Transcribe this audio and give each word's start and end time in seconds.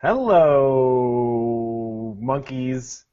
Hello, 0.00 1.36
monkeys, 2.20 3.04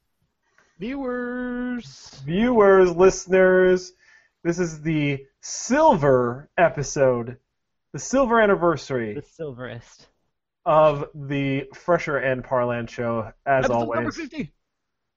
Viewers. 0.78 2.22
viewers, 2.24 2.94
listeners. 2.94 3.92
This 4.44 4.60
is 4.60 4.82
the 4.82 5.26
silver 5.40 6.48
episode, 6.56 7.38
the 7.92 7.98
silver 7.98 8.40
anniversary 8.40 9.14
The 9.14 9.22
silverest. 9.22 10.06
of 10.64 11.08
the 11.14 11.64
Fresher 11.74 12.18
and 12.18 12.44
Parlance 12.44 12.92
show. 12.92 13.32
As 13.44 13.64
Episode 13.64 13.74
always, 13.74 14.20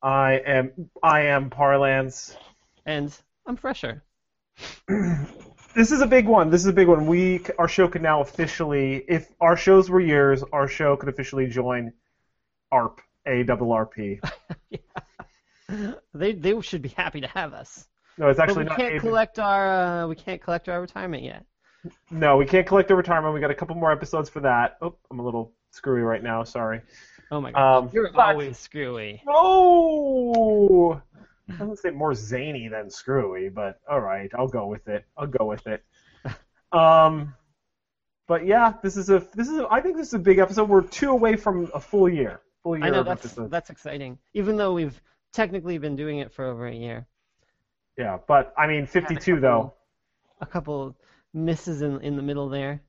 I 0.01 0.41
am 0.43 0.89
I 1.03 1.21
am 1.25 1.51
Parlance. 1.51 2.35
And 2.85 3.15
I'm 3.45 3.57
fresher. 3.57 4.03
This 5.79 5.93
is 5.93 6.01
a 6.01 6.07
big 6.07 6.25
one. 6.27 6.49
This 6.49 6.59
is 6.59 6.67
a 6.67 6.73
big 6.73 6.89
one. 6.89 7.07
We 7.07 7.39
our 7.57 7.69
show 7.69 7.87
could 7.87 8.01
now 8.01 8.19
officially, 8.19 9.05
if 9.07 9.29
our 9.39 9.55
shows 9.55 9.89
were 9.89 10.01
yours, 10.01 10.43
our 10.51 10.67
show 10.67 10.97
could 10.97 11.07
officially 11.07 11.47
join 11.47 11.93
ARP, 12.69 12.99
A 13.25 13.43
double 13.43 13.67
RP. 13.69 14.19
They 16.13 16.33
they 16.33 16.59
should 16.61 16.81
be 16.81 16.89
happy 16.89 17.21
to 17.21 17.27
have 17.27 17.53
us. 17.53 17.87
No, 18.17 18.27
it's 18.27 18.37
But 18.39 18.49
actually 18.49 18.63
we 18.65 18.69
not. 18.69 18.77
can't 18.77 18.95
A- 18.95 18.99
collect 18.99 19.39
our 19.39 20.03
uh, 20.03 20.07
we 20.07 20.15
can't 20.17 20.41
collect 20.41 20.67
our 20.67 20.81
retirement 20.81 21.23
yet. 21.23 21.45
No, 22.11 22.35
we 22.35 22.45
can't 22.45 22.67
collect 22.67 22.89
the 22.89 22.95
retirement. 22.95 23.33
We 23.33 23.39
got 23.39 23.51
a 23.51 23.55
couple 23.55 23.75
more 23.77 23.91
episodes 23.93 24.29
for 24.29 24.41
that. 24.41 24.77
Oh, 24.81 24.95
I'm 25.09 25.19
a 25.19 25.23
little 25.23 25.53
screwy 25.71 26.01
right 26.01 26.21
now. 26.21 26.43
Sorry. 26.43 26.81
Oh 27.31 27.39
my 27.39 27.51
god. 27.53 27.77
Um, 27.77 27.89
You're 27.93 28.11
but- 28.11 28.19
always 28.31 28.57
screwy. 28.57 29.21
No. 29.25 31.01
I 31.55 31.57
gonna 31.57 31.75
say 31.75 31.89
more 31.91 32.13
zany 32.13 32.67
than 32.67 32.89
screwy, 32.89 33.49
but 33.49 33.79
all 33.89 34.01
right, 34.01 34.29
I'll 34.37 34.47
go 34.47 34.67
with 34.67 34.87
it. 34.87 35.05
I'll 35.17 35.27
go 35.27 35.45
with 35.45 35.65
it. 35.67 35.83
Um, 36.71 37.33
but 38.27 38.45
yeah, 38.45 38.73
this 38.83 38.95
is 38.95 39.09
a 39.09 39.25
this 39.33 39.49
is 39.49 39.57
a, 39.57 39.67
I 39.71 39.81
think 39.81 39.97
this 39.97 40.07
is 40.09 40.13
a 40.13 40.19
big 40.19 40.37
episode. 40.37 40.69
We're 40.69 40.83
two 40.83 41.09
away 41.09 41.35
from 41.35 41.69
a 41.73 41.79
full 41.79 42.07
year, 42.07 42.41
full 42.61 42.77
year 42.77 42.85
I 42.85 42.89
know 42.91 42.99
of 42.99 43.07
that's 43.07 43.25
episodes. 43.25 43.49
that's 43.49 43.69
exciting. 43.71 44.19
Even 44.35 44.55
though 44.55 44.73
we've 44.73 45.01
technically 45.33 45.79
been 45.79 45.95
doing 45.95 46.19
it 46.19 46.31
for 46.31 46.45
over 46.45 46.67
a 46.67 46.73
year. 46.75 47.07
Yeah, 47.97 48.19
but 48.27 48.53
I 48.57 48.67
mean, 48.67 48.81
Had 48.81 49.03
a 49.03 49.07
52 49.07 49.39
though, 49.39 49.73
A 50.41 50.45
couple 50.45 50.95
misses 51.33 51.81
in 51.81 51.99
in 52.01 52.15
the 52.15 52.21
middle 52.21 52.49
there. 52.49 52.81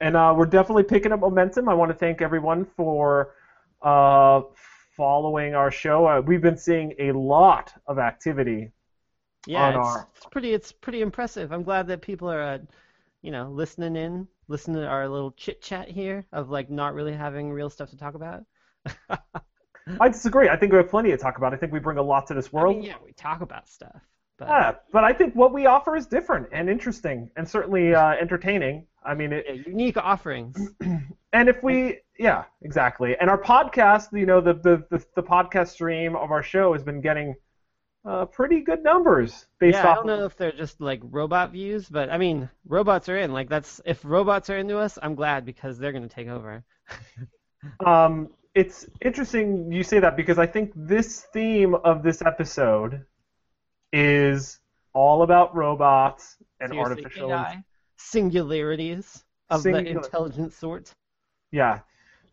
and 0.00 0.16
uh, 0.16 0.32
we're 0.36 0.46
definitely 0.46 0.84
picking 0.84 1.10
up 1.12 1.20
momentum. 1.20 1.68
I 1.68 1.74
want 1.74 1.90
to 1.90 1.96
thank 1.98 2.22
everyone 2.22 2.64
for 2.64 3.34
uh, 3.82 4.42
following 4.96 5.54
our 5.54 5.70
show. 5.70 6.06
Uh, 6.06 6.20
we've 6.20 6.42
been 6.42 6.56
seeing 6.56 6.94
a 6.98 7.12
lot 7.12 7.72
of 7.86 7.98
activity 7.98 8.72
Yeah, 9.46 9.70
On 9.70 9.76
it's, 9.76 9.96
our- 9.96 10.08
it's 10.14 10.26
pretty 10.26 10.52
it's 10.52 10.72
pretty 10.72 11.00
impressive. 11.00 11.50
I'm 11.50 11.62
glad 11.62 11.86
that 11.86 12.02
people 12.02 12.30
are 12.30 12.42
uh, 12.42 12.58
you 13.22 13.30
know, 13.32 13.50
listening 13.50 13.96
in, 13.96 14.28
listening 14.48 14.78
to 14.78 14.86
our 14.88 15.08
little 15.08 15.32
chit 15.32 15.62
chat 15.62 15.88
here 15.88 16.26
of 16.32 16.50
like 16.50 16.70
not 16.70 16.94
really 16.94 17.14
having 17.14 17.50
real 17.52 17.70
stuff 17.70 17.90
to 17.90 17.98
talk 17.98 18.14
about. 18.14 18.44
I 20.00 20.08
disagree. 20.08 20.48
I 20.48 20.56
think 20.56 20.72
we 20.72 20.78
have 20.78 20.88
plenty 20.88 21.10
to 21.10 21.16
talk 21.18 21.36
about. 21.38 21.52
I 21.54 21.56
think 21.58 21.72
we 21.72 21.80
bring 21.80 21.98
a 21.98 22.02
lot 22.02 22.26
to 22.28 22.34
this 22.34 22.52
I 22.56 22.64
world. 22.64 22.64
mean, 22.64 22.82
yeah, 22.82 22.96
we 23.02 23.12
talk 23.12 23.40
about 23.40 23.68
stuff, 23.68 24.02
but 24.38 24.48
Yeah, 24.48 24.74
but 24.92 25.04
I 25.04 25.12
think 25.12 25.34
what 25.34 25.52
we 25.52 25.66
offer 25.66 25.96
is 25.96 26.06
different 26.06 26.48
and 26.52 26.68
interesting 26.68 27.30
and 27.36 27.48
certainly 27.48 27.94
uh, 27.94 28.10
entertaining. 28.12 28.86
I 29.04 29.14
mean, 29.14 29.32
it, 29.32 29.46
yeah, 29.46 29.62
unique 29.66 29.96
offerings. 29.96 30.56
and 31.32 31.48
if 31.48 31.62
we, 31.62 32.00
yeah, 32.18 32.44
exactly. 32.62 33.16
And 33.20 33.30
our 33.30 33.40
podcast, 33.40 34.18
you 34.18 34.26
know, 34.26 34.40
the 34.40 34.54
the, 34.54 34.84
the, 34.90 35.04
the 35.14 35.22
podcast 35.22 35.68
stream 35.68 36.16
of 36.16 36.30
our 36.30 36.42
show 36.42 36.72
has 36.72 36.82
been 36.82 37.00
getting 37.00 37.34
uh, 38.06 38.24
pretty 38.26 38.60
good 38.60 38.82
numbers 38.84 39.46
based 39.58 39.74
yeah, 39.74 39.90
I 39.90 39.94
don't 39.96 40.06
know 40.06 40.24
if 40.24 40.36
they're 40.36 40.52
just 40.52 40.80
like 40.80 41.00
robot 41.02 41.50
views, 41.50 41.88
but 41.88 42.10
I 42.10 42.18
mean, 42.18 42.48
robots 42.66 43.08
are 43.08 43.18
in. 43.18 43.32
Like 43.32 43.48
that's 43.48 43.80
if 43.84 44.04
robots 44.04 44.50
are 44.50 44.58
into 44.58 44.78
us, 44.78 44.98
I'm 45.02 45.14
glad 45.14 45.44
because 45.44 45.78
they're 45.78 45.92
gonna 45.92 46.08
take 46.08 46.28
over. 46.28 46.64
Um, 47.84 48.28
it's 48.54 48.86
interesting 49.04 49.72
you 49.72 49.82
say 49.82 49.98
that 49.98 50.16
because 50.16 50.38
I 50.38 50.46
think 50.46 50.72
this 50.76 51.22
theme 51.32 51.74
of 51.74 52.04
this 52.04 52.22
episode 52.22 53.04
is 53.96 54.60
all 54.92 55.22
about 55.22 55.54
robots 55.56 56.36
and 56.60 56.70
Seriously, 56.70 57.02
artificial. 57.02 57.30
AI, 57.30 57.64
singularities 57.96 59.24
of 59.50 59.62
the 59.62 59.78
intelligent 59.88 60.52
sort. 60.52 60.90
Yeah. 61.50 61.80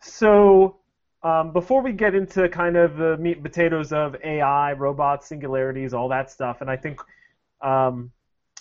So 0.01 0.77
um, 1.23 1.53
before 1.53 1.81
we 1.81 1.93
get 1.93 2.15
into 2.15 2.49
kind 2.49 2.75
of 2.75 2.97
the 2.97 3.17
meat 3.17 3.37
and 3.37 3.43
potatoes 3.43 3.93
of 3.93 4.15
AI, 4.23 4.73
robots, 4.73 5.27
singularities, 5.27 5.93
all 5.93 6.09
that 6.09 6.29
stuff, 6.29 6.59
and 6.61 6.69
I 6.69 6.75
think 6.75 6.99
um, 7.61 8.11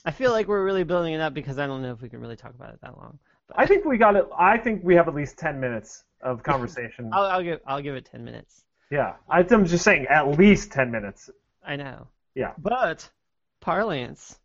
I 0.04 0.12
feel 0.12 0.30
like 0.30 0.46
we're 0.46 0.64
really 0.64 0.84
building 0.84 1.14
it 1.14 1.20
up 1.20 1.34
because 1.34 1.58
I 1.58 1.66
don't 1.66 1.82
know 1.82 1.92
if 1.92 2.02
we 2.02 2.08
can 2.08 2.20
really 2.20 2.36
talk 2.36 2.54
about 2.54 2.72
it 2.72 2.80
that 2.82 2.96
long. 2.96 3.18
But 3.48 3.58
I 3.58 3.66
think 3.66 3.84
we 3.84 3.98
got 3.98 4.14
it. 4.14 4.28
I 4.38 4.58
think 4.58 4.84
we 4.84 4.94
have 4.94 5.08
at 5.08 5.14
least 5.14 5.38
ten 5.38 5.58
minutes 5.58 6.04
of 6.20 6.42
conversation. 6.44 7.10
I'll, 7.12 7.24
I'll 7.24 7.42
give 7.42 7.60
I'll 7.66 7.82
give 7.82 7.96
it 7.96 8.04
ten 8.04 8.24
minutes. 8.24 8.64
yeah, 8.90 9.14
I- 9.28 9.46
I'm 9.50 9.66
just 9.66 9.82
saying 9.82 10.06
at 10.06 10.38
least 10.38 10.70
ten 10.70 10.90
minutes. 10.92 11.30
I 11.64 11.74
know. 11.76 12.06
Yeah. 12.34 12.52
But 12.58 13.08
parlance. 13.60 14.38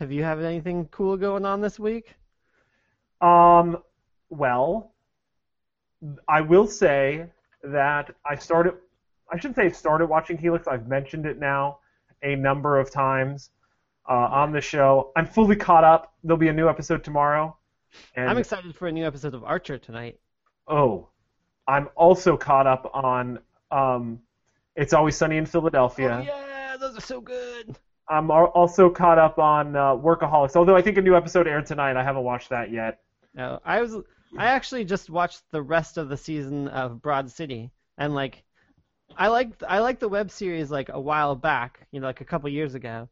Have 0.00 0.12
you 0.12 0.24
have 0.24 0.40
anything 0.40 0.86
cool 0.90 1.16
going 1.16 1.44
on 1.44 1.60
this 1.60 1.78
week? 1.78 2.14
Um, 3.20 3.78
well, 4.28 4.92
I 6.28 6.42
will 6.42 6.66
say 6.66 7.26
that 7.62 8.14
I 8.24 8.36
started. 8.36 8.74
I 9.32 9.38
shouldn't 9.38 9.56
say 9.56 9.70
started 9.70 10.06
watching 10.06 10.36
Helix. 10.36 10.68
I've 10.68 10.86
mentioned 10.86 11.26
it 11.26 11.38
now 11.38 11.78
a 12.22 12.36
number 12.36 12.78
of 12.78 12.90
times 12.90 13.50
uh, 14.08 14.12
on 14.12 14.52
the 14.52 14.60
show. 14.60 15.12
I'm 15.16 15.26
fully 15.26 15.56
caught 15.56 15.84
up. 15.84 16.14
There'll 16.22 16.36
be 16.36 16.48
a 16.48 16.52
new 16.52 16.68
episode 16.68 17.02
tomorrow. 17.02 17.56
And 18.14 18.28
I'm 18.28 18.38
excited 18.38 18.74
for 18.76 18.88
a 18.88 18.92
new 18.92 19.06
episode 19.06 19.34
of 19.34 19.44
Archer 19.44 19.78
tonight. 19.78 20.18
oh, 20.68 21.08
I'm 21.66 21.88
also 21.96 22.36
caught 22.36 22.66
up 22.66 22.90
on. 22.94 23.40
Um, 23.70 24.20
it's 24.76 24.92
always 24.92 25.16
sunny 25.16 25.38
in 25.38 25.46
Philadelphia. 25.46 26.18
Oh 26.20 26.24
yeah, 26.24 26.45
those 26.76 26.96
are 26.96 27.00
so 27.02 27.20
good. 27.20 27.76
I'm 28.08 28.30
also 28.30 28.88
caught 28.88 29.18
up 29.18 29.38
on 29.38 29.74
uh, 29.74 29.96
Workaholics. 29.96 30.54
Although 30.54 30.76
I 30.76 30.82
think 30.82 30.96
a 30.96 31.02
new 31.02 31.16
episode 31.16 31.48
aired 31.48 31.66
tonight. 31.66 31.96
I 31.96 32.04
haven't 32.04 32.22
watched 32.22 32.50
that 32.50 32.70
yet. 32.70 33.00
No, 33.34 33.60
I 33.64 33.80
was 33.80 33.96
I 34.38 34.46
actually 34.46 34.84
just 34.84 35.10
watched 35.10 35.42
the 35.50 35.62
rest 35.62 35.98
of 35.98 36.08
the 36.08 36.16
season 36.16 36.68
of 36.68 37.02
Broad 37.02 37.30
City 37.30 37.70
and 37.98 38.14
like 38.14 38.42
I 39.16 39.28
like 39.28 39.62
I 39.66 39.78
liked 39.80 40.00
the 40.00 40.08
web 40.08 40.30
series 40.30 40.70
like 40.70 40.88
a 40.88 41.00
while 41.00 41.34
back, 41.34 41.86
you 41.90 42.00
know, 42.00 42.06
like 42.06 42.20
a 42.20 42.24
couple 42.24 42.48
years 42.48 42.74
ago. 42.74 43.08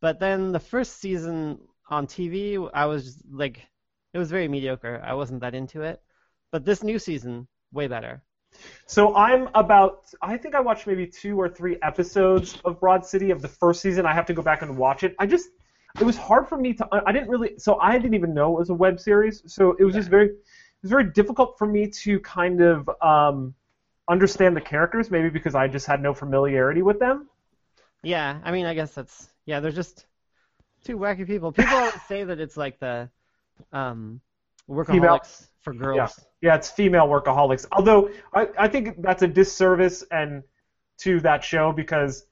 But 0.00 0.18
then 0.20 0.52
the 0.52 0.60
first 0.60 0.98
season 1.00 1.58
on 1.88 2.06
TV, 2.06 2.70
I 2.72 2.86
was 2.86 3.04
just, 3.04 3.18
like 3.30 3.66
it 4.12 4.18
was 4.18 4.30
very 4.30 4.48
mediocre. 4.48 5.02
I 5.04 5.14
wasn't 5.14 5.40
that 5.40 5.54
into 5.54 5.82
it. 5.82 6.00
But 6.50 6.64
this 6.64 6.82
new 6.82 6.98
season, 6.98 7.46
way 7.72 7.86
better. 7.86 8.22
So 8.86 9.14
I'm 9.14 9.48
about. 9.54 10.04
I 10.22 10.36
think 10.36 10.54
I 10.54 10.60
watched 10.60 10.86
maybe 10.86 11.06
two 11.06 11.40
or 11.40 11.48
three 11.48 11.76
episodes 11.82 12.58
of 12.64 12.80
Broad 12.80 13.04
City 13.06 13.30
of 13.30 13.42
the 13.42 13.48
first 13.48 13.80
season. 13.80 14.06
I 14.06 14.12
have 14.12 14.26
to 14.26 14.34
go 14.34 14.42
back 14.42 14.62
and 14.62 14.76
watch 14.76 15.02
it. 15.02 15.14
I 15.18 15.26
just. 15.26 15.48
It 16.00 16.04
was 16.04 16.16
hard 16.16 16.48
for 16.48 16.56
me 16.56 16.72
to. 16.74 16.88
I 17.06 17.12
didn't 17.12 17.28
really. 17.28 17.58
So 17.58 17.78
I 17.80 17.98
didn't 17.98 18.14
even 18.14 18.32
know 18.34 18.56
it 18.56 18.60
was 18.60 18.70
a 18.70 18.74
web 18.74 19.00
series. 19.00 19.42
So 19.46 19.76
it 19.78 19.84
was 19.84 19.94
just 19.94 20.08
very. 20.08 20.26
It 20.26 20.82
was 20.82 20.90
very 20.90 21.10
difficult 21.10 21.58
for 21.58 21.66
me 21.66 21.88
to 21.88 22.20
kind 22.20 22.62
of 22.62 22.88
um, 23.02 23.54
understand 24.08 24.56
the 24.56 24.60
characters. 24.60 25.10
Maybe 25.10 25.28
because 25.28 25.54
I 25.54 25.68
just 25.68 25.86
had 25.86 26.00
no 26.00 26.14
familiarity 26.14 26.82
with 26.82 26.98
them. 26.98 27.28
Yeah, 28.02 28.40
I 28.42 28.50
mean, 28.50 28.66
I 28.66 28.74
guess 28.74 28.92
that's 28.92 29.28
yeah. 29.46 29.60
They're 29.60 29.72
just 29.72 30.06
two 30.84 30.96
wacky 30.96 31.26
people. 31.26 31.52
People 31.52 31.76
always 31.76 32.02
say 32.08 32.24
that 32.24 32.40
it's 32.40 32.56
like 32.56 32.78
the 32.78 33.10
um, 33.72 34.20
workaholics 34.68 35.49
for 35.62 35.72
girls. 35.72 36.18
Yeah, 36.40 36.56
it's 36.56 36.70
female 36.70 37.06
workaholics. 37.06 37.66
Although 37.72 38.10
I, 38.34 38.48
I 38.58 38.68
think 38.68 39.02
that's 39.02 39.22
a 39.22 39.28
disservice 39.28 40.04
and 40.10 40.42
to 40.98 41.20
that 41.20 41.44
show 41.44 41.72
because, 41.72 42.26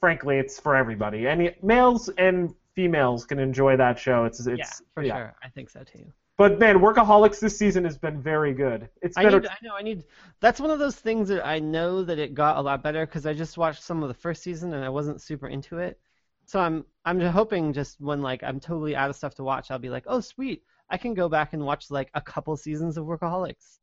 frankly, 0.00 0.38
it's 0.38 0.58
for 0.60 0.76
everybody. 0.76 1.26
Any 1.26 1.54
males 1.62 2.08
and 2.18 2.54
females 2.74 3.24
can 3.24 3.38
enjoy 3.38 3.76
that 3.76 3.98
show. 3.98 4.24
It's 4.24 4.40
it's 4.40 4.58
Yeah, 4.58 4.70
for 4.94 5.04
sure. 5.04 5.34
I 5.42 5.48
think 5.48 5.70
so 5.70 5.82
too. 5.82 6.12
But 6.36 6.60
man, 6.60 6.78
Workaholics 6.78 7.40
this 7.40 7.58
season 7.58 7.84
has 7.84 7.98
been 7.98 8.22
very 8.22 8.54
good. 8.54 8.88
It's 9.02 9.18
I 9.18 9.24
better. 9.24 9.40
need. 9.40 9.48
I 9.48 9.56
know. 9.62 9.74
I 9.74 9.82
need. 9.82 10.04
That's 10.38 10.60
one 10.60 10.70
of 10.70 10.78
those 10.78 10.94
things 10.94 11.28
that 11.30 11.44
I 11.44 11.58
know 11.58 12.04
that 12.04 12.20
it 12.20 12.32
got 12.32 12.58
a 12.58 12.60
lot 12.60 12.80
better 12.80 13.04
because 13.04 13.26
I 13.26 13.34
just 13.34 13.58
watched 13.58 13.82
some 13.82 14.04
of 14.04 14.08
the 14.08 14.14
first 14.14 14.44
season 14.44 14.72
and 14.72 14.84
I 14.84 14.88
wasn't 14.88 15.20
super 15.20 15.48
into 15.48 15.78
it. 15.78 15.98
So 16.46 16.60
I'm 16.60 16.84
I'm 17.04 17.18
just 17.18 17.32
hoping 17.32 17.72
just 17.72 18.00
when 18.00 18.22
like 18.22 18.44
I'm 18.44 18.60
totally 18.60 18.94
out 18.94 19.10
of 19.10 19.16
stuff 19.16 19.34
to 19.34 19.42
watch, 19.42 19.72
I'll 19.72 19.80
be 19.80 19.90
like, 19.90 20.04
oh 20.06 20.20
sweet, 20.20 20.62
I 20.90 20.96
can 20.96 21.14
go 21.14 21.28
back 21.28 21.52
and 21.52 21.64
watch 21.64 21.90
like 21.90 22.10
a 22.14 22.20
couple 22.20 22.56
seasons 22.56 22.96
of 22.96 23.04
Workaholics. 23.06 23.78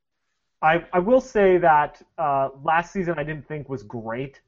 I 0.62 0.86
I 0.94 1.00
will 1.00 1.22
say 1.22 1.58
that 1.60 2.02
uh, 2.18 2.50
last 2.64 2.92
season 2.94 3.16
I 3.18 3.24
didn't 3.24 3.48
think 3.48 3.70
was 3.70 3.84
great, 3.84 4.42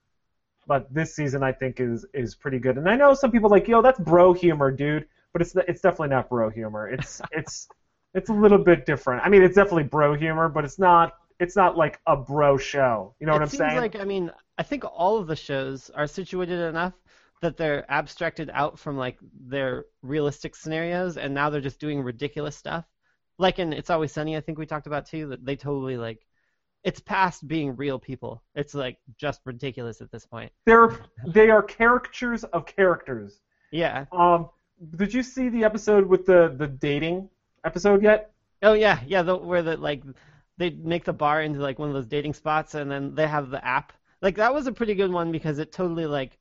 but 0.68 0.92
this 0.94 1.16
season 1.16 1.44
I 1.44 1.52
think 1.52 1.80
is 1.80 2.06
is 2.14 2.36
pretty 2.36 2.60
good. 2.60 2.78
And 2.78 2.90
I 2.90 2.96
know 2.96 3.14
some 3.14 3.32
people 3.32 3.48
are 3.48 3.58
like, 3.58 3.68
yo, 3.68 3.82
that's 3.82 4.00
bro 4.00 4.34
humor, 4.34 4.72
dude. 4.72 5.08
But 5.34 5.42
it's 5.42 5.56
it's 5.68 5.82
definitely 5.82 6.10
not 6.10 6.30
bro 6.30 6.50
humor. 6.50 6.88
It's 6.90 7.22
it's 7.32 7.68
it's 8.14 8.30
a 8.30 8.34
little 8.34 8.58
bit 8.58 8.86
different. 8.86 9.24
I 9.26 9.30
mean, 9.30 9.44
it's 9.44 9.56
definitely 9.56 9.84
bro 9.84 10.16
humor, 10.16 10.50
but 10.50 10.66
it's 10.66 10.80
not 10.80 11.14
it's 11.40 11.56
not 11.56 11.78
like 11.78 12.00
a 12.08 12.16
bro 12.18 12.58
show. 12.58 13.14
You 13.20 13.28
know 13.28 13.34
what 13.34 13.42
it 13.42 13.44
I'm 13.44 13.50
seems 13.50 13.60
saying? 13.60 13.78
like 13.78 13.96
I 13.96 14.04
mean 14.04 14.32
I 14.58 14.64
think 14.64 14.84
all 14.86 15.18
of 15.18 15.28
the 15.28 15.36
shows 15.36 15.90
are 15.92 16.08
situated 16.08 16.60
enough 16.60 16.94
that 17.42 17.58
they're 17.58 17.90
abstracted 17.90 18.50
out 18.54 18.80
from 18.80 18.98
like 18.98 19.18
their 19.40 19.86
realistic 20.02 20.56
scenarios, 20.56 21.18
and 21.18 21.34
now 21.34 21.50
they're 21.50 21.62
just 21.62 21.80
doing 21.80 22.02
ridiculous 22.02 22.56
stuff. 22.56 22.86
Like 23.38 23.60
in 23.60 23.74
It's 23.74 23.90
Always 23.90 24.12
Sunny, 24.12 24.36
I 24.36 24.42
think 24.42 24.58
we 24.58 24.66
talked 24.66 24.88
about 24.88 25.06
too. 25.06 25.28
That 25.30 25.46
they 25.46 25.56
totally 25.56 25.98
like 25.98 26.26
it's 26.84 27.00
past 27.00 27.48
being 27.48 27.76
real 27.76 28.00
people. 28.00 28.42
It's 28.56 28.74
like 28.74 28.98
just 29.18 29.42
ridiculous 29.46 30.02
at 30.02 30.12
this 30.12 30.26
point. 30.26 30.52
They're 30.66 30.98
they 31.28 31.50
are 31.50 31.62
caricatures 31.62 32.44
of 32.46 32.66
characters. 32.66 33.42
Yeah. 33.72 34.06
Um, 34.12 34.50
did 34.96 35.14
you 35.14 35.24
see 35.24 35.50
the 35.50 35.64
episode 35.64 36.08
with 36.08 36.26
the 36.26 36.56
the 36.58 36.68
dating 36.68 37.30
episode 37.64 38.02
yet? 38.02 38.32
Oh 38.64 38.74
yeah, 38.74 39.00
yeah. 39.06 39.22
The, 39.22 39.36
where 39.36 39.62
the 39.62 39.78
like 39.78 40.04
they 40.58 40.72
make 40.72 41.06
the 41.06 41.14
bar 41.14 41.42
into 41.42 41.60
like 41.60 41.78
one 41.78 41.90
of 41.90 41.94
those 41.94 42.08
dating 42.08 42.34
spots, 42.34 42.74
and 42.74 42.90
then 42.90 43.14
they 43.14 43.28
have 43.28 43.50
the 43.50 43.64
app. 43.64 43.94
Like 44.22 44.36
that 44.38 44.54
was 44.54 44.66
a 44.66 44.72
pretty 44.72 44.96
good 44.96 45.12
one 45.12 45.32
because 45.32 45.60
it 45.60 45.72
totally 45.72 46.06
like 46.06 46.40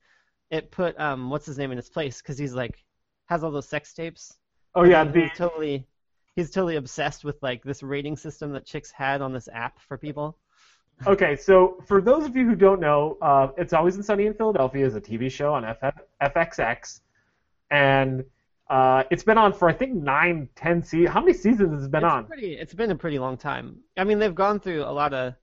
it 0.50 0.70
put 0.70 0.98
um 1.00 1.30
what's 1.30 1.46
his 1.46 1.58
name 1.58 1.70
in 1.72 1.76
his 1.76 1.88
place 1.88 2.22
because 2.22 2.38
he's 2.38 2.54
like 2.54 2.84
has 3.26 3.42
all 3.42 3.50
those 3.50 3.68
sex 3.68 3.92
tapes. 3.92 4.36
Oh 4.74 4.84
yeah, 4.84 5.04
the 5.04 5.22
he's 5.22 5.36
totally 5.36 5.86
he's 6.34 6.50
totally 6.50 6.76
obsessed 6.76 7.24
with 7.24 7.42
like 7.42 7.62
this 7.64 7.82
rating 7.82 8.16
system 8.16 8.52
that 8.52 8.64
chicks 8.64 8.90
had 8.90 9.20
on 9.20 9.32
this 9.32 9.48
app 9.52 9.80
for 9.80 9.98
people. 9.98 10.38
Okay, 11.06 11.36
so 11.36 11.82
for 11.86 12.00
those 12.00 12.24
of 12.24 12.34
you 12.34 12.46
who 12.46 12.54
don't 12.54 12.80
know, 12.80 13.18
uh, 13.20 13.48
It's 13.58 13.74
Always 13.74 13.96
in 13.96 14.02
Sunny 14.02 14.26
in 14.26 14.32
Philadelphia 14.34 14.86
is 14.86 14.94
a 14.96 15.00
TV 15.00 15.30
show 15.30 15.52
on 15.52 15.62
FF, 15.62 16.00
FXX, 16.22 17.00
and 17.70 18.24
uh, 18.70 19.04
it's 19.10 19.22
been 19.22 19.36
on 19.36 19.52
for 19.52 19.68
I 19.68 19.74
think 19.74 19.94
nine, 19.94 20.48
ten 20.56 20.82
seasons. 20.82 21.12
How 21.12 21.20
many 21.20 21.34
seasons 21.34 21.72
has 21.74 21.84
it 21.84 21.90
been 21.90 22.04
it's 22.04 22.12
on? 22.12 22.26
Pretty, 22.26 22.54
it's 22.54 22.72
been 22.72 22.90
a 22.90 22.96
pretty 22.96 23.18
long 23.18 23.36
time. 23.36 23.76
I 23.98 24.04
mean, 24.04 24.18
they've 24.18 24.34
gone 24.34 24.58
through 24.58 24.84
a 24.84 24.90
lot 24.92 25.12
of 25.12 25.34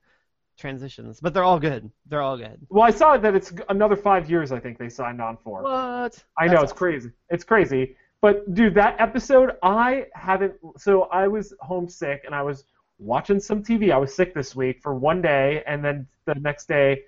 transitions, 0.58 1.20
but 1.20 1.34
they're 1.34 1.44
all 1.44 1.60
good. 1.60 1.90
They're 2.08 2.22
all 2.22 2.38
good. 2.38 2.60
Well, 2.70 2.84
I 2.84 2.92
saw 2.92 3.18
that 3.18 3.36
it's 3.36 3.54
another 3.70 3.96
five 3.96 4.30
years. 4.30 4.52
I 4.52 4.60
think 4.60 4.78
they 4.78 4.90
signed 4.90 5.22
on 5.22 5.38
for. 5.38 5.64
What? 5.64 6.24
I 6.38 6.48
know 6.48 6.54
That's 6.54 6.72
it's 6.72 6.74
crazy. 6.74 7.12
It's 7.30 7.44
crazy. 7.44 7.96
But 8.22 8.54
dude, 8.54 8.76
that 8.76 8.96
episode, 9.00 9.58
I 9.64 10.06
haven't. 10.14 10.54
So 10.78 11.04
I 11.04 11.28
was 11.28 11.54
homesick 11.60 12.24
and 12.26 12.34
I 12.34 12.42
was 12.42 12.64
watching 12.98 13.40
some 13.40 13.64
TV. 13.64 13.92
I 13.92 13.98
was 13.98 14.14
sick 14.16 14.34
this 14.34 14.56
week 14.56 14.82
for 14.82 14.96
one 14.96 15.22
day, 15.22 15.64
and 15.68 15.84
then 15.84 16.08
the 16.26 16.36
next 16.36 16.68
day, 16.68 17.04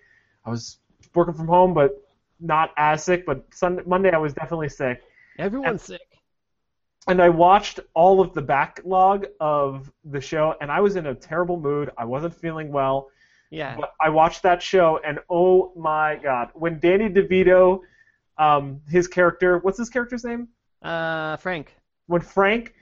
I 0.45 0.50
was 0.50 0.77
working 1.13 1.33
from 1.33 1.48
home, 1.48 1.74
but 1.74 1.91
not 2.39 2.71
as 2.77 3.03
sick. 3.03 3.25
But 3.25 3.45
Sunday, 3.53 3.83
Monday, 3.86 4.12
I 4.12 4.18
was 4.18 4.33
definitely 4.33 4.69
sick. 4.69 5.03
Everyone's 5.39 5.83
sick. 5.83 6.01
and 7.07 7.21
I 7.21 7.30
watched 7.30 7.80
all 7.94 8.19
of 8.19 8.33
the 8.33 8.41
backlog 8.41 9.27
of 9.39 9.91
the 10.03 10.19
show, 10.19 10.56
and 10.59 10.71
I 10.71 10.81
was 10.81 10.95
in 10.98 11.06
a 11.07 11.15
terrible 11.15 11.57
mood. 11.59 11.91
I 11.98 12.03
wasn't 12.06 12.33
feeling 12.33 12.71
well. 12.71 13.09
Yeah. 13.51 13.75
But 13.80 13.94
I 14.01 14.09
watched 14.09 14.44
that 14.44 14.62
show, 14.62 15.00
and 15.06 15.19
oh 15.30 15.71
my 15.75 16.15
god, 16.21 16.50
when 16.53 16.80
Danny 16.80 17.09
DeVito, 17.09 17.81
um, 18.38 18.81
his 18.89 19.07
character, 19.07 19.59
what's 19.59 19.77
his 19.77 19.89
character's 19.89 20.24
name? 20.24 20.50
Uh, 20.81 21.38
Frank. 21.38 21.74
When 22.07 22.21
Frank, 22.21 22.74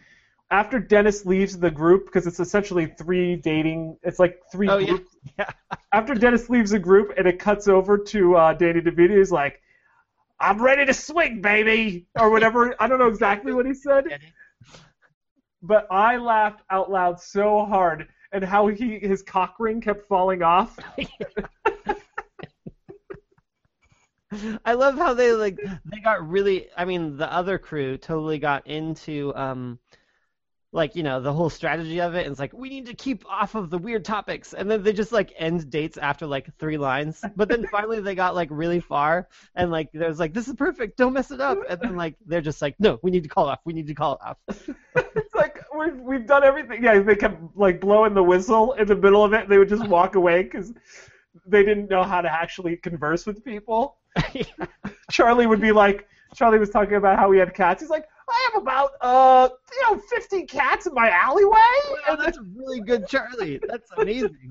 after 0.52 0.80
Dennis 0.80 1.26
leaves 1.26 1.58
the 1.58 1.72
group, 1.72 2.06
because 2.06 2.28
it's 2.28 2.40
essentially 2.40 2.86
three 2.88 3.36
dating, 3.36 3.98
it's 4.04 4.20
like 4.20 4.40
three 4.52 4.68
Oh, 4.70 4.78
yeah. 4.78 4.88
groups. 4.88 5.10
Yeah. 5.40 5.50
After 5.94 6.14
Dennis 6.16 6.50
leaves 6.50 6.72
the 6.72 6.80
group, 6.80 7.14
and 7.18 7.26
it 7.28 7.40
cuts 7.40 7.68
over 7.70 7.98
to 7.98 8.36
uh, 8.36 8.54
Danny 8.54 8.82
DeVito, 8.82 9.18
he's 9.18 9.32
like, 9.32 9.62
"I'm 10.40 10.62
ready 10.62 10.86
to 10.86 10.94
swing, 10.94 11.42
baby," 11.42 12.08
or 12.20 12.30
whatever. 12.30 12.76
I 12.82 12.88
don't 12.88 13.00
know 13.00 13.08
exactly 13.08 13.54
what 13.54 13.66
he 13.66 13.74
said. 13.74 14.20
but 15.62 15.88
I 15.92 16.18
laughed 16.18 16.62
out 16.70 16.92
loud 16.92 17.22
so 17.22 17.64
hard 17.66 18.08
and 18.34 18.44
how 18.44 18.68
he 18.68 19.00
his 19.00 19.22
cock 19.22 19.56
ring 19.60 19.80
kept 19.80 20.08
falling 20.08 20.44
off. 20.44 20.78
I 24.66 24.74
love 24.74 24.98
how 24.98 25.14
they 25.14 25.32
like 25.34 25.60
they 25.86 26.00
got 26.00 26.28
really. 26.28 26.68
I 26.76 26.86
mean, 26.86 27.16
the 27.18 27.32
other 27.32 27.60
crew 27.60 27.98
totally 27.98 28.40
got 28.40 28.66
into 28.68 29.32
um, 29.36 29.80
like 30.74 30.96
you 30.96 31.04
know 31.04 31.22
the 31.22 31.32
whole 31.32 31.50
strategy 31.50 32.02
of 32.02 32.16
it. 32.16 32.26
And 32.26 32.32
it's 32.32 32.40
like 32.40 32.52
we 32.52 32.68
need 32.68 32.88
to 32.88 32.94
keep 32.94 33.24
off 33.30 33.56
of 33.56 33.70
the 33.70 33.78
weird 33.78 34.04
topics, 34.04 34.54
and 34.54 34.70
then 34.70 34.84
they 34.84 34.92
just 34.92 35.12
like 35.12 35.32
end 35.38 35.70
dates 35.70 35.98
after 35.98 36.26
like 36.26 36.50
three 36.58 36.78
lines. 36.78 37.24
But 37.36 37.48
then 37.48 37.68
finally 37.68 38.02
they 38.02 38.16
got 38.16 38.36
like 38.36 38.50
really 38.52 38.80
far, 38.80 39.30
and 39.56 39.72
like 39.72 39.90
there's 39.94 40.20
like 40.20 40.34
this 40.34 40.48
is 40.48 40.56
perfect, 40.56 40.98
don't 40.98 41.14
mess 41.14 41.32
it 41.32 41.40
up. 41.40 41.60
And 41.70 41.80
then 41.80 41.96
like 41.96 42.16
they're 42.26 42.42
just 42.42 42.62
like 42.62 42.76
no, 42.80 43.00
we 43.04 43.12
need 43.12 43.24
to 43.24 43.30
call 43.30 43.48
off. 43.48 43.60
We 43.66 43.74
need 43.74 43.88
to 43.88 43.94
call 43.94 44.14
it 44.14 44.20
off. 44.26 44.38
it's 45.16 45.36
like 45.36 45.64
we've 45.78 46.00
we've 46.00 46.28
done 46.28 46.44
everything. 46.44 46.84
Yeah, 46.84 47.00
they 47.00 47.16
kept 47.16 47.40
like 47.56 47.80
blowing 47.80 48.16
the 48.16 48.24
whistle 48.24 48.74
in 48.74 48.88
the 48.88 48.96
middle 48.96 49.24
of 49.24 49.34
it. 49.34 49.48
They 49.48 49.60
would 49.60 49.70
just 49.70 49.88
walk 49.88 50.16
away 50.16 50.44
because 50.44 50.74
they 51.46 51.64
didn't 51.64 51.90
know 51.90 52.04
how 52.04 52.22
to 52.22 52.32
actually 52.32 52.78
converse 52.78 53.26
with 53.26 53.44
people. 53.44 53.98
Charlie 55.12 55.48
would 55.48 55.62
be 55.62 55.72
like, 55.72 56.08
Charlie 56.36 56.60
was 56.60 56.70
talking 56.70 56.96
about 56.96 57.18
how 57.18 57.32
he 57.32 57.40
had 57.40 57.54
cats. 57.54 57.82
He's 57.82 57.90
like, 57.90 58.06
I 58.30 58.50
have 58.54 58.62
about 58.62 58.92
uh 59.02 59.50
you 59.72 59.96
know 59.96 60.02
50 60.10 60.46
cats 60.46 60.86
in 60.88 60.94
my 60.94 61.10
alleyway. 61.10 61.52
Wow, 61.52 61.96
And 62.10 62.20
then- 62.20 62.26
that's 62.26 62.40
really 62.56 62.82
good, 62.82 63.08
Charlie. 63.08 63.60
That's 63.68 63.90
amazing. 63.98 64.50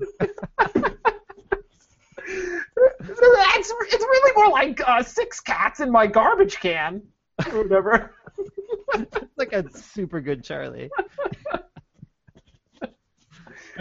it's, 2.25 3.73
it's 3.81 4.03
really 4.03 4.35
more 4.35 4.49
like 4.49 4.81
uh, 4.87 5.03
six 5.03 5.39
cats 5.39 5.79
in 5.79 5.91
my 5.91 6.07
garbage 6.07 6.59
can. 6.59 7.01
Or 7.51 7.63
whatever. 7.63 8.15
That's 8.93 9.17
like 9.37 9.53
a 9.53 9.69
super 9.77 10.21
good 10.21 10.43
Charlie. 10.43 10.89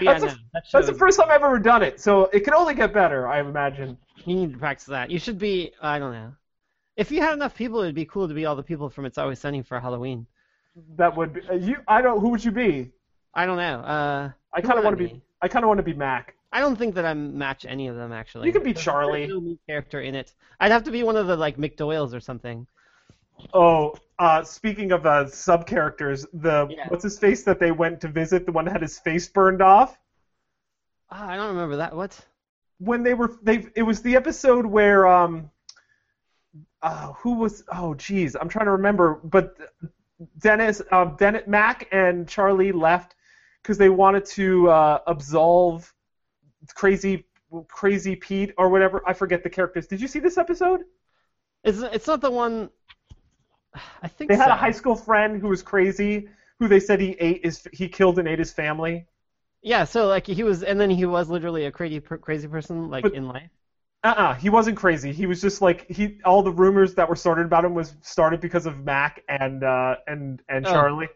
Yeah, 0.01 0.19
That's 0.19 0.23
a- 0.25 0.27
no, 0.29 0.33
that 0.55 0.63
That's 0.73 0.87
the 0.87 0.95
first 0.95 1.19
time 1.19 1.29
I've 1.31 1.43
ever 1.43 1.59
done 1.59 1.83
it, 1.83 2.01
so 2.01 2.25
it 2.33 2.41
can 2.41 2.55
only 2.55 2.75
get 2.75 2.95
better, 2.95 3.29
I 3.29 3.41
imagine. 3.41 3.99
You 4.25 4.37
need 4.37 4.53
to 4.55 4.59
practice 4.59 4.87
that. 4.87 5.11
You 5.11 5.19
should 5.19 5.39
be. 5.39 5.73
I 5.83 5.99
don't 5.99 6.13
know. 6.13 6.33
If 6.97 7.11
you 7.11 7.21
had 7.21 7.33
enough 7.35 7.55
people, 7.55 7.81
it'd 7.81 7.95
be 7.95 8.05
cool 8.05 8.29
to 8.29 8.35
be 8.35 8.45
all 8.45 8.57
the 8.57 8.63
people 8.63 8.91
from 8.91 9.07
It's 9.07 9.19
Always 9.19 9.39
Sunny 9.39 9.63
for 9.63 9.81
Halloween. 9.81 10.27
That 10.97 11.17
would 11.17 11.33
be 11.35 11.41
uh, 11.49 11.55
you. 11.55 11.77
I 11.89 12.01
don't. 12.03 12.21
Who 12.21 12.29
would 12.31 12.45
you 12.45 12.51
be? 12.51 12.91
I 13.35 13.47
don't 13.47 13.57
know. 13.57 13.81
Uh, 13.81 14.31
I 14.53 14.61
kind 14.61 14.79
of 14.79 14.85
want 14.85 14.99
to 14.99 15.05
be. 15.09 15.23
I 15.41 15.49
kind 15.49 15.65
of 15.65 15.69
want 15.69 15.79
to 15.79 15.83
be 15.85 15.95
Mac. 15.95 16.35
I 16.53 16.61
don't 16.61 16.77
think 16.77 16.95
that 16.97 17.05
I 17.07 17.15
match 17.15 17.65
any 17.67 17.89
of 17.89 17.97
them 17.97 18.13
actually. 18.13 18.47
You 18.47 18.53
could 18.53 18.63
be 18.65 18.73
There's 18.73 18.85
Charlie. 18.85 19.27
no 19.27 19.41
me 19.41 19.59
character 19.67 20.01
in 20.03 20.15
it. 20.15 20.35
I'd 20.61 20.71
have 20.71 20.85
to 20.85 20.91
be 20.91 21.03
one 21.03 21.17
of 21.17 21.27
the 21.27 21.37
like 21.37 21.57
McPoyles 21.57 22.15
or 22.15 22.21
something. 22.21 22.67
Oh, 23.55 23.95
uh, 24.19 24.45
speaking 24.45 24.93
of 24.93 25.05
uh, 25.07 25.27
sub 25.29 25.67
characters, 25.67 26.27
the 26.35 26.69
Yeah. 26.71 26.89
what's 26.89 27.03
his 27.03 27.19
face 27.19 27.43
that 27.45 27.59
they 27.59 27.73
went 27.73 28.01
to 28.03 28.09
visit, 28.09 28.45
the 28.47 28.53
one 28.53 28.67
that 28.67 28.73
had 28.73 28.83
his 28.83 28.99
face 28.99 29.29
burned 29.29 29.63
off. 29.63 29.99
Ah, 31.11 31.29
I 31.31 31.37
don't 31.37 31.49
remember 31.49 31.77
that. 31.77 31.97
What? 31.97 32.19
When 32.79 33.03
they 33.03 33.15
were, 33.15 33.37
they 33.43 33.67
it 33.75 33.83
was 33.83 34.03
the 34.03 34.17
episode 34.17 34.67
where 34.67 35.07
um, 35.07 35.51
uh, 36.83 37.13
who 37.13 37.35
was? 37.35 37.63
Oh, 37.73 37.95
geez, 37.95 38.35
I'm 38.39 38.49
trying 38.49 38.67
to 38.67 38.73
remember. 38.73 39.21
But 39.23 39.57
Dennis, 40.39 40.83
um, 40.91 41.17
Dennis, 41.19 41.43
Mac, 41.47 41.89
and 41.93 42.29
Charlie 42.29 42.73
left 42.73 43.15
because 43.63 43.79
they 43.79 43.89
wanted 43.89 44.25
to 44.27 44.69
uh, 44.71 44.99
absolve 45.07 45.93
crazy, 46.75 47.25
crazy 47.69 48.17
Pete 48.17 48.53
or 48.59 48.69
whatever. 48.69 49.03
I 49.07 49.13
forget 49.13 49.43
the 49.43 49.51
characters. 49.51 49.87
Did 49.87 50.01
you 50.01 50.09
see 50.09 50.19
this 50.19 50.39
episode? 50.39 50.81
It's 51.65 51.79
it's 51.79 52.07
not 52.07 52.21
the 52.21 52.31
one. 52.31 52.71
I 54.03 54.09
think 54.09 54.29
They 54.29 54.37
had 54.37 54.51
a 54.51 54.57
high 54.57 54.73
school 54.73 54.97
friend 54.97 55.41
who 55.41 55.49
was 55.49 55.63
crazy, 55.63 56.29
who 56.59 56.69
they 56.69 56.81
said 56.81 57.01
he 57.01 57.13
ate 57.13 57.45
his, 57.45 57.67
he 57.73 57.89
killed 57.89 58.19
and 58.19 58.29
ate 58.29 58.39
his 58.39 58.53
family. 58.53 59.07
Yeah, 59.63 59.85
so 59.85 60.09
like 60.09 60.27
he 60.27 60.43
was, 60.43 60.63
and 60.63 60.79
then 60.79 60.91
he 60.91 61.07
was 61.07 61.31
literally 61.31 61.65
a 61.67 61.73
crazy 61.73 62.01
crazy 62.01 62.49
person 62.49 62.91
like 62.91 63.05
But- 63.05 63.15
in 63.15 63.29
life. 63.29 63.51
Uh-uh, 64.05 64.35
he 64.35 64.51
wasn't 64.51 64.77
crazy. 64.77 65.13
He 65.13 65.27
was 65.27 65.41
just 65.41 65.63
like 65.63 65.89
he. 65.89 66.19
All 66.25 66.43
the 66.43 66.51
rumors 66.51 66.95
that 66.95 67.09
were 67.09 67.15
started 67.17 67.47
about 67.47 67.65
him 67.65 67.75
was 67.75 67.95
started 68.03 68.41
because 68.41 68.67
of 68.67 68.83
Mac 68.85 69.23
and 69.29 69.63
uh, 69.63 69.97
and 70.09 70.43
and 70.49 70.67
Oh. 70.67 70.73
Charlie. 70.73 71.09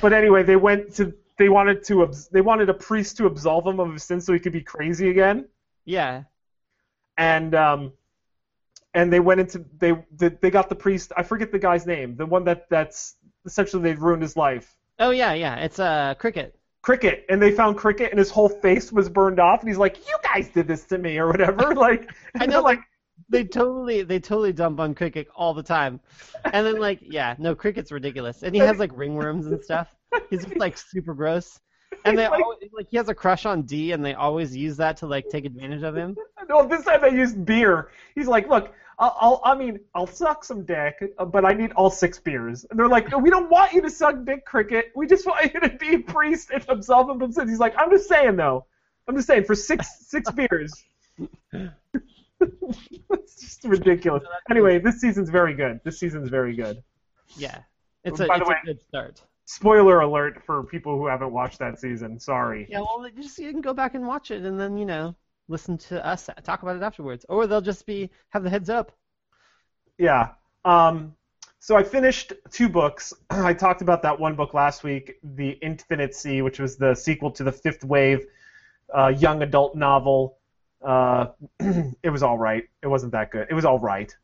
But 0.00 0.14
anyway, 0.14 0.42
they 0.42 0.56
went 0.56 0.94
to 0.94 1.12
they 1.36 1.50
wanted 1.50 1.84
to 1.84 2.10
they 2.30 2.40
wanted 2.40 2.70
a 2.70 2.74
priest 2.74 3.18
to 3.18 3.26
absolve 3.26 3.66
him 3.66 3.80
of 3.80 3.92
his 3.92 4.02
sins 4.04 4.24
so 4.24 4.32
he 4.32 4.38
could 4.38 4.52
be 4.52 4.62
crazy 4.62 5.10
again. 5.10 5.46
Yeah. 5.84 6.22
And 7.18 7.54
um, 7.54 7.92
and 8.94 9.12
they 9.12 9.20
went 9.20 9.40
into 9.40 9.64
they 9.78 9.92
they 10.16 10.28
they 10.30 10.50
got 10.50 10.70
the 10.70 10.74
priest. 10.74 11.12
I 11.16 11.22
forget 11.22 11.52
the 11.52 11.58
guy's 11.58 11.86
name. 11.86 12.16
The 12.16 12.24
one 12.24 12.44
that 12.44 12.68
that's 12.70 13.16
essentially 13.44 13.82
they 13.82 13.94
ruined 13.94 14.22
his 14.22 14.36
life. 14.36 14.74
Oh 14.98 15.10
yeah, 15.10 15.34
yeah. 15.34 15.56
It's 15.56 15.78
uh 15.78 16.14
cricket. 16.18 16.58
Cricket, 16.82 17.24
and 17.28 17.40
they 17.40 17.52
found 17.52 17.76
Cricket, 17.76 18.10
and 18.10 18.18
his 18.18 18.30
whole 18.30 18.48
face 18.48 18.90
was 18.92 19.08
burned 19.08 19.38
off, 19.38 19.60
and 19.60 19.68
he's 19.68 19.78
like, 19.78 19.98
"You 20.08 20.16
guys 20.22 20.48
did 20.48 20.66
this 20.66 20.84
to 20.86 20.98
me," 20.98 21.16
or 21.18 21.28
whatever. 21.28 21.74
Like, 21.74 22.10
I 22.38 22.44
and 22.44 22.52
know, 22.52 22.60
like, 22.62 22.80
They 23.28 23.44
totally 23.44 24.02
they 24.02 24.18
totally 24.18 24.52
dump 24.52 24.80
on 24.80 24.94
cricket 24.94 25.28
all 25.34 25.54
the 25.54 25.62
time, 25.62 26.00
and 26.44 26.66
then 26.66 26.78
like 26.80 26.98
yeah, 27.02 27.34
no 27.38 27.54
cricket's 27.54 27.92
ridiculous, 27.92 28.42
and 28.42 28.54
he 28.54 28.60
has 28.60 28.78
like 28.78 28.90
ringworms 28.92 29.46
and 29.46 29.62
stuff. 29.62 29.94
He's 30.28 30.44
just 30.44 30.56
like 30.56 30.76
super 30.76 31.14
gross, 31.14 31.60
and 32.04 32.18
they 32.18 32.28
like- 32.28 32.42
always, 32.42 32.58
like 32.72 32.88
he 32.90 32.96
has 32.96 33.08
a 33.08 33.14
crush 33.14 33.46
on 33.46 33.62
Dee, 33.62 33.92
and 33.92 34.04
they 34.04 34.14
always 34.14 34.54
use 34.56 34.76
that 34.78 34.96
to 34.98 35.06
like 35.06 35.28
take 35.30 35.44
advantage 35.44 35.82
of 35.82 35.96
him. 35.96 36.16
No, 36.48 36.66
this 36.66 36.84
time 36.84 37.00
they 37.00 37.12
used 37.16 37.46
beer. 37.46 37.90
He's 38.16 38.26
like, 38.26 38.48
look, 38.48 38.74
I'll, 38.98 39.16
I'll 39.20 39.40
I 39.44 39.54
mean, 39.56 39.80
I'll 39.94 40.06
suck 40.06 40.44
some 40.44 40.64
dick, 40.64 40.94
uh, 41.18 41.24
but 41.24 41.44
I 41.44 41.52
need 41.52 41.72
all 41.72 41.90
six 41.90 42.18
beers. 42.18 42.64
And 42.70 42.78
they're 42.78 42.88
like, 42.88 43.10
no, 43.10 43.18
we 43.18 43.30
don't 43.30 43.50
want 43.50 43.72
you 43.72 43.80
to 43.82 43.90
suck 43.90 44.24
dick, 44.24 44.44
Cricket. 44.44 44.92
We 44.94 45.06
just 45.06 45.26
want 45.26 45.52
you 45.52 45.60
to 45.60 45.68
be 45.70 45.94
a 45.94 45.98
priest 46.00 46.50
and 46.52 46.64
absolve 46.68 47.08
him 47.10 47.18
from 47.18 47.32
sins. 47.32 47.50
He's 47.50 47.58
like, 47.58 47.74
I'm 47.78 47.90
just 47.90 48.08
saying 48.08 48.36
though. 48.36 48.66
I'm 49.08 49.16
just 49.16 49.26
saying 49.26 49.44
for 49.44 49.54
six 49.54 50.06
six 50.08 50.30
beers. 50.30 50.72
it's 52.40 53.40
just 53.40 53.64
ridiculous. 53.64 54.22
Anyway, 54.50 54.78
this 54.78 55.00
season's 55.00 55.30
very 55.30 55.54
good. 55.54 55.80
This 55.84 55.98
season's 55.98 56.28
very 56.28 56.54
good. 56.54 56.82
Yeah, 57.36 57.58
it's 58.04 58.20
a 58.20 58.26
By 58.26 58.36
it's 58.36 58.44
the 58.44 58.50
way- 58.50 58.56
a 58.62 58.66
good 58.66 58.80
start. 58.88 59.22
spoiler 59.44 60.00
alert 60.00 60.42
for 60.44 60.62
people 60.64 60.98
who 60.98 61.06
haven't 61.06 61.32
watched 61.32 61.58
that 61.60 61.78
season. 61.80 62.18
Sorry. 62.20 62.66
Yeah, 62.70 62.80
well, 62.80 63.06
just 63.16 63.38
you 63.38 63.50
can 63.50 63.60
go 63.60 63.72
back 63.74 63.94
and 63.94 64.06
watch 64.06 64.30
it, 64.30 64.42
and 64.44 64.58
then 64.60 64.76
you 64.76 64.84
know 64.86 65.14
listen 65.48 65.76
to 65.76 66.04
us 66.04 66.28
talk 66.44 66.62
about 66.62 66.76
it 66.76 66.82
afterwards, 66.82 67.26
or 67.28 67.46
they'll 67.46 67.60
just 67.60 67.86
be 67.86 68.10
have 68.30 68.42
the 68.42 68.50
heads 68.50 68.70
up. 68.70 68.92
Yeah. 69.98 70.30
Um, 70.64 71.14
so 71.58 71.76
I 71.76 71.82
finished 71.84 72.32
two 72.50 72.68
books. 72.68 73.12
I 73.30 73.54
talked 73.54 73.82
about 73.82 74.02
that 74.02 74.18
one 74.18 74.34
book 74.34 74.54
last 74.54 74.82
week, 74.82 75.18
The 75.22 75.50
Infinite 75.50 76.14
Sea, 76.14 76.42
which 76.42 76.58
was 76.58 76.76
the 76.76 76.94
sequel 76.94 77.30
to 77.32 77.44
the 77.44 77.52
Fifth 77.52 77.84
Wave 77.84 78.26
uh, 78.92 79.08
young 79.08 79.42
adult 79.42 79.74
novel. 79.74 80.38
Uh, 80.84 81.26
it 82.02 82.10
was 82.10 82.22
all 82.22 82.38
right. 82.38 82.64
It 82.82 82.88
wasn't 82.88 83.12
that 83.12 83.30
good. 83.30 83.46
It 83.50 83.54
was 83.54 83.64
all 83.64 83.78
right. 83.78 84.14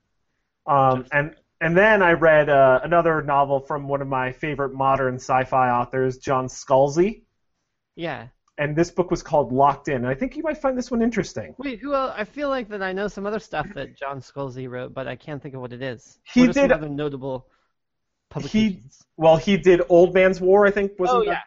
Um, 0.66 1.06
and 1.12 1.34
and 1.60 1.76
then 1.76 2.02
I 2.02 2.12
read 2.12 2.48
uh, 2.48 2.80
another 2.84 3.22
novel 3.22 3.60
from 3.60 3.88
one 3.88 4.00
of 4.00 4.08
my 4.08 4.32
favorite 4.32 4.74
modern 4.74 5.16
sci-fi 5.16 5.70
authors, 5.70 6.18
John 6.18 6.46
Scalzi. 6.46 7.22
Yeah. 7.96 8.28
And 8.58 8.74
this 8.74 8.90
book 8.90 9.10
was 9.10 9.22
called 9.22 9.52
Locked 9.52 9.86
In. 9.88 9.96
And 9.96 10.08
I 10.08 10.14
think 10.14 10.36
you 10.36 10.42
might 10.42 10.58
find 10.58 10.76
this 10.76 10.90
one 10.90 11.00
interesting. 11.00 11.54
Wait, 11.58 11.78
who 11.78 11.94
else? 11.94 12.12
I 12.16 12.24
feel 12.24 12.48
like 12.48 12.68
that 12.70 12.82
I 12.82 12.92
know 12.92 13.06
some 13.06 13.24
other 13.24 13.38
stuff 13.38 13.66
that 13.74 13.96
John 13.96 14.20
Scalzi 14.20 14.68
wrote, 14.68 14.92
but 14.92 15.06
I 15.06 15.14
can't 15.14 15.40
think 15.40 15.54
of 15.54 15.60
what 15.60 15.72
it 15.72 15.80
is. 15.80 16.18
He 16.24 16.46
what 16.46 16.54
did- 16.54 16.72
other 16.72 16.88
notable 16.88 17.46
publications. 18.30 19.04
Well, 19.16 19.36
he 19.36 19.56
did 19.56 19.82
Old 19.88 20.12
Man's 20.12 20.40
War, 20.40 20.66
I 20.66 20.70
think. 20.70 20.92
Wasn't 20.98 21.18
oh 21.18 21.24
that- 21.24 21.44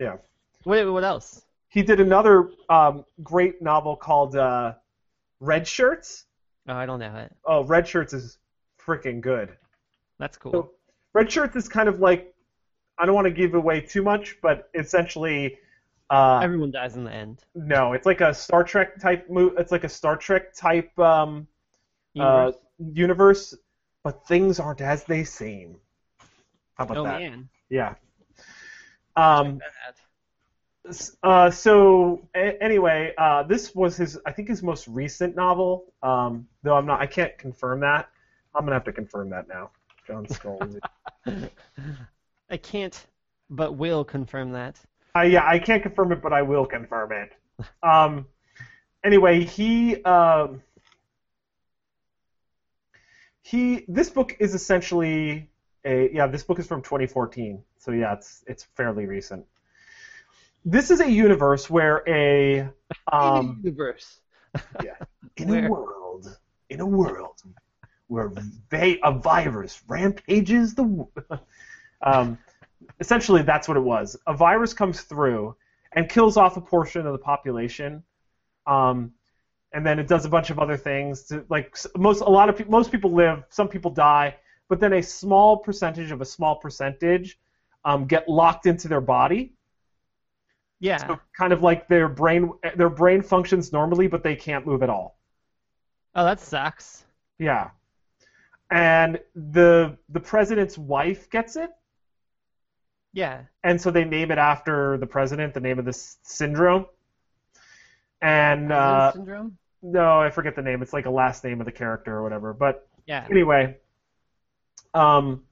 yeah. 0.00 0.06
Yeah. 0.06 0.16
Wait, 0.64 0.84
what 0.86 1.04
else? 1.04 1.44
He 1.68 1.82
did 1.82 2.00
another 2.00 2.50
um, 2.68 3.04
great 3.22 3.60
novel 3.60 3.96
called 3.96 4.36
uh, 4.36 4.74
Red 5.40 5.68
Shirts. 5.68 6.24
Oh, 6.68 6.74
I 6.74 6.86
don't 6.86 7.00
know 7.00 7.14
it. 7.16 7.32
Oh, 7.44 7.64
Red 7.64 7.86
Shirts 7.86 8.12
is 8.12 8.38
freaking 8.80 9.20
good. 9.20 9.56
That's 10.18 10.36
cool. 10.36 10.52
So, 10.52 10.70
Red 11.12 11.30
Shirts 11.30 11.54
is 11.56 11.68
kind 11.68 11.88
of 11.88 12.00
like 12.00 12.34
I 12.98 13.06
don't 13.06 13.14
want 13.14 13.26
to 13.26 13.32
give 13.32 13.54
away 13.54 13.80
too 13.80 14.02
much, 14.02 14.38
but 14.40 14.70
essentially, 14.74 15.58
uh, 16.10 16.40
Everyone 16.42 16.70
dies 16.70 16.96
in 16.96 17.04
the 17.04 17.12
end. 17.12 17.44
no, 17.54 17.92
it's 17.92 18.06
like 18.06 18.20
a 18.20 18.32
Star 18.34 18.62
Trek 18.64 19.00
type. 19.00 19.28
Mo- 19.30 19.54
it's 19.58 19.72
like 19.72 19.84
a 19.84 19.88
Star 19.88 20.16
Trek 20.16 20.54
type 20.54 20.96
um, 20.98 21.46
uh, 22.18 22.52
Universe. 22.52 22.54
universe, 22.78 23.54
but 24.02 24.26
things 24.26 24.60
aren't 24.60 24.80
as 24.80 25.04
they 25.04 25.24
seem. 25.24 25.76
How 26.74 26.84
about 26.84 26.96
oh 26.98 27.04
that? 27.04 27.20
man. 27.20 27.48
Yeah. 27.70 27.94
Um, 29.16 29.60
Uh, 31.22 31.50
so 31.50 32.28
a- 32.36 32.62
anyway, 32.62 33.14
uh, 33.16 33.42
this 33.44 33.74
was 33.74 33.96
his, 33.96 34.18
I 34.26 34.32
think, 34.32 34.48
his 34.48 34.62
most 34.62 34.86
recent 34.86 35.34
novel. 35.34 35.94
Um, 36.02 36.46
though 36.62 36.76
I'm 36.76 36.84
not, 36.84 37.00
I 37.00 37.06
can't 37.06 37.36
confirm 37.38 37.80
that. 37.80 38.10
I'm 38.54 38.64
gonna 38.64 38.74
have 38.74 38.84
to 38.84 38.92
confirm 38.92 39.30
that 39.30 39.48
now. 39.48 39.70
John 40.06 40.26
Scalzi. 40.26 40.80
I 42.50 42.56
can't, 42.58 43.06
but 43.48 43.72
will 43.72 44.04
confirm 44.04 44.52
that. 44.52 44.78
Uh, 45.16 45.22
yeah, 45.22 45.46
I 45.46 45.58
can't 45.58 45.82
confirm 45.82 46.12
it, 46.12 46.22
but 46.22 46.32
I 46.32 46.42
will 46.42 46.66
confirm 46.66 47.12
it. 47.12 47.32
Um, 47.82 48.26
anyway, 49.02 49.44
he, 49.44 50.02
um, 50.02 50.62
he, 53.42 53.84
this 53.88 54.10
book 54.10 54.36
is 54.40 54.54
essentially 54.54 55.50
a, 55.84 56.10
yeah, 56.12 56.26
this 56.26 56.42
book 56.42 56.58
is 56.58 56.66
from 56.66 56.82
2014. 56.82 57.62
So 57.78 57.92
yeah, 57.92 58.14
it's 58.14 58.42
it's 58.46 58.64
fairly 58.74 59.06
recent. 59.06 59.44
This 60.64 60.90
is 60.90 61.00
a 61.00 61.10
universe 61.10 61.68
where 61.68 62.02
a 62.08 62.70
um, 63.12 63.60
universe. 63.62 64.20
in 65.36 65.48
Where? 65.48 65.66
a 65.66 65.70
world 65.70 66.38
in 66.70 66.80
a 66.80 66.86
world 66.86 67.42
where 68.06 68.30
va- 68.70 68.96
a 69.02 69.12
virus 69.12 69.82
rampages 69.88 70.74
the 70.74 71.06
um, 72.02 72.38
essentially 73.00 73.42
that's 73.42 73.68
what 73.68 73.76
it 73.76 73.80
was 73.82 74.16
a 74.26 74.34
virus 74.34 74.72
comes 74.74 75.02
through 75.02 75.54
and 75.92 76.08
kills 76.08 76.36
off 76.36 76.56
a 76.56 76.60
portion 76.60 77.06
of 77.06 77.12
the 77.12 77.18
population 77.18 78.02
um, 78.66 79.12
and 79.72 79.84
then 79.84 79.98
it 79.98 80.06
does 80.06 80.24
a 80.24 80.28
bunch 80.28 80.50
of 80.50 80.58
other 80.58 80.76
things 80.76 81.24
to, 81.24 81.44
like 81.48 81.76
most 81.96 82.20
a 82.20 82.28
lot 82.28 82.48
of 82.48 82.56
people 82.56 82.72
most 82.72 82.90
people 82.90 83.12
live 83.12 83.44
some 83.50 83.68
people 83.68 83.90
die 83.90 84.36
but 84.68 84.80
then 84.80 84.94
a 84.94 85.02
small 85.02 85.58
percentage 85.58 86.10
of 86.10 86.20
a 86.20 86.24
small 86.24 86.56
percentage 86.56 87.38
um, 87.84 88.06
get 88.06 88.28
locked 88.28 88.66
into 88.66 88.88
their 88.88 89.00
body 89.00 89.52
Yeah. 90.80 90.96
so 90.98 91.18
kind 91.36 91.52
of 91.52 91.62
like 91.62 91.88
their 91.88 92.08
brain 92.08 92.50
their 92.76 92.90
brain 92.90 93.22
functions 93.22 93.72
normally 93.72 94.06
but 94.08 94.22
they 94.22 94.36
can't 94.36 94.66
move 94.66 94.82
at 94.82 94.90
all 94.90 95.18
Oh, 96.16 96.24
that 96.24 96.38
sucks. 96.38 97.04
Yeah. 97.40 97.70
And 98.70 99.18
the 99.34 99.98
the 100.10 100.20
president's 100.20 100.78
wife 100.78 101.28
gets 101.28 101.56
it, 101.56 101.70
Yeah. 103.14 103.42
and 103.62 103.80
so 103.80 103.90
they 103.90 104.04
name 104.04 104.30
it 104.30 104.38
after 104.38 104.98
the 104.98 105.06
president, 105.06 105.54
the 105.54 105.60
name 105.60 105.78
of 105.78 105.84
this 105.84 106.18
syndrome. 106.22 106.84
And 108.20 108.72
uh, 108.72 109.12
syndrome. 109.12 109.56
no, 109.82 110.20
I 110.20 110.30
forget 110.30 110.54
the 110.56 110.62
name. 110.62 110.82
It's 110.82 110.92
like 110.92 111.06
a 111.06 111.10
last 111.10 111.44
name 111.44 111.60
of 111.60 111.64
the 111.64 111.72
character 111.72 112.16
or 112.16 112.22
whatever. 112.22 112.52
But 112.52 112.86
Yeah. 113.06 113.26
anyway, 113.30 113.76
um, 114.94 115.44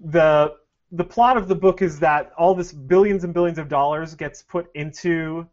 the 0.00 0.52
the 0.90 1.04
plot 1.04 1.36
of 1.38 1.48
the 1.48 1.54
book 1.54 1.80
is 1.80 2.00
that 2.00 2.32
all 2.36 2.54
this 2.54 2.70
billions 2.70 3.24
and 3.24 3.32
billions 3.32 3.58
of 3.58 3.68
dollars 3.68 4.14
gets 4.14 4.42
put 4.42 4.66
into 4.74 5.46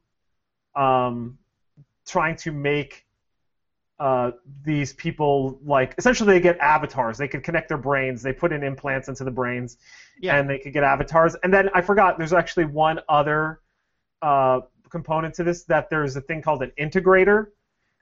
um, 0.75 1.37
trying 2.05 2.35
to 2.37 2.51
make 2.51 3.05
uh, 3.99 4.31
these 4.63 4.93
people 4.93 5.59
like 5.63 5.93
essentially 5.97 6.33
they 6.33 6.39
get 6.39 6.57
avatars. 6.59 7.17
They 7.17 7.27
can 7.27 7.41
connect 7.41 7.67
their 7.67 7.77
brains. 7.77 8.21
They 8.21 8.33
put 8.33 8.51
in 8.53 8.63
implants 8.63 9.09
into 9.09 9.23
the 9.23 9.31
brains, 9.31 9.77
Yeah. 10.21 10.37
and 10.37 10.49
they 10.49 10.57
could 10.57 10.73
get 10.73 10.83
avatars. 10.83 11.35
And 11.43 11.53
then 11.53 11.69
I 11.73 11.81
forgot. 11.81 12.17
There's 12.17 12.33
actually 12.33 12.65
one 12.65 12.99
other 13.09 13.59
uh, 14.21 14.61
component 14.89 15.35
to 15.35 15.43
this 15.43 15.63
that 15.65 15.89
there's 15.89 16.15
a 16.15 16.21
thing 16.21 16.41
called 16.41 16.63
an 16.63 16.71
integrator, 16.79 17.47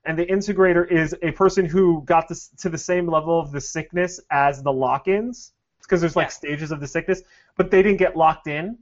and 0.05 0.17
the 0.17 0.25
integrator 0.25 0.89
is 0.89 1.15
a 1.21 1.31
person 1.31 1.65
who 1.65 2.03
got 2.05 2.27
this 2.27 2.49
to 2.59 2.69
the 2.69 2.77
same 2.77 3.07
level 3.07 3.39
of 3.39 3.51
the 3.51 3.61
sickness 3.61 4.19
as 4.29 4.61
the 4.61 4.71
lock-ins, 4.71 5.53
because 5.81 5.99
there's 6.01 6.15
like 6.15 6.27
Yeah. 6.27 6.31
stages 6.31 6.71
of 6.71 6.79
the 6.79 6.87
sickness, 6.87 7.21
but 7.55 7.71
they 7.71 7.81
didn't 7.81 7.97
get 7.97 8.15
locked 8.15 8.47
in. 8.47 8.77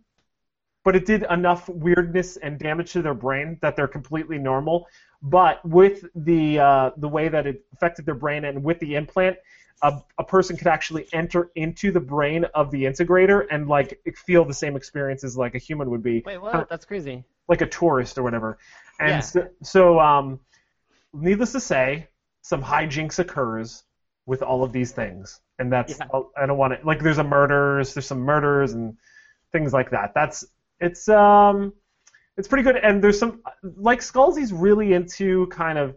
But 0.84 0.96
it 0.96 1.08
did 1.08 1.26
enough 1.32 1.68
weirdness 1.68 2.38
and 2.38 2.60
damage 2.60 2.94
to 2.94 3.02
their 3.02 3.16
brain 3.16 3.58
that 3.62 3.76
they're 3.76 3.88
completely 3.88 4.38
normal. 4.38 4.88
But 5.26 5.66
with 5.66 6.06
the 6.14 6.60
uh, 6.60 6.92
the 6.98 7.08
way 7.08 7.30
that 7.30 7.48
it 7.48 7.66
affected 7.74 8.06
their 8.06 8.14
brain 8.14 8.46
and 8.46 8.64
with 8.64 8.80
the 8.80 8.94
implant, 8.94 9.38
a, 9.82 10.00
a 10.20 10.24
person 10.24 10.56
could 10.56 10.68
actually 10.68 11.08
enter 11.14 11.50
into 11.56 11.92
the 11.92 12.00
brain 12.00 12.46
of 12.54 12.70
the 12.70 12.84
integrator 12.84 13.48
and 13.50 13.68
like 13.68 14.00
feel 14.28 14.46
the 14.46 14.54
same 14.54 14.76
experiences 14.76 15.36
like 15.36 15.56
a 15.56 15.58
human 15.58 15.90
would 15.90 16.04
be 16.04 16.22
Wait, 16.28 16.38
what? 16.38 16.70
That's 16.70 16.86
crazy. 16.86 17.24
like 17.48 17.62
a 17.62 17.66
tourist 17.66 18.20
or 18.20 18.24
whatever. 18.24 18.60
And 19.00 19.10
Yeah. 19.10 19.20
so, 19.22 19.48
so 19.64 20.00
um, 20.00 20.40
needless 21.12 21.54
to 21.54 21.60
say, 21.60 22.08
some 22.44 22.62
hijinks 22.62 23.18
occurs 23.18 23.84
with 24.28 24.44
all 24.44 24.64
of 24.64 24.72
these 24.72 24.92
things, 24.92 25.42
and 25.58 25.74
that's 25.74 25.98
Yeah. 26.00 26.08
I 26.38 26.46
don't 26.46 26.58
want 26.58 26.80
to 26.80 26.86
like 26.86 27.02
there's 27.02 27.18
a 27.18 27.24
murders, 27.24 27.96
there's 27.96 28.06
some 28.06 28.20
murders 28.20 28.74
and 28.74 28.96
things 29.52 29.74
like 29.74 29.90
that. 29.90 30.14
That's 30.14 30.46
it's 30.80 31.10
um 31.10 31.74
it's 32.38 32.48
pretty 32.48 32.64
good, 32.64 32.78
and 32.78 33.04
there's 33.04 33.18
some 33.20 33.42
like 33.78 34.00
Scalzi's 34.02 34.52
really 34.54 34.94
into 34.94 35.48
kind 35.48 35.78
of 35.78 35.96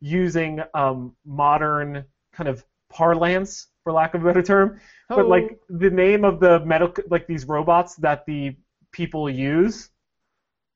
using 0.00 0.60
um, 0.74 1.14
modern 1.24 2.04
kind 2.32 2.48
of 2.48 2.64
parlance, 2.90 3.68
for 3.84 3.92
lack 3.92 4.14
of 4.14 4.22
a 4.22 4.24
better 4.24 4.42
term, 4.42 4.80
but 5.08 5.20
Oh. 5.20 5.28
like 5.28 5.58
the 5.68 5.90
name 5.90 6.24
of 6.24 6.40
the 6.40 6.60
medical 6.60 7.04
like 7.10 7.26
these 7.26 7.44
robots 7.46 7.96
that 7.96 8.24
the 8.26 8.56
people 8.92 9.28
use 9.30 9.90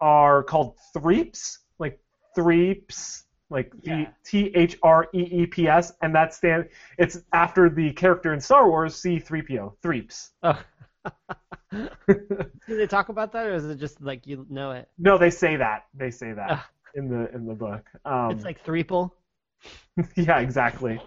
are 0.01 0.43
called 0.43 0.77
threeps, 0.93 1.59
like 1.79 1.99
threeps, 2.35 3.25
like 3.51 3.71
Yeah. 3.83 4.09
T 4.25 4.51
H 4.55 4.77
R 4.83 5.09
E 5.15 5.21
E 5.43 5.47
P 5.47 5.69
S, 5.69 5.93
and 6.03 6.15
that 6.15 6.35
stand 6.35 6.69
it's 6.99 7.19
after 7.33 7.69
the 7.71 7.93
character 7.93 8.33
in 8.33 8.41
Star 8.41 8.69
Wars 8.69 9.01
C3PO, 9.03 9.77
threeps. 9.83 10.33
Oh. 10.43 10.59
Do 11.77 12.77
they 12.77 12.87
talk 12.87 13.09
about 13.09 13.33
that, 13.33 13.47
or 13.47 13.55
is 13.55 13.65
it 13.65 13.77
just 13.79 14.01
like 14.01 14.27
you 14.27 14.47
know 14.51 14.73
it? 14.73 14.89
no, 14.99 15.19
they 15.19 15.31
say 15.31 15.57
that. 15.57 15.87
They 15.95 16.11
say 16.11 16.33
that 16.33 16.51
Ah. 16.51 16.69
in 16.95 17.09
the 17.09 17.35
in 17.35 17.47
the 17.47 17.55
book. 17.55 17.89
Um, 18.05 18.31
it's 18.33 18.45
like 18.45 18.65
threeple. 18.65 19.11
yeah, 20.17 20.41
exactly. 20.41 21.01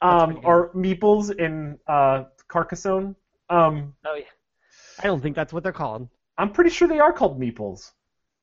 Um, 0.00 0.40
or 0.44 0.72
meeples 0.74 1.36
in 1.36 1.78
uh, 1.86 2.24
Carcassonne. 2.48 3.14
Um, 3.50 3.94
Oh 4.04 4.14
yeah. 4.14 4.24
I 5.02 5.06
don't 5.06 5.20
think 5.20 5.34
that's 5.36 5.52
what 5.52 5.62
they're 5.62 5.72
called. 5.72 6.08
I'm 6.36 6.52
pretty 6.52 6.70
sure 6.70 6.86
they 6.88 7.00
are 7.00 7.12
called 7.12 7.40
meeples. 7.40 7.92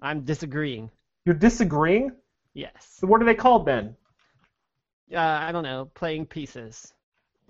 I'm 0.02 0.22
disagreeing. 0.26 0.92
You're 1.26 1.36
disagreeing? 1.36 2.12
Yes. 2.54 2.98
So 3.00 3.08
what 3.08 3.22
are 3.22 3.26
they 3.26 3.36
called 3.36 3.66
then? 3.66 3.96
Uh, 5.14 5.20
I 5.20 5.52
don't 5.52 5.64
know. 5.64 5.90
Playing 5.94 6.26
pieces. 6.26 6.94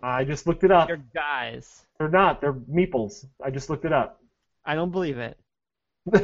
I 0.04 0.24
just 0.24 0.48
looked 0.48 0.64
it 0.64 0.72
up. 0.72 0.88
They're 0.88 1.04
guys. 1.14 1.86
They're 1.98 2.10
not. 2.10 2.42
They're 2.42 2.54
meeples. 2.54 3.26
I 3.44 3.50
just 3.50 3.70
looked 3.70 3.86
it 3.86 3.94
up. 3.94 4.22
I 4.66 4.76
don't 4.76 4.92
believe 4.92 5.18
it. 5.18 5.38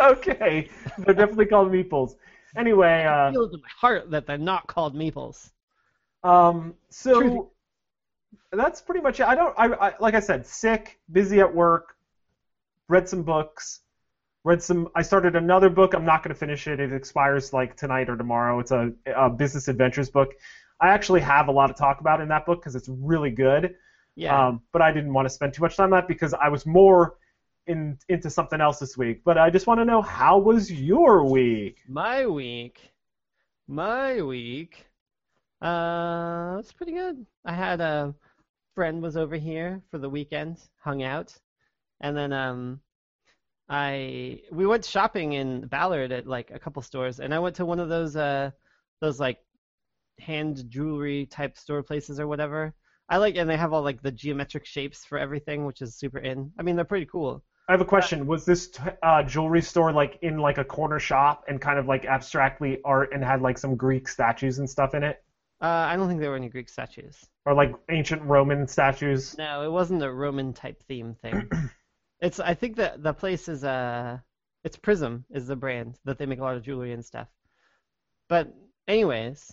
okay, 0.00 0.68
they're 0.98 1.14
definitely 1.14 1.46
called 1.46 1.70
meeples. 1.70 2.16
Anyway, 2.56 2.86
I 2.88 3.28
uh, 3.28 3.32
feel 3.32 3.44
it 3.44 3.54
in 3.54 3.60
my 3.60 3.68
heart 3.80 4.10
that 4.10 4.26
they're 4.26 4.38
not 4.38 4.66
called 4.66 4.94
meeples. 4.94 5.50
um, 6.24 6.74
so 6.90 7.20
Truth. 7.20 7.46
that's 8.52 8.80
pretty 8.80 9.00
much 9.00 9.20
it. 9.20 9.26
I 9.26 9.34
don't. 9.34 9.54
I, 9.58 9.88
I 9.88 9.94
like 10.00 10.14
I 10.14 10.20
said, 10.20 10.46
sick, 10.46 10.98
busy 11.10 11.40
at 11.40 11.54
work. 11.54 11.96
Read 12.88 13.08
some 13.08 13.22
books. 13.22 13.80
Read 14.44 14.62
some. 14.62 14.88
I 14.94 15.02
started 15.02 15.36
another 15.36 15.70
book. 15.70 15.94
I'm 15.94 16.04
not 16.04 16.22
going 16.22 16.34
to 16.34 16.38
finish 16.38 16.66
it. 16.66 16.80
It 16.80 16.92
expires 16.92 17.52
like 17.52 17.76
tonight 17.76 18.08
or 18.08 18.16
tomorrow. 18.16 18.58
It's 18.60 18.70
a, 18.70 18.92
a 19.14 19.30
business 19.30 19.68
adventures 19.68 20.10
book. 20.10 20.34
I 20.80 20.88
actually 20.88 21.20
have 21.20 21.48
a 21.48 21.52
lot 21.52 21.66
to 21.68 21.74
talk 21.74 22.00
about 22.00 22.20
in 22.20 22.28
that 22.28 22.46
book 22.46 22.60
because 22.60 22.76
it's 22.76 22.88
really 22.88 23.30
good. 23.30 23.74
Yeah. 24.14 24.48
Um, 24.48 24.62
but 24.72 24.82
I 24.82 24.92
didn't 24.92 25.12
want 25.12 25.26
to 25.26 25.30
spend 25.30 25.54
too 25.54 25.62
much 25.62 25.76
time 25.76 25.92
on 25.92 26.00
that 26.00 26.08
because 26.08 26.34
I 26.34 26.48
was 26.48 26.66
more 26.66 27.16
in, 27.66 27.98
into 28.08 28.30
something 28.30 28.60
else 28.60 28.78
this 28.78 28.96
week. 28.96 29.22
But 29.24 29.38
I 29.38 29.50
just 29.50 29.66
want 29.66 29.80
to 29.80 29.84
know 29.84 30.02
how 30.02 30.38
was 30.38 30.72
your 30.72 31.24
week? 31.24 31.78
My 31.88 32.26
week, 32.26 32.92
my 33.68 34.22
week, 34.22 34.86
uh, 35.60 36.56
it's 36.58 36.72
pretty 36.72 36.92
good. 36.92 37.26
I 37.44 37.52
had 37.52 37.80
a 37.80 38.14
friend 38.74 39.02
was 39.02 39.16
over 39.16 39.36
here 39.36 39.82
for 39.90 39.98
the 39.98 40.08
weekend, 40.08 40.58
hung 40.80 41.02
out, 41.02 41.36
and 42.00 42.16
then 42.16 42.32
um, 42.32 42.80
I 43.68 44.42
we 44.50 44.66
went 44.66 44.84
shopping 44.84 45.34
in 45.34 45.66
Ballard 45.66 46.12
at 46.12 46.26
like 46.26 46.50
a 46.52 46.58
couple 46.58 46.80
stores, 46.82 47.20
and 47.20 47.34
I 47.34 47.38
went 47.38 47.56
to 47.56 47.66
one 47.66 47.80
of 47.80 47.88
those 47.88 48.16
uh 48.16 48.50
those 49.00 49.20
like 49.20 49.38
hand 50.20 50.64
jewelry 50.68 51.26
type 51.26 51.56
store 51.58 51.82
places 51.82 52.18
or 52.20 52.26
whatever. 52.26 52.74
I 53.08 53.16
like, 53.18 53.36
and 53.36 53.48
they 53.48 53.56
have 53.56 53.72
all 53.72 53.82
like 53.82 54.02
the 54.02 54.12
geometric 54.12 54.66
shapes 54.66 55.04
for 55.04 55.18
everything, 55.18 55.64
which 55.64 55.80
is 55.80 55.96
super 55.96 56.18
in. 56.18 56.52
I 56.58 56.62
mean, 56.62 56.76
they're 56.76 56.84
pretty 56.84 57.06
cool. 57.06 57.42
I 57.68 57.72
have 57.72 57.80
a 57.80 57.84
question. 57.86 58.26
Was 58.26 58.44
this 58.44 58.68
t- 58.70 58.82
uh, 59.02 59.22
jewelry 59.22 59.62
store 59.62 59.92
like 59.92 60.18
in 60.22 60.38
like 60.38 60.58
a 60.58 60.64
corner 60.64 60.98
shop 60.98 61.44
and 61.48 61.60
kind 61.60 61.78
of 61.78 61.86
like 61.86 62.04
abstractly 62.06 62.80
art 62.84 63.12
and 63.12 63.22
had 63.24 63.42
like 63.42 63.58
some 63.58 63.76
Greek 63.76 64.08
statues 64.08 64.58
and 64.58 64.68
stuff 64.68 64.94
in 64.94 65.02
it, 65.04 65.22
Uh, 65.60 65.66
I 65.66 65.96
don't 65.96 66.08
think 66.08 66.20
there 66.20 66.30
were 66.30 66.36
any 66.36 66.48
Greek 66.48 66.68
statues. 66.68 67.26
or 67.46 67.54
like 67.54 67.74
ancient 67.90 68.22
Roman 68.22 68.66
statues? 68.66 69.36
No, 69.38 69.62
it 69.64 69.70
wasn't 69.72 70.02
a 70.02 70.10
Roman 70.12 70.52
type 70.54 70.82
theme 70.88 71.14
thing. 71.14 71.48
it's 72.20 72.40
I 72.40 72.54
think 72.54 72.76
that 72.76 73.02
the 73.02 73.12
place 73.12 73.48
is 73.48 73.64
uh 73.64 74.18
it's 74.64 74.76
Prism 74.76 75.24
is 75.30 75.46
the 75.46 75.56
brand 75.56 75.98
that 76.04 76.18
they 76.18 76.26
make 76.26 76.40
a 76.40 76.42
lot 76.42 76.56
of 76.56 76.62
jewelry 76.62 76.92
and 76.92 77.04
stuff. 77.04 77.28
But 78.28 78.54
anyways, 78.86 79.50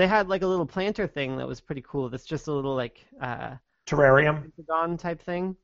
they 0.00 0.06
had 0.06 0.28
like 0.28 0.40
a 0.40 0.46
little 0.46 0.64
planter 0.64 1.06
thing 1.06 1.36
that 1.36 1.46
was 1.46 1.60
pretty 1.60 1.84
cool. 1.86 2.08
That's 2.08 2.24
just 2.24 2.48
a 2.48 2.52
little 2.52 2.74
like 2.74 3.04
uh 3.20 3.56
Terrarium. 3.86 4.98
type 4.98 5.20
thing. 5.20 5.56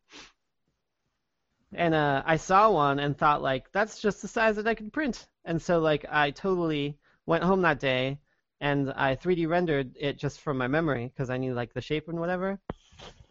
And 1.73 1.95
uh, 1.95 2.23
I 2.25 2.37
saw 2.37 2.71
one 2.71 2.99
and 2.99 3.17
thought 3.17 3.41
like 3.41 3.73
that's 3.73 3.99
just 3.99 4.21
the 4.21 4.29
size 4.29 4.57
that 4.57 4.67
I 4.67 4.75
could 4.75 4.93
print. 4.93 5.27
And 5.47 5.61
so 5.61 5.79
like 5.79 6.05
I 6.11 6.33
totally 6.33 6.99
went 7.25 7.45
home 7.45 7.63
that 7.63 7.81
day 7.81 8.19
and 8.61 8.93
I 8.93 9.17
3D 9.17 9.49
rendered 9.49 9.97
it 9.99 10.19
just 10.19 10.41
from 10.41 10.59
my 10.59 10.67
memory 10.69 11.07
because 11.09 11.31
I 11.31 11.39
knew 11.39 11.55
like 11.55 11.73
the 11.73 11.81
shape 11.81 12.09
and 12.09 12.21
whatever, 12.21 12.59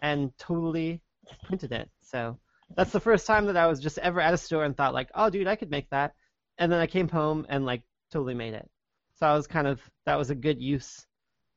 and 0.01 0.35
totally 0.39 1.01
printed 1.43 1.71
it. 1.71 1.89
So 2.01 2.39
that's 2.75 2.91
the 2.91 2.99
first 2.99 3.27
time 3.27 3.45
that 3.45 3.57
I 3.57 3.67
was 3.67 3.79
just 3.79 3.99
ever 3.99 4.19
at 4.21 4.33
a 4.33 4.37
store 4.37 4.63
and 4.63 4.75
thought 4.75 4.93
like, 4.95 5.09
oh 5.13 5.29
dude, 5.29 5.47
I 5.47 5.55
could 5.55 5.69
make 5.69 5.89
that. 5.91 6.15
And 6.57 6.71
then 6.71 6.79
I 6.79 6.87
came 6.87 7.09
home 7.09 7.45
and 7.47 7.63
like 7.63 7.83
totally 8.11 8.33
made 8.33 8.55
it. 8.55 8.67
So 9.15 9.27
I 9.27 9.33
was 9.35 9.47
kind 9.47 9.67
of 9.67 9.81
that 10.05 10.15
was 10.15 10.29
a 10.29 10.35
good 10.35 10.61
use 10.61 11.05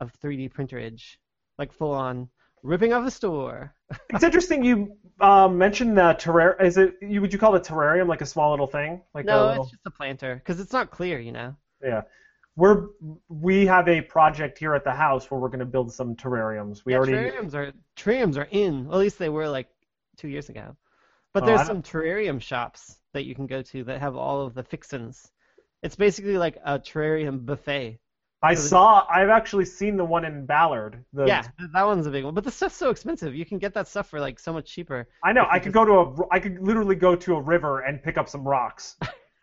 of 0.00 0.12
3D 0.20 0.48
printerage, 0.48 1.18
like 1.58 1.72
full 1.72 1.92
on 1.92 2.30
ripping 2.62 2.92
off 2.92 3.06
a 3.06 3.10
store. 3.10 3.74
It's 4.10 4.22
interesting 4.24 4.64
you 4.64 4.96
uh, 5.20 5.48
mentioned 5.48 5.96
the 5.96 6.14
terrarium. 6.14 6.62
Is 6.62 6.78
it 6.78 6.94
you? 7.02 7.20
Would 7.20 7.32
you 7.32 7.38
call 7.38 7.54
it 7.54 7.68
a 7.68 7.72
terrarium, 7.72 8.08
like 8.08 8.20
a 8.22 8.26
small 8.26 8.50
little 8.50 8.66
thing? 8.66 9.02
Like 9.14 9.30
a 9.30 9.36
No, 9.36 9.46
little, 9.46 9.68
it's 9.68 9.70
just 9.70 9.86
a 9.86 9.90
planter 9.92 10.34
because 10.36 10.58
it's 10.60 10.72
not 10.72 10.90
clear, 10.90 11.18
you 11.20 11.30
know. 11.32 11.56
yeah. 11.82 12.02
We're 12.56 12.88
we 13.28 13.66
have 13.66 13.88
a 13.88 14.00
project 14.00 14.58
here 14.58 14.74
at 14.74 14.84
the 14.84 14.92
house 14.92 15.30
where 15.30 15.38
we're 15.40 15.48
going 15.48 15.60
to 15.60 15.64
build 15.66 15.92
some 15.92 16.16
terrariums. 16.16 16.84
We 16.84 16.94
yeah, 16.94 16.96
already 16.96 17.28
terrariums 17.28 17.54
are 17.54 17.72
terrariums 17.96 18.36
are 18.36 18.48
in. 18.50 18.86
Well, 18.86 18.98
at 18.98 19.00
least 19.02 19.18
they 19.18 19.28
were 19.28 19.48
like 19.48 19.68
two 20.16 20.28
years 20.28 20.48
ago. 20.48 20.76
But 21.34 21.44
Oh, 21.44 21.46
there's 21.46 21.64
some 21.64 21.82
terrarium 21.82 22.40
shops 22.42 22.98
that 23.14 23.24
you 23.24 23.34
can 23.34 23.46
go 23.46 23.62
to 23.62 23.84
that 23.84 24.00
have 24.00 24.16
all 24.16 24.42
of 24.42 24.54
the 24.54 24.64
fixins. 24.64 25.32
It's 25.82 25.96
basically 25.96 26.38
like 26.38 26.58
a 26.64 26.78
terrarium 26.78 27.44
buffet. 27.46 27.98
I 28.42 28.54
So 28.54 28.68
saw. 28.68 29.06
I've 29.10 29.30
actually 29.30 29.64
seen 29.64 29.96
the 29.96 30.04
one 30.04 30.24
in 30.24 30.46
Ballard. 30.46 31.04
The, 31.12 31.26
Yeah, 31.26 31.44
that 31.72 31.82
one's 31.84 32.06
a 32.06 32.10
big 32.10 32.24
one. 32.24 32.34
But 32.34 32.44
the 32.44 32.50
stuff's 32.52 32.76
so 32.76 32.90
expensive. 32.90 33.34
You 33.34 33.44
can 33.44 33.58
get 33.58 33.74
that 33.74 33.88
stuff 33.88 34.08
for 34.08 34.20
like 34.20 34.38
so 34.38 34.52
much 34.52 34.66
cheaper. 34.72 35.08
I 35.24 35.32
know. 35.32 35.46
I 35.50 35.58
could 35.58 35.72
just- 35.72 35.74
go 35.74 35.84
to 35.84 35.92
a. 36.22 36.26
I 36.30 36.38
could 36.38 36.60
literally 36.60 36.94
go 36.94 37.16
to 37.16 37.34
a 37.36 37.40
river 37.40 37.80
and 37.80 38.02
pick 38.02 38.16
up 38.16 38.28
some 38.28 38.46
rocks. 38.46 38.96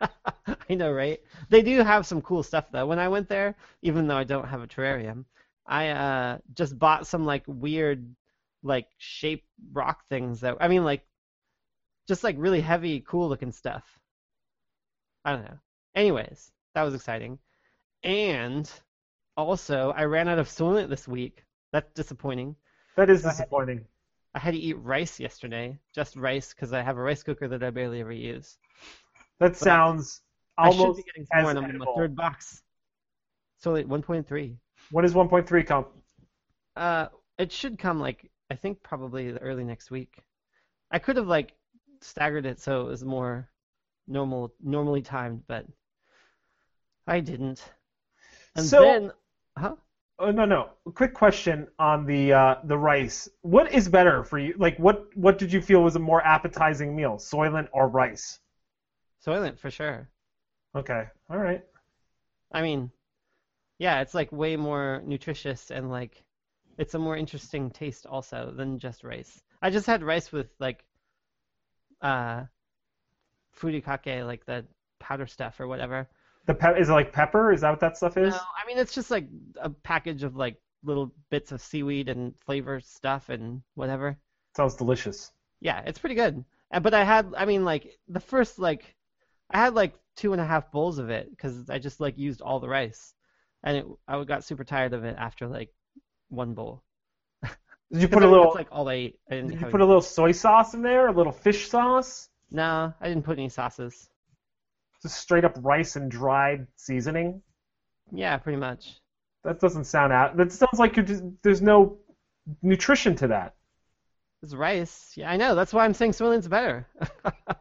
I 0.68 0.74
know, 0.74 0.92
right? 0.92 1.20
They 1.48 1.62
do 1.62 1.82
have 1.82 2.06
some 2.06 2.22
cool 2.22 2.42
stuff 2.42 2.66
though. 2.70 2.86
When 2.86 2.98
I 2.98 3.08
went 3.08 3.28
there, 3.28 3.54
even 3.82 4.06
though 4.06 4.16
I 4.16 4.24
don't 4.24 4.48
have 4.48 4.62
a 4.62 4.66
terrarium, 4.66 5.24
I 5.66 5.88
uh, 5.88 6.38
just 6.54 6.78
bought 6.78 7.06
some 7.06 7.24
like 7.24 7.44
weird, 7.46 8.14
like 8.62 8.88
shape 8.98 9.44
rock 9.72 10.04
things 10.08 10.40
that 10.40 10.56
I 10.60 10.68
mean, 10.68 10.84
like 10.84 11.02
just 12.08 12.24
like 12.24 12.36
really 12.38 12.60
heavy, 12.60 13.00
cool 13.06 13.28
looking 13.28 13.52
stuff. 13.52 13.84
I 15.24 15.32
don't 15.32 15.44
know. 15.44 15.58
Anyways, 15.96 16.52
that 16.74 16.82
was 16.82 16.94
exciting. 16.94 17.38
And 18.04 18.70
also, 19.36 19.92
I 19.96 20.04
ran 20.04 20.28
out 20.28 20.38
of 20.38 20.46
Soylent 20.46 20.90
this 20.90 21.08
week. 21.08 21.42
That's 21.72 21.90
disappointing. 21.94 22.54
That 22.96 23.10
is 23.10 23.22
disappointing. 23.22 23.86
I 24.34 24.38
had 24.38 24.52
to 24.52 24.60
eat 24.60 24.74
rice 24.74 25.18
yesterday, 25.18 25.78
just 25.94 26.14
rice, 26.14 26.52
because 26.52 26.74
I 26.74 26.82
have 26.82 26.98
a 26.98 27.02
rice 27.02 27.22
cooker 27.22 27.48
that 27.48 27.62
I 27.62 27.70
barely 27.70 28.00
ever 28.00 28.12
use. 28.12 28.58
That 29.40 29.56
sounds 29.56 30.20
I 30.58 30.70
should 30.70 30.80
almost 30.80 30.98
be 30.98 31.04
getting 31.04 31.26
more, 31.34 31.50
and 31.50 31.58
I'm 31.58 31.70
in 31.70 31.78
my 31.78 31.86
third 31.96 32.14
box. 32.14 32.62
Soylent 33.64 33.86
1.3. 33.86 34.56
When 34.90 35.02
does 35.02 35.14
1.3 35.14 35.66
come? 35.66 35.86
Uh, 36.76 37.06
it 37.38 37.50
should 37.50 37.78
come 37.78 38.00
like 38.00 38.30
I 38.50 38.54
think 38.54 38.82
probably 38.82 39.30
the 39.30 39.40
early 39.40 39.64
next 39.64 39.90
week. 39.90 40.22
I 40.90 40.98
could 40.98 41.16
have 41.16 41.26
like 41.26 41.54
staggered 42.02 42.44
it 42.44 42.60
so 42.60 42.82
it 42.82 42.88
was 42.88 43.04
more 43.04 43.48
normal, 44.06 44.52
normally 44.62 45.02
timed, 45.02 45.42
but 45.46 45.66
I 47.06 47.20
didn't. 47.20 47.62
And 48.54 48.66
So- 48.66 48.82
then, 48.82 49.12
huh? 49.56 49.76
Oh 50.18 50.30
no 50.30 50.46
no. 50.46 50.70
Quick 50.94 51.12
question 51.12 51.68
on 51.78 52.06
the 52.06 52.32
uh, 52.32 52.54
the 52.64 52.78
rice. 52.78 53.28
What 53.42 53.70
is 53.72 53.86
better 53.86 54.24
for 54.24 54.38
you? 54.38 54.54
Like 54.56 54.78
what 54.78 55.14
what 55.14 55.36
did 55.38 55.52
you 55.52 55.60
feel 55.60 55.82
was 55.82 55.94
a 55.94 55.98
more 55.98 56.22
appetizing 56.24 56.96
meal, 56.96 57.16
Soylent 57.16 57.68
or 57.72 57.88
rice? 57.88 58.40
Soylent 59.24 59.58
for 59.58 59.70
sure. 59.70 60.08
Okay. 60.74 61.04
All 61.28 61.36
right. 61.38 61.62
I 62.50 62.62
mean, 62.62 62.90
yeah, 63.78 64.00
it's 64.00 64.14
like 64.14 64.32
way 64.32 64.56
more 64.56 65.02
nutritious 65.04 65.70
and 65.70 65.90
like 65.90 66.24
it's 66.78 66.94
a 66.94 66.98
more 66.98 67.16
interesting 67.16 67.70
taste 67.70 68.06
also 68.06 68.52
than 68.56 68.78
just 68.78 69.04
rice. 69.04 69.42
I 69.60 69.68
just 69.68 69.86
had 69.86 70.02
rice 70.02 70.32
with 70.32 70.48
like 70.58 70.82
uh 72.00 72.44
furikake, 73.58 74.24
like 74.24 74.46
the 74.46 74.64
powder 74.98 75.26
stuff 75.26 75.60
or 75.60 75.66
whatever. 75.66 76.08
The 76.46 76.54
pe- 76.54 76.80
is 76.80 76.88
it 76.88 76.92
like 76.92 77.12
pepper? 77.12 77.52
Is 77.52 77.60
that 77.60 77.70
what 77.70 77.80
that 77.80 77.96
stuff 77.96 78.16
is? 78.16 78.34
No, 78.34 78.38
I 78.38 78.66
mean 78.66 78.78
it's 78.78 78.94
just 78.94 79.10
like 79.10 79.28
a 79.60 79.70
package 79.70 80.22
of 80.22 80.36
like 80.36 80.56
little 80.82 81.12
bits 81.30 81.52
of 81.52 81.60
seaweed 81.60 82.08
and 82.08 82.38
flavor 82.40 82.80
stuff 82.80 83.28
and 83.28 83.62
whatever. 83.74 84.18
Sounds 84.56 84.74
delicious. 84.74 85.30
Yeah, 85.60 85.82
it's 85.86 85.98
pretty 85.98 86.14
good. 86.14 86.44
But 86.82 86.94
I 86.94 87.04
had, 87.04 87.32
I 87.36 87.44
mean, 87.44 87.64
like 87.64 87.98
the 88.08 88.20
first 88.20 88.58
like, 88.58 88.96
I 89.50 89.58
had 89.58 89.74
like 89.74 89.94
two 90.16 90.32
and 90.32 90.40
a 90.40 90.46
half 90.46 90.70
bowls 90.72 90.98
of 90.98 91.10
it 91.10 91.30
because 91.30 91.70
I 91.70 91.78
just 91.78 92.00
like 92.00 92.18
used 92.18 92.40
all 92.42 92.60
the 92.60 92.68
rice, 92.68 93.14
and 93.62 93.76
it, 93.78 93.86
I 94.08 94.22
got 94.24 94.44
super 94.44 94.64
tired 94.64 94.92
of 94.92 95.04
it 95.04 95.16
after 95.18 95.46
like 95.46 95.72
one 96.28 96.54
bowl. 96.54 96.82
Did 97.92 98.02
you 98.02 98.08
put 98.08 98.22
I 98.22 98.26
a 98.26 98.28
mean, 98.28 98.32
little? 98.32 98.52
Like 98.54 98.68
all 98.70 98.88
I 98.88 98.94
ate. 98.94 99.20
I 99.30 99.34
Did 99.40 99.60
you 99.60 99.66
put 99.66 99.80
a 99.80 99.86
little 99.86 100.02
soy 100.02 100.32
sauce 100.32 100.74
in 100.74 100.82
there? 100.82 101.08
A 101.08 101.12
little 101.12 101.32
fish 101.32 101.68
sauce? 101.68 102.28
No, 102.50 102.92
I 103.00 103.08
didn't 103.08 103.24
put 103.24 103.38
any 103.38 103.48
sauces. 103.48 104.08
Just 105.02 105.18
straight 105.18 105.44
up 105.44 105.56
rice 105.60 105.96
and 105.96 106.10
dried 106.10 106.66
seasoning? 106.76 107.42
Yeah, 108.12 108.36
pretty 108.38 108.58
much. 108.58 109.00
That 109.44 109.60
doesn't 109.60 109.84
sound 109.84 110.12
out. 110.12 110.36
That 110.36 110.52
sounds 110.52 110.78
like 110.78 110.96
you're 110.96 111.04
just, 111.04 111.22
there's 111.42 111.62
no 111.62 111.98
nutrition 112.62 113.14
to 113.16 113.28
that. 113.28 113.54
It's 114.42 114.54
rice. 114.54 115.12
Yeah, 115.16 115.30
I 115.30 115.36
know. 115.36 115.54
That's 115.54 115.72
why 115.72 115.84
I'm 115.84 115.94
saying 115.94 116.12
Soylent's 116.12 116.48
better. 116.48 116.86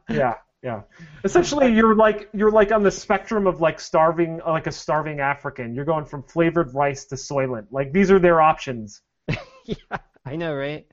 Yeah, 0.07 0.35
yeah. 0.61 0.81
Essentially, 1.23 1.73
you're 1.73 1.95
like 1.95 2.29
you're 2.31 2.51
like 2.51 2.71
on 2.71 2.83
the 2.83 2.91
spectrum 2.91 3.47
of 3.47 3.59
like 3.59 3.79
starving, 3.79 4.39
like 4.45 4.67
a 4.67 4.71
starving 4.71 5.19
African. 5.19 5.73
You're 5.73 5.85
going 5.85 6.05
from 6.05 6.23
flavored 6.23 6.73
rice 6.75 7.05
to 7.05 7.15
Soylent. 7.15 7.67
Like 7.71 7.91
these 7.91 8.11
are 8.11 8.19
their 8.19 8.39
options. 8.39 9.01
yeah, 9.65 9.97
I 10.25 10.35
know, 10.35 10.55
right? 10.55 10.85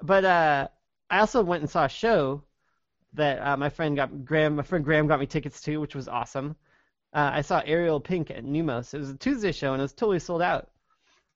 But 0.00 0.24
uh, 0.24 0.68
I 1.10 1.18
also 1.18 1.42
went 1.42 1.62
and 1.62 1.70
saw 1.70 1.86
a 1.86 1.88
show 1.88 2.44
that 3.14 3.40
uh, 3.40 3.56
my 3.56 3.68
friend 3.68 3.96
got 3.96 4.24
Graham. 4.24 4.56
My 4.56 4.62
friend 4.62 4.84
Graham 4.84 5.06
got 5.06 5.20
me 5.20 5.26
tickets 5.26 5.60
to, 5.62 5.78
which 5.78 5.94
was 5.94 6.08
awesome. 6.08 6.56
Uh, 7.12 7.30
I 7.34 7.40
saw 7.42 7.62
Ariel 7.64 8.00
Pink 8.00 8.30
at 8.30 8.44
Neumos. 8.44 8.92
It 8.94 8.98
was 8.98 9.10
a 9.10 9.16
Tuesday 9.16 9.52
show, 9.52 9.72
and 9.72 9.80
it 9.80 9.84
was 9.84 9.92
totally 9.92 10.18
sold 10.18 10.42
out. 10.42 10.70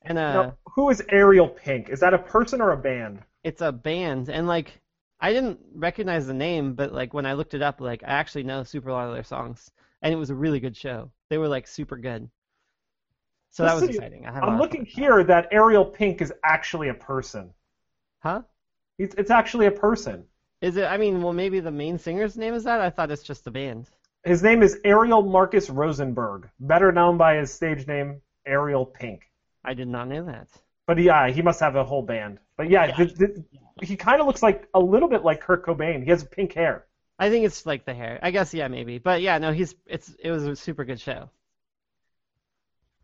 And 0.02 0.18
uh, 0.18 0.32
Now, 0.32 0.54
who 0.66 0.90
is 0.90 1.02
Ariel 1.08 1.48
Pink? 1.48 1.88
Is 1.88 2.00
that 2.00 2.14
a 2.14 2.18
person 2.18 2.60
or 2.60 2.72
a 2.72 2.76
band? 2.76 3.22
it's 3.44 3.60
a 3.60 3.72
band, 3.72 4.28
and 4.28 4.46
like 4.46 4.80
I 5.20 5.32
didn't 5.32 5.60
recognize 5.74 6.26
the 6.26 6.34
name, 6.34 6.74
but 6.74 6.92
like 6.92 7.14
when 7.14 7.26
I 7.26 7.32
looked 7.34 7.54
it 7.54 7.62
up, 7.62 7.80
like 7.80 8.02
I 8.04 8.08
actually 8.08 8.44
know 8.44 8.62
super 8.64 8.88
a 8.90 8.92
lot 8.92 9.08
of 9.08 9.14
their 9.14 9.24
songs, 9.24 9.70
and 10.02 10.12
it 10.12 10.16
was 10.16 10.30
a 10.30 10.34
really 10.34 10.60
good 10.60 10.76
show. 10.76 11.10
They 11.30 11.38
were 11.38 11.48
like 11.48 11.66
super 11.66 11.96
good. 11.96 12.30
So 13.50 13.64
that 13.64 13.74
Let's 13.74 13.82
was 13.86 13.90
see. 13.90 13.96
exciting. 13.96 14.26
I 14.26 14.32
had 14.32 14.44
a 14.44 14.46
lot 14.46 14.52
I'm 14.54 14.58
looking 14.58 14.84
here 14.84 15.22
that 15.24 15.48
Ariel 15.52 15.84
Pink 15.84 16.22
is 16.22 16.32
actually 16.44 16.88
a 16.88 16.94
person. 16.94 17.52
Huh? 18.20 18.42
It's, 18.98 19.14
it's 19.16 19.30
actually 19.30 19.66
a 19.66 19.70
person. 19.70 20.24
Is 20.62 20.76
it? 20.76 20.84
I 20.84 20.96
mean, 20.96 21.20
well, 21.22 21.32
maybe 21.34 21.60
the 21.60 21.70
main 21.70 21.98
singer's 21.98 22.36
name 22.38 22.54
is 22.54 22.64
that. 22.64 22.80
I 22.80 22.88
thought 22.88 23.10
it's 23.10 23.22
just 23.24 23.44
the 23.44 23.50
band. 23.50 23.90
His 24.24 24.42
name 24.42 24.62
is 24.62 24.78
Ariel 24.84 25.22
Marcus 25.22 25.68
Rosenberg, 25.68 26.48
better 26.60 26.92
known 26.92 27.18
by 27.18 27.36
his 27.36 27.52
stage 27.52 27.86
name 27.88 28.22
Ariel 28.46 28.86
Pink. 28.86 29.22
I 29.64 29.74
did 29.74 29.88
not 29.88 30.08
know 30.08 30.24
that. 30.24 30.48
But 30.86 30.98
yeah, 30.98 31.28
he 31.28 31.42
must 31.42 31.58
have 31.60 31.74
a 31.76 31.84
whole 31.84 32.02
band. 32.02 32.38
But 32.56 32.70
yeah, 32.70 32.86
Yeah. 32.86 32.96
th- 32.96 33.18
th- 33.18 33.30
he 33.82 33.96
kind 33.96 34.20
of 34.20 34.26
looks 34.28 34.42
like 34.42 34.68
a 34.74 34.80
little 34.80 35.08
bit 35.08 35.24
like 35.24 35.40
Kurt 35.40 35.66
Cobain. 35.66 36.04
He 36.04 36.10
has 36.10 36.22
pink 36.24 36.52
hair. 36.52 36.86
I 37.18 37.30
think 37.30 37.44
it's 37.44 37.66
like 37.66 37.84
the 37.84 37.94
hair. 37.94 38.20
I 38.22 38.30
guess 38.30 38.54
yeah, 38.54 38.68
maybe. 38.68 38.98
But 38.98 39.20
yeah, 39.22 39.38
no, 39.38 39.52
he's 39.52 39.74
it's 39.86 40.10
it 40.20 40.30
was 40.30 40.44
a 40.46 40.54
super 40.54 40.84
good 40.84 41.00
show. 41.00 41.30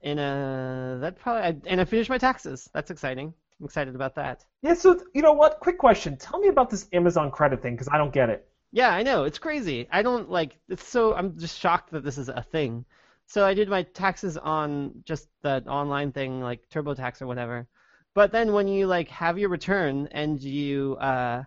And 0.03 0.21
uh, 0.21 0.99
that 1.01 1.19
probably 1.19 1.43
I, 1.43 1.57
and 1.67 1.81
I 1.81 1.85
finished 1.85 2.11
my 2.11 2.19
taxes. 2.19 2.71
That's 2.73 2.91
exciting. 2.93 3.35
I'm 3.61 3.67
excited 3.67 3.95
about 3.95 4.15
that. 4.15 4.45
Yeah, 4.63 4.75
so 4.75 5.01
you 5.15 5.23
know 5.23 5.33
what? 5.33 5.61
Quick 5.61 5.79
question. 5.79 6.17
Tell 6.17 6.39
me 6.39 6.49
about 6.49 6.71
this 6.71 6.87
Amazon 6.93 7.31
credit 7.31 7.61
thing 7.63 7.75
because 7.75 7.89
I 7.93 7.99
don't 7.99 8.13
get 8.13 8.31
it. 8.31 8.49
Yeah, 8.71 8.91
I 8.91 9.03
know. 9.03 9.25
It's 9.25 9.39
crazy. 9.39 9.89
I 9.91 10.03
don't 10.03 10.31
like 10.31 10.59
it's 10.69 10.87
so 10.87 11.15
I'm 11.15 11.39
just 11.39 11.59
shocked 11.59 11.91
that 11.93 12.05
this 12.05 12.19
is 12.19 12.29
a 12.29 12.43
thing. 12.43 12.85
So 13.27 13.45
I 13.45 13.55
did 13.55 13.69
my 13.69 13.83
taxes 13.83 14.37
on 14.37 15.03
just 15.05 15.29
the 15.43 15.63
online 15.67 16.13
thing 16.13 16.41
like 16.41 16.69
TurboTax 16.71 17.21
or 17.23 17.27
whatever. 17.27 17.67
But 18.15 18.33
then 18.33 18.53
when 18.53 18.69
you 18.69 18.87
like 18.87 19.09
have 19.09 19.39
your 19.39 19.49
return 19.49 20.09
and 20.13 20.41
you 20.41 20.97
uh 20.97 21.45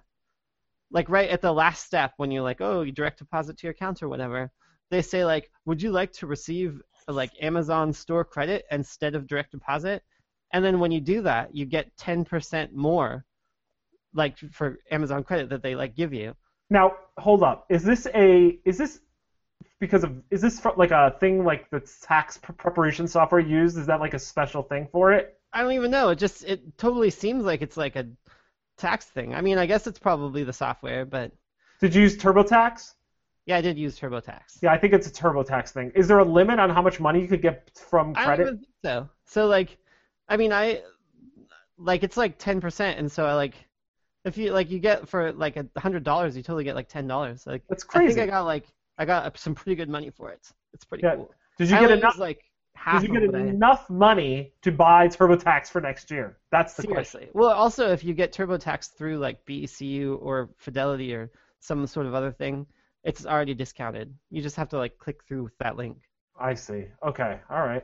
like 0.91 1.09
right 1.09 1.29
at 1.29 1.41
the 1.41 1.51
last 1.53 1.85
step 1.85 2.13
when 2.17 2.31
you're 2.31 2.43
like, 2.43 2.61
"Oh, 2.61 2.81
you 2.81 2.91
direct 2.91 3.19
deposit 3.19 3.57
to 3.57 3.67
your 3.67 3.71
account 3.71 4.03
or 4.03 4.09
whatever." 4.09 4.51
They 4.89 5.01
say 5.01 5.23
like, 5.25 5.49
"Would 5.65 5.81
you 5.81 5.91
like 5.91 6.11
to 6.13 6.27
receive 6.27 6.81
like 7.07 7.31
Amazon 7.41 7.93
store 7.93 8.25
credit 8.25 8.65
instead 8.71 9.15
of 9.15 9.27
direct 9.27 9.51
deposit?" 9.51 10.03
And 10.53 10.63
then 10.63 10.79
when 10.79 10.91
you 10.91 10.99
do 11.01 11.21
that, 11.23 11.55
you 11.55 11.65
get 11.65 11.95
10% 11.97 12.73
more 12.73 13.25
like 14.13 14.37
for 14.51 14.79
Amazon 14.91 15.23
credit 15.23 15.49
that 15.49 15.63
they 15.63 15.75
like 15.75 15.95
give 15.95 16.13
you. 16.13 16.35
Now, 16.69 16.95
hold 17.17 17.43
up. 17.43 17.65
Is 17.69 17.83
this 17.83 18.07
a 18.13 18.59
is 18.65 18.77
this 18.77 18.99
because 19.79 20.03
of 20.03 20.21
is 20.29 20.41
this 20.41 20.61
like 20.77 20.91
a 20.91 21.15
thing 21.19 21.43
like 21.43 21.69
the 21.69 21.79
tax 22.01 22.37
preparation 22.37 23.07
software 23.07 23.41
used? 23.41 23.77
Is 23.77 23.87
that 23.87 23.99
like 23.99 24.13
a 24.13 24.19
special 24.19 24.63
thing 24.63 24.87
for 24.91 25.13
it? 25.13 25.37
I 25.53 25.61
don't 25.63 25.73
even 25.73 25.91
know. 25.91 26.09
It 26.09 26.17
just 26.17 26.43
it 26.43 26.77
totally 26.77 27.09
seems 27.09 27.43
like 27.45 27.61
it's 27.61 27.77
like 27.77 27.95
a 27.95 28.07
tax 28.77 29.05
thing. 29.05 29.33
I 29.33 29.41
mean, 29.41 29.57
I 29.57 29.65
guess 29.65 29.87
it's 29.87 29.99
probably 29.99 30.43
the 30.43 30.53
software, 30.53 31.05
but 31.05 31.31
Did 31.79 31.95
you 31.95 32.01
use 32.03 32.17
TurboTax? 32.17 32.93
yeah, 33.45 33.57
I 33.57 33.61
did 33.61 33.77
use 33.77 33.99
TurboTax. 33.99 34.59
Yeah, 34.61 34.71
I 34.71 34.77
think 34.77 34.93
it's 34.93 35.07
a 35.07 35.11
TurboTax 35.11 35.69
thing. 35.71 35.91
Is 35.95 36.07
there 36.07 36.19
a 36.19 36.25
limit 36.25 36.59
on 36.59 36.69
how 36.69 36.81
much 36.81 36.99
money 36.99 37.21
you 37.21 37.27
could 37.27 37.41
get 37.41 37.71
from 37.75 38.13
I 38.15 38.25
don't 38.25 38.37
credit? 38.37 38.45
think 38.47 38.67
so. 38.83 39.09
So 39.25 39.47
like, 39.47 39.77
I 40.31 40.37
mean, 40.37 40.53
I 40.53 40.81
like 41.77 42.03
it's 42.03 42.15
like 42.15 42.37
ten 42.37 42.61
percent, 42.61 42.97
and 42.97 43.11
so 43.11 43.25
I 43.25 43.33
like 43.33 43.55
if 44.23 44.37
you 44.37 44.53
like 44.53 44.71
you 44.71 44.79
get 44.79 45.09
for 45.09 45.33
like 45.33 45.57
a 45.57 45.67
hundred 45.77 46.05
dollars, 46.05 46.37
you 46.37 46.41
totally 46.41 46.63
get 46.63 46.73
like 46.73 46.87
ten 46.87 47.05
dollars. 47.05 47.45
Like 47.45 47.63
That's 47.67 47.83
crazy. 47.83 48.13
I 48.13 48.15
think 48.15 48.29
I 48.29 48.31
got 48.31 48.45
like 48.45 48.65
I 48.97 49.03
got 49.03 49.25
uh, 49.25 49.31
some 49.35 49.53
pretty 49.53 49.75
good 49.75 49.89
money 49.89 50.09
for 50.09 50.29
it. 50.29 50.39
It's 50.73 50.85
pretty 50.85 51.03
Yeah. 51.03 51.15
cool. 51.15 51.33
Did 51.57 51.69
you 51.69 51.75
I 51.75 51.81
get 51.81 51.91
enough? 51.91 52.17
like 52.17 52.39
half 52.75 53.01
Did 53.01 53.09
you 53.09 53.19
get 53.19 53.35
enough 53.35 53.89
money 53.89 54.53
to 54.61 54.71
buy 54.71 55.09
TurboTax 55.09 55.67
for 55.67 55.81
next 55.81 56.09
year? 56.09 56.37
That's 56.49 56.75
the 56.75 56.83
question. 56.83 57.19
Seriously. 57.19 57.29
Well, 57.33 57.49
also 57.51 57.91
if 57.91 58.01
you 58.01 58.13
get 58.13 58.31
TurboTax 58.31 58.93
through 58.93 59.17
like 59.17 59.45
BECU 59.45 60.17
or 60.21 60.49
Fidelity 60.57 61.13
or 61.13 61.29
some 61.59 61.85
sort 61.87 62.05
of 62.05 62.13
other 62.13 62.31
thing, 62.31 62.65
it's 63.03 63.25
already 63.25 63.53
discounted. 63.53 64.15
You 64.29 64.41
just 64.41 64.55
have 64.55 64.69
to 64.69 64.77
like 64.77 64.97
click 64.97 65.25
through 65.27 65.43
with 65.43 65.57
that 65.57 65.75
link. 65.75 65.97
I 66.39 66.53
see. 66.53 66.85
Okay. 67.05 67.39
All 67.49 67.65
right. 67.65 67.83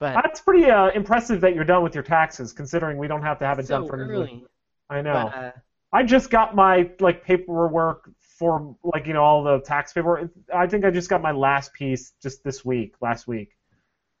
But 0.00 0.14
That's 0.14 0.40
pretty 0.40 0.64
uh, 0.64 0.88
impressive 0.94 1.42
that 1.42 1.54
you're 1.54 1.64
done 1.64 1.82
with 1.82 1.94
your 1.94 2.02
taxes, 2.02 2.54
considering 2.54 2.96
we 2.96 3.06
don't 3.06 3.22
have 3.22 3.38
to 3.40 3.44
have 3.46 3.58
it 3.58 3.66
so 3.66 3.80
done 3.80 3.86
for 3.88 3.96
early. 3.98 4.44
I 4.88 5.02
know. 5.02 5.12
But, 5.12 5.38
uh, 5.38 5.52
I 5.92 6.02
just 6.04 6.30
got 6.30 6.54
my 6.54 6.90
like 7.00 7.22
paperwork 7.22 8.10
for 8.38 8.74
like 8.82 9.06
you 9.06 9.12
know 9.12 9.22
all 9.22 9.42
the 9.44 9.60
tax 9.60 9.92
paperwork. 9.92 10.30
I 10.54 10.66
think 10.66 10.84
I 10.86 10.90
just 10.90 11.10
got 11.10 11.20
my 11.20 11.32
last 11.32 11.74
piece 11.74 12.12
just 12.22 12.42
this 12.42 12.64
week, 12.64 12.94
last 13.02 13.28
week. 13.28 13.50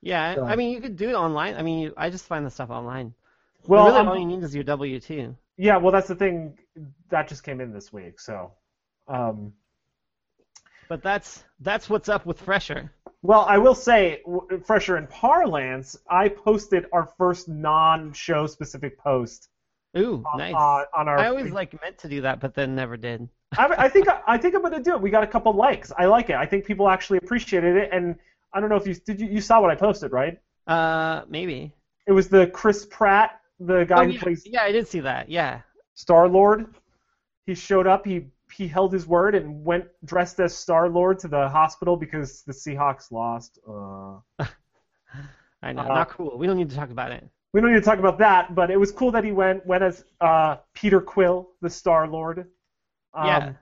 yeah, 0.02 0.34
So- 0.34 0.44
I 0.44 0.54
mean 0.56 0.70
you 0.72 0.80
could 0.82 0.96
do 0.96 1.08
it 1.08 1.14
online. 1.14 1.54
I 1.56 1.62
mean, 1.62 1.78
you, 1.78 1.94
I 1.96 2.10
just 2.10 2.26
find 2.26 2.44
the 2.44 2.50
stuff 2.50 2.70
online. 2.70 3.14
Well, 3.66 3.86
really 3.86 3.96
I'm- 3.96 4.08
all 4.08 4.18
you 4.18 4.26
need 4.26 4.42
is 4.42 4.54
your 4.54 4.64
W 4.64 5.00
two. 5.00 5.34
yeah, 5.56 5.78
well 5.78 5.92
that's 5.92 6.08
the 6.08 6.14
thing 6.14 6.58
that 7.08 7.26
just 7.28 7.42
came 7.42 7.60
in 7.60 7.72
this 7.72 7.90
week. 7.92 8.20
So, 8.20 8.52
um, 9.08 9.54
But 10.88 11.02
that's 11.02 11.42
that's 11.60 11.88
what's 11.88 12.08
up 12.10 12.26
with 12.26 12.38
Fresher. 12.40 12.92
Well, 13.22 13.44
I 13.48 13.58
will 13.58 13.74
say, 13.74 14.22
fresher 14.64 14.96
in 14.96 15.06
parlance, 15.06 15.96
I 16.08 16.28
posted 16.28 16.86
our 16.92 17.06
first 17.18 17.48
non-show 17.48 18.46
specific 18.46 18.98
post 18.98 19.48
Ooh, 19.96 20.24
on, 20.32 20.38
nice. 20.38 20.54
on, 20.54 20.84
on 20.96 21.08
our. 21.08 21.18
I 21.18 21.26
always 21.26 21.52
like 21.52 21.78
meant 21.82 21.98
to 21.98 22.08
do 22.08 22.22
that, 22.22 22.40
but 22.40 22.54
then 22.54 22.74
never 22.74 22.96
did. 22.96 23.28
I, 23.58 23.66
I 23.66 23.88
think 23.88 24.06
I 24.26 24.38
think 24.38 24.54
I'm 24.54 24.62
gonna 24.62 24.82
do 24.82 24.92
it. 24.92 25.00
We 25.00 25.10
got 25.10 25.24
a 25.24 25.26
couple 25.26 25.52
likes. 25.52 25.92
I 25.98 26.06
like 26.06 26.30
it. 26.30 26.36
I 26.36 26.46
think 26.46 26.64
people 26.64 26.88
actually 26.88 27.18
appreciated 27.18 27.76
it, 27.76 27.90
and 27.92 28.14
I 28.54 28.60
don't 28.60 28.70
know 28.70 28.76
if 28.76 28.86
you 28.86 28.94
did. 28.94 29.20
You, 29.20 29.26
you 29.26 29.40
saw 29.40 29.60
what 29.60 29.70
I 29.70 29.74
posted, 29.74 30.12
right? 30.12 30.38
Uh, 30.66 31.22
maybe. 31.28 31.72
It 32.06 32.12
was 32.12 32.28
the 32.28 32.46
Chris 32.46 32.86
Pratt, 32.86 33.40
the 33.58 33.84
guy 33.84 34.02
Oh, 34.02 34.06
who 34.06 34.12
yeah, 34.12 34.20
plays 34.20 34.42
yeah, 34.46 34.62
I 34.62 34.72
did 34.72 34.86
see 34.88 35.00
that. 35.00 35.28
Yeah. 35.28 35.60
Star 35.94 36.28
Lord. 36.28 36.74
He 37.46 37.54
showed 37.54 37.86
up. 37.86 38.06
He 38.06 38.26
he 38.52 38.66
held 38.68 38.92
his 38.92 39.06
word 39.06 39.34
and 39.34 39.64
went 39.64 39.86
dressed 40.04 40.40
as 40.40 40.54
Star 40.56 40.88
Lord 40.88 41.18
to 41.20 41.28
the 41.28 41.48
hospital 41.48 41.96
because 41.96 42.42
the 42.42 42.52
Seahawks 42.52 43.10
lost. 43.12 43.58
Uh, 43.68 44.18
I 45.62 45.72
know. 45.72 45.82
Uh, 45.82 45.88
Not 45.88 46.08
cool. 46.10 46.38
We 46.38 46.46
don't 46.46 46.56
need 46.56 46.70
to 46.70 46.76
talk 46.76 46.90
about 46.90 47.12
it. 47.12 47.28
we 47.52 47.60
don't 47.60 47.72
need 47.72 47.78
to 47.80 47.84
talk 47.84 47.98
about 47.98 48.18
that, 48.18 48.54
but 48.54 48.70
it 48.70 48.78
was 48.78 48.90
cool 48.92 49.10
that 49.12 49.24
he 49.24 49.32
went 49.32 49.64
went 49.66 49.82
as 49.82 50.04
uh, 50.20 50.56
Peter 50.74 51.00
Quill, 51.00 51.50
the 51.60 51.70
Star 51.70 52.06
Lord. 52.08 52.46
Um, 53.14 53.26
Yeah. 53.26 53.52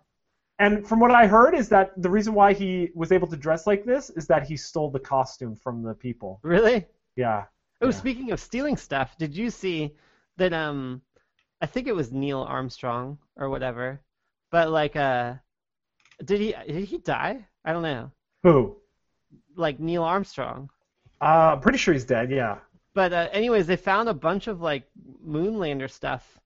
And 0.60 0.86
from 0.88 0.98
what 0.98 1.12
I 1.12 1.28
heard 1.28 1.54
is 1.54 1.68
that 1.68 1.92
the 2.02 2.10
reason 2.10 2.34
why 2.34 2.52
he 2.52 2.90
was 2.96 3.12
able 3.12 3.28
to 3.28 3.36
dress 3.36 3.64
like 3.66 3.84
this 3.84 4.10
is 4.10 4.26
that 4.26 4.42
he 4.44 4.56
stole 4.56 4.90
the 4.90 4.98
costume 4.98 5.54
from 5.54 5.82
the 5.84 5.94
people. 5.94 6.40
Really? 6.42 6.84
Yeah. 7.14 7.44
Oh, 7.80 7.86
Yeah. 7.86 7.92
speaking 7.92 8.32
of 8.32 8.40
stealing 8.40 8.76
stuff, 8.76 9.16
did 9.18 9.36
you 9.36 9.50
see 9.50 9.94
that? 10.36 10.52
Um, 10.52 11.02
I 11.60 11.66
think 11.66 11.86
it 11.86 11.94
was 11.94 12.10
Neil 12.12 12.42
Armstrong 12.42 13.18
or 13.36 13.50
whatever, 13.50 14.00
but 14.50 14.70
like, 14.70 14.96
uh, 14.96 15.34
did 16.24 16.40
he 16.40 16.54
did 16.66 16.84
he 16.84 16.98
die? 16.98 17.46
I 17.64 17.72
don't 17.72 17.82
know. 17.82 18.10
Who? 18.42 18.76
Like 19.56 19.80
Neil 19.80 20.04
Armstrong. 20.04 20.70
Uh, 21.20 21.52
I'm 21.54 21.60
pretty 21.60 21.78
sure 21.78 21.94
he's 21.94 22.04
dead. 22.04 22.30
Yeah. 22.30 22.58
But 22.94 23.12
uh, 23.12 23.28
anyways, 23.32 23.66
they 23.66 23.76
found 23.76 24.08
a 24.08 24.14
bunch 24.14 24.46
of 24.46 24.60
like 24.60 24.84
Moonlander 25.26 25.90
stuff 25.90 26.38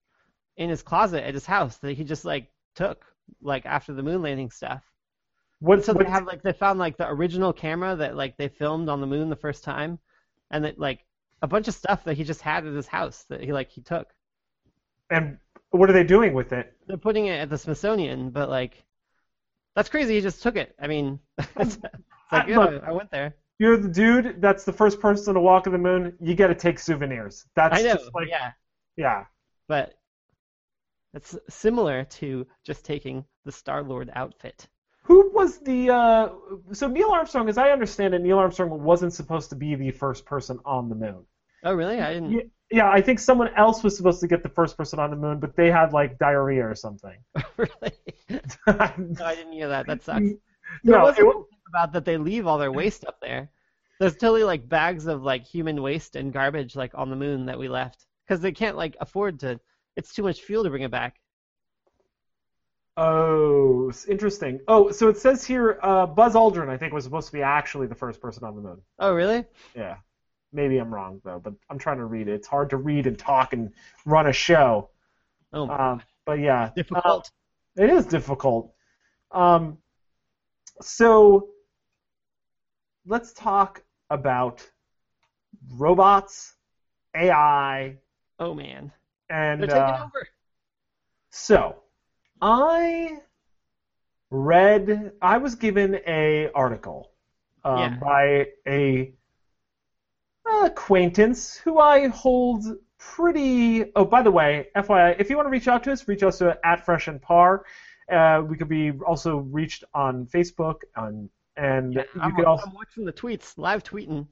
in 0.57 0.69
his 0.69 0.81
closet 0.81 1.23
at 1.23 1.33
his 1.33 1.45
house 1.45 1.77
that 1.77 1.97
he 1.97 2.03
just 2.03 2.25
like 2.25 2.51
took 2.75 3.05
like 3.41 3.65
after 3.65 3.93
the 3.93 4.03
moon 4.03 4.21
landing 4.21 4.51
stuff. 4.51 4.83
What? 5.59 5.85
So 5.85 5.93
they 5.93 6.05
have 6.05 6.25
like 6.25 6.41
they 6.41 6.53
found 6.53 6.79
like 6.79 6.97
the 6.97 7.09
original 7.09 7.53
camera 7.53 7.95
that 7.95 8.15
like 8.15 8.37
they 8.37 8.49
filmed 8.49 8.89
on 8.89 9.01
the 9.01 9.07
moon 9.07 9.29
the 9.29 9.35
first 9.35 9.63
time, 9.63 9.97
and 10.51 10.65
that 10.65 10.77
like 10.77 11.05
a 11.41 11.47
bunch 11.47 11.67
of 11.67 11.73
stuff 11.73 12.03
that 12.03 12.15
he 12.15 12.23
just 12.23 12.41
had 12.41 12.65
at 12.65 12.73
his 12.73 12.87
house 12.87 13.23
that 13.29 13.41
he 13.41 13.53
like 13.53 13.69
he 13.69 13.81
took. 13.81 14.13
and 15.09 15.37
what 15.79 15.89
are 15.89 15.93
they 15.93 16.03
doing 16.03 16.33
with 16.33 16.53
it? 16.53 16.73
They're 16.87 16.97
putting 16.97 17.25
it 17.25 17.39
at 17.39 17.49
the 17.49 17.57
Smithsonian, 17.57 18.29
but 18.29 18.49
like 18.49 18.83
that's 19.75 19.89
crazy. 19.89 20.15
He 20.15 20.21
just 20.21 20.43
took 20.43 20.55
it. 20.55 20.75
I 20.79 20.87
mean, 20.87 21.19
it's, 21.37 21.75
it's 21.75 21.77
like 22.31 22.45
I- 22.45 22.47
yeah, 22.47 22.57
look, 22.59 22.83
I 22.83 22.91
went 22.91 23.11
there. 23.11 23.35
You're 23.59 23.77
the 23.77 23.89
dude 23.89 24.41
that's 24.41 24.65
the 24.65 24.73
first 24.73 24.99
person 24.99 25.35
to 25.35 25.39
walk 25.39 25.67
on 25.67 25.73
the 25.73 25.79
moon. 25.79 26.17
You 26.19 26.35
got 26.35 26.47
to 26.47 26.55
take 26.55 26.79
souvenirs. 26.79 27.45
That's 27.55 27.79
I 27.79 27.83
know. 27.83 27.93
just 27.95 28.13
like 28.13 28.27
yeah, 28.27 28.51
yeah. 28.97 29.25
but 29.67 29.93
it's 31.13 31.37
similar 31.49 32.03
to 32.05 32.47
just 32.63 32.83
taking 32.83 33.23
the 33.45 33.51
Star 33.51 33.83
Lord 33.83 34.11
outfit. 34.15 34.67
Who 35.03 35.31
was 35.33 35.59
the 35.59 35.89
uh, 35.91 36.29
so 36.71 36.87
Neil 36.87 37.11
Armstrong? 37.11 37.47
As 37.49 37.57
I 37.57 37.69
understand 37.69 38.13
it, 38.13 38.21
Neil 38.21 38.39
Armstrong 38.39 38.69
wasn't 38.83 39.13
supposed 39.13 39.49
to 39.49 39.55
be 39.55 39.75
the 39.75 39.91
first 39.91 40.25
person 40.25 40.59
on 40.65 40.89
the 40.89 40.95
moon. 40.95 41.25
Oh, 41.63 41.73
really? 41.73 41.99
I 41.99 42.13
didn't. 42.13 42.51
Yeah, 42.73 42.85
yeah, 42.85 42.89
I 42.91 43.01
think 43.01 43.19
someone 43.19 43.53
else 43.55 43.83
was 43.83 43.95
supposed 43.97 44.19
to 44.21 44.27
get 44.27 44.43
the 44.43 44.49
first 44.49 44.77
person 44.77 44.99
on 44.99 45.09
the 45.11 45.15
moon, 45.15 45.39
but 45.39 45.55
they 45.55 45.71
had 45.71 45.93
like 45.93 46.17
diarrhea 46.17 46.67
or 46.67 46.75
something. 46.75 47.17
really? 47.57 47.93
No, 48.67 49.25
I 49.25 49.35
didn't 49.35 49.53
hear 49.53 49.69
that. 49.69 49.87
That 49.87 50.03
sucks. 50.03 50.33
There 50.83 50.97
no, 50.97 51.03
was 51.03 51.19
it, 51.19 51.23
a 51.23 51.25
wa- 51.25 51.33
thing 51.33 51.59
about 51.67 51.93
that 51.93 52.05
they 52.05 52.17
leave 52.17 52.47
all 52.47 52.57
their 52.57 52.71
waste 52.71 53.05
up 53.05 53.19
there. 53.21 53.51
There's 53.99 54.17
totally 54.17 54.43
like 54.43 54.67
bags 54.67 55.07
of 55.07 55.23
like 55.23 55.45
human 55.45 55.81
waste 55.81 56.15
and 56.15 56.33
garbage 56.33 56.75
like 56.75 56.93
on 56.95 57.09
the 57.09 57.15
moon 57.15 57.45
that 57.47 57.59
we 57.59 57.69
left 57.69 58.05
because 58.25 58.41
they 58.41 58.51
can't 58.53 58.77
like 58.77 58.97
afford 59.01 59.39
to. 59.41 59.59
It's 59.95 60.13
too 60.13 60.23
much 60.23 60.41
fuel 60.41 60.63
to 60.63 60.69
bring 60.71 60.83
it 60.83 60.91
back. 60.91 61.19
oh, 62.97 63.91
interesting. 64.07 64.59
Oh, 64.67 64.91
so 64.91 65.09
it 65.09 65.17
says 65.17 65.43
here, 65.45 65.79
uh, 65.81 66.05
Buzz 66.07 66.35
Aldrin, 66.35 66.69
I 66.69 66.77
think, 66.77 66.93
was 66.93 67.03
supposed 67.05 67.27
to 67.27 67.33
be 67.33 67.41
actually 67.41 67.87
the 67.87 67.95
first 67.95 68.21
person 68.21 68.43
on 68.43 68.55
the 68.55 68.61
moon. 68.61 68.81
Oh, 68.99 69.13
really? 69.13 69.45
Yeah. 69.75 69.97
Maybe 70.53 70.77
I'm 70.77 70.93
wrong 70.93 71.21
though, 71.23 71.39
but 71.39 71.53
I'm 71.69 71.79
trying 71.79 71.97
to 71.97 72.05
read 72.05 72.27
it. 72.27 72.33
It's 72.33 72.47
hard 72.47 72.69
to 72.71 72.77
read 72.77 73.07
and 73.07 73.17
talk 73.17 73.53
and 73.53 73.71
run 74.05 74.27
a 74.27 74.33
show. 74.33 74.89
Oh, 75.53 75.69
Um, 75.69 76.01
but 76.25 76.39
yeah, 76.39 76.71
difficult. 76.75 77.31
uh, 77.77 77.83
it 77.83 77.89
is 77.89 78.05
difficult. 78.05 78.73
Um, 79.31 79.77
so 80.81 81.47
let's 83.05 83.33
talk 83.33 83.83
about 84.09 84.69
robots, 85.77 86.53
AI, 87.15 87.97
Oh 88.39 88.53
man, 88.53 88.91
and 89.29 89.59
they're 89.59 89.67
taking 89.67 89.95
uh, 89.95 90.03
over. 90.03 90.27
so 91.31 91.83
I 92.41 93.21
read. 94.31 95.13
I 95.21 95.37
was 95.37 95.55
given 95.55 95.99
a 96.07 96.49
article 96.53 97.11
um, 97.63 97.97
Yeah. 97.97 97.99
by 97.99 98.47
a 98.67 99.13
acquaintance 100.45 101.55
who 101.55 101.79
I 101.79 102.07
hold 102.07 102.65
pretty. 102.99 103.91
Oh, 103.95 104.05
by 104.05 104.21
the 104.21 104.31
way, 104.31 104.67
FYI, 104.75 105.15
if 105.19 105.29
you 105.29 105.35
want 105.35 105.45
to 105.47 105.49
reach 105.51 105.67
out 105.67 105.83
to 105.85 105.91
us, 105.91 106.07
reach 106.07 106.23
us 106.23 106.37
to 106.39 106.57
at 106.63 106.85
Fresh 106.85 107.07
and 107.07 107.21
Par. 107.21 107.65
Uh, 108.11 108.43
we 108.47 108.57
could 108.57 108.67
be 108.69 108.91
also 109.05 109.37
reached 109.37 109.83
on 109.93 110.25
Facebook, 110.27 110.75
on 110.97 111.29
and 111.55 111.93
Yeah, 111.93 112.03
you 112.15 112.21
I'm, 112.21 112.45
also 112.45 112.67
I'm 112.67 112.73
watching 112.73 113.05
the 113.05 113.13
tweets, 113.13 113.57
live 113.57 113.83
tweeting. 113.83 114.27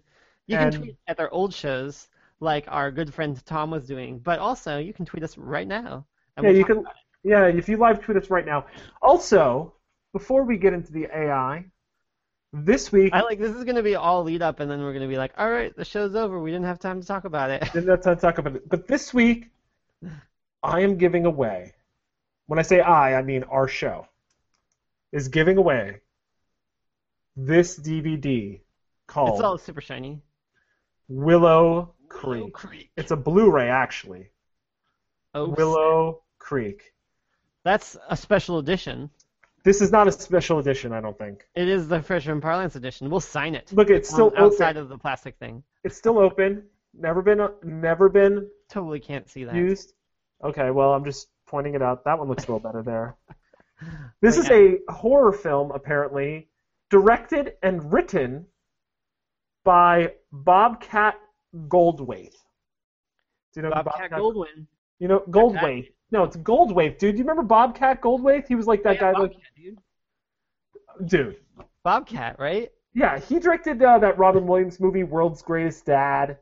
You 0.48 0.58
And- 0.58 0.74
can 0.74 0.82
tweet 0.82 0.98
at 1.08 1.18
their 1.18 1.32
old 1.34 1.54
shows, 1.54 2.10
like 2.40 2.66
our 2.68 2.92
good 2.92 3.14
friend 3.14 3.44
Tom 3.46 3.72
was 3.72 3.86
doing, 3.86 4.20
but 4.20 4.40
also 4.40 4.78
you 4.78 4.94
can 4.94 5.06
tweet 5.06 5.24
us 5.24 5.38
right 5.38 5.68
now. 5.68 6.06
yeah, 6.38 6.44
we'll 6.50 6.56
you 6.58 6.66
can. 6.66 6.84
Yeah, 7.24 7.46
if 7.46 7.70
you 7.70 7.78
live 7.78 8.02
tweet 8.02 8.18
us 8.18 8.30
right 8.32 8.46
now. 8.46 8.66
Also, 9.02 9.76
before 10.12 10.44
we 10.44 10.58
get 10.58 10.74
into 10.74 10.92
the 10.92 11.06
AI, 11.16 11.66
this 12.54 12.92
week 12.92 13.14
I 13.14 13.22
like 13.22 13.40
this 13.40 13.56
is 13.56 13.64
gonna 13.64 13.84
be 13.84 13.96
all 13.96 14.24
lead 14.24 14.42
up, 14.42 14.60
and 14.60 14.70
then 14.70 14.82
we're 14.82 14.94
gonna 14.94 15.08
be 15.08 15.18
like, 15.18 15.34
all 15.38 15.50
right, 15.50 15.76
the 15.76 15.86
show's 15.86 16.16
over. 16.16 16.40
We 16.40 16.52
didn't 16.52 16.66
have 16.66 16.80
time 16.80 17.02
to 17.02 17.08
talk 17.08 17.26
about 17.26 17.50
it. 17.50 17.62
didn't 17.74 17.90
have 17.90 18.04
time 18.04 18.16
to 18.16 18.22
talk 18.22 18.38
about 18.38 18.56
it. 18.56 18.70
But 18.70 18.88
this 18.88 19.14
week, 19.14 19.50
I 20.64 20.82
am 20.82 20.98
giving 20.98 21.26
away. 21.26 21.74
When 22.48 22.60
I 22.60 22.64
say 22.64 22.82
I, 22.82 23.18
I 23.18 23.22
mean 23.22 23.44
our 23.44 23.68
show 23.68 24.08
is 25.12 25.30
giving 25.30 25.58
away 25.58 26.02
this 27.36 27.80
DVD 27.80 28.60
called 29.08 29.30
It's 29.30 29.42
all 29.42 29.58
super 29.58 29.82
shiny. 29.82 30.22
Willow 31.08 31.94
Creek. 32.10 32.40
Willow 32.40 32.50
Creek. 32.50 32.92
It's 32.98 33.12
a 33.12 33.16
Blu-ray 33.16 33.70
actually. 33.70 34.32
Oh, 35.34 35.50
Willow 35.50 36.24
Creek. 36.40 36.94
that's 37.64 37.96
a 38.10 38.18
special 38.18 38.58
edition. 38.58 39.10
This 39.64 39.82
is 39.82 39.92
not 39.92 40.08
a 40.08 40.12
special 40.12 40.60
edition, 40.60 40.92
I 40.92 41.02
don't 41.02 41.18
think. 41.18 41.46
It 41.56 41.68
is 41.68 41.88
the 41.88 42.02
Freshman 42.02 42.42
Parlance 42.42 42.76
edition. 42.76 43.10
We'll 43.10 43.20
sign 43.20 43.54
it. 43.56 43.72
Look, 43.74 43.90
it's 43.90 44.10
still 44.10 44.34
outside 44.36 44.72
open. 44.78 44.84
of 44.84 44.90
the 44.90 44.98
plastic 44.98 45.38
thing. 45.38 45.64
It's 45.84 45.96
still 45.98 46.18
open. 46.18 46.64
Never 46.94 47.22
been 47.22 47.48
never 47.64 48.10
been 48.10 48.50
Totally 48.70 49.00
can't 49.00 49.30
see 49.30 49.44
that. 49.46 49.56
used. 49.56 49.94
Okay, 50.44 50.72
well, 50.72 50.94
I'm 50.94 51.06
just 51.06 51.28
pointing 51.48 51.76
it 51.76 51.82
out. 51.82 52.04
That 52.06 52.18
one 52.18 52.28
looks 52.28 52.46
a 52.46 52.48
little 52.52 52.60
better 52.60 52.82
there. 52.84 53.16
This 54.22 54.36
But 54.38 54.44
is 54.44 54.50
yeah. 54.50 54.78
a 54.90 54.94
horror 54.94 55.32
film, 55.32 55.72
apparently, 55.72 56.50
directed 56.92 57.54
and 57.64 57.92
written 57.92 58.46
by 59.64 60.14
Bobcat 60.32 61.16
Goldthwait. 61.68 62.34
Do 63.54 63.56
you 63.56 63.62
know 63.64 63.70
who 63.70 63.84
Bobcat 63.84 64.12
Goldwyn. 64.12 64.68
You 65.00 65.08
know 65.08 65.24
Goldthwait. 65.28 65.94
No, 66.12 66.24
it's 66.24 66.36
Goldthwait, 66.38 66.98
dude. 66.98 67.14
Do 67.16 67.18
you 67.20 67.24
remember 67.24 67.44
Bobcat 67.44 68.02
Goldthwait? 68.02 68.48
He 68.48 68.56
was 68.56 68.68
like 68.68 68.84
that 68.84 68.96
Yeah, 68.96 69.14
guy, 69.14 69.20
like, 69.20 69.34
dude. 69.56 69.78
dude. 71.08 71.38
Bobcat, 71.84 72.38
right? 72.40 72.70
Yeah, 72.94 73.18
he 73.20 73.40
directed 73.40 73.82
uh, 73.82 74.00
that 74.00 74.18
Robin 74.18 74.46
Williams 74.46 74.80
movie, 74.80 75.04
World's 75.04 75.42
Greatest 75.42 75.86
Dad. 75.86 76.38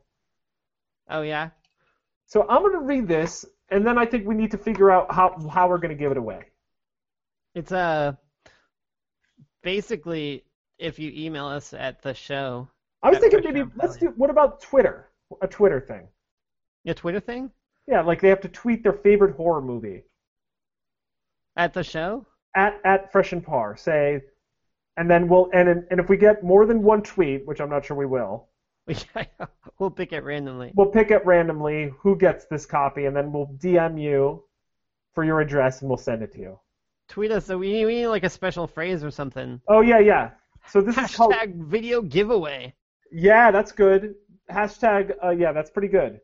Oh 1.08 1.22
yeah. 1.22 1.50
So 2.26 2.46
I'm 2.48 2.62
gonna 2.62 2.80
read 2.80 3.06
this, 3.08 3.44
and 3.70 3.86
then 3.86 3.96
I 3.98 4.06
think 4.06 4.26
we 4.26 4.34
need 4.34 4.50
to 4.50 4.58
figure 4.58 4.90
out 4.90 5.12
how 5.12 5.36
how 5.48 5.68
we're 5.68 5.78
gonna 5.78 5.94
give 5.94 6.10
it 6.10 6.18
away. 6.18 6.46
It's 7.54 7.70
uh 7.72 8.14
basically 9.62 10.44
if 10.78 10.98
you 10.98 11.12
email 11.14 11.46
us 11.46 11.72
at 11.72 12.02
the 12.02 12.14
show, 12.14 12.68
I 13.02 13.10
was 13.10 13.18
thinking 13.18 13.40
maybe 13.44 13.68
let's 13.76 13.96
do. 13.96 14.12
What 14.16 14.30
about 14.30 14.60
Twitter? 14.60 15.08
A 15.42 15.46
Twitter 15.46 15.80
thing. 15.80 16.08
your 16.82 16.94
Twitter 16.94 17.20
thing 17.20 17.50
Yeah, 17.86 18.02
like 18.02 18.20
they 18.20 18.28
have 18.28 18.40
to 18.42 18.48
tweet 18.48 18.82
their 18.82 18.92
favorite 18.92 19.36
horror 19.36 19.60
movie 19.62 20.04
at 21.56 21.74
the 21.74 21.82
show. 21.82 22.26
at 22.54 22.80
at 22.84 23.12
Fresh 23.12 23.32
and 23.32 23.44
Par. 23.44 23.76
Say, 23.76 24.20
and 24.96 25.10
then 25.10 25.28
we'll 25.28 25.50
and 25.52 25.68
and 25.68 26.00
if 26.00 26.08
we 26.08 26.16
get 26.16 26.42
more 26.44 26.66
than 26.66 26.82
one 26.82 27.02
tweet, 27.02 27.46
which 27.46 27.60
I'm 27.60 27.70
not 27.70 27.84
sure 27.84 27.96
we 27.96 28.06
will, 28.06 28.48
we'll 29.78 29.90
pick 29.90 30.12
it 30.12 30.24
randomly. 30.24 30.72
we'll 30.74 30.90
pick 30.90 31.10
it 31.10 31.24
randomly 31.26 31.92
who 31.98 32.16
gets 32.16 32.46
this 32.46 32.66
copy, 32.66 33.06
and 33.06 33.16
then 33.16 33.32
we'll 33.32 33.48
DM 33.58 34.00
you 34.00 34.44
for 35.14 35.24
your 35.24 35.40
address, 35.40 35.80
and 35.80 35.88
we'll 35.88 35.98
send 35.98 36.22
it 36.22 36.32
to 36.32 36.38
you. 36.38 36.58
Tweet 37.08 37.32
us. 37.32 37.46
So 37.46 37.58
we 37.58 37.72
need, 37.72 37.86
we 37.86 37.94
need 37.96 38.06
like 38.06 38.22
a 38.24 38.30
special 38.30 38.66
phrase 38.68 39.02
or 39.02 39.10
something. 39.10 39.60
Oh 39.68 39.80
yeah, 39.80 39.98
yeah. 39.98 40.30
So 40.68 40.80
this 40.80 40.96
is 40.96 41.16
called. 41.16 41.32
Hashtag 41.32 41.54
video 41.64 42.02
giveaway. 42.02 42.74
Yeah, 43.10 43.50
that's 43.50 43.72
good. 43.72 44.14
Hashtag. 44.50 45.12
Uh, 45.22 45.30
yeah, 45.30 45.52
that's 45.52 45.70
pretty 45.70 45.88
good. 45.88 46.20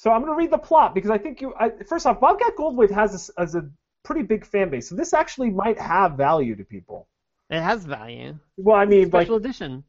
So 0.00 0.10
I'm 0.10 0.22
gonna 0.22 0.34
read 0.34 0.50
the 0.50 0.56
plot 0.56 0.94
because 0.94 1.10
I 1.10 1.18
think 1.18 1.42
you. 1.42 1.52
I, 1.60 1.68
first 1.86 2.06
off, 2.06 2.20
Bobcat 2.20 2.56
Goldthwait 2.56 2.90
has 2.90 3.12
this, 3.12 3.28
as 3.36 3.54
a 3.54 3.68
pretty 4.02 4.22
big 4.22 4.46
fan 4.46 4.70
base, 4.70 4.88
so 4.88 4.94
this 4.94 5.12
actually 5.12 5.50
might 5.50 5.78
have 5.78 6.12
value 6.12 6.56
to 6.56 6.64
people. 6.64 7.06
It 7.50 7.60
has 7.60 7.84
value. 7.84 8.38
Well, 8.56 8.76
I 8.76 8.86
mean, 8.86 9.10
like 9.10 9.26
Special 9.26 9.36
edition. 9.36 9.84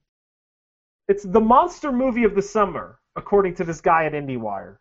it's 1.07 1.23
the 1.23 1.39
monster 1.39 1.93
movie 1.93 2.25
of 2.25 2.35
the 2.35 2.41
summer, 2.41 2.99
according 3.15 3.55
to 3.55 3.63
this 3.63 3.79
guy 3.79 4.03
at 4.03 4.11
IndieWire. 4.11 4.75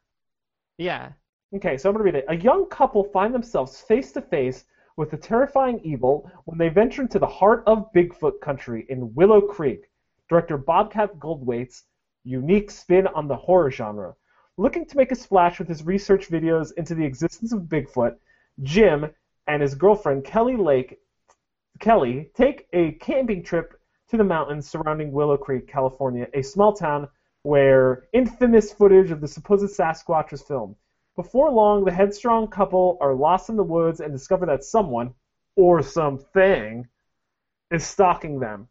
Yeah. 0.79 1.13
Okay, 1.55 1.79
so 1.79 1.89
I'm 1.89 1.95
going 1.95 2.07
to 2.07 2.13
read 2.13 2.25
it. 2.25 2.25
A 2.27 2.43
young 2.43 2.67
couple 2.67 3.05
find 3.05 3.33
themselves 3.33 3.81
face 3.81 4.11
to 4.15 4.23
face 4.23 4.65
with 4.97 5.13
a 5.13 5.17
terrifying 5.17 5.79
evil 5.85 6.29
when 6.47 6.59
they 6.59 6.71
venture 6.71 7.03
into 7.03 7.21
the 7.21 7.27
heart 7.27 7.63
of 7.69 7.93
Bigfoot 7.93 8.41
country 8.41 8.85
in 8.89 9.15
Willow 9.15 9.41
Creek. 9.41 9.91
Director 10.29 10.59
Bobcat 10.59 11.21
Goldthwait's 11.21 11.85
unique 12.25 12.73
spin 12.73 13.07
on 13.07 13.29
the 13.29 13.37
horror 13.37 13.71
genre. 13.71 14.17
Looking 14.61 14.85
to 14.85 14.97
make 14.99 15.11
a 15.11 15.15
splash 15.15 15.59
with 15.59 15.69
his 15.69 15.87
research 15.87 16.29
videos 16.29 16.71
into 16.77 16.95
the 16.95 17.07
existence 17.07 17.51
of 17.55 17.63
Bigfoot, 17.63 18.17
Jim 18.63 19.11
and 19.47 19.63
his 19.63 19.75
girlfriend 19.75 20.25
Kelly 20.25 20.55
Lake 20.55 21.01
Kelly 21.79 22.31
take 22.35 22.69
a 22.75 22.93
camping 22.93 23.43
trip 23.43 23.81
to 24.11 24.19
the 24.19 24.25
mountains 24.25 24.69
surrounding 24.69 25.13
Willow 25.13 25.39
Creek, 25.39 25.67
California, 25.67 26.29
a 26.35 26.43
small 26.43 26.75
town 26.75 27.09
where 27.43 28.05
infamous 28.13 28.71
footage 28.71 29.11
of 29.11 29.23
the 29.23 29.29
supposed 29.29 29.75
Sasquatch 29.75 30.31
was 30.31 30.43
filmed. 30.43 30.77
Before 31.17 31.51
long, 31.51 31.87
the 31.87 31.91
headstrong 31.91 32.47
couple 32.49 32.99
are 33.01 33.15
lost 33.15 33.49
in 33.49 33.57
the 33.57 33.65
woods 33.65 34.01
and 34.01 34.13
discover 34.13 34.45
that 34.45 34.63
someone, 34.63 35.15
or 35.57 35.81
something, 35.81 36.87
is 37.71 37.87
stalking 37.87 38.41
them. 38.41 38.69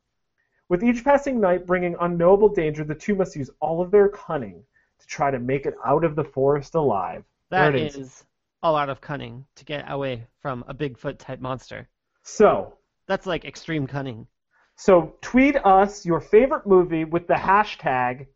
With 0.67 0.84
each 0.84 1.04
passing 1.04 1.39
night 1.39 1.65
bringing 1.65 1.95
unknowable 1.99 2.49
danger, 2.49 2.84
the 2.84 2.93
two 2.93 3.15
must 3.15 3.36
use 3.36 3.49
all 3.60 3.82
of 3.82 3.89
their 3.89 4.08
cunning 4.08 4.65
to 5.00 5.08
try 5.08 5.32
to 5.32 5.40
make 5.40 5.66
it 5.66 5.74
out 5.86 6.04
of 6.04 6.16
the 6.16 6.24
forest 6.24 6.76
alive. 6.76 7.24
That 7.50 7.76
is, 7.76 7.96
is. 7.96 8.26
a 8.64 8.72
lot 8.72 8.90
of 8.90 9.02
cunning 9.02 9.46
to 9.56 9.66
get 9.66 9.90
away 9.90 10.28
from 10.42 10.64
a 10.68 10.74
Bigfoot 10.74 11.18
type 11.18 11.40
monster. 11.40 11.88
So, 12.24 12.74
That's 13.08 13.26
like 13.26 13.46
extreme 13.46 13.88
cunning. 13.88 14.28
so 14.76 15.16
tweet 15.22 15.56
us 15.66 16.06
your 16.06 16.20
favorite 16.20 16.68
movie 16.68 17.06
with 17.06 17.28
the 17.28 17.34
hashtag 17.34 18.28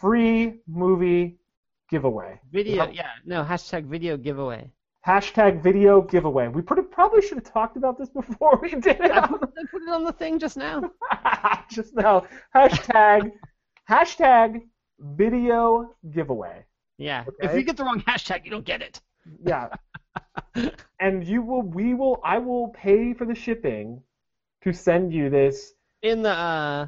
free 0.00 0.60
movie 0.66 1.38
giveaway. 1.90 2.40
Video, 2.50 2.88
yeah, 2.90 3.10
no, 3.26 3.44
hashtag 3.44 3.84
video 3.84 4.16
giveaway. 4.16 4.70
Hashtag 5.06 5.62
video 5.62 6.00
giveaway. 6.00 6.46
We 6.48 6.62
pretty, 6.62 6.82
probably 6.82 7.22
should 7.22 7.38
have 7.38 7.52
talked 7.52 7.76
about 7.76 7.98
this 7.98 8.08
before 8.20 8.58
we 8.62 8.70
did 8.70 9.00
it. 9.00 9.10
I 9.10 9.26
put, 9.26 9.42
I 9.42 9.62
put 9.70 9.82
it 9.82 9.88
on 9.88 10.04
the 10.04 10.12
thing 10.12 10.38
just 10.38 10.56
now. 10.56 10.90
just 11.70 11.94
now. 11.94 12.26
Hashtag 12.54 13.32
hashtag 13.88 14.62
video 15.02 15.94
giveaway. 16.10 16.64
Yeah. 16.98 17.24
If 17.40 17.54
you 17.54 17.62
get 17.62 17.76
the 17.76 17.84
wrong 17.84 18.00
hashtag, 18.02 18.44
you 18.44 18.50
don't 18.50 18.64
get 18.64 18.82
it. 18.82 19.00
Yeah. 19.44 19.68
and 21.00 21.26
you 21.26 21.42
will 21.42 21.62
we 21.62 21.94
will 21.94 22.20
I 22.24 22.38
will 22.38 22.68
pay 22.68 23.12
for 23.14 23.24
the 23.24 23.34
shipping 23.34 24.02
to 24.62 24.72
send 24.72 25.12
you 25.12 25.30
this. 25.30 25.74
In 26.02 26.22
the 26.22 26.30
uh, 26.30 26.86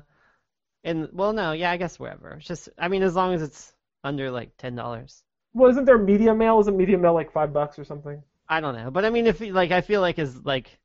in 0.83 1.09
well, 1.13 1.33
no, 1.33 1.53
yeah, 1.53 1.71
I 1.71 1.77
guess 1.77 1.99
wherever. 1.99 2.31
It's 2.33 2.47
just, 2.47 2.69
I 2.79 2.89
mean, 2.89 3.03
as 3.03 3.15
long 3.15 3.35
as 3.35 3.43
it's 3.43 3.73
under 4.03 4.31
like 4.31 4.57
ten 4.57 4.75
dollars. 4.75 5.25
Well, 5.55 5.71
isn't 5.71 5.85
there 5.85 5.99
media 5.99 6.35
mail? 6.35 6.61
Isn't 6.61 6.77
media 6.77 6.99
mail 6.99 7.15
like 7.15 7.33
five 7.33 7.53
bucks 7.53 7.79
or 7.79 7.85
something? 7.85 8.23
I 8.49 8.61
don't 8.61 8.75
know, 8.75 8.91
but 8.91 9.05
I 9.05 9.11
mean, 9.11 9.27
if 9.27 9.41
you- 9.41 9.53
like, 9.53 9.71
I 9.71 9.81
feel 9.81 10.01
like 10.03 10.19
is 10.19 10.45
like 10.45 10.79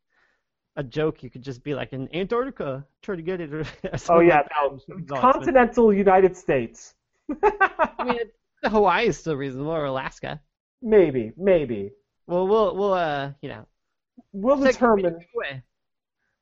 a 0.75 0.83
joke, 0.83 1.23
you 1.23 1.29
could 1.29 1.41
just 1.41 1.63
be 1.63 1.75
like 1.75 1.91
in 1.91 2.07
Antarctica, 2.15 2.85
try 3.01 3.15
to 3.15 3.21
get 3.21 3.41
it. 3.41 3.53
Or 3.53 3.65
Oh 4.09 4.19
yeah, 4.21 4.43
like 4.61 5.09
no. 5.09 5.19
Continental 5.19 5.93
United 5.93 6.37
States. 6.37 6.95
I 7.43 8.03
mean, 8.03 8.19
Hawaii 8.65 9.07
is 9.07 9.17
still 9.17 9.35
reasonable, 9.35 9.71
or 9.71 9.85
Alaska. 9.85 10.41
maybe, 10.81 11.31
maybe. 11.37 11.91
Well, 12.27 12.47
we'll 12.47 12.75
we'll 12.75 12.93
uh, 12.93 13.31
you 13.41 13.49
know, 13.49 13.65
We'll 14.33 14.57
determine. 14.57 15.19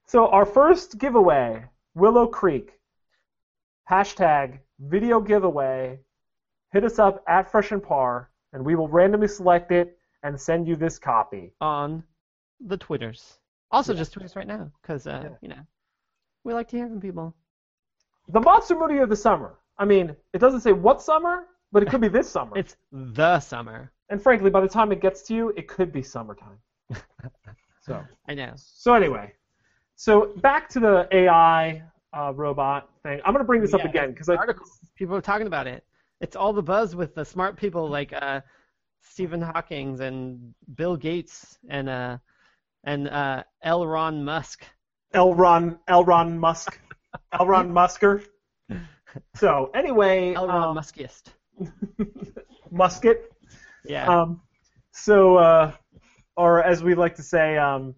So 0.07 0.27
our 0.29 0.45
first 0.45 0.97
giveaway, 0.97 1.63
Willow 1.95 2.27
Creek. 2.27 2.71
Hashtag 3.89 4.59
video 4.79 5.19
giveaway. 5.21 5.99
Hit 6.73 6.83
us 6.83 6.99
up 6.99 7.23
at 7.27 7.49
Fresh 7.49 7.71
and 7.71 7.81
Par, 7.81 8.29
and 8.53 8.65
we 8.65 8.75
will 8.75 8.87
randomly 8.89 9.27
select 9.27 9.71
it 9.71 9.97
and 10.23 10.39
send 10.39 10.67
you 10.67 10.75
this 10.75 10.99
copy. 10.99 11.53
on 11.61 12.03
the 12.59 12.75
Twitters. 12.77 13.37
Also, 13.71 13.93
Yeah. 13.93 13.99
just 13.99 14.13
tweet 14.13 14.25
us 14.25 14.35
right 14.35 14.47
now, 14.47 14.71
because 14.81 15.05
uh, 15.07 15.21
Yeah. 15.23 15.35
you 15.41 15.47
know, 15.49 15.61
we 16.43 16.53
like 16.53 16.67
to 16.69 16.77
hear 16.77 16.87
from 16.87 16.99
people. 16.99 17.33
The 18.29 18.39
monster 18.41 18.75
movie 18.77 18.97
of 18.97 19.09
the 19.09 19.15
summer. 19.15 19.55
I 19.79 19.85
mean, 19.85 20.15
it 20.33 20.39
doesn't 20.39 20.61
say 20.61 20.71
what 20.71 21.01
summer, 21.01 21.45
but 21.71 21.83
it 21.83 21.89
could 21.89 22.01
be 22.01 22.07
this 22.07 22.29
summer. 22.29 22.57
It's 22.57 22.75
the 22.91 23.39
summer. 23.39 23.91
and 24.09 24.21
frankly, 24.21 24.49
by 24.49 24.61
the 24.61 24.69
time 24.69 24.91
it 24.91 25.01
gets 25.01 25.21
to 25.23 25.35
you, 25.35 25.49
it 25.57 25.67
could 25.67 25.91
be 25.91 26.01
summertime. 26.01 26.57
so, 27.81 28.03
I 28.27 28.33
know. 28.33 28.53
so 28.55 28.93
anyway, 28.93 29.33
so 29.95 30.33
back 30.37 30.69
to 30.69 30.79
the 30.79 31.07
AI 31.11 31.83
uh, 32.13 32.33
robot 32.33 32.89
thing. 33.03 33.19
I'm 33.25 33.33
gonna 33.33 33.43
bring 33.43 33.61
this 33.61 33.73
up 33.73 33.83
again 33.83 34.11
because 34.11 34.27
The 34.27 34.33
I 34.33 34.37
articles. 34.37 34.79
People 34.95 35.15
are 35.15 35.21
talking 35.21 35.47
about 35.47 35.67
it. 35.67 35.83
It's 36.21 36.35
all 36.35 36.53
the 36.53 36.63
buzz 36.63 36.95
with 36.95 37.13
the 37.13 37.25
smart 37.25 37.57
people 37.57 37.87
like 37.87 38.13
uh, 38.13 38.41
Stephen 39.01 39.41
Hawking's 39.41 39.99
and 39.99 40.53
Bill 40.75 40.95
Gates 40.95 41.59
and 41.69 41.89
uh, 41.89 42.17
and 42.83 43.09
uh, 43.09 43.43
L. 43.61 43.85
Ron 43.85 44.23
Musk. 44.23 44.65
Elron 45.13 45.79
Elron 45.87 46.37
Musk, 46.37 46.79
Elron 47.33 47.71
Musker. 47.71 48.23
So 49.35 49.69
anyway, 49.75 50.33
L. 50.33 50.47
Ron 50.47 50.69
um, 50.69 50.77
Muskiest. 50.77 51.23
Musket. 52.71 53.31
Yeah. 53.85 54.07
Um, 54.07 54.41
so, 54.91 55.37
uh, 55.37 55.71
or 56.35 56.63
as 56.63 56.83
we 56.83 56.95
like 56.95 57.15
to 57.15 57.23
say, 57.23 57.57
um, 57.57 57.95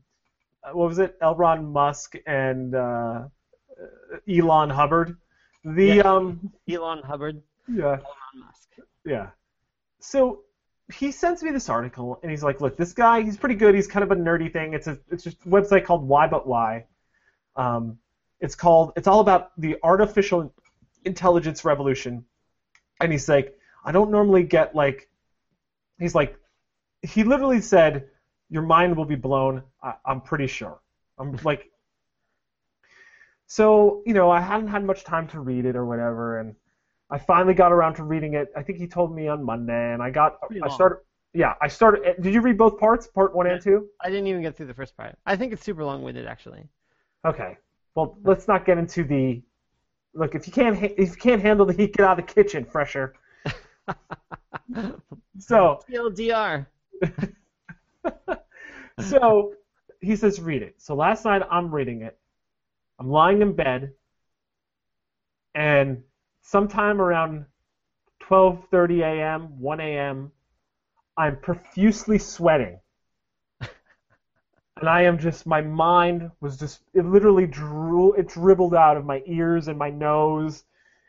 what 0.73 0.88
was 0.89 0.99
it? 0.99 1.19
Elron 1.21 1.71
Musk 1.71 2.15
and 2.27 2.75
uh, 2.75 3.23
Elon 4.29 4.69
Hubbard. 4.69 5.17
The 5.63 5.86
Yeah. 5.86 6.01
um, 6.12 6.51
Elon 6.69 7.01
Hubbard. 7.03 7.41
yeah, 7.67 7.86
Elon 7.86 7.99
Musk. 8.36 8.69
yeah. 9.05 9.27
So 9.99 10.41
he 10.93 11.12
sends 11.12 11.43
me 11.43 11.51
this 11.51 11.69
article, 11.69 12.19
and 12.21 12.32
he's 12.32 12.43
like, 12.43 12.62
"Look, 12.62 12.77
this 12.77 12.93
guy, 12.93 13.21
he's 13.21 13.38
pretty 13.38 13.55
good. 13.55 13.75
He's 13.75 13.88
kind 13.88 14.03
of 14.03 14.12
a 14.12 14.15
nerdy 14.15 14.51
thing. 14.51 14.73
It's 14.73 14.88
a 14.88 14.97
it's 15.12 15.23
just 15.23 15.38
a 15.45 15.49
website 15.49 15.86
called 15.86 16.08
Wait 16.08 16.29
But 16.32 16.47
Why. 16.47 16.86
Um, 17.55 17.97
it's 18.39 18.55
called 18.55 18.93
it's 18.95 19.08
all 19.08 19.19
about 19.19 19.51
the 19.58 19.77
artificial 19.84 20.53
intelligence 21.06 21.66
revolution." 21.66 22.26
And 23.02 23.12
he's 23.12 23.30
like, 23.30 23.58
"I 23.86 23.92
don't 23.92 24.12
normally 24.12 24.44
get 24.44 24.76
like," 24.76 25.10
he's 26.00 26.16
like, 26.16 26.38
he 27.02 27.24
literally 27.24 27.62
said, 27.62 28.10
"Your 28.50 28.64
mind 28.64 28.98
will 28.98 29.06
be 29.06 29.16
blown." 29.16 29.64
I, 29.84 29.96
I'm 30.06 30.22
pretty 30.22 30.48
sure. 30.48 30.80
I'm 31.18 31.38
like. 31.44 31.72
So, 33.48 34.04
you 34.06 34.14
know, 34.14 34.30
I 34.30 34.40
hadn't 34.40 34.68
had 34.68 34.84
much 34.84 35.04
time 35.04 35.28
to 35.30 35.40
read 35.40 35.66
it 35.66 35.76
or 35.76 35.86
whatever, 35.86 36.40
and 36.40 36.56
I 37.10 37.18
finally 37.18 37.56
got 37.56 37.72
around 37.72 37.96
to 37.96 38.04
reading 38.04 38.36
it. 38.36 38.50
I 38.56 38.62
think 38.62 38.78
he 38.78 38.88
told 38.88 39.16
me 39.16 39.28
on 39.28 39.44
Monday, 39.44 39.94
and 39.94 40.04
I 40.04 40.12
got 40.12 40.40
Pretty 40.42 40.62
I 40.62 40.68
long. 40.68 40.76
started. 40.76 41.00
Yeah, 41.34 41.54
I 41.62 41.68
started. 41.68 42.06
eh, 42.06 42.14
Did 42.22 42.34
you 42.34 42.42
read 42.42 42.58
both 42.58 42.80
parts, 42.80 43.08
part 43.08 43.36
one 43.36 43.48
and 43.48 43.62
two? 43.62 43.88
I 44.04 44.10
didn't 44.10 44.28
even 44.28 44.42
get 44.42 44.56
through 44.56 44.68
the 44.68 44.74
first 44.74 44.96
part. 44.98 45.16
I 45.26 45.36
think 45.36 45.54
it's 45.54 45.64
super 45.64 45.84
long-winded, 45.84 46.26
actually. 46.28 46.68
Okay. 47.26 47.58
Well, 47.96 48.18
let's 48.24 48.48
not 48.48 48.66
get 48.66 48.78
into 48.78 49.04
the. 49.04 49.42
Look, 50.13 50.36
if 50.36 50.48
you 50.48 50.54
can't 50.54 50.78
ha- 50.78 50.93
if 50.98 51.10
you 51.10 51.15
can't 51.15 51.41
handle 51.41 51.65
the 51.65 51.74
heat, 51.74 51.95
get 51.95 52.06
out 52.06 52.19
of 52.19 52.26
the 52.28 52.34
kitchen, 52.34 52.65
fresher. 52.65 53.13
So, 55.39 55.80
TLDR. 55.89 56.67
so 59.00 59.54
he 60.02 60.15
says 60.15 60.39
read 60.41 60.62
it. 60.62 60.76
So 60.78 60.95
last 60.95 61.26
night 61.26 61.41
I'm 61.50 61.74
reading 61.74 62.02
it. 62.02 62.17
I'm 63.00 63.10
lying 63.10 63.41
in 63.41 63.56
bed, 63.56 63.93
and 65.56 66.04
sometime 66.41 67.02
around 67.02 67.45
12:30 68.22 69.00
a.m., 69.02 69.60
1 69.60 69.80
a.m., 69.80 70.32
I'm 71.17 71.38
profusely 71.39 72.17
sweating. 72.19 72.80
And 74.80 74.88
I 74.88 75.02
am 75.04 75.18
just, 75.18 75.46
my 75.46 75.62
mind 75.62 76.32
was 76.39 76.58
just, 76.58 76.82
it 76.94 77.06
literally 77.06 77.46
drew, 77.46 78.13
it 78.13 78.28
dribbled 78.30 78.74
out 78.74 78.96
of 78.96 79.06
my 79.06 79.22
ears 79.26 79.68
and 79.68 79.78
my 79.78 79.89
nose. 79.89 80.63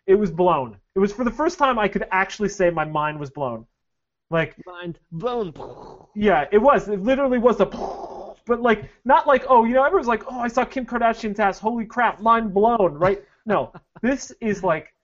It 0.06 0.16
was 0.16 0.30
blown. 0.30 0.76
It 0.94 0.98
was 0.98 1.12
for 1.12 1.24
the 1.24 1.30
first 1.30 1.58
time 1.58 1.78
I 1.78 1.86
could 1.86 2.06
actually 2.10 2.48
say 2.48 2.70
my 2.70 2.84
mind 2.84 3.20
was 3.20 3.30
blown. 3.30 3.66
Like, 4.30 4.54
Mind 4.64 4.98
blown. 5.12 5.52
yeah, 6.14 6.46
it 6.52 6.58
was. 6.58 6.88
It 6.88 7.02
literally 7.02 7.38
was 7.38 7.60
a, 7.60 7.66
but 8.46 8.60
like 8.60 8.88
not 9.04 9.26
like 9.26 9.44
oh, 9.48 9.64
you 9.64 9.74
know, 9.74 9.84
everyone's 9.84 10.06
like 10.06 10.22
oh, 10.30 10.38
I 10.38 10.46
saw 10.48 10.64
Kim 10.64 10.86
Kardashian's 10.86 11.40
ass. 11.40 11.58
Holy 11.58 11.84
crap, 11.84 12.20
mind 12.20 12.54
blown, 12.54 12.94
right? 12.94 13.24
No, 13.44 13.72
this 14.02 14.32
is 14.40 14.62
like 14.62 14.94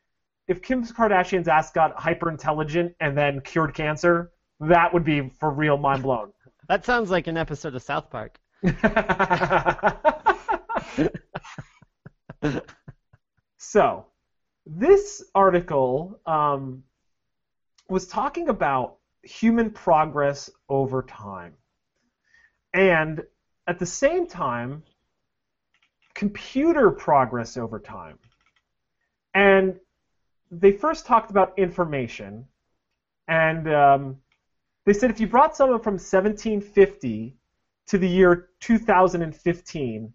if 0.46 0.62
Kim 0.62 0.84
Kardashian's 0.84 1.48
ass 1.48 1.72
got 1.72 1.94
hyper 1.98 2.30
intelligent 2.30 2.94
and 3.00 3.18
then 3.18 3.40
cured 3.40 3.74
cancer, 3.74 4.30
that 4.60 4.94
would 4.94 5.04
be 5.04 5.28
for 5.40 5.50
real 5.50 5.76
mind 5.76 6.04
blown. 6.04 6.32
That 6.68 6.84
sounds 6.84 7.10
like 7.10 7.26
an 7.26 7.36
episode 7.36 7.74
of 7.74 7.82
South 7.82 8.10
Park. 8.10 8.38
so, 13.58 14.06
this 14.64 15.22
article 15.34 16.18
um, 16.26 16.82
was 17.88 18.06
talking 18.06 18.48
about 18.48 18.96
human 19.22 19.70
progress 19.70 20.50
over 20.68 21.02
time. 21.02 21.54
And 22.74 23.22
at 23.66 23.78
the 23.78 23.86
same 23.86 24.26
time, 24.26 24.82
computer 26.14 26.90
progress 26.90 27.56
over 27.56 27.78
time. 27.78 28.18
And 29.34 29.78
they 30.50 30.72
first 30.72 31.06
talked 31.06 31.30
about 31.30 31.58
information. 31.58 32.46
And 33.28 33.72
um, 33.72 34.16
they 34.84 34.92
said 34.92 35.10
if 35.10 35.20
you 35.20 35.26
brought 35.26 35.56
someone 35.56 35.80
from 35.80 35.94
1750 35.94 37.36
to 37.88 37.98
the 37.98 38.08
year 38.08 38.48
2015, 38.60 40.12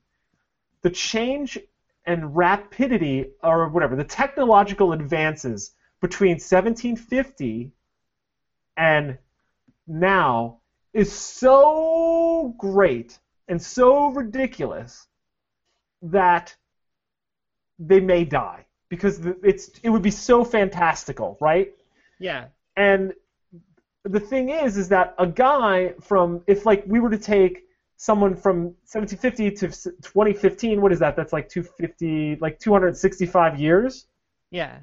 the 0.81 0.89
change 0.89 1.57
and 2.05 2.35
rapidity, 2.35 3.31
or 3.43 3.69
whatever, 3.69 3.95
the 3.95 4.03
technological 4.03 4.91
advances 4.93 5.71
between 6.01 6.31
1750 6.31 7.71
and 8.77 9.17
now 9.87 10.57
is 10.93 11.11
so 11.11 12.55
great 12.57 13.19
and 13.47 13.61
so 13.61 14.07
ridiculous 14.07 15.07
that 16.01 16.55
they 17.77 17.99
may 17.99 18.23
die 18.23 18.65
because 18.89 19.19
it's 19.43 19.69
it 19.83 19.89
would 19.89 20.01
be 20.01 20.11
so 20.11 20.43
fantastical, 20.43 21.37
right? 21.39 21.73
Yeah. 22.19 22.47
And 22.75 23.13
the 24.03 24.19
thing 24.19 24.49
is, 24.49 24.77
is 24.77 24.89
that 24.89 25.13
a 25.17 25.27
guy 25.27 25.93
from 26.01 26.41
if 26.47 26.65
like 26.65 26.83
we 26.87 26.99
were 26.99 27.09
to 27.09 27.17
take 27.17 27.63
someone 27.97 28.35
from 28.35 28.63
1750 28.89 29.51
to 29.51 29.67
2015, 29.67 30.81
what 30.81 30.91
is 30.91 30.99
that? 30.99 31.15
That's 31.15 31.31
like 31.31 31.49
250, 31.49 32.37
like 32.41 32.59
265 32.59 33.59
years. 33.59 34.07
Yeah. 34.49 34.79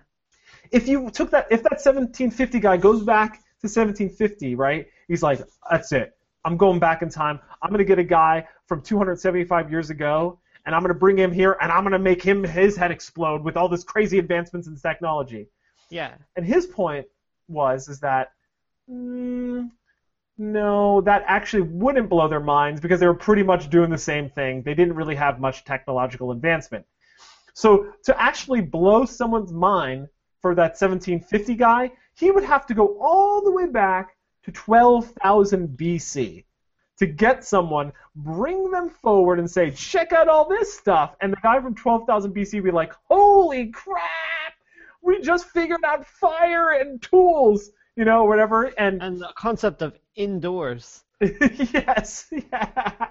If 0.71 0.87
you 0.87 1.11
took 1.11 1.31
that, 1.31 1.49
if 1.51 1.63
that 1.65 1.81
1750 1.85 2.61
guy 2.61 2.77
goes 2.77 3.03
back 3.03 3.39
to 3.61 3.67
1750, 3.67 4.55
right? 4.55 4.87
He's 5.09 5.23
like, 5.23 5.41
that's 5.69 5.91
it. 5.93 6.17
I'm 6.45 6.57
going 6.57 6.79
back 6.79 7.03
in 7.03 7.09
time. 7.09 7.41
I'm 7.61 7.71
gonna 7.71 7.85
get 7.85 7.99
a 7.99 8.05
guy 8.05 8.47
from 8.67 8.83
275 8.83 9.71
years 9.71 9.91
ago, 9.91 10.39
and 10.65 10.75
I'm 10.75 10.83
gonna 10.83 10.95
bring 10.95 11.19
him 11.19 11.33
here, 11.33 11.57
and 11.61 11.73
I'm 11.73 11.83
gonna 11.83 11.99
make 11.99 12.23
him 12.23 12.45
his 12.45 12.77
head 12.77 12.93
explode 12.93 13.43
with 13.43 13.57
all 13.57 13.69
this 13.69 13.83
crazy 13.83 14.21
advancements 14.21 14.69
in 14.69 14.77
technology. 14.77 15.49
Yeah. 15.91 16.15
And 16.37 16.47
his 16.47 16.67
point 16.67 17.07
was 17.49 17.89
is 17.89 17.99
that 18.01 18.33
mm, 18.91 19.71
no, 20.39 21.01
that 21.03 21.25
actually 21.27 21.63
wouldn't 21.63 22.09
blow 22.09 22.29
their 22.29 22.41
minds 22.41 22.81
because 22.81 23.01
they 23.01 23.07
were 23.07 23.15
pretty 23.15 23.43
much 23.43 23.71
doing 23.71 23.91
the 23.91 23.99
same 23.99 24.31
thing. 24.31 24.63
They 24.63 24.75
didn't 24.75 24.95
really 24.95 25.17
have 25.17 25.41
much 25.41 25.65
technological 25.65 26.31
advancement. 26.31 26.87
So 27.55 27.93
to 28.05 28.21
actually 28.21 28.61
blow 28.61 29.05
someone's 29.05 29.53
mind 29.53 30.09
for 30.41 30.55
that 30.55 30.81
1750 30.81 31.57
guy, 31.57 31.91
he 32.15 32.31
would 32.31 32.45
have 32.45 32.67
to 32.67 32.75
go 32.75 32.99
all 33.01 33.43
the 33.43 33.51
way 33.51 33.67
back 33.67 34.17
to 34.45 34.53
12,000 34.53 35.77
BC 35.77 36.45
to 36.99 37.07
get 37.07 37.45
someone, 37.45 37.93
bring 38.15 38.71
them 38.71 38.91
forward, 38.91 39.39
and 39.39 39.51
say, 39.51 39.71
check 39.71 40.13
out 40.13 40.29
all 40.29 40.49
this 40.49 40.73
stuff. 40.73 41.17
And 41.21 41.33
the 41.33 41.39
guy 41.43 41.61
from 41.61 41.75
12,000 41.75 42.33
BC 42.35 42.55
would 42.55 42.65
be 42.65 42.71
like, 42.71 42.93
holy 43.09 43.69
crap! 43.69 44.55
We 45.03 45.21
just 45.21 45.47
figured 45.47 45.85
out 45.85 46.07
fire 46.07 46.71
and 46.71 47.01
tools, 47.01 47.71
you 47.99 48.05
know, 48.05 48.25
whatever. 48.25 48.67
And 48.79 49.03
And 49.03 49.21
the 49.21 49.33
concept 49.35 49.83
of 49.83 49.99
indoors. 50.15 51.03
yes, 51.21 52.29
yeah. 52.31 53.09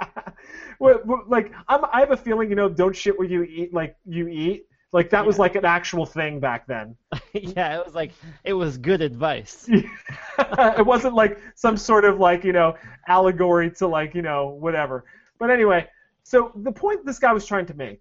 Well, 0.79 1.01
like 1.27 1.51
I'm, 1.67 1.83
I 1.91 1.99
have 1.99 2.11
a 2.11 2.17
feeling, 2.17 2.49
you 2.49 2.55
know, 2.55 2.69
don't 2.69 2.95
shit 2.95 3.19
where 3.19 3.27
you 3.27 3.43
eat, 3.43 3.73
like 3.73 3.97
you 4.05 4.29
eat. 4.29 4.65
Like 4.93 5.09
that 5.09 5.25
was 5.25 5.37
like 5.37 5.55
an 5.55 5.65
actual 5.65 6.05
thing 6.05 6.39
back 6.39 6.65
then. 6.67 6.95
yeah, 7.33 7.77
it 7.77 7.85
was 7.85 7.95
like 7.95 8.13
it 8.45 8.53
was 8.53 8.77
good 8.77 9.01
advice. 9.01 9.67
it 10.39 10.85
wasn't 10.85 11.13
like 11.15 11.37
some 11.55 11.75
sort 11.75 12.05
of 12.05 12.19
like 12.19 12.45
you 12.45 12.53
know 12.53 12.75
allegory 13.09 13.69
to 13.71 13.87
like 13.87 14.15
you 14.15 14.21
know 14.21 14.47
whatever. 14.47 15.03
But 15.37 15.49
anyway, 15.49 15.85
so 16.23 16.53
the 16.55 16.71
point 16.71 17.05
this 17.05 17.19
guy 17.19 17.33
was 17.33 17.45
trying 17.45 17.65
to 17.65 17.73
make, 17.73 17.99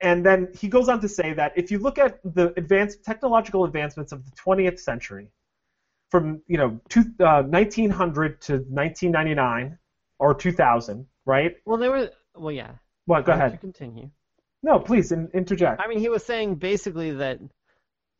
and 0.00 0.24
then 0.24 0.48
he 0.58 0.68
goes 0.68 0.88
on 0.88 1.02
to 1.02 1.08
say 1.08 1.34
that 1.34 1.52
if 1.54 1.70
you 1.70 1.78
look 1.78 1.98
at 1.98 2.20
the 2.24 2.54
advanced 2.56 3.04
technological 3.04 3.64
advancements 3.64 4.12
of 4.12 4.24
the 4.24 4.30
20th 4.30 4.80
century, 4.80 5.28
from 6.10 6.42
you 6.46 6.58
know 6.58 6.80
two, 6.88 7.04
uh, 7.20 7.42
1900 7.42 8.40
to 8.42 8.52
1999 8.52 9.78
or 10.18 10.34
2000, 10.34 11.06
right? 11.24 11.56
Well, 11.64 11.78
there 11.78 11.90
were. 11.90 12.10
Well, 12.34 12.52
yeah. 12.52 12.72
What? 13.06 13.24
Go 13.24 13.32
Why 13.32 13.38
ahead. 13.38 13.52
You 13.52 13.58
continue. 13.58 14.10
No, 14.62 14.78
please 14.78 15.12
in, 15.12 15.28
interject. 15.32 15.80
I 15.80 15.88
mean, 15.88 15.98
he 15.98 16.08
was 16.08 16.24
saying 16.24 16.56
basically 16.56 17.12
that 17.12 17.40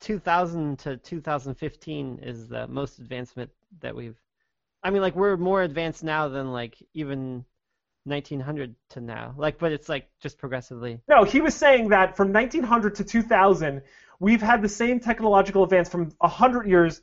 2000 0.00 0.78
to 0.80 0.96
2015 0.96 2.20
is 2.22 2.48
the 2.48 2.66
most 2.68 2.98
advancement 2.98 3.50
that 3.80 3.94
we've. 3.94 4.16
I 4.82 4.90
mean, 4.90 5.02
like 5.02 5.16
we're 5.16 5.36
more 5.36 5.62
advanced 5.62 6.04
now 6.04 6.28
than 6.28 6.52
like 6.52 6.76
even 6.94 7.44
1900 8.04 8.74
to 8.90 9.00
now. 9.00 9.34
Like, 9.36 9.58
but 9.58 9.72
it's 9.72 9.88
like 9.88 10.08
just 10.20 10.38
progressively. 10.38 11.00
No, 11.08 11.24
he 11.24 11.40
was 11.40 11.54
saying 11.54 11.88
that 11.88 12.16
from 12.16 12.32
1900 12.32 12.94
to 12.96 13.04
2000, 13.04 13.82
we've 14.20 14.42
had 14.42 14.62
the 14.62 14.68
same 14.68 15.00
technological 15.00 15.64
advance 15.64 15.88
from 15.88 16.12
100 16.18 16.68
years 16.68 17.00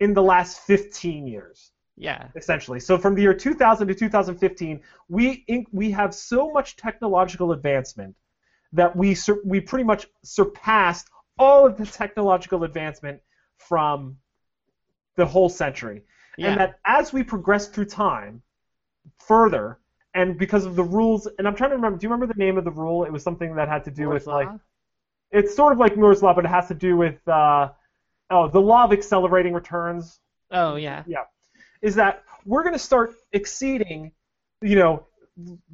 in 0.00 0.14
the 0.14 0.22
last 0.22 0.60
15 0.60 1.26
years. 1.26 1.70
Yeah. 1.96 2.28
Essentially, 2.34 2.80
so 2.80 2.98
from 2.98 3.14
the 3.14 3.22
year 3.22 3.34
2000 3.34 3.86
to 3.86 3.94
2015, 3.94 4.80
we 5.08 5.44
we 5.70 5.92
have 5.92 6.12
so 6.12 6.50
much 6.50 6.76
technological 6.76 7.52
advancement 7.52 8.16
that 8.72 8.96
we 8.96 9.14
sur- 9.14 9.40
we 9.44 9.60
pretty 9.60 9.84
much 9.84 10.08
surpassed 10.24 11.08
all 11.38 11.66
of 11.66 11.76
the 11.76 11.86
technological 11.86 12.64
advancement 12.64 13.20
from 13.58 14.16
the 15.16 15.24
whole 15.24 15.48
century. 15.48 16.02
Yeah. 16.36 16.48
And 16.48 16.60
that 16.60 16.80
as 16.84 17.12
we 17.12 17.22
progress 17.22 17.68
through 17.68 17.86
time 17.86 18.42
further, 19.20 19.78
and 20.14 20.36
because 20.36 20.64
of 20.64 20.74
the 20.74 20.82
rules, 20.82 21.28
and 21.38 21.46
I'm 21.46 21.54
trying 21.54 21.70
to 21.70 21.76
remember, 21.76 21.98
do 21.98 22.04
you 22.04 22.12
remember 22.12 22.32
the 22.32 22.38
name 22.38 22.58
of 22.58 22.64
the 22.64 22.72
rule? 22.72 23.04
It 23.04 23.12
was 23.12 23.22
something 23.22 23.54
that 23.54 23.68
had 23.68 23.84
to 23.84 23.92
do 23.92 24.06
Moore's 24.06 24.26
with 24.26 24.34
like 24.34 24.48
it's 25.30 25.54
sort 25.54 25.72
of 25.72 25.78
like 25.78 25.96
Moore's 25.96 26.22
law, 26.22 26.32
but 26.32 26.44
it 26.44 26.48
has 26.48 26.68
to 26.68 26.74
do 26.74 26.96
with 26.96 27.26
uh, 27.28 27.70
oh 28.30 28.48
the 28.48 28.60
law 28.60 28.84
of 28.84 28.92
accelerating 28.92 29.52
returns. 29.52 30.20
Oh 30.50 30.76
yeah. 30.76 31.02
Yeah, 31.06 31.24
is 31.82 31.94
that 31.96 32.24
we're 32.44 32.62
going 32.62 32.74
to 32.74 32.78
start 32.78 33.14
exceeding, 33.32 34.12
you 34.62 34.76
know, 34.76 35.06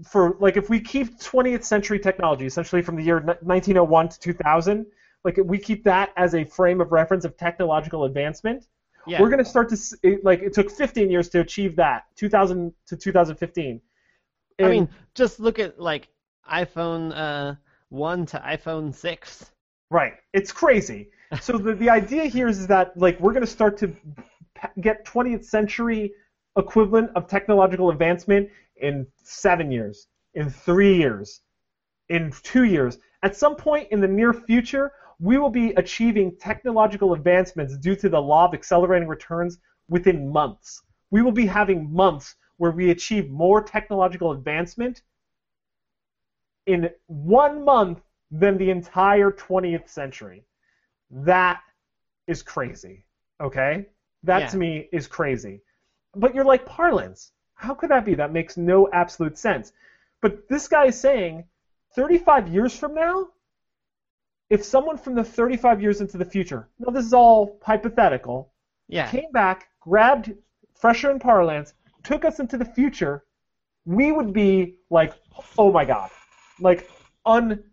for 0.09 0.37
like 0.41 0.57
if 0.57 0.71
we 0.71 0.81
keep 0.81 1.19
20th 1.19 1.65
century 1.65 1.99
technology, 1.99 2.47
essentially 2.47 2.83
from 2.83 2.97
the 2.97 3.03
year 3.03 3.21
1901 3.21 4.09
to 4.09 4.21
2000, 4.21 4.87
like 5.25 5.39
we 5.45 5.59
keep 5.59 5.85
that 5.85 6.11
as 6.17 6.35
a 6.35 6.45
frame 6.45 6.81
of 6.81 6.93
reference 6.93 7.25
of 7.25 7.37
technological 7.37 8.05
advancement. 8.05 8.67
Yeah. 9.07 9.21
We're 9.21 9.31
going 9.31 9.43
to 9.43 9.49
start 9.49 9.69
to 9.71 10.19
like 10.23 10.41
it 10.41 10.53
took 10.53 10.71
15 10.71 11.11
years 11.11 11.29
to 11.31 11.41
achieve 11.41 11.77
that, 11.77 12.05
2000 12.17 12.73
to 12.87 12.97
2015. 12.97 13.81
I 14.59 14.69
mean, 14.69 14.89
just 15.15 15.41
look 15.41 15.59
at 15.59 15.81
like 15.81 16.09
iPhone 16.51 17.13
uh, 17.15 17.55
one 17.89 18.27
to 18.27 18.39
iPhone 18.39 18.95
six. 18.95 19.51
Right. 19.91 20.15
It's 20.33 20.53
crazy. 20.53 21.11
So 21.41 21.59
the, 21.59 21.75
the 21.75 21.89
idea 21.89 22.25
here 22.25 22.49
is 22.49 22.67
that 22.67 22.97
like 22.97 23.21
we're 23.21 23.33
going 23.33 23.45
to 23.45 23.51
start 23.51 23.77
to 23.79 23.95
get 24.81 25.05
20th 25.05 25.45
century 25.45 26.13
equivalent 26.57 27.11
of 27.15 27.29
technological 27.29 27.91
advancement 27.91 28.49
in 28.77 29.07
seven 29.23 29.71
years, 29.71 30.09
in 30.35 30.51
three 30.51 30.97
years, 30.97 31.43
in 32.09 32.33
two 32.43 32.65
years. 32.65 32.99
At 33.23 33.37
some 33.37 33.55
point 33.55 33.89
in 33.93 34.01
the 34.01 34.09
near 34.09 34.33
future, 34.33 34.93
we 35.21 35.39
will 35.39 35.51
be 35.51 35.71
achieving 35.73 36.37
technological 36.37 37.13
advancements 37.13 37.77
due 37.77 37.95
to 37.97 38.09
the 38.09 38.21
law 38.21 38.47
of 38.47 38.55
accelerating 38.55 39.07
returns 39.07 39.59
within 39.89 40.33
months. 40.33 40.83
We 41.11 41.23
will 41.23 41.33
be 41.33 41.47
having 41.47 41.93
months 41.93 42.35
where 42.57 42.71
we 42.71 42.91
achieve 42.91 43.31
more 43.31 43.63
technological 43.63 44.33
advancement 44.33 45.03
in 46.67 46.91
one 47.07 47.65
month 47.65 48.01
than 48.31 48.59
the 48.59 48.71
entire 48.71 49.31
20th 49.31 49.89
century. 49.89 50.45
That 51.11 51.61
is 52.27 52.43
crazy. 52.43 53.05
Okay? 53.41 53.87
That 54.23 54.41
Yeah. 54.41 54.47
to 54.49 54.57
me 54.59 54.89
is 54.93 55.07
crazy. 55.07 55.63
But 56.15 56.35
you're 56.35 56.45
like 56.45 56.67
parlance. 56.67 57.33
How 57.55 57.75
could 57.75 57.91
that 57.91 58.05
be? 58.05 58.15
That 58.15 58.33
makes 58.33 58.57
no 58.57 58.89
absolute 58.93 59.37
sense. 59.39 59.73
But 60.21 60.49
this 60.49 60.69
guy 60.69 60.87
is 60.87 60.99
saying 61.01 61.45
35 61.95 62.49
years 62.49 62.77
from 62.77 62.95
now, 62.95 63.29
if 64.49 64.65
someone 64.65 64.97
from 64.97 65.15
the 65.15 65.25
35 65.25 65.81
years 65.81 66.01
into 66.01 66.19
the 66.19 66.25
future, 66.25 66.69
now 66.79 66.91
this 66.93 67.05
is 67.05 67.15
all 67.15 67.59
hypothetical, 67.63 68.53
Yeah. 68.89 69.09
came 69.09 69.31
back, 69.33 69.69
grabbed 69.81 70.35
Fresher 70.75 71.11
and 71.11 71.21
Parlance, 71.21 71.75
took 72.03 72.25
us 72.25 72.41
into 72.41 72.57
the 72.57 72.65
future, 72.65 73.25
we 73.85 74.13
would 74.13 74.33
be 74.33 74.79
like, 74.91 75.15
oh 75.59 75.71
my 75.73 75.85
god, 75.85 76.11
like 76.59 76.91
un. 77.25 77.70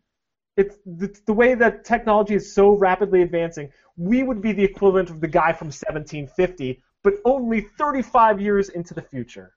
It's 0.58 0.76
the, 0.86 1.16
the 1.26 1.34
way 1.34 1.54
that 1.54 1.86
technology 1.86 2.34
is 2.34 2.52
so 2.52 2.72
rapidly 2.72 3.22
advancing. 3.22 3.72
We 3.96 4.24
would 4.24 4.42
be 4.42 4.52
the 4.52 4.64
equivalent 4.64 5.10
of 5.10 5.22
the 5.22 5.28
guy 5.28 5.54
from 5.54 5.68
1750, 5.68 6.84
but 7.04 7.14
only 7.24 7.68
35 7.78 8.42
years 8.42 8.70
into 8.70 8.94
the 8.94 9.02
future. 9.02 9.54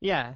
Yeah. 0.00 0.34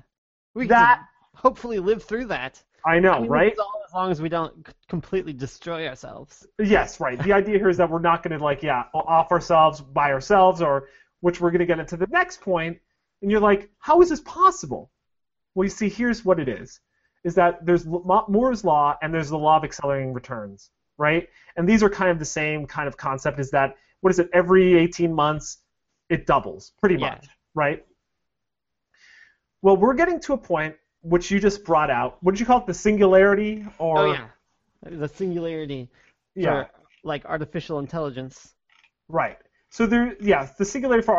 We 0.54 0.68
That 0.68 0.98
could 1.32 1.40
hopefully 1.40 1.80
live 1.80 2.04
through 2.04 2.26
that. 2.26 2.62
I 2.86 3.00
know, 3.00 3.12
I 3.12 3.20
mean, 3.20 3.30
right? 3.30 3.52
as 3.52 3.94
long 3.94 4.10
as 4.10 4.20
we 4.20 4.28
don't 4.28 4.68
completely 4.88 5.32
destroy 5.32 5.88
ourselves. 5.88 6.46
Yes, 6.58 7.00
right. 7.00 7.20
The 7.22 7.32
idea 7.32 7.58
here 7.58 7.70
is 7.70 7.78
that 7.78 7.88
we're 7.88 7.98
not 7.98 8.22
going 8.22 8.38
to 8.38 8.44
like, 8.44 8.62
yeah, 8.62 8.84
off 8.92 9.32
ourselves 9.32 9.80
by 9.80 10.12
ourselves, 10.12 10.60
or 10.60 10.88
which 11.20 11.40
we're 11.40 11.50
going 11.50 11.60
to 11.60 11.66
get 11.66 11.78
into 11.78 11.96
the 11.96 12.06
next 12.08 12.40
point. 12.42 12.78
And 13.22 13.30
you're 13.30 13.40
like, 13.40 13.70
how 13.78 14.02
is 14.02 14.10
this 14.10 14.20
possible? 14.20 14.90
Well, 15.54 15.64
you 15.64 15.70
see, 15.70 15.88
here's 15.88 16.24
what 16.24 16.38
it 16.38 16.48
is: 16.48 16.80
is 17.24 17.34
that 17.34 17.64
there's 17.64 17.86
Moore's 17.86 18.64
law 18.64 18.96
and 19.02 19.12
there's 19.12 19.30
the 19.30 19.38
law 19.38 19.56
of 19.56 19.64
accelerating 19.64 20.12
returns, 20.12 20.70
right? 20.98 21.28
And 21.56 21.68
these 21.68 21.82
are 21.82 21.90
kind 21.90 22.10
of 22.10 22.18
the 22.18 22.24
same 22.24 22.66
kind 22.66 22.86
of 22.86 22.96
concept. 22.96 23.40
Is 23.40 23.50
that 23.50 23.76
what 24.00 24.10
is 24.10 24.18
it? 24.18 24.28
Every 24.34 24.76
18 24.76 25.14
months, 25.14 25.58
it 26.10 26.26
doubles, 26.26 26.72
pretty 26.80 26.96
Yeah. 26.96 27.10
much, 27.10 27.28
right? 27.54 27.86
Well, 29.62 29.78
we're 29.78 29.94
getting 29.94 30.20
to 30.20 30.34
a 30.34 30.38
point 30.38 30.76
which 31.00 31.30
you 31.30 31.40
just 31.40 31.64
brought 31.64 31.90
out. 31.90 32.22
What 32.22 32.32
did 32.32 32.40
you 32.40 32.46
call 32.46 32.58
it? 32.58 32.66
The 32.66 32.74
singularity, 32.74 33.64
or 33.78 33.98
oh 33.98 34.12
yeah. 34.12 34.28
The 34.82 35.08
singularity 35.08 35.90
yeah. 36.34 36.64
for 36.64 36.70
like 37.02 37.24
artificial 37.24 37.78
intelligence. 37.78 38.54
Right. 39.08 39.38
So 39.70 39.86
there, 39.86 40.14
yeah, 40.20 40.48
the 40.58 40.64
singularity 40.64 41.04
for 41.04 41.16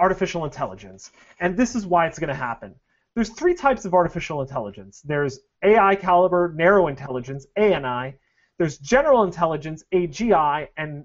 artificial 0.00 0.44
intelligence, 0.44 1.12
and 1.38 1.56
this 1.56 1.74
is 1.76 1.86
why 1.86 2.06
it's 2.06 2.18
going 2.18 2.28
to 2.28 2.34
happen. 2.34 2.74
There's 3.14 3.30
three 3.30 3.54
types 3.54 3.84
of 3.84 3.92
artificial 3.92 4.40
intelligence. 4.40 5.02
There's 5.02 5.40
AI 5.62 5.96
caliber 5.96 6.52
narrow 6.56 6.88
intelligence 6.88 7.46
(ANI). 7.56 8.14
There's 8.58 8.78
general 8.78 9.22
intelligence 9.24 9.84
(AGI) 9.92 10.68
and 10.78 11.04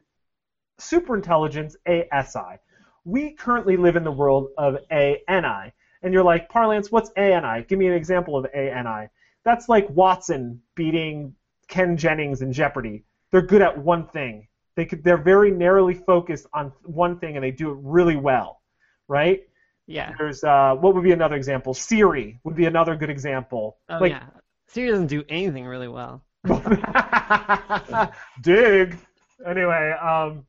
superintelligence, 0.80 1.76
(ASI). 1.86 2.60
We 3.03 3.34
currently 3.34 3.76
live 3.76 3.97
in 3.97 4.05
the 4.05 4.12
world 4.12 4.49
of 4.58 4.78
ANI, 4.89 5.74
and 6.01 6.14
you're 6.14 6.24
like, 6.24 6.49
Parlance, 6.49 6.91
what's 6.91 7.10
ANI? 7.18 7.64
Give 7.68 7.78
me 7.78 7.88
an 7.88 7.93
example 7.93 8.38
of 8.38 8.45
ANI. 8.53 9.10
That's 9.43 9.68
like 9.68 9.89
Watson 9.89 10.62
beating 10.76 11.36
Ken 11.68 11.97
Jennings 11.97 12.41
in 12.41 12.53
Jeopardy. 12.53 13.03
They're 13.32 13.41
good 13.41 13.62
at 13.62 13.78
one 13.78 14.08
thing. 14.08 14.47
They 14.76 14.86
could, 14.86 15.03
they're 15.03 15.18
very 15.18 15.51
narrowly 15.51 15.95
focused 15.95 16.47
on 16.53 16.72
one 16.84 17.20
thing 17.20 17.36
and 17.36 17.43
they 17.43 17.51
do 17.51 17.72
it 17.72 17.78
really 17.82 18.16
well, 18.16 18.62
right? 19.08 19.41
Yeah. 19.88 20.13
There's 20.17 20.43
uh, 20.43 20.75
what 20.79 20.93
would 20.93 21.03
be 21.03 21.13
another 21.13 21.35
example? 21.35 21.73
Siri 21.73 22.39
would 22.43 22.55
be 22.55 22.65
another 22.65 22.95
good 22.95 23.09
example. 23.09 23.77
Oh 23.89 23.99
like, 23.99 24.11
yeah. 24.11 24.25
Siri 24.67 24.89
doesn't 24.89 25.07
do 25.07 25.23
anything 25.29 25.65
really 25.65 25.88
well. 25.88 26.23
dig. 28.41 28.97
Anyway, 29.45 29.91
um, 29.91 30.45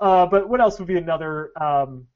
uh, 0.00 0.26
but 0.26 0.48
what 0.48 0.60
else 0.60 0.78
would 0.78 0.88
be 0.88 0.96
another 0.96 1.50
um, 1.60 2.06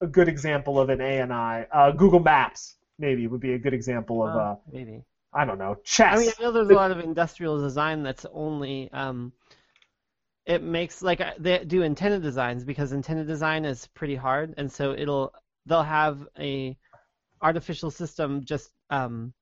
a 0.00 0.06
good 0.06 0.28
example 0.28 0.80
of 0.80 0.88
an 0.88 1.00
ANI? 1.00 1.66
Uh, 1.70 1.90
Google 1.90 2.20
Maps 2.20 2.76
maybe 2.98 3.26
would 3.26 3.40
be 3.40 3.52
a 3.52 3.58
good 3.58 3.74
example 3.74 4.26
of 4.26 4.34
Oh, 4.34 4.38
uh, 4.38 4.56
maybe. 4.72 5.02
I 5.32 5.44
don't 5.44 5.58
know 5.58 5.76
chess. 5.84 6.16
I 6.16 6.18
mean, 6.18 6.30
I 6.38 6.42
know 6.42 6.52
there's 6.52 6.70
a 6.70 6.74
lot 6.74 6.90
of 6.90 7.00
industrial 7.00 7.60
design 7.60 8.02
that's 8.02 8.24
only 8.32 8.90
um, 8.92 9.32
it 10.46 10.62
makes 10.62 11.02
like 11.02 11.20
uh, 11.20 11.32
they 11.38 11.62
do 11.64 11.82
antenna 11.82 12.18
designs 12.18 12.64
because 12.64 12.94
antenna 12.94 13.24
design 13.24 13.66
is 13.66 13.86
pretty 13.88 14.14
hard, 14.14 14.54
and 14.56 14.72
so 14.72 14.92
it'll 14.92 15.34
they'll 15.66 15.82
have 15.82 16.26
a 16.38 16.76
artificial 17.42 17.90
system 17.90 18.44
just 18.44 18.70
um, 18.90 19.32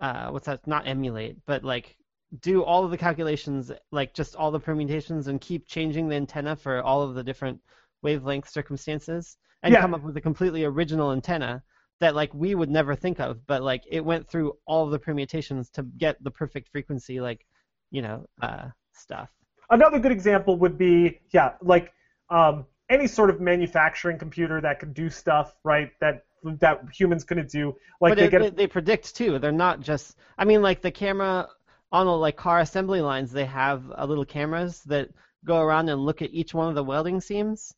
uh, 0.00 0.30
what's 0.30 0.46
that? 0.46 0.66
Not 0.66 0.86
emulate, 0.86 1.36
but 1.46 1.64
like 1.64 1.96
do 2.40 2.64
all 2.64 2.84
of 2.84 2.90
the 2.90 2.96
calculations, 2.98 3.70
like 3.90 4.14
just 4.14 4.36
all 4.36 4.50
the 4.50 4.58
permutations, 4.58 5.28
and 5.28 5.40
keep 5.40 5.66
changing 5.66 6.08
the 6.08 6.16
antenna 6.16 6.56
for 6.56 6.82
all 6.82 7.02
of 7.02 7.14
the 7.14 7.22
different 7.22 7.60
wavelength 8.02 8.48
circumstances, 8.48 9.36
and 9.62 9.72
Yeah. 9.74 9.80
come 9.80 9.94
up 9.94 10.02
with 10.02 10.16
a 10.16 10.20
completely 10.20 10.64
original 10.64 11.12
antenna 11.12 11.62
that 12.00 12.14
like 12.16 12.32
we 12.34 12.54
would 12.54 12.70
never 12.70 12.96
think 12.96 13.20
of, 13.20 13.46
but 13.46 13.62
like 13.62 13.84
it 13.88 14.04
went 14.04 14.28
through 14.28 14.56
all 14.66 14.84
of 14.84 14.90
the 14.90 14.98
permutations 14.98 15.70
to 15.70 15.82
get 15.98 16.16
the 16.24 16.30
perfect 16.30 16.68
frequency, 16.70 17.20
like 17.20 17.46
you 17.90 18.02
know, 18.02 18.24
uh, 18.40 18.68
stuff. 18.92 19.30
Another 19.70 19.98
good 19.98 20.12
example 20.12 20.56
would 20.56 20.76
be, 20.78 21.20
yeah, 21.32 21.52
like 21.60 21.92
um, 22.30 22.66
any 22.92 23.06
sort 23.06 23.30
of 23.30 23.40
manufacturing 23.40 24.18
computer 24.18 24.60
that 24.60 24.78
could 24.78 24.94
do 24.94 25.08
stuff, 25.08 25.54
right? 25.64 25.90
That 26.00 26.24
that 26.60 26.82
humans 26.92 27.24
couldn't 27.24 27.50
do. 27.50 27.74
Like 28.00 28.12
but 28.12 28.18
they 28.18 28.24
it, 28.24 28.30
get 28.30 28.40
they, 28.40 28.50
they 28.50 28.66
predict 28.66 29.16
too. 29.16 29.38
They're 29.38 29.52
not 29.52 29.80
just. 29.80 30.16
I 30.38 30.44
mean, 30.44 30.62
like 30.62 30.82
the 30.82 30.90
camera 30.90 31.48
on 31.90 32.06
the 32.06 32.12
like 32.12 32.36
car 32.36 32.60
assembly 32.60 33.00
lines, 33.00 33.32
they 33.32 33.44
have 33.46 33.90
uh, 33.96 34.04
little 34.04 34.24
cameras 34.24 34.82
that 34.84 35.08
go 35.44 35.60
around 35.60 35.88
and 35.88 36.04
look 36.04 36.22
at 36.22 36.30
each 36.32 36.54
one 36.54 36.68
of 36.68 36.74
the 36.74 36.84
welding 36.84 37.20
seams, 37.20 37.74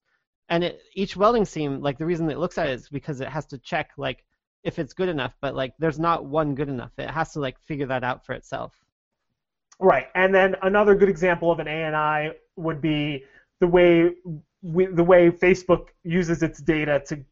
and 0.49 0.65
it, 0.65 0.81
each 0.95 1.17
welding 1.17 1.45
seam, 1.45 1.81
like 1.81 1.99
the 1.99 2.07
reason 2.07 2.31
it 2.31 2.39
looks 2.39 2.59
at 2.59 2.69
it 2.69 2.73
is 2.73 2.89
because 2.89 3.21
it 3.21 3.29
has 3.29 3.47
to 3.47 3.59
check 3.59 3.91
like 3.97 4.25
if 4.63 4.79
it's 4.79 4.95
good 4.95 5.09
enough. 5.09 5.35
But 5.41 5.55
like, 5.55 5.75
there's 5.79 5.99
not 5.99 6.25
one 6.25 6.55
good 6.55 6.69
enough. 6.69 6.93
It 6.99 7.11
has 7.11 7.33
to 7.33 7.41
like 7.41 7.59
figure 7.61 7.87
that 7.87 8.05
out 8.05 8.25
for 8.25 8.33
itself. 8.33 8.73
right. 9.79 10.07
And 10.15 10.35
then 10.35 10.57
another 10.63 10.95
good 10.95 11.09
example 11.09 11.51
of 11.51 11.59
an 11.61 11.69
ANI 11.69 12.33
would 12.57 12.81
be 12.81 13.25
the 13.61 13.67
way 13.67 14.11
the 14.65 15.05
way 15.05 15.31
Facebook 15.31 15.89
uses 16.03 16.43
its 16.43 16.61
data 16.61 17.03
to, 17.09 17.25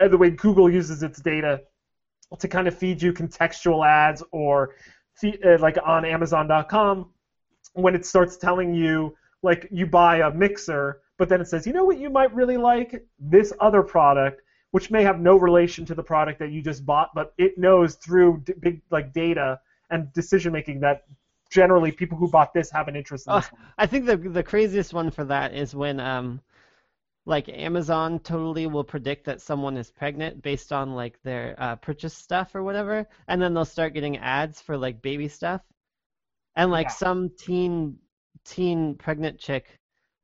uh, 0.00 0.08
the 0.08 0.18
way 0.18 0.30
Google 0.30 0.68
uses 0.68 1.02
its 1.02 1.20
data 1.20 1.60
to 2.38 2.48
kind 2.48 2.66
of 2.66 2.76
feed 2.76 3.00
you 3.00 3.12
contextual 3.12 3.86
ads 3.86 4.22
or 4.32 4.74
feed, 5.14 5.44
uh, 5.44 5.58
like 5.60 5.78
on 5.84 6.04
Amazon.com 6.04 7.10
when 7.74 7.94
it 7.94 8.04
starts 8.04 8.36
telling 8.36 8.74
you 8.74 9.14
like 9.42 9.68
you 9.70 9.86
buy 9.86 10.18
a 10.18 10.30
mixer, 10.30 11.00
but 11.18 11.28
then 11.28 11.40
it 11.40 11.48
says, 11.48 11.66
you 11.66 11.72
know 11.72 11.84
what 11.84 11.98
you 11.98 12.10
might 12.10 12.34
really 12.34 12.56
like? 12.56 13.06
This 13.18 13.52
other 13.60 13.82
product, 13.82 14.42
which 14.72 14.90
may 14.90 15.02
have 15.02 15.20
no 15.20 15.36
relation 15.36 15.84
to 15.86 15.94
the 15.94 16.02
product 16.02 16.38
that 16.40 16.50
you 16.50 16.62
just 16.62 16.84
bought, 16.84 17.10
but 17.14 17.32
it 17.38 17.58
knows 17.58 17.94
through 17.96 18.42
d- 18.44 18.54
big 18.60 18.82
like 18.90 19.12
data 19.12 19.60
and 19.90 20.12
decision 20.12 20.52
making 20.52 20.80
that 20.80 21.04
generally 21.50 21.92
people 21.92 22.16
who 22.16 22.28
bought 22.28 22.54
this 22.54 22.70
have 22.70 22.88
an 22.88 22.96
interest 22.96 23.26
in 23.26 23.34
this. 23.34 23.52
one. 23.52 23.60
I 23.78 23.86
think 23.86 24.06
the 24.06 24.16
the 24.16 24.42
craziest 24.42 24.94
one 24.94 25.10
for 25.10 25.24
that 25.24 25.54
is 25.54 25.74
when 25.74 26.00
um 26.00 26.40
like 27.26 27.48
Amazon 27.48 28.18
totally 28.20 28.66
will 28.66 28.84
predict 28.84 29.24
that 29.26 29.40
someone 29.40 29.76
is 29.76 29.90
pregnant 29.90 30.42
based 30.42 30.72
on 30.72 30.94
like 30.94 31.20
their 31.22 31.54
uh, 31.58 31.76
purchase 31.76 32.14
stuff 32.14 32.54
or 32.54 32.62
whatever, 32.62 33.06
and 33.28 33.40
then 33.40 33.54
they'll 33.54 33.64
start 33.64 33.94
getting 33.94 34.18
ads 34.18 34.60
for 34.60 34.76
like 34.76 35.02
baby 35.02 35.28
stuff, 35.28 35.62
and 36.56 36.70
like 36.70 36.88
Yeah. 36.88 36.90
some 36.90 37.30
teen 37.38 37.98
teen 38.44 38.96
pregnant 38.96 39.38
chick 39.38 39.78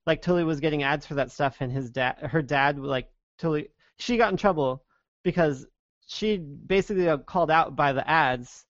like 0.07 0.23
totally 0.23 0.45
was 0.45 0.61
getting 0.61 0.83
ads 0.83 1.07
for 1.07 1.15
that 1.15 1.31
stuff, 1.31 1.59
and 1.61 1.73
his 1.73 1.91
dad 1.91 2.19
her 2.21 2.43
dad 2.43 2.79
like 2.79 3.09
totally 3.39 3.69
she 3.99 4.17
got 4.17 4.31
in 4.33 4.37
trouble 4.37 4.85
because 5.25 5.67
she 6.07 6.39
basically 6.39 7.05
got 7.05 7.27
called 7.27 7.51
out 7.51 7.77
by 7.77 7.93
the 7.93 8.09
ads, 8.09 8.67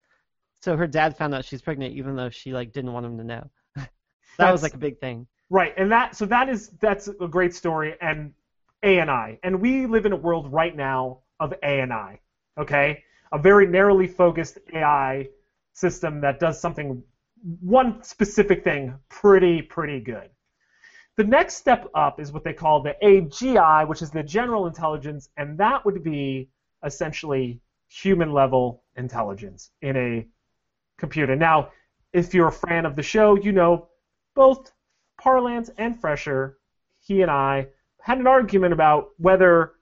so 0.62 0.76
her 0.76 0.86
dad 0.86 1.16
found 1.16 1.34
out 1.34 1.44
she's 1.44 1.62
pregnant 1.62 1.94
even 1.94 2.16
though 2.16 2.30
she 2.30 2.52
like 2.52 2.72
didn't 2.72 2.92
want 2.92 3.06
him 3.06 3.18
to 3.18 3.24
know. 3.24 3.50
That 4.38 4.52
was 4.52 4.62
like 4.62 4.74
a 4.74 4.78
big 4.78 5.00
thing. 5.00 5.26
Right, 5.50 5.72
and 5.76 5.90
that 5.90 6.14
so 6.14 6.26
that 6.26 6.48
is 6.48 6.68
that's 6.80 7.08
a 7.08 7.28
great 7.28 7.54
story 7.54 7.94
and 8.00 8.34
A 8.82 8.98
and 8.98 9.10
I. 9.10 9.38
And 9.42 9.60
we 9.60 9.86
live 9.86 10.04
in 10.04 10.12
a 10.12 10.16
world 10.16 10.52
right 10.52 10.76
now 10.76 11.20
of 11.40 11.52
A 11.62 11.80
and 11.80 11.92
I. 11.92 12.20
Okay? 12.58 13.02
A 13.32 13.38
very 13.38 13.66
narrowly 13.66 14.06
focused 14.06 14.58
AI 14.74 15.28
system 15.72 16.20
that 16.20 16.38
does 16.40 16.60
something 16.60 17.02
one 17.60 18.02
specific 18.02 18.62
thing 18.64 18.94
pretty 19.08 19.62
pretty 19.62 20.00
good. 20.00 20.30
The 21.16 21.24
next 21.24 21.54
step 21.56 21.88
up 21.94 22.20
is 22.20 22.30
what 22.30 22.44
they 22.44 22.52
call 22.52 22.82
the 22.82 22.94
AGI, 23.02 23.88
which 23.88 24.02
is 24.02 24.10
the 24.10 24.22
general 24.22 24.66
intelligence, 24.66 25.30
and 25.36 25.58
that 25.58 25.84
would 25.84 26.04
be 26.04 26.48
essentially 26.84 27.60
human 27.88 28.32
level 28.32 28.84
intelligence 28.96 29.70
in 29.82 29.96
a 29.96 30.26
computer. 30.98 31.34
Now, 31.34 31.70
if 32.12 32.34
you're 32.34 32.48
a 32.48 32.52
fan 32.52 32.86
of 32.86 32.96
the 32.96 33.02
show, 33.02 33.36
you 33.36 33.52
know 33.52 33.88
both 34.34 34.70
Parlance 35.18 35.70
and 35.78 36.00
Fresher, 36.00 36.58
he 37.00 37.22
and 37.22 37.30
I 37.30 37.68
had 38.00 38.18
an 38.18 38.26
argument 38.26 38.72
about 38.72 39.10
whether 39.18 39.74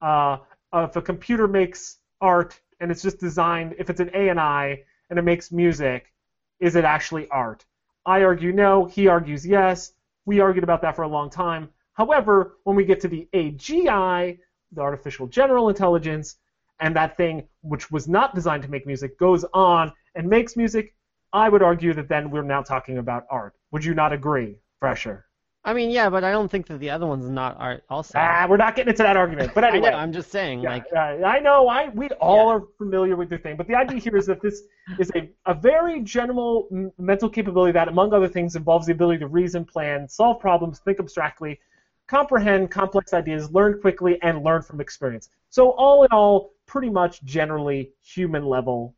uh, 0.00 0.38
if 0.72 0.96
a 0.96 1.02
computer 1.02 1.48
makes 1.48 1.98
art 2.20 2.58
and 2.80 2.90
it's 2.90 3.02
just 3.02 3.18
designed, 3.18 3.74
if 3.78 3.90
it's 3.90 4.00
an 4.00 4.10
A 4.14 4.28
and 4.28 4.40
I 4.40 4.82
and 5.10 5.18
it 5.18 5.22
makes 5.22 5.52
music, 5.52 6.12
is 6.60 6.76
it 6.76 6.84
actually 6.84 7.28
art? 7.28 7.64
I 8.06 8.22
argue 8.22 8.52
no. 8.52 8.84
He 8.84 9.08
argues 9.08 9.44
yes. 9.44 9.92
We 10.24 10.40
argued 10.40 10.64
about 10.64 10.82
that 10.82 10.96
for 10.96 11.02
a 11.02 11.08
long 11.08 11.28
time. 11.30 11.70
However, 11.94 12.58
when 12.64 12.76
we 12.76 12.84
get 12.84 13.00
to 13.00 13.08
the 13.08 13.28
AGI, 13.32 14.38
the 14.72 14.80
artificial 14.80 15.26
general 15.26 15.68
intelligence, 15.68 16.36
and 16.80 16.94
that 16.94 17.16
thing 17.16 17.48
which 17.62 17.90
was 17.90 18.06
not 18.06 18.34
designed 18.34 18.62
to 18.62 18.70
make 18.70 18.86
music 18.86 19.18
goes 19.18 19.44
on 19.54 19.92
and 20.14 20.28
makes 20.28 20.56
music, 20.56 20.94
I 21.32 21.48
would 21.48 21.62
argue 21.62 21.94
that 21.94 22.08
then 22.08 22.30
we're 22.30 22.42
now 22.42 22.62
talking 22.62 22.98
about 22.98 23.26
art. 23.30 23.54
Would 23.72 23.84
you 23.84 23.94
not 23.94 24.12
agree, 24.12 24.58
Fresher? 24.86 25.26
I 25.64 25.74
mean, 25.74 25.90
yeah, 25.90 26.08
but 26.08 26.22
I 26.22 26.30
don't 26.30 26.48
think 26.48 26.68
that 26.68 26.78
the 26.78 26.90
other 26.90 27.06
one's 27.06 27.28
not 27.28 27.56
art 27.58 27.82
also. 27.90 28.16
Ah, 28.16 28.46
we're 28.48 28.56
not 28.56 28.76
getting 28.76 28.90
into 28.90 29.02
that 29.02 29.16
argument. 29.16 29.50
But 29.52 29.64
I 29.64 29.70
anyway, 29.70 29.90
know, 29.90 29.96
I'm 29.96 30.12
just 30.12 30.30
saying, 30.30 30.62
yeah, 30.62 30.70
like, 30.70 30.92
I 30.94 31.40
know. 31.40 31.66
I 31.66 31.88
we 31.88 32.08
all 32.20 32.46
Yeah. 32.46 32.52
are 32.54 32.62
familiar 32.78 33.16
with 33.16 33.30
the 33.30 33.38
thing, 33.38 33.56
but 33.56 33.66
the 33.66 33.74
idea 33.74 33.98
here 33.98 34.16
is 34.16 34.26
that 34.26 34.40
this 34.40 34.62
is 35.00 35.10
a, 35.16 35.28
a 35.44 35.54
very 35.54 36.02
general 36.02 36.68
m- 36.70 36.92
mental 36.98 37.28
capability 37.28 37.72
that, 37.72 37.88
among 37.88 38.14
other 38.14 38.28
things, 38.28 38.54
involves 38.54 38.86
the 38.86 38.92
ability 38.92 39.18
to 39.18 39.26
reason, 39.26 39.64
plan, 39.64 40.08
solve 40.08 40.38
problems, 40.38 40.78
think 40.78 41.00
abstractly, 41.00 41.58
comprehend 42.06 42.70
complex 42.70 43.12
ideas, 43.12 43.50
learn 43.50 43.80
quickly, 43.80 44.22
and 44.22 44.44
learn 44.44 44.62
from 44.62 44.80
experience. 44.80 45.30
So 45.50 45.70
all 45.70 46.04
in 46.04 46.12
all, 46.12 46.52
pretty 46.66 46.90
much 46.90 47.24
generally 47.24 47.90
human 48.02 48.44
level 48.44 48.94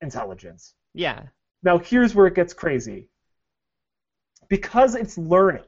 intelligence. 0.00 0.74
yeah, 0.94 1.22
Now 1.64 1.78
here's 1.78 2.14
where 2.14 2.26
it 2.28 2.34
gets 2.34 2.52
crazy. 2.52 3.08
Because 4.48 4.94
it's 4.94 5.18
learning, 5.18 5.64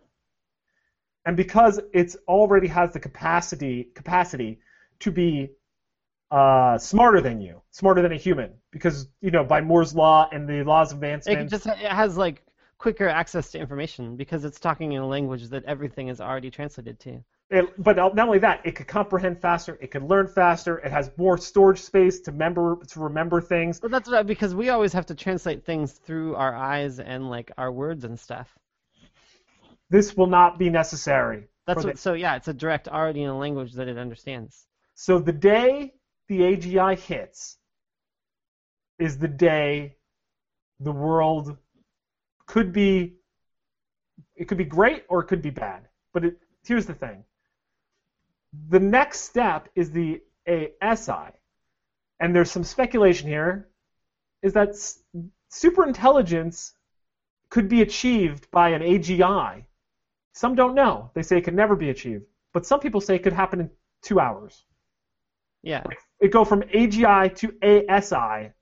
and 1.25 1.37
because 1.37 1.81
it's 1.93 2.17
already 2.29 2.69
has 2.69 2.93
the 2.93 3.01
capacity 3.01 3.91
capacity 3.95 4.61
to 5.01 5.11
be 5.11 5.51
uh, 6.31 6.79
smarter 6.79 7.21
than 7.21 7.41
you, 7.41 7.63
smarter 7.71 8.03
than 8.03 8.13
a 8.13 8.17
human, 8.17 8.53
because 8.71 9.09
you 9.21 9.31
know 9.31 9.45
by 9.45 9.61
Moore's 9.61 9.95
law 9.95 10.29
and 10.33 10.49
the 10.49 10.63
laws 10.65 10.93
of 10.93 10.99
advancement. 10.99 11.41
it 11.41 11.49
just 11.49 11.67
it 11.67 11.79
has 11.79 12.17
like 12.17 12.43
quicker 12.79 13.09
access 13.09 13.51
to 13.53 13.59
information 13.59 14.17
because 14.17 14.45
it's 14.45 14.61
talking 14.61 14.93
in 14.93 15.03
a 15.03 15.07
language 15.07 15.49
that 15.49 15.65
everything 15.65 16.09
is 16.09 16.21
already 16.21 16.51
translated 16.51 16.99
to. 17.01 17.23
It, 17.49 17.81
but 17.83 17.97
not 17.97 18.19
only 18.19 18.41
that, 18.41 18.61
it 18.65 18.73
could 18.73 18.89
comprehend 18.89 19.41
faster. 19.41 19.79
It 19.81 19.93
could 19.93 20.03
learn 20.03 20.27
faster. 20.27 20.79
It 20.79 20.91
has 20.91 21.13
more 21.17 21.39
storage 21.39 21.81
space 21.81 22.19
to 22.21 22.33
remember 22.33 22.79
to 22.89 23.01
remember 23.01 23.41
things. 23.41 23.79
But 23.79 23.93
that's 23.93 24.11
what, 24.11 24.27
because 24.27 24.55
we 24.55 24.71
always 24.71 24.93
have 24.93 25.07
to 25.07 25.15
translate 25.15 25.65
things 25.65 25.93
through 25.93 26.35
our 26.35 26.55
eyes 26.55 26.99
and 26.99 27.31
like 27.31 27.53
our 27.57 27.71
words 27.71 28.05
and 28.05 28.19
stuff. 28.19 28.59
This 29.91 30.17
will 30.17 30.27
not 30.27 30.59
be 30.59 30.71
necessary. 30.71 31.49
That's 31.67 31.85
what. 31.85 31.99
So 31.99 32.15
yeah, 32.15 32.37
it's 32.37 32.49
a 32.49 32.55
direct 32.55 32.89
already 32.89 33.23
in 33.23 33.29
a 33.29 33.39
language 33.39 33.73
that 33.75 33.89
it 33.89 33.99
understands. 33.99 34.67
So 34.95 35.19
the 35.19 35.33
day 35.33 35.95
the 36.29 36.41
AGI 36.41 36.99
hits 36.99 37.59
is 38.99 39.19
the 39.19 39.29
day 39.29 39.97
the 40.81 40.93
world 40.93 41.57
could 42.47 42.73
be 42.73 43.17
it 44.35 44.47
could 44.49 44.59
be 44.59 44.65
great 44.65 45.05
or 45.09 45.21
it 45.21 45.27
could 45.27 45.43
be 45.43 45.51
bad. 45.51 45.89
But 46.13 46.25
it, 46.25 46.39
here's 46.65 46.87
the 46.87 46.95
thing. 46.95 47.25
The 48.69 48.81
next 48.81 49.21
step 49.21 49.69
is 49.75 49.91
the 49.91 50.23
ASI. 50.49 51.33
And 52.21 52.35
there's 52.35 52.51
some 52.51 52.65
speculation 52.65 53.29
here 53.29 53.69
is 54.43 54.55
that 54.55 54.71
s- 54.71 55.01
superintelligence 55.51 56.73
could 57.51 57.69
be 57.69 57.83
achieved 57.83 58.51
by 58.51 58.71
an 58.71 58.83
AGI. 58.83 59.66
Some 60.37 60.55
don't 60.55 60.75
know. 60.75 61.11
They 61.15 61.23
say 61.23 61.39
it 61.39 61.45
could 61.45 61.55
never 61.55 61.75
be 61.75 61.89
achieved. 61.89 62.27
But 62.53 62.67
some 62.67 62.79
people 62.79 63.01
say 63.01 63.15
it 63.17 63.23
could 63.23 63.33
happen 63.33 63.59
in 63.61 63.71
2 64.03 64.21
hours 64.21 64.67
Yeah. 65.63 65.83
it 66.21 66.31
go 66.31 66.45
from 66.45 66.63
AGI 66.63 67.35
to 67.37 67.47
ASI 67.63 68.53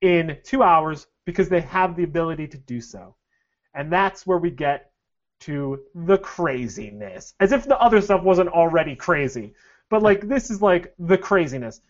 in 0.00 0.38
two 0.44 0.62
hours 0.62 1.08
because 1.24 1.48
they 1.48 1.60
have 1.62 1.96
the 1.96 2.04
ability 2.04 2.46
to 2.48 2.58
do 2.58 2.80
so. 2.80 3.16
And 3.74 3.92
that's 3.92 4.24
where 4.24 4.38
we 4.38 4.50
get 4.50 4.92
to 5.40 5.82
the 5.96 6.18
craziness. 6.18 7.34
As 7.40 7.50
if 7.50 7.64
the 7.64 7.78
other 7.80 8.00
stuff 8.00 8.22
wasn't 8.22 8.50
already 8.50 8.94
crazy. 8.94 9.54
But 9.90 10.02
like 10.02 10.28
this 10.28 10.48
is 10.48 10.62
like 10.62 10.94
the 10.98 11.18
craziness. 11.18 11.80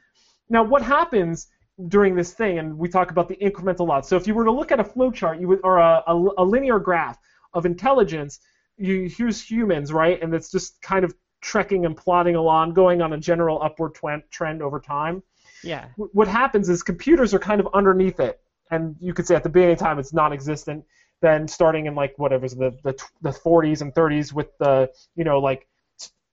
Now 0.49 0.62
what 0.64 0.83
happens 0.83 1.49
during 1.89 2.14
this 2.14 2.33
thing, 2.33 2.59
and 2.59 2.79
we 2.79 2.89
talk 2.89 3.11
about 3.11 3.29
the 3.29 3.37
incremental 3.37 3.87
loss. 3.87 4.09
So 4.09 4.16
if 4.16 4.27
you 4.27 4.35
were 4.35 4.45
to 4.47 4.51
look 4.53 4.73
at 4.73 4.81
a 4.81 4.85
flowchart, 4.85 5.41
you 5.41 5.49
would, 5.49 5.61
or 5.62 5.77
a, 5.79 6.03
a, 6.07 6.14
a 6.39 6.45
linear 6.45 6.79
graph 6.79 7.18
of 7.53 7.66
intelligence, 7.66 8.41
you 8.77 9.09
here's 9.09 9.41
humans, 9.43 9.93
right? 9.93 10.20
And 10.23 10.35
it's 10.35 10.51
just 10.51 10.81
kind 10.83 11.05
of 11.05 11.14
trekking 11.41 11.85
and 11.87 11.97
plodding 11.97 12.37
along, 12.37 12.75
going 12.75 13.03
on 13.03 13.12
a 13.12 13.18
general 13.18 13.62
upward 13.62 13.95
twen- 13.95 14.23
trend 14.31 14.62
over 14.62 14.81
time. 14.81 15.23
Yeah. 15.62 15.87
Wh- 15.97 16.14
What 16.14 16.29
happens 16.29 16.68
is 16.68 16.83
computers 16.83 17.35
are 17.35 17.39
kind 17.39 17.61
of 17.61 17.68
underneath 17.75 18.20
it, 18.20 18.41
and 18.70 18.97
you 19.01 19.14
could 19.14 19.27
say 19.27 19.35
at 19.35 19.43
the 19.43 19.49
beginning 19.49 19.75
of 19.75 19.79
time 19.81 19.99
it's 19.99 20.12
non-existent. 20.12 20.85
Then 21.20 21.47
starting 21.47 21.87
in 21.87 21.95
like 21.95 22.14
whatever 22.18 22.49
the 22.49 22.77
the 22.83 22.95
the 23.20 23.33
40s 23.33 23.81
and 23.83 23.95
30s 23.95 24.33
with 24.33 24.49
the 24.59 24.91
you 25.14 25.25
know 25.25 25.39
like 25.39 25.68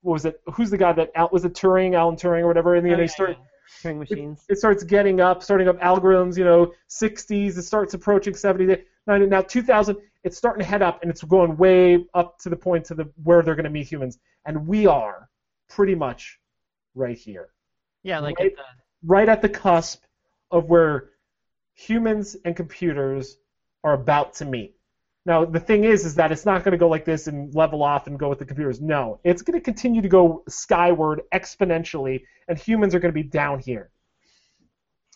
what 0.02 0.14
was 0.14 0.26
it? 0.26 0.42
Who's 0.54 0.70
the 0.70 0.78
guy 0.78 0.94
that 0.94 1.12
out 1.16 1.32
was 1.34 1.46
it 1.46 1.54
Turing, 1.54 1.94
Alan 1.96 2.16
Turing 2.16 2.42
or 2.42 2.48
whatever? 2.48 2.76
And 2.76 2.86
then 2.86 2.94
Oh, 2.94 2.98
they 2.98 3.04
yeah, 3.04 3.08
start 3.08 3.30
yeah. 3.30 3.36
Turing 3.84 4.00
machines. 4.00 4.50
it 4.50 4.58
starts 4.58 4.84
getting 4.84 5.22
up, 5.22 5.44
starting 5.44 5.68
up 5.68 5.80
algorithms, 5.80 6.38
you 6.38 6.44
know, 6.44 6.74
60s, 6.88 7.58
it 7.58 7.64
starts 7.64 7.94
approaching 7.94 8.34
70s, 8.34 8.86
90, 9.08 9.28
now 9.28 9.42
2000, 9.42 9.98
it's 10.24 10.38
starting 10.38 10.62
to 10.64 10.70
head 10.70 10.82
up, 10.82 11.02
and 11.02 11.10
it's 11.10 11.24
going 11.24 11.56
way 11.58 12.06
up 12.14 12.38
to 12.40 12.50
the 12.50 12.56
point 12.56 12.86
to 12.86 12.96
the 12.96 13.10
where 13.24 13.42
they're 13.42 13.56
going 13.56 13.64
to 13.64 13.70
meet 13.70 13.88
humans, 13.88 14.20
and 14.46 14.68
we 14.68 14.86
are 14.86 15.30
pretty 15.70 15.96
much 15.96 16.40
right 16.96 17.18
here, 17.18 17.50
Yeah, 18.04 18.20
like 18.20 18.40
right- 18.40 18.52
at 18.52 18.58
the, 18.58 18.64
right 19.06 19.30
at 19.30 19.42
the 19.42 19.50
cusp 19.50 20.04
of 20.52 20.66
where 20.66 21.12
humans 21.74 22.36
and 22.44 22.56
computers 22.56 23.38
are 23.84 23.94
about 23.94 24.34
to 24.36 24.46
meet. 24.46 24.76
Now 25.26 25.46
the 25.46 25.60
thing 25.60 25.84
is, 25.84 26.06
is 26.06 26.16
that 26.16 26.32
it's 26.32 26.46
not 26.46 26.64
going 26.64 26.72
to 26.72 26.78
go 26.78 26.90
like 26.90 27.06
this 27.06 27.28
and 27.28 27.54
level 27.54 27.84
off 27.84 28.08
and 28.08 28.18
go 28.18 28.30
with 28.30 28.40
the 28.40 28.46
computers. 28.46 28.82
No, 28.82 29.20
it's 29.24 29.42
going 29.42 29.58
to 29.60 29.64
continue 29.64 30.02
to 30.02 30.10
go 30.10 30.44
skyward 30.50 31.22
exponentially, 31.34 32.24
and 32.48 32.58
humans 32.58 32.96
are 32.96 33.00
going 33.00 33.14
to 33.14 33.24
be 33.24 33.28
down 33.28 33.60
here, 33.60 33.92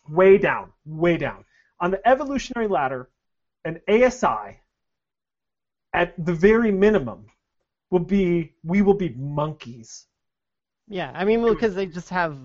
way 0.07 0.37
down, 0.37 0.71
way 0.85 1.17
down. 1.17 1.43
On 1.79 1.91
the 1.91 2.05
evolutionary 2.07 2.67
ladder, 2.67 3.09
an 3.65 3.81
ASI 3.89 4.59
at 5.93 6.13
the 6.25 6.33
very 6.33 6.71
minimum, 6.71 7.25
will 7.89 7.99
be 7.99 8.53
we 8.63 8.81
will 8.81 8.95
be 8.95 9.09
monkeys. 9.09 10.07
Yeah, 10.87 11.11
I 11.13 11.25
mean, 11.25 11.43
because 11.43 11.73
hmm. 11.73 11.77
they 11.77 11.85
just 11.85 12.09
have 12.09 12.37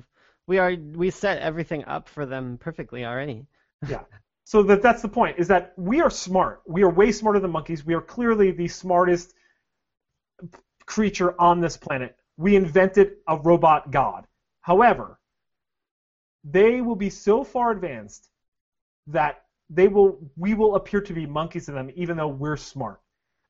we 0.47 0.59
are 0.59 0.75
we 0.95 1.11
set 1.11 1.39
everything 1.39 1.85
up 1.85 2.09
for 2.09 2.27
them 2.27 2.59
perfectly 2.59 3.05
already. 3.05 3.47
Yeah. 3.89 4.03
So 4.45 4.63
that 4.63 4.83
that's 4.83 5.03
the 5.03 5.09
point 5.09 5.39
is 5.39 5.49
that 5.49 5.75
we 5.77 6.01
are 6.01 6.11
smart. 6.11 6.63
We 6.67 6.83
are 6.83 6.91
way 6.91 7.13
smarter 7.13 7.39
than 7.39 7.51
monkeys. 7.51 7.85
We 7.85 7.95
are 7.95 8.01
clearly 8.01 8.51
the 8.51 8.69
smartest 8.69 9.35
creature 10.87 11.39
on 11.39 11.61
this 11.61 11.77
planet. 11.77 12.17
We 12.39 12.57
invented 12.57 13.17
a 13.27 13.37
robot 13.37 13.91
god. 13.91 14.27
However, 14.63 15.19
they 16.45 16.81
will 16.81 16.97
be 16.97 17.11
so 17.11 17.45
far 17.45 17.73
advanced 17.73 18.31
that 19.09 19.45
they 19.69 19.89
will 19.89 20.19
we 20.37 20.55
will 20.55 20.77
appear 20.77 21.03
to 21.03 21.13
be 21.13 21.27
monkeys 21.27 21.67
to 21.67 21.73
them 21.73 21.91
even 21.95 22.17
though 22.17 22.29
we're 22.29 22.57
smart. 22.57 23.01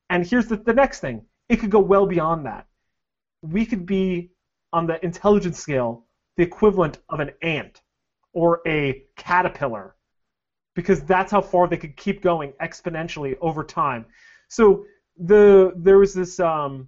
And 0.09 0.25
here's 0.25 0.47
the, 0.47 0.57
the 0.57 0.73
next 0.73 0.99
thing. 0.99 1.25
It 1.49 1.57
could 1.57 1.69
go 1.69 1.79
well 1.79 2.05
beyond 2.05 2.45
that. 2.45 2.67
We 3.41 3.65
could 3.65 3.85
be 3.85 4.31
on 4.73 4.87
the 4.87 5.03
intelligence 5.03 5.59
scale 5.59 6.05
the 6.37 6.43
equivalent 6.43 6.99
of 7.09 7.19
an 7.19 7.31
ant 7.41 7.81
or 8.33 8.61
a 8.65 9.03
caterpillar 9.17 9.95
because 10.75 11.01
that's 11.01 11.31
how 11.31 11.41
far 11.41 11.67
they 11.67 11.77
could 11.77 11.97
keep 11.97 12.21
going 12.21 12.53
exponentially 12.61 13.35
over 13.41 13.63
time. 13.63 14.05
So 14.47 14.85
the 15.17 15.73
there 15.75 15.97
was 15.97 16.13
this 16.13 16.39
um, 16.39 16.87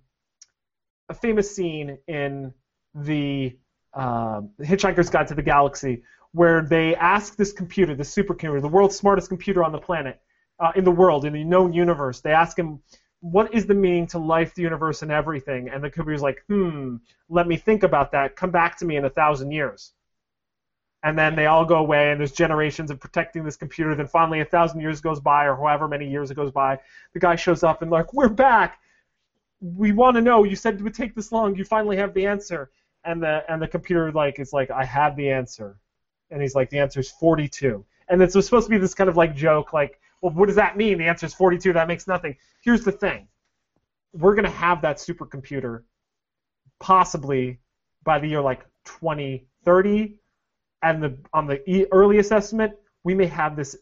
a 1.10 1.14
famous 1.14 1.54
scene 1.54 1.98
in 2.08 2.54
the 2.96 3.58
uh, 3.94 4.42
Hitchhiker's 4.62 5.10
Guide 5.10 5.28
to 5.28 5.36
the 5.36 5.42
Galaxy 5.42 6.04
where 6.32 6.62
they 6.62 6.96
ask 6.96 7.36
this 7.36 7.52
computer, 7.52 7.94
the 7.94 8.04
supercomputer, 8.04 8.62
the 8.62 8.68
world's 8.68 8.96
smartest 8.96 9.28
computer 9.28 9.64
on 9.64 9.72
the 9.72 9.78
planet, 9.78 10.22
uh, 10.60 10.72
in 10.76 10.84
the 10.84 10.92
world, 10.92 11.26
in 11.26 11.34
the 11.34 11.44
known 11.44 11.74
universe, 11.74 12.22
they 12.22 12.32
ask 12.32 12.58
him, 12.58 12.80
what 13.22 13.54
is 13.54 13.66
the 13.66 13.74
meaning 13.74 14.08
to 14.08 14.20
life, 14.20 14.54
the 14.54 14.62
universe, 14.62 15.02
and 15.02 15.12
everything? 15.12 15.70
And 15.70 15.84
the 15.84 15.90
computer's 15.90 16.22
like, 16.22 16.44
hmm, 16.48 16.98
let 17.30 17.48
me 17.48 17.56
think 17.56 17.84
about 17.84 18.12
that. 18.12 18.36
Come 18.36 18.52
back 18.52 18.78
to 18.80 18.86
me 18.86 18.98
in 18.98 19.06
a 19.06 19.10
thousand 19.10 19.52
years. 19.52 19.94
And 21.04 21.18
then 21.18 21.36
they 21.36 21.48
all 21.48 21.66
go 21.66 21.78
away, 21.78 22.12
and 22.12 22.20
there's 22.20 22.32
generations 22.32 22.92
of 22.92 23.00
protecting 23.00 23.44
this 23.44 23.58
computer. 23.58 23.96
Then 23.96 24.08
finally, 24.08 24.42
a 24.42 24.46
thousand 24.46 24.82
years 24.82 25.02
goes 25.02 25.20
by, 25.20 25.46
or 25.46 25.56
however 25.56 25.88
many 25.88 26.10
years 26.10 26.30
it 26.30 26.36
goes 26.36 26.52
by. 26.52 26.80
The 27.14 27.20
guy 27.20 27.36
shows 27.36 27.64
up 27.64 27.82
and 27.82 27.90
like, 27.90 28.14
we're 28.14 28.30
back. 28.30 28.80
We 29.62 29.92
want 29.92 30.16
to 30.16 30.22
know. 30.22 30.44
You 30.44 30.56
said 30.56 30.76
it 30.76 30.82
would 30.82 30.94
take 30.94 31.16
this 31.16 31.32
long. 31.32 31.56
You 31.56 31.64
finally 31.64 31.98
have 31.98 32.14
the 32.14 32.28
answer. 32.28 32.72
And 33.04 33.22
the 33.22 33.44
and 33.50 33.60
the 33.60 33.68
computer 33.68 34.12
like 34.12 34.40
is 34.40 34.54
like, 34.54 34.70
I 34.70 34.86
have 34.86 35.16
the 35.16 35.32
answer 35.32 35.80
and 36.32 36.42
he's 36.42 36.56
like, 36.56 36.70
the 36.70 36.80
answer 36.80 37.00
is 37.02 37.12
42. 37.12 37.86
And 38.10 38.22
it's 38.22 38.34
supposed 38.34 38.66
to 38.66 38.70
be 38.72 38.78
this 38.78 38.94
kind 38.94 39.10
of 39.10 39.18
like 39.18 39.36
joke, 39.36 39.74
like, 39.74 40.00
well, 40.22 40.34
what 40.34 40.48
does 40.48 40.56
that 40.56 40.78
mean? 40.78 40.98
The 40.98 41.06
answer 41.06 41.26
is 41.26 41.34
42. 41.34 41.74
That 41.74 41.88
makes 41.88 42.08
nothing. 42.08 42.36
Here's 42.64 42.84
the 42.84 42.92
thing: 42.92 43.28
we're 44.14 44.36
gonna 44.36 44.50
have 44.50 44.82
that 44.84 44.98
supercomputer 44.98 45.84
possibly 46.80 47.60
by 48.04 48.20
the 48.20 48.28
year 48.28 48.42
like 48.42 48.66
2030, 48.86 50.18
and 50.84 51.04
the 51.04 51.18
on 51.34 51.48
the 51.48 51.88
earliest 51.92 52.32
estimate, 52.32 52.80
we 53.04 53.14
may 53.14 53.28
have 53.28 53.56
this 53.56 53.76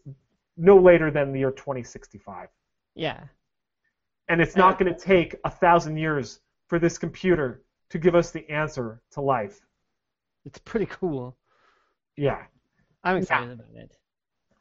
no 0.56 0.76
later 0.76 1.10
than 1.10 1.32
the 1.32 1.40
year 1.40 1.50
2065. 1.50 2.48
Yeah. 2.94 3.20
And 4.28 4.40
it's 4.40 4.54
not 4.54 4.74
uh, 4.74 4.84
going 4.84 4.94
to 4.94 5.00
take 5.00 5.34
a 5.44 5.50
thousand 5.50 5.96
years 5.96 6.40
for 6.68 6.78
this 6.78 6.98
computer 6.98 7.62
to 7.88 7.98
give 7.98 8.14
us 8.14 8.30
the 8.30 8.48
answer 8.50 9.00
to 9.12 9.20
life. 9.20 9.60
It's 10.44 10.58
pretty 10.58 10.86
cool. 10.86 11.36
Yeah. 12.16 12.42
I'm 13.02 13.16
excited 13.16 13.48
yeah. 13.48 13.54
about 13.54 13.74
it. 13.74 13.96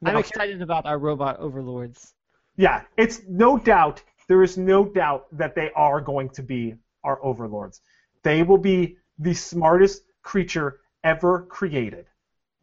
I'm 0.05 0.17
excited 0.17 0.61
about 0.61 0.85
our 0.85 0.97
robot 0.97 1.39
overlords. 1.39 2.13
Yeah, 2.55 2.83
it's 2.97 3.21
no 3.27 3.57
doubt, 3.57 4.01
there 4.27 4.43
is 4.43 4.57
no 4.57 4.85
doubt 4.85 5.27
that 5.37 5.55
they 5.55 5.71
are 5.75 6.01
going 6.01 6.29
to 6.31 6.43
be 6.43 6.75
our 7.03 7.23
overlords. 7.23 7.81
They 8.23 8.43
will 8.43 8.57
be 8.57 8.97
the 9.17 9.33
smartest 9.33 10.03
creature 10.21 10.79
ever 11.03 11.43
created. 11.43 12.05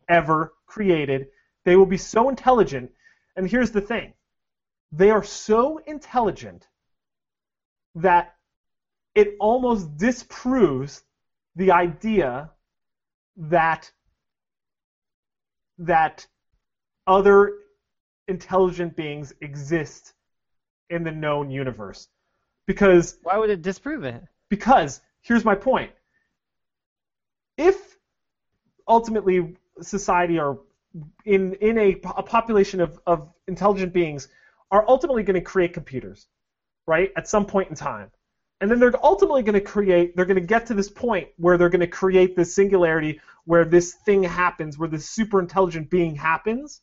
Ever 0.09 0.55
created. 0.66 1.28
They 1.64 1.76
will 1.76 1.87
be 1.87 1.97
so 1.97 2.28
intelligent. 2.28 2.91
And 3.37 3.49
here's 3.51 3.70
the 3.70 3.80
thing 3.80 4.14
they 4.93 5.11
are 5.11 5.24
so 5.24 5.78
intelligent 5.78 6.66
that 7.97 8.34
it 9.14 9.37
almost 9.41 9.97
disproves 9.97 11.03
the 11.57 11.72
idea 11.72 12.51
that 13.37 13.91
that 15.78 16.26
other 17.07 17.54
intelligent 18.28 18.96
beings 18.96 19.32
exist 19.40 20.14
in 20.90 21.04
the 21.04 21.12
known 21.12 21.50
universe. 21.50 22.09
Because 22.66 23.18
why 23.22 23.38
would 23.38 23.50
it 23.50 23.62
disprove 23.62 24.04
it? 24.04 24.22
Because 24.48 25.00
here's 25.22 25.44
my 25.44 25.54
point. 25.54 25.92
If 27.57 27.96
ultimately 28.88 29.57
society 29.80 30.38
or 30.38 30.61
in 31.24 31.54
in 31.54 31.78
a, 31.78 32.00
a 32.16 32.22
population 32.22 32.80
of, 32.80 32.98
of 33.07 33.28
intelligent 33.46 33.92
beings 33.92 34.28
are 34.70 34.84
ultimately 34.88 35.22
going 35.22 35.34
to 35.34 35.40
create 35.40 35.72
computers, 35.72 36.26
right? 36.86 37.12
At 37.16 37.28
some 37.28 37.46
point 37.46 37.70
in 37.70 37.76
time. 37.76 38.11
And 38.61 38.70
then 38.70 38.80
they're 38.80 39.04
ultimately 39.04 39.42
going 39.42 39.54
to 39.54 39.61
create, 39.61 40.16
they're 40.16 40.24
going 40.24 40.40
to 40.40 40.46
get 40.46 40.66
to 40.66 40.74
this 40.74 40.88
point 40.88 41.28
where 41.36 41.59
they're 41.59 41.68
going 41.68 41.80
to 41.80 41.86
create 41.86 42.36
this 42.36 42.54
singularity 42.54 43.20
where 43.44 43.64
this 43.64 43.94
thing 43.94 44.22
happens, 44.22 44.78
where 44.78 44.88
this 44.88 45.09
super 45.09 45.40
intelligent 45.40 45.90
being 45.90 46.16
happens. 46.16 46.80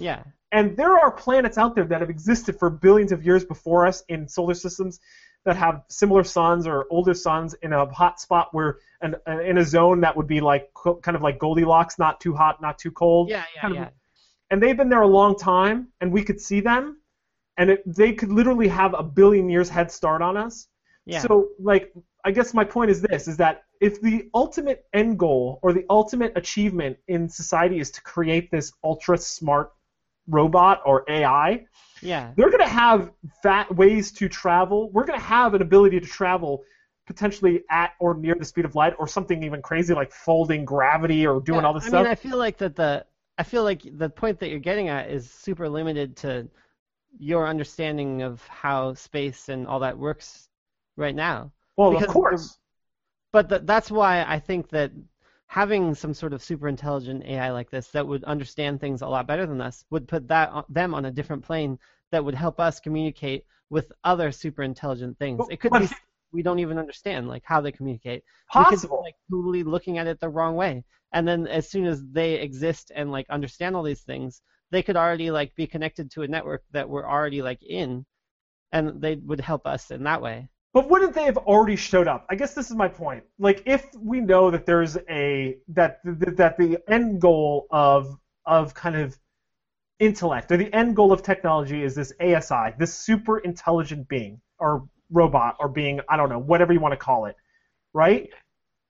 Yeah. 0.00 0.22
And 0.52 0.76
there 0.76 0.98
are 0.98 1.10
planets 1.10 1.58
out 1.58 1.74
there 1.74 1.84
that 1.84 2.00
have 2.00 2.10
existed 2.10 2.58
for 2.58 2.70
billions 2.70 3.12
of 3.12 3.24
years 3.24 3.44
before 3.44 3.86
us 3.86 4.02
in 4.08 4.26
solar 4.26 4.54
systems 4.54 4.98
that 5.44 5.56
have 5.56 5.82
similar 5.88 6.24
suns 6.24 6.66
or 6.66 6.86
older 6.90 7.14
suns 7.14 7.54
in 7.62 7.72
a 7.72 7.86
hot 7.92 8.20
spot 8.20 8.48
where 8.52 8.78
an, 9.00 9.16
in 9.46 9.58
a 9.58 9.64
zone 9.64 10.00
that 10.00 10.16
would 10.16 10.26
be 10.26 10.40
like 10.40 10.68
kind 11.02 11.16
of 11.16 11.22
like 11.22 11.38
Goldilocks, 11.38 11.98
not 11.98 12.20
too 12.20 12.34
hot, 12.34 12.60
not 12.60 12.78
too 12.78 12.90
cold. 12.90 13.30
Yeah, 13.30 13.44
yeah, 13.54 13.60
kind 13.60 13.74
yeah. 13.74 13.82
Of, 13.86 13.92
and 14.50 14.62
they've 14.62 14.76
been 14.76 14.88
there 14.88 15.02
a 15.02 15.06
long 15.06 15.36
time, 15.36 15.88
and 16.00 16.12
we 16.12 16.22
could 16.22 16.40
see 16.40 16.60
them, 16.60 17.00
and 17.56 17.70
it, 17.70 17.82
they 17.86 18.12
could 18.12 18.32
literally 18.32 18.68
have 18.68 18.94
a 18.94 19.02
billion 19.02 19.48
years 19.48 19.68
head 19.68 19.90
start 19.90 20.22
on 20.22 20.36
us. 20.36 20.66
Yeah. 21.06 21.20
So, 21.20 21.48
like, 21.58 21.92
I 22.24 22.32
guess 22.32 22.52
my 22.52 22.64
point 22.64 22.90
is 22.90 23.00
this: 23.00 23.28
is 23.28 23.36
that 23.38 23.62
if 23.80 24.00
the 24.02 24.28
ultimate 24.34 24.84
end 24.92 25.18
goal 25.18 25.60
or 25.62 25.72
the 25.72 25.86
ultimate 25.88 26.32
achievement 26.36 26.98
in 27.08 27.28
society 27.28 27.78
is 27.78 27.90
to 27.92 28.02
create 28.02 28.50
this 28.50 28.72
ultra 28.84 29.16
smart 29.16 29.72
robot 30.30 30.80
or 30.86 31.04
AI, 31.08 31.66
yeah, 32.00 32.32
they're 32.36 32.50
going 32.50 32.60
to 32.60 32.68
have 32.68 33.10
fat 33.42 33.74
ways 33.74 34.12
to 34.12 34.28
travel. 34.28 34.90
We're 34.90 35.04
going 35.04 35.18
to 35.18 35.24
have 35.24 35.54
an 35.54 35.62
ability 35.62 36.00
to 36.00 36.06
travel 36.06 36.62
potentially 37.06 37.64
at 37.70 37.92
or 37.98 38.14
near 38.14 38.36
the 38.36 38.44
speed 38.44 38.64
of 38.64 38.74
light, 38.74 38.94
or 38.98 39.06
something 39.06 39.42
even 39.42 39.60
crazy 39.60 39.92
like 39.94 40.12
folding 40.12 40.64
gravity 40.64 41.26
or 41.26 41.40
doing 41.40 41.60
yeah, 41.60 41.66
all 41.66 41.74
this 41.74 41.84
I 41.84 41.88
stuff. 41.88 42.00
I 42.00 42.02
mean, 42.04 42.12
I 42.12 42.14
feel 42.14 42.38
like 42.38 42.56
that 42.58 42.76
the 42.76 43.04
I 43.36 43.42
feel 43.42 43.64
like 43.64 43.82
the 43.98 44.08
point 44.08 44.38
that 44.40 44.50
you're 44.50 44.58
getting 44.58 44.88
at 44.88 45.10
is 45.10 45.30
super 45.30 45.68
limited 45.68 46.16
to 46.18 46.48
your 47.18 47.48
understanding 47.48 48.22
of 48.22 48.46
how 48.46 48.94
space 48.94 49.48
and 49.48 49.66
all 49.66 49.80
that 49.80 49.98
works 49.98 50.48
right 50.96 51.14
now. 51.14 51.50
Well, 51.76 51.92
because 51.92 52.06
of 52.06 52.12
course. 52.12 52.58
But 53.32 53.48
the, 53.48 53.58
that's 53.60 53.90
why 53.90 54.24
I 54.26 54.40
think 54.40 54.70
that 54.70 54.92
having 55.50 55.96
some 55.96 56.14
sort 56.14 56.32
of 56.32 56.40
super 56.40 56.68
intelligent 56.68 57.24
AI 57.24 57.50
like 57.50 57.68
this 57.70 57.88
that 57.88 58.06
would 58.06 58.22
understand 58.22 58.78
things 58.78 59.02
a 59.02 59.08
lot 59.08 59.26
better 59.26 59.46
than 59.46 59.60
us 59.60 59.84
would 59.90 60.06
put 60.06 60.28
that 60.28 60.48
uh, 60.52 60.62
them 60.68 60.94
on 60.94 61.06
a 61.06 61.10
different 61.10 61.42
plane 61.42 61.76
that 62.12 62.24
would 62.24 62.36
help 62.36 62.60
us 62.60 62.78
communicate 62.78 63.44
with 63.68 63.90
other 64.04 64.30
super 64.30 64.62
intelligent 64.62 65.18
things. 65.18 65.44
It 65.50 65.58
could 65.58 65.72
be 65.72 65.88
we 66.32 66.44
don't 66.44 66.60
even 66.60 66.78
understand 66.78 67.26
like 67.26 67.42
how 67.44 67.60
they 67.60 67.72
communicate. 67.72 68.22
Possible. 68.48 68.70
We 68.70 68.76
could 68.76 68.88
be, 68.88 69.06
like 69.08 69.16
totally 69.28 69.62
looking 69.64 69.98
at 69.98 70.06
it 70.06 70.20
the 70.20 70.28
wrong 70.28 70.54
way. 70.54 70.84
And 71.12 71.26
then 71.26 71.48
as 71.48 71.68
soon 71.68 71.84
as 71.84 72.00
they 72.12 72.34
exist 72.34 72.92
and 72.94 73.10
like 73.10 73.28
understand 73.28 73.74
all 73.74 73.82
these 73.82 74.02
things, 74.02 74.42
they 74.70 74.84
could 74.84 74.96
already 74.96 75.32
like 75.32 75.52
be 75.56 75.66
connected 75.66 76.12
to 76.12 76.22
a 76.22 76.28
network 76.28 76.62
that 76.70 76.88
we're 76.88 77.10
already 77.10 77.42
like 77.42 77.64
in 77.64 78.06
and 78.70 79.02
they 79.02 79.16
would 79.16 79.40
help 79.40 79.66
us 79.66 79.90
in 79.90 80.04
that 80.04 80.22
way. 80.22 80.48
But 80.72 80.88
wouldn't 80.88 81.14
they 81.14 81.24
have 81.24 81.36
already 81.36 81.76
showed 81.76 82.06
up? 82.06 82.26
I 82.30 82.36
guess 82.36 82.54
this 82.54 82.70
is 82.70 82.76
my 82.76 82.88
point. 82.88 83.24
Like, 83.38 83.62
if 83.66 83.86
we 83.96 84.20
know 84.20 84.50
that 84.50 84.66
there's 84.66 84.96
a 85.08 85.58
that 85.68 86.00
that 86.04 86.58
the 86.58 86.78
end 86.88 87.20
goal 87.20 87.66
of 87.70 88.16
of 88.46 88.72
kind 88.74 88.96
of 88.96 89.18
intellect 89.98 90.50
or 90.50 90.56
the 90.56 90.72
end 90.72 90.96
goal 90.96 91.12
of 91.12 91.22
technology 91.22 91.82
is 91.82 91.94
this 91.94 92.12
ASI, 92.20 92.74
this 92.78 92.94
super 92.94 93.38
intelligent 93.38 94.08
being 94.08 94.40
or 94.58 94.88
robot 95.10 95.56
or 95.60 95.68
being, 95.68 96.00
I 96.08 96.16
don't 96.16 96.28
know, 96.28 96.38
whatever 96.38 96.72
you 96.72 96.80
want 96.80 96.92
to 96.92 96.96
call 96.96 97.26
it, 97.26 97.36
right? 97.92 98.30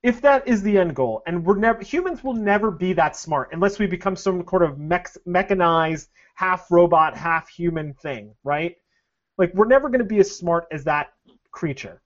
If 0.02 0.22
that 0.22 0.46
is 0.46 0.62
the 0.62 0.78
end 0.78 0.94
goal, 0.94 1.22
and 1.26 1.44
we're 1.44 1.56
never 1.56 1.82
humans 1.82 2.24
will 2.24 2.34
never 2.34 2.70
be 2.70 2.92
that 2.94 3.16
smart 3.16 3.50
unless 3.52 3.78
we 3.78 3.86
become 3.86 4.16
some 4.16 4.46
sort 4.48 4.62
of 4.62 4.78
mech- 4.78 5.16
mechanized, 5.26 6.08
half 6.34 6.70
robot, 6.70 7.16
half 7.16 7.48
human 7.48 7.92
thing, 7.94 8.34
right? 8.44 8.76
Like 9.36 9.52
we're 9.54 9.66
never 9.66 9.88
going 9.88 10.00
to 10.00 10.04
be 10.04 10.20
as 10.20 10.34
smart 10.34 10.66
as 10.70 10.84
that 10.84 11.12
creature. 11.50 12.00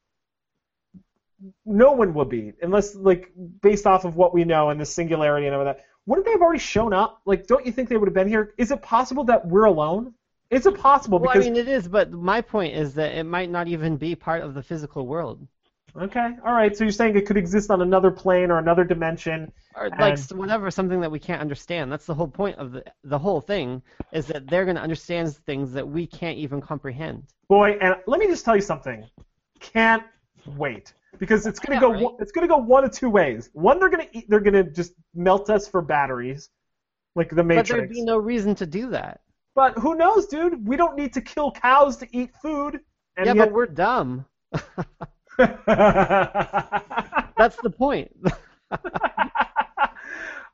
No 1.66 1.92
one 1.92 2.14
will 2.14 2.24
be, 2.24 2.53
unless 2.62 2.95
like 2.95 3.32
based 3.61 3.86
off 3.86 4.05
of 4.05 4.16
what 4.16 4.32
we 4.32 4.45
know 4.45 4.70
and 4.70 4.80
the 4.80 4.86
singularity 4.86 5.47
and 5.47 5.55
all 5.55 5.64
that. 5.64 5.84
Wouldn't 6.07 6.26
they 6.26 6.32
have 6.32 6.42
already 6.42 6.59
shown 6.61 6.92
up? 6.92 7.20
Like, 7.24 7.47
don't 7.47 7.64
you 7.64 7.72
think 7.72 7.88
they 7.88 7.97
would 7.97 8.07
have 8.09 8.14
been 8.14 8.28
here? 8.28 8.55
Is 8.59 8.70
it 8.70 8.82
possible 8.82 9.24
that 9.24 9.47
we're 9.47 9.64
alone 9.64 10.14
It's 10.51 10.66
impossible 10.66 11.18
Well, 11.18 11.30
I 11.30 11.38
mean, 11.38 11.57
it 11.57 11.66
is, 11.68 11.88
but 11.88 12.12
my 12.12 12.40
point 12.42 12.74
is 12.74 12.95
that 12.95 13.12
it 13.16 13.24
might 13.24 13.51
not 13.51 13.68
even 13.68 13.97
be 13.97 14.14
part 14.14 14.42
of 14.42 14.53
the 14.55 14.62
physical 14.62 15.07
world, 15.07 15.47
okay, 15.97 16.36
all 16.45 16.53
right. 16.53 16.76
So 16.76 16.84
you're 16.84 16.92
saying 16.92 17.16
it 17.16 17.26
could 17.26 17.36
exist 17.38 17.70
on 17.70 17.80
another 17.82 18.11
plane 18.11 18.51
or 18.51 18.59
another 18.59 18.84
dimension. 18.84 19.51
or 19.74 19.88
like 19.88 20.01
And- 20.01 20.12
s- 20.12 20.32
whatever, 20.32 20.70
something 20.70 21.01
that 21.01 21.11
we 21.11 21.18
can't 21.18 21.40
understand. 21.40 21.90
That's 21.90 22.07
the 22.07 22.14
whole 22.14 22.28
point 22.28 22.59
of 22.59 22.72
the 22.72 22.84
the 23.03 23.18
whole 23.18 23.40
thing 23.40 23.82
is 24.12 24.26
that 24.26 24.47
they're 24.47 24.64
going 24.64 24.76
to 24.76 24.82
understand 24.82 25.34
things 25.34 25.72
that 25.72 25.88
we 25.88 26.07
can't 26.07 26.38
even 26.38 26.61
comprehend. 26.61 27.24
Boy, 27.49 27.78
and 27.80 27.97
let 28.07 28.20
me 28.20 28.26
just 28.26 28.45
tell 28.45 28.55
you 28.55 28.62
something. 28.62 29.05
Can't 29.73 30.05
wait 30.57 30.93
because 31.19 31.47
it's 31.47 31.59
gonna 31.59 31.81
go. 31.81 32.17
It's 32.21 32.33
gonna 32.33 32.49
go 32.49 32.59
one 32.59 32.85
of 32.85 32.93
two 32.93 33.09
ways. 33.09 33.49
One, 33.53 33.79
they're 33.79 33.89
gonna 33.89 34.09
eat. 34.12 34.29
They're 34.29 34.41
gonna 34.41 34.65
just 34.65 34.93
melt 35.15 35.49
us 35.51 35.67
for 35.67 35.81
batteries, 35.81 36.51
like 37.15 37.31
the 37.31 37.43
Matrix. 37.43 37.71
But 37.71 37.77
there'd 37.77 37.91
be 37.91 38.03
no 38.03 38.19
reason 38.19 38.55
to 38.57 38.67
do 38.67 38.91
that. 38.91 39.21
But 39.55 39.79
who 39.79 39.95
knows, 39.95 40.27
dude? 40.27 40.67
We 40.67 40.77
don't 40.77 40.97
need 40.97 41.12
to 41.15 41.21
kill 41.21 41.53
cows 41.53 41.97
to 41.99 42.17
eat 42.17 42.31
food. 42.43 42.81
And 43.17 43.27
yeah, 43.27 43.35
yet... 43.35 43.47
but 43.47 43.53
we're 43.53 43.67
dumb. 43.67 44.27
That's 45.39 45.57
the 47.62 47.71
point. 47.71 48.11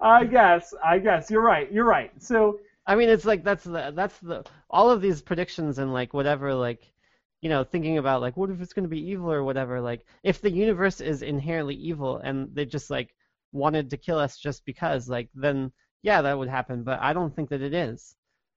I 0.01 0.25
guess. 0.25 0.75
I 0.85 0.99
guess 0.99 1.31
you're 1.31 1.43
right. 1.43 1.71
You're 1.73 1.85
right. 1.85 2.11
So 2.23 2.61
I 2.87 2.97
mean, 2.97 3.09
it's 3.09 3.25
like 3.25 3.45
that's 3.45 3.65
the 3.65 3.93
that's 3.95 4.19
the 4.19 4.45
all 4.69 4.91
of 4.91 5.01
these 5.01 5.23
predictions 5.23 5.79
and 5.79 5.93
like 5.93 6.15
whatever 6.15 6.55
like 6.55 6.93
you 7.41 7.49
know 7.49 7.65
thinking 7.65 7.99
about 7.99 8.21
like 8.21 8.37
what 8.37 8.51
if 8.51 8.61
it's 8.61 8.73
going 8.73 8.85
to 8.85 8.89
be 8.89 9.11
evil 9.11 9.33
or 9.33 9.43
whatever 9.43 9.81
like 9.81 10.05
if 10.23 10.41
the 10.41 10.51
universe 10.51 11.01
is 11.01 11.23
inherently 11.23 11.75
evil 11.75 12.19
and 12.19 12.55
they 12.55 12.65
just 12.65 12.91
like 12.91 13.15
wanted 13.53 13.91
to 13.91 13.97
kill 13.97 14.19
us 14.19 14.39
just 14.39 14.65
because 14.65 15.09
like 15.09 15.29
then 15.35 15.73
yeah 16.03 16.23
that 16.23 16.39
would 16.39 16.49
happen 16.49 16.83
but 16.85 17.01
I 17.01 17.13
don't 17.13 17.35
think 17.35 17.51
that 17.51 17.63
it 17.63 17.75
is. 17.75 18.15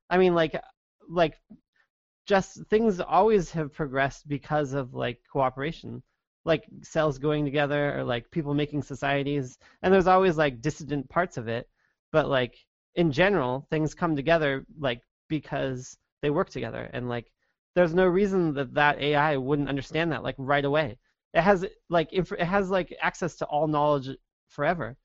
I 0.10 0.18
mean 0.18 0.36
like 0.36 0.60
like 1.10 1.36
just 2.26 2.66
things 2.70 3.00
always 3.00 3.52
have 3.52 3.74
progressed 3.74 4.28
because 4.28 4.74
of 4.74 4.94
like 4.94 5.20
cooperation 5.32 6.04
like 6.46 6.66
cells 6.82 7.18
going 7.18 7.46
together 7.46 7.98
or 7.98 8.04
like 8.04 8.30
people 8.32 8.54
making 8.54 8.84
societies 8.84 9.58
and 9.82 9.94
there's 9.94 10.08
always 10.08 10.38
like 10.38 10.62
dissident 10.62 11.10
parts 11.10 11.38
of 11.38 11.48
it 11.48 11.68
but 12.12 12.28
like 12.28 12.56
in 12.96 13.12
general 13.12 13.66
things 13.70 13.94
come 13.94 14.16
together 14.16 14.66
like 14.80 15.02
because 15.30 15.98
they 16.22 16.30
work 16.30 16.50
together 16.50 16.90
and 16.94 17.10
like 17.10 17.32
there's 17.76 17.94
no 17.94 18.06
reason 18.06 18.54
that 18.54 18.74
that 18.74 19.02
AI 19.02 19.38
wouldn't 19.38 19.70
understand 19.70 20.12
that 20.12 20.24
like 20.24 20.36
right 20.38 20.66
away 20.66 20.98
it 21.34 21.42
has 21.42 21.66
like 21.90 22.10
it 22.12 22.30
has 22.40 22.70
like 22.70 22.96
access 23.02 23.36
to 23.36 23.46
all 23.46 23.68
knowledge 23.68 24.10
forever 24.50 24.96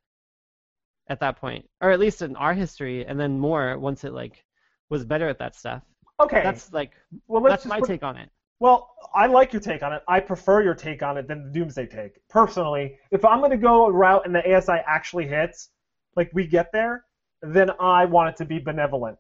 at 1.09 1.21
that 1.21 1.41
point 1.41 1.69
or 1.81 1.91
at 1.91 1.99
least 1.99 2.23
in 2.23 2.37
our 2.37 2.55
history 2.55 3.07
and 3.07 3.19
then 3.19 3.39
more 3.39 3.79
once 3.79 4.05
it 4.05 4.13
like 4.13 4.45
was 4.91 5.05
better 5.05 5.29
at 5.29 5.39
that 5.39 5.55
stuff 5.55 5.83
okay. 6.21 6.43
that's 6.43 6.73
like 6.73 6.93
well, 7.27 7.43
that's 7.43 7.65
my 7.65 7.81
put- 7.81 7.89
take 7.89 8.03
on 8.03 8.17
it 8.17 8.29
Well, 8.61 8.91
I 9.15 9.27
like 9.27 9.53
your 9.53 9.63
take 9.63 9.83
on 9.85 9.93
it. 9.93 10.03
I 10.09 10.19
prefer 10.21 10.63
your 10.63 10.75
take 10.75 11.03
on 11.03 11.17
it 11.17 11.29
than 11.29 11.45
the 11.45 11.51
Doomsday 11.51 11.87
take. 11.87 12.19
Personally, 12.29 12.99
if 13.13 13.25
I'm 13.25 13.39
going 13.39 13.53
to 13.53 13.57
go 13.57 13.87
a 13.87 13.93
route 13.93 14.27
and 14.27 14.35
the 14.35 14.43
ASI 14.53 14.83
actually 14.85 15.29
hits, 15.29 15.71
like 16.17 16.29
we 16.35 16.45
get 16.45 16.73
there, 16.73 17.05
then 17.41 17.71
I 17.79 18.05
want 18.05 18.31
it 18.31 18.37
to 18.39 18.45
be 18.45 18.59
benevolent. 18.59 19.17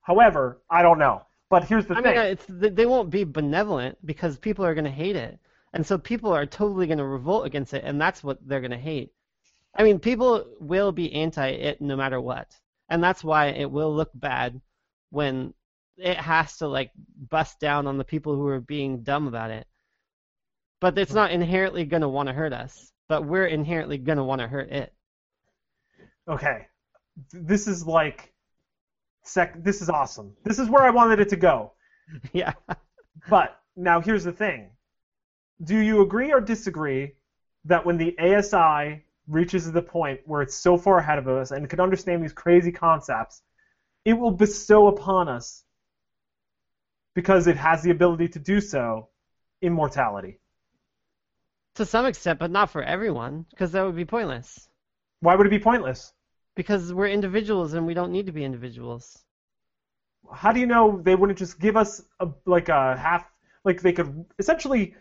However, 0.00 0.62
I 0.70 0.80
don't 0.80 0.98
know. 0.98 1.20
But 1.50 1.64
here's 1.64 1.86
the 1.86 1.96
I 1.96 2.02
thing. 2.02 2.16
mean, 2.16 2.26
it's 2.26 2.46
they 2.48 2.70
they 2.70 2.86
won't 2.86 3.10
be 3.10 3.24
benevolent 3.24 3.98
because 4.06 4.38
people 4.38 4.64
are 4.64 4.74
going 4.74 4.84
to 4.84 4.90
hate 4.90 5.16
it, 5.16 5.38
and 5.72 5.86
so 5.86 5.98
people 5.98 6.32
are 6.32 6.46
totally 6.46 6.86
going 6.86 6.98
to 6.98 7.04
revolt 7.04 7.46
against 7.46 7.74
it, 7.74 7.84
and 7.84 8.00
that's 8.00 8.22
what 8.24 8.38
they're 8.46 8.60
going 8.60 8.72
to 8.72 8.78
hate. 8.78 9.12
I 9.74 9.82
mean, 9.84 9.98
people 10.00 10.46
will 10.60 10.92
be 10.92 11.12
anti 11.14 11.48
it 11.48 11.80
no 11.80 11.96
matter 11.96 12.20
what, 12.20 12.54
and 12.88 13.02
that's 13.02 13.24
why 13.24 13.48
it 13.48 13.70
will 13.70 13.94
look 13.94 14.10
bad 14.14 14.60
when 15.10 15.54
it 15.96 16.16
has 16.18 16.58
to 16.58 16.68
like 16.68 16.92
bust 17.30 17.60
down 17.60 17.86
on 17.86 17.98
the 17.98 18.04
people 18.04 18.34
who 18.34 18.46
are 18.48 18.60
being 18.60 19.02
dumb 19.02 19.26
about 19.28 19.50
it. 19.50 19.66
But 20.80 20.98
it's 20.98 21.14
not 21.14 21.32
inherently 21.32 21.84
going 21.84 22.02
to 22.02 22.08
want 22.08 22.28
to 22.28 22.32
hurt 22.34 22.52
us, 22.52 22.92
but 23.08 23.24
we're 23.24 23.46
inherently 23.46 23.98
going 23.98 24.18
to 24.18 24.24
want 24.24 24.40
to 24.40 24.48
hurt 24.48 24.70
it. 24.70 24.92
okay, 26.28 26.66
this 27.32 27.66
is 27.66 27.86
like, 27.86 28.32
sec. 29.28 29.62
This 29.62 29.82
is 29.82 29.88
awesome. 29.88 30.34
This 30.44 30.58
is 30.58 30.68
where 30.68 30.82
I 30.82 30.90
wanted 30.90 31.20
it 31.20 31.28
to 31.30 31.36
go. 31.36 31.72
yeah. 32.32 32.52
But 33.28 33.60
now 33.76 34.00
here's 34.00 34.24
the 34.24 34.32
thing. 34.32 34.70
Do 35.62 35.78
you 35.78 36.02
agree 36.02 36.32
or 36.32 36.40
disagree 36.40 37.14
that 37.64 37.84
when 37.84 37.98
the 37.98 38.16
ASI 38.18 39.04
reaches 39.26 39.70
the 39.70 39.82
point 39.82 40.20
where 40.24 40.42
it's 40.42 40.56
so 40.56 40.76
far 40.76 40.98
ahead 40.98 41.18
of 41.18 41.28
us 41.28 41.50
and 41.50 41.68
can 41.68 41.80
understand 41.80 42.22
these 42.22 42.32
crazy 42.32 42.72
concepts, 42.72 43.42
it 44.04 44.14
will 44.14 44.30
bestow 44.30 44.88
upon 44.88 45.28
us, 45.28 45.64
because 47.14 47.46
it 47.46 47.56
has 47.56 47.82
the 47.82 47.90
ability 47.90 48.28
to 48.28 48.38
do 48.38 48.60
so, 48.60 49.08
immortality? 49.60 50.40
To 51.74 51.84
some 51.84 52.06
extent, 52.06 52.38
but 52.38 52.50
not 52.50 52.70
for 52.70 52.82
everyone, 52.82 53.44
because 53.50 53.72
that 53.72 53.84
would 53.84 53.96
be 53.96 54.04
pointless. 54.04 54.68
Why 55.20 55.34
would 55.34 55.46
it 55.46 55.50
be 55.50 55.58
pointless? 55.58 56.12
Because 56.58 56.92
we're 56.92 57.06
individuals 57.06 57.74
and 57.74 57.86
we 57.86 57.94
don't 57.94 58.10
need 58.10 58.26
to 58.26 58.32
be 58.32 58.42
individuals. 58.44 59.16
How 60.32 60.50
do 60.50 60.58
you 60.58 60.66
know 60.66 61.00
they 61.00 61.14
wouldn't 61.14 61.38
just 61.38 61.60
give 61.60 61.76
us 61.76 62.02
a, 62.18 62.26
like 62.46 62.68
a 62.68 62.96
half, 62.96 63.24
like 63.64 63.80
they 63.80 63.92
could 63.92 64.24
essentially. 64.40 64.96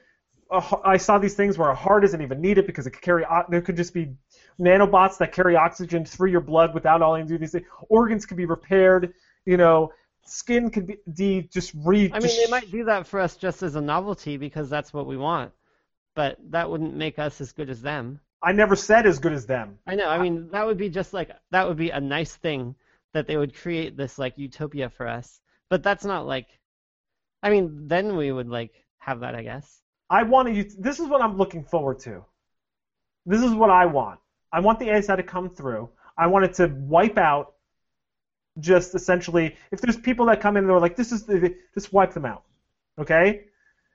A, 0.51 0.61
I 0.85 0.97
saw 0.97 1.17
these 1.17 1.33
things 1.33 1.57
where 1.57 1.71
a 1.71 1.75
heart 1.75 2.05
isn't 2.05 2.21
even 2.21 2.41
needed 2.41 2.67
because 2.67 2.85
it 2.85 2.91
could 2.91 3.01
carry. 3.01 3.25
There 3.49 3.61
could 3.61 3.75
just 3.75 3.91
be 3.91 4.13
nanobots 4.59 5.17
that 5.17 5.31
carry 5.31 5.55
oxygen 5.55 6.05
through 6.05 6.29
your 6.29 6.41
blood 6.41 6.75
without 6.75 7.01
all 7.01 7.21
do 7.23 7.39
these 7.39 7.53
things. 7.53 7.65
Organs 7.89 8.27
could 8.27 8.37
be 8.37 8.45
repaired. 8.45 9.15
You 9.45 9.57
know, 9.57 9.91
skin 10.27 10.69
could 10.69 10.85
be 10.85 10.97
de, 11.11 11.41
just 11.41 11.73
re. 11.73 12.11
I 12.13 12.19
mean, 12.19 12.37
they 12.37 12.51
might 12.51 12.69
do 12.69 12.83
that 12.83 13.07
for 13.07 13.19
us 13.19 13.35
just 13.35 13.63
as 13.63 13.73
a 13.73 13.81
novelty 13.81 14.37
because 14.37 14.69
that's 14.69 14.93
what 14.93 15.07
we 15.07 15.17
want, 15.17 15.53
but 16.13 16.37
that 16.51 16.69
wouldn't 16.69 16.95
make 16.95 17.17
us 17.17 17.41
as 17.41 17.51
good 17.51 17.71
as 17.71 17.81
them. 17.81 18.19
I 18.41 18.51
never 18.51 18.75
said 18.75 19.05
as 19.05 19.19
good 19.19 19.33
as 19.33 19.45
them. 19.45 19.79
I 19.88 19.95
know. 19.95 20.09
I 20.09 20.21
mean, 20.21 20.49
that 20.51 20.65
would 20.65 20.77
be 20.77 20.89
just 20.89 21.13
like 21.13 21.31
that 21.51 21.67
would 21.67 21.77
be 21.77 21.89
a 21.89 21.99
nice 21.99 22.35
thing 22.35 22.75
that 23.13 23.27
they 23.27 23.38
would 23.38 23.55
create 23.55 23.97
this 23.97 24.19
like 24.19 24.38
utopia 24.38 24.89
for 24.89 25.07
us. 25.07 25.39
But 25.69 25.83
that's 25.83 26.05
not 26.05 26.27
like. 26.27 26.47
I 27.41 27.49
mean, 27.49 27.88
then 27.88 28.15
we 28.15 28.31
would 28.31 28.49
like 28.49 28.73
have 28.99 29.21
that, 29.21 29.35
I 29.35 29.43
guess. 29.43 29.81
I 30.09 30.23
want 30.23 30.47
to. 30.53 30.63
This 30.79 30.99
is 30.99 31.07
what 31.07 31.21
I'm 31.21 31.38
looking 31.38 31.63
forward 31.63 31.99
to. 31.99 32.23
This 33.25 33.41
is 33.41 33.53
what 33.53 33.69
I 33.69 33.85
want. 33.85 34.19
I 34.51 34.59
want 34.59 34.79
the 34.79 34.91
ASI 34.91 35.15
to 35.15 35.23
come 35.23 35.49
through. 35.49 35.89
I 36.17 36.27
want 36.27 36.45
it 36.45 36.53
to 36.55 36.67
wipe 36.67 37.17
out. 37.17 37.53
Just 38.59 38.95
essentially, 38.95 39.55
if 39.71 39.81
there's 39.81 39.97
people 39.97 40.25
that 40.27 40.41
come 40.41 40.57
in 40.57 40.63
and 40.63 40.69
they're 40.69 40.79
like, 40.79 40.95
"This 40.95 41.11
is," 41.11 41.25
the, 41.25 41.55
just 41.75 41.93
wipe 41.93 42.13
them 42.13 42.25
out. 42.25 42.43
Okay. 42.99 43.45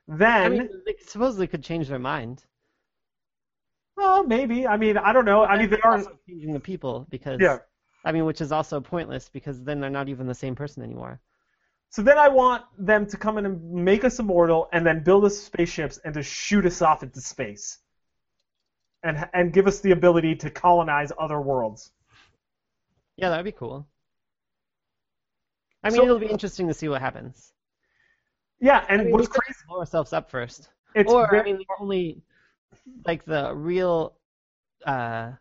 Then, 0.06 0.42
I 0.42 0.48
mean, 0.48 0.68
they 0.86 0.94
supposedly 1.06 1.46
could 1.46 1.64
change 1.64 1.88
their 1.88 1.98
mind. 1.98 2.44
Well, 3.96 4.24
maybe. 4.24 4.66
I 4.66 4.76
mean, 4.76 4.96
I 4.96 5.12
don't 5.12 5.24
know. 5.24 5.44
I 5.44 5.58
mean, 5.58 5.70
they 5.70 5.80
are 5.80 5.92
also 5.98 6.18
changing 6.28 6.52
the 6.52 6.60
people 6.60 7.06
because. 7.10 7.40
Yeah. 7.40 7.58
I 8.04 8.10
mean, 8.10 8.24
which 8.24 8.40
is 8.40 8.50
also 8.50 8.80
pointless 8.80 9.28
because 9.28 9.62
then 9.62 9.80
they're 9.80 9.88
not 9.90 10.08
even 10.08 10.26
the 10.26 10.34
same 10.34 10.56
person 10.56 10.82
anymore. 10.82 11.20
So 11.90 12.02
then 12.02 12.18
I 12.18 12.28
want 12.28 12.64
them 12.78 13.06
to 13.06 13.16
come 13.16 13.38
in 13.38 13.46
and 13.46 13.72
make 13.72 14.02
us 14.02 14.18
immortal, 14.18 14.68
and 14.72 14.84
then 14.84 15.04
build 15.04 15.24
us 15.24 15.38
spaceships 15.38 15.98
and 16.04 16.14
to 16.14 16.22
shoot 16.22 16.64
us 16.66 16.80
off 16.82 17.02
into 17.02 17.20
space, 17.20 17.78
and 19.02 19.28
and 19.34 19.52
give 19.52 19.66
us 19.66 19.80
the 19.80 19.90
ability 19.92 20.34
to 20.36 20.50
colonize 20.50 21.12
other 21.18 21.40
worlds. 21.40 21.92
Yeah, 23.16 23.28
that'd 23.28 23.44
be 23.44 23.52
cool. 23.52 23.86
I 25.84 25.90
mean, 25.90 25.96
So- 25.98 26.04
it'll 26.04 26.18
be 26.18 26.26
interesting 26.26 26.66
to 26.68 26.74
see 26.74 26.88
what 26.88 27.00
happens. 27.02 27.52
Yeah, 28.58 28.84
and 28.88 29.00
I 29.00 29.04
mean, 29.04 29.12
what's 29.12 29.28
crazy? 29.28 29.58
blow 29.68 29.80
ourselves 29.80 30.12
up 30.12 30.30
first. 30.30 30.70
It's 30.94 31.12
or 31.12 31.36
I 31.36 31.42
mean, 31.42 31.58
the 31.58 31.66
only 31.78 32.22
like 33.06 33.24
the 33.24 33.54
real 33.54 34.14
uh, 34.86 35.32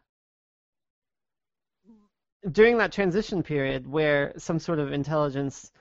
during 2.52 2.78
that 2.78 2.92
transition 2.92 3.44
period 3.44 3.88
where 3.88 4.34
some 4.38 4.60
sort 4.60 4.80
of 4.80 4.92
intelligence 4.92 5.72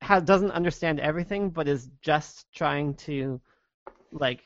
has 0.00 0.22
doesn't 0.22 0.50
understand 0.50 0.98
everything, 1.00 1.50
but 1.50 1.68
is 1.68 1.90
just 2.02 2.46
trying 2.54 2.94
to 2.94 3.40
like 4.12 4.42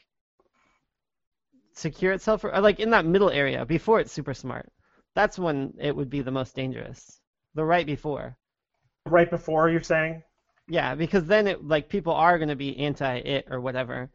secure 1.73 2.13
itself, 2.13 2.45
or 2.45 2.61
like 2.61 2.81
in 2.81 2.91
that 2.91 3.07
middle 3.07 3.31
area 3.31 3.65
before 3.65 4.01
it's 4.01 4.13
super 4.13 4.35
smart. 4.35 4.71
That's 5.15 5.39
when 5.39 5.75
it 5.79 5.95
would 5.95 6.11
be 6.11 6.23
the 6.23 6.31
most 6.31 6.55
dangerous. 6.55 7.21
The 7.55 7.65
right 7.65 7.87
before. 7.87 8.37
right 9.07 9.31
before 9.31 9.71
you're 9.71 9.83
saying. 9.83 10.23
Yeah, 10.69 10.95
because 10.95 11.25
then 11.27 11.47
it 11.47 11.65
like 11.65 11.89
people 11.89 12.13
are 12.13 12.39
gonna 12.39 12.57
be 12.57 12.77
anti 12.79 13.17
it 13.19 13.47
or 13.51 13.61
whatever, 13.61 14.11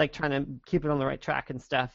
like 0.00 0.12
trying 0.12 0.32
to 0.32 0.46
keep 0.66 0.84
it 0.84 0.90
on 0.90 0.98
the 0.98 1.06
right 1.06 1.20
track 1.20 1.50
and 1.50 1.62
stuff, 1.62 1.92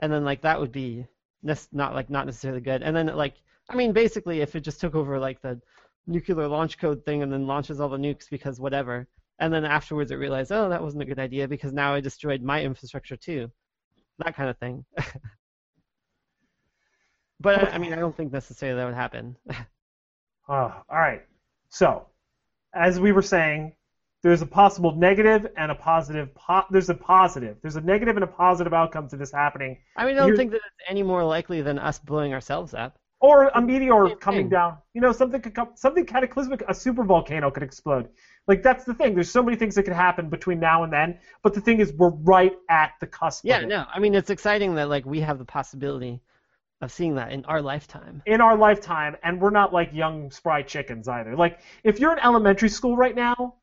and 0.00 0.12
then 0.12 0.24
like 0.24 0.40
that 0.42 0.58
would 0.58 0.72
be 0.72 1.06
nec- 1.42 1.68
not 1.72 1.94
like 1.94 2.10
not 2.10 2.26
necessarily 2.26 2.60
good. 2.60 2.82
And 2.82 2.96
then 2.96 3.06
like 3.06 3.34
I 3.70 3.76
mean 3.76 3.92
basically 3.92 4.40
if 4.40 4.56
it 4.56 4.60
just 4.60 4.80
took 4.80 4.94
over 4.96 5.18
like 5.20 5.40
the 5.42 5.60
nuclear 6.08 6.48
launch 6.48 6.78
code 6.78 7.04
thing 7.04 7.22
and 7.22 7.32
then 7.32 7.46
launches 7.46 7.78
all 7.80 7.88
the 7.88 7.98
nukes 7.98 8.28
because 8.28 8.58
whatever, 8.58 9.06
and 9.38 9.52
then 9.52 9.64
afterwards 9.64 10.10
it 10.10 10.16
realized 10.16 10.50
oh 10.50 10.68
that 10.68 10.82
wasn't 10.82 11.02
a 11.02 11.06
good 11.06 11.18
idea 11.20 11.46
because 11.46 11.72
now 11.72 11.94
I 11.94 12.00
destroyed 12.00 12.42
my 12.42 12.62
infrastructure 12.62 13.16
too, 13.16 13.50
that 14.18 14.34
kind 14.34 14.50
of 14.50 14.58
thing. 14.58 14.84
but 17.40 17.68
I, 17.68 17.74
I 17.74 17.78
mean 17.78 17.92
I 17.92 17.96
don't 17.96 18.16
think 18.16 18.32
necessarily 18.32 18.78
that 18.80 18.86
would 18.86 18.94
happen. 18.94 19.36
Uh, 20.48 20.70
all 20.88 20.98
right. 20.98 21.22
So, 21.70 22.06
as 22.72 23.00
we 23.00 23.10
were 23.10 23.20
saying, 23.20 23.74
there's 24.26 24.42
a 24.42 24.46
possible 24.46 24.94
negative 24.96 25.46
and 25.56 25.70
a 25.70 25.74
positive. 25.74 26.34
Po- 26.34 26.64
there's 26.70 26.90
a 26.90 26.94
positive. 26.94 27.56
There's 27.62 27.76
a 27.76 27.80
negative 27.80 28.16
and 28.16 28.24
a 28.24 28.26
positive 28.26 28.74
outcome 28.74 29.08
to 29.08 29.16
this 29.16 29.32
happening, 29.32 29.78
I 29.96 30.04
mean, 30.04 30.14
I 30.14 30.18
don't 30.20 30.28
You're- 30.28 30.36
think 30.38 30.50
that 30.50 30.56
it's 30.66 30.84
any 30.88 31.02
more 31.02 31.24
likely 31.24 31.62
than 31.62 31.78
us 31.78 31.98
blowing 31.98 32.32
ourselves 32.34 32.74
up. 32.74 32.98
or 33.20 33.48
a 33.48 33.62
meteor 33.62 34.14
coming 34.16 34.42
thing. 34.42 34.48
down. 34.50 34.76
You 34.92 35.00
know, 35.00 35.10
something 35.10 35.40
could 35.40 35.54
come, 35.54 35.70
something 35.74 36.04
cataclysmic. 36.04 36.62
A 36.68 36.74
super 36.74 37.02
volcano 37.02 37.50
could 37.50 37.62
explode. 37.62 38.10
Like 38.46 38.62
that's 38.62 38.84
the 38.84 38.92
thing. 38.92 39.14
There's 39.14 39.30
so 39.30 39.42
many 39.42 39.56
things 39.56 39.74
that 39.76 39.84
could 39.84 39.94
happen 39.94 40.28
between 40.28 40.60
now 40.60 40.82
and 40.84 40.92
then. 40.92 41.18
But 41.42 41.54
the 41.54 41.62
thing 41.62 41.80
is, 41.80 41.94
we're 41.94 42.10
right 42.10 42.54
at 42.68 42.92
the 43.00 43.06
cusp. 43.06 43.44
Yeah, 43.44 43.56
of 43.56 43.62
it. 43.62 43.68
no. 43.68 43.86
I 43.92 44.00
mean, 44.00 44.14
it's 44.14 44.28
exciting 44.28 44.74
that 44.74 44.90
like 44.90 45.06
we 45.06 45.20
have 45.20 45.38
the 45.38 45.46
possibility 45.46 46.20
of 46.82 46.92
seeing 46.92 47.14
that 47.14 47.32
in 47.32 47.42
our 47.46 47.62
lifetime. 47.62 48.22
in 48.26 48.42
our 48.42 48.54
lifetime, 48.54 49.16
and 49.22 49.40
we're 49.40 49.48
not 49.60 49.72
like 49.72 49.88
young 49.94 50.30
spry 50.30 50.60
chickens 50.62 51.08
either. 51.08 51.34
Like 51.34 51.60
if 51.84 51.98
you're 51.98 52.12
in 52.12 52.18
elementary 52.18 52.68
school 52.68 52.96
right 52.98 53.14
now, 53.16 53.54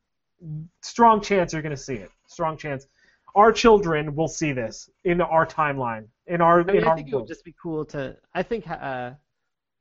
strong 0.82 1.20
chance 1.20 1.52
you're 1.52 1.62
going 1.62 1.76
to 1.76 1.82
see 1.82 1.94
it. 1.94 2.10
Strong 2.26 2.58
chance. 2.58 2.86
Our 3.34 3.52
children 3.52 4.14
will 4.14 4.28
see 4.28 4.52
this 4.52 4.88
in 5.04 5.20
our 5.20 5.44
timeline, 5.46 6.06
in 6.26 6.40
our 6.40 6.60
I 6.60 6.64
mean, 6.64 6.76
in 6.76 6.84
I 6.84 6.88
our 6.88 6.96
think 6.96 7.08
it 7.08 7.16
would 7.16 7.26
just 7.28 7.44
be 7.44 7.54
cool 7.60 7.84
to. 7.86 8.16
I 8.32 8.42
think 8.42 8.68
uh, 8.70 9.12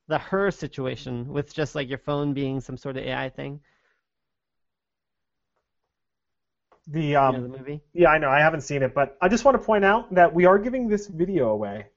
the 0.07 0.17
her 0.17 0.49
situation 0.51 1.27
with 1.31 1.53
just 1.53 1.75
like 1.75 1.87
your 1.87 1.99
phone 1.99 2.33
being 2.33 2.59
some 2.59 2.77
sort 2.77 2.97
of 2.97 3.03
AI 3.03 3.29
thing. 3.29 3.59
the 6.87 7.01
you 7.01 7.17
um 7.17 7.35
know, 7.35 7.41
the 7.43 7.57
movie. 7.57 7.81
yeah, 7.93 8.09
I 8.09 8.17
know 8.17 8.29
I 8.29 8.39
haven't 8.39 8.61
seen 8.61 8.83
it, 8.83 8.93
but 8.93 9.17
I 9.21 9.29
just 9.29 9.45
want 9.45 9.57
to 9.59 9.65
point 9.65 9.85
out 9.85 10.13
that 10.13 10.33
we 10.33 10.45
are 10.45 10.57
giving 10.59 10.87
this 10.87 11.07
video 11.07 11.49
away. 11.49 11.87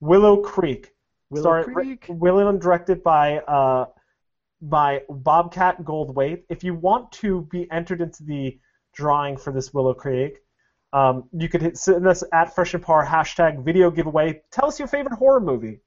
Willow 0.00 0.38
Creek, 0.38 0.94
Willow 1.30 1.42
starred- 1.42 1.72
Creek. 1.72 2.06
Willow 2.08 2.50
directed 2.58 3.02
by 3.04 3.38
uh 3.38 3.86
by 4.68 5.02
Bobcat 5.08 5.82
Goldthwait. 5.84 6.42
If 6.48 6.64
you 6.64 6.74
want 6.74 7.12
to 7.12 7.42
be 7.50 7.70
entered 7.70 8.00
into 8.00 8.24
the 8.24 8.58
drawing 8.94 9.36
for 9.36 9.52
this 9.52 9.72
Willow 9.72 9.94
Creek, 9.94 10.38
um, 10.92 11.28
you 11.32 11.48
could 11.48 11.62
hit 11.62 11.76
send 11.78 12.06
us 12.06 12.24
at 12.32 12.54
Fresh 12.54 12.74
and 12.74 12.82
Par 12.82 13.04
hashtag 13.06 13.64
video 13.64 13.90
giveaway. 13.90 14.42
Tell 14.50 14.66
us 14.66 14.78
your 14.78 14.88
favorite 14.88 15.14
horror 15.14 15.40
movie. 15.40 15.80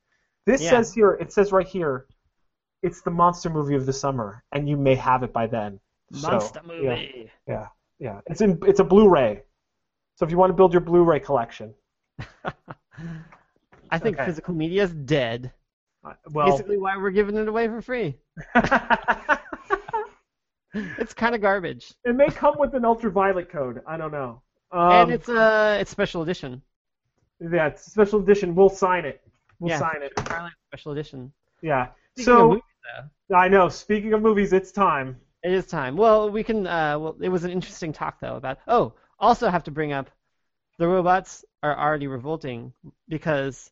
This 0.46 0.62
Yeah. 0.62 0.70
says 0.72 0.94
here, 0.94 1.12
it 1.12 1.32
says 1.34 1.52
right 1.52 1.68
here, 1.68 2.06
it's 2.82 3.02
the 3.02 3.12
monster 3.12 3.50
movie 3.50 3.76
of 3.76 3.86
the 3.86 3.94
summer, 3.94 4.44
and 4.54 4.70
you 4.70 4.78
may 4.78 4.96
have 4.96 5.24
it 5.24 5.34
by 5.34 5.48
then. 5.48 5.80
So, 6.14 6.32
Monster 6.32 6.62
yeah. 6.66 6.96
movie. 6.96 7.32
Yeah, 7.48 7.68
yeah. 8.00 8.22
It's 8.28 8.42
in 8.42 8.60
it's 8.66 8.80
a 8.80 8.84
Blu-ray. 8.84 9.44
So 10.16 10.26
if 10.26 10.32
you 10.32 10.38
want 10.38 10.50
to 10.50 10.56
build 10.56 10.74
your 10.74 10.82
Blu-ray 10.82 11.20
collection, 11.20 11.74
I 13.92 13.98
think 14.00 14.16
Okay. 14.18 14.26
physical 14.26 14.54
media 14.54 14.84
is 14.84 14.94
dead. 14.94 15.52
Uh, 16.04 16.14
well, 16.32 16.52
Basically, 16.52 16.78
why 16.78 16.98
we're 16.98 17.12
giving 17.12 17.36
it 17.38 17.48
away 17.48 17.68
for 17.68 17.82
free. 17.82 18.16
It's 20.74 21.16
kind 21.16 21.34
of 21.34 21.42
garbage, 21.42 21.94
it 22.06 22.16
may 22.16 22.28
come 22.28 22.54
with 22.60 22.76
an 22.76 22.86
ultraviolet 22.86 23.50
code. 23.50 23.82
I 23.88 23.98
don't 23.98 24.12
know. 24.12 24.44
and 24.72 25.10
Um, 25.10 25.12
it's 25.12 25.28
uh, 25.28 25.80
it's 25.82 25.90
special 25.90 26.22
edition. 26.22 26.62
yeah, 27.40 27.68
it's 27.68 27.88
a 27.88 27.90
special 27.90 28.20
edition. 28.20 28.54
We'll 28.54 28.70
sign 28.70 29.04
it. 29.06 29.20
We'll 29.60 29.72
Yeah. 29.72 29.80
sign 29.80 30.04
it. 30.04 30.14
Special 30.68 30.92
edition. 30.92 31.34
Yeah. 31.64 31.88
Speaking 32.14 32.26
so 32.26 32.48
movies, 32.50 32.64
I 33.36 33.48
know. 33.48 33.68
Speaking 33.68 34.14
of 34.14 34.22
movies, 34.22 34.54
it's 34.54 34.72
time. 34.72 35.20
it 35.44 35.52
is 35.52 35.66
time. 35.66 35.98
Well, 35.98 36.30
we 36.30 36.44
can. 36.44 36.68
Uh, 36.68 37.00
well, 37.00 37.16
it 37.20 37.30
was 37.30 37.44
an 37.46 37.50
interesting 37.52 37.92
talk 37.92 38.20
though 38.20 38.36
about. 38.36 38.60
Oh, 38.68 38.94
also 39.18 39.50
have 39.50 39.64
to 39.64 39.72
bring 39.72 39.92
up, 39.92 40.12
the 40.78 40.88
robots 40.88 41.44
are 41.64 41.76
already 41.76 42.06
revolting 42.06 42.74
because 43.08 43.72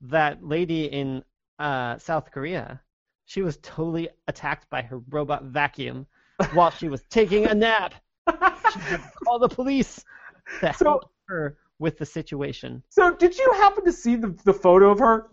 that 0.00 0.42
lady 0.42 0.84
in 0.86 1.22
uh, 1.58 1.98
South 1.98 2.30
Korea, 2.30 2.80
she 3.26 3.42
was 3.42 3.58
totally 3.58 4.08
attacked 4.26 4.68
by 4.70 4.82
her 4.82 4.98
robot 5.10 5.44
vacuum 5.44 6.06
while 6.52 6.70
she 6.70 6.88
was 6.88 7.02
taking 7.10 7.46
a 7.46 7.54
nap. 7.54 7.94
She 8.28 8.78
the 9.40 9.48
police 9.48 10.04
to 10.60 10.72
So- 10.74 10.84
help 10.84 11.10
her 11.28 11.56
with 11.78 11.98
the 11.98 12.06
situation. 12.06 12.82
So 12.88 13.14
did 13.14 13.36
you 13.38 13.52
happen 13.52 13.84
to 13.84 13.92
see 13.92 14.16
the 14.16 14.36
the 14.44 14.52
photo 14.52 14.90
of 14.90 14.98
her? 14.98 15.30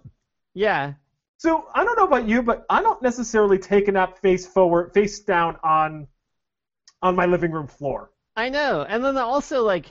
Yeah, 0.53 0.93
So 1.37 1.67
I 1.73 1.83
don't 1.83 1.97
know 1.97 2.05
about 2.05 2.27
you, 2.27 2.41
but 2.43 2.65
I 2.69 2.81
don't 2.81 3.01
necessarily 3.01 3.57
take 3.57 3.87
a 3.87 3.91
nap 3.91 4.19
face 4.19 4.45
forward, 4.47 4.93
face 4.93 5.19
down 5.19 5.57
on 5.63 6.07
on 7.01 7.15
my 7.15 7.25
living 7.25 7.51
room 7.51 7.67
floor. 7.67 8.11
I 8.35 8.49
know. 8.49 8.85
And 8.87 9.03
then 9.03 9.17
also 9.17 9.63
like, 9.63 9.87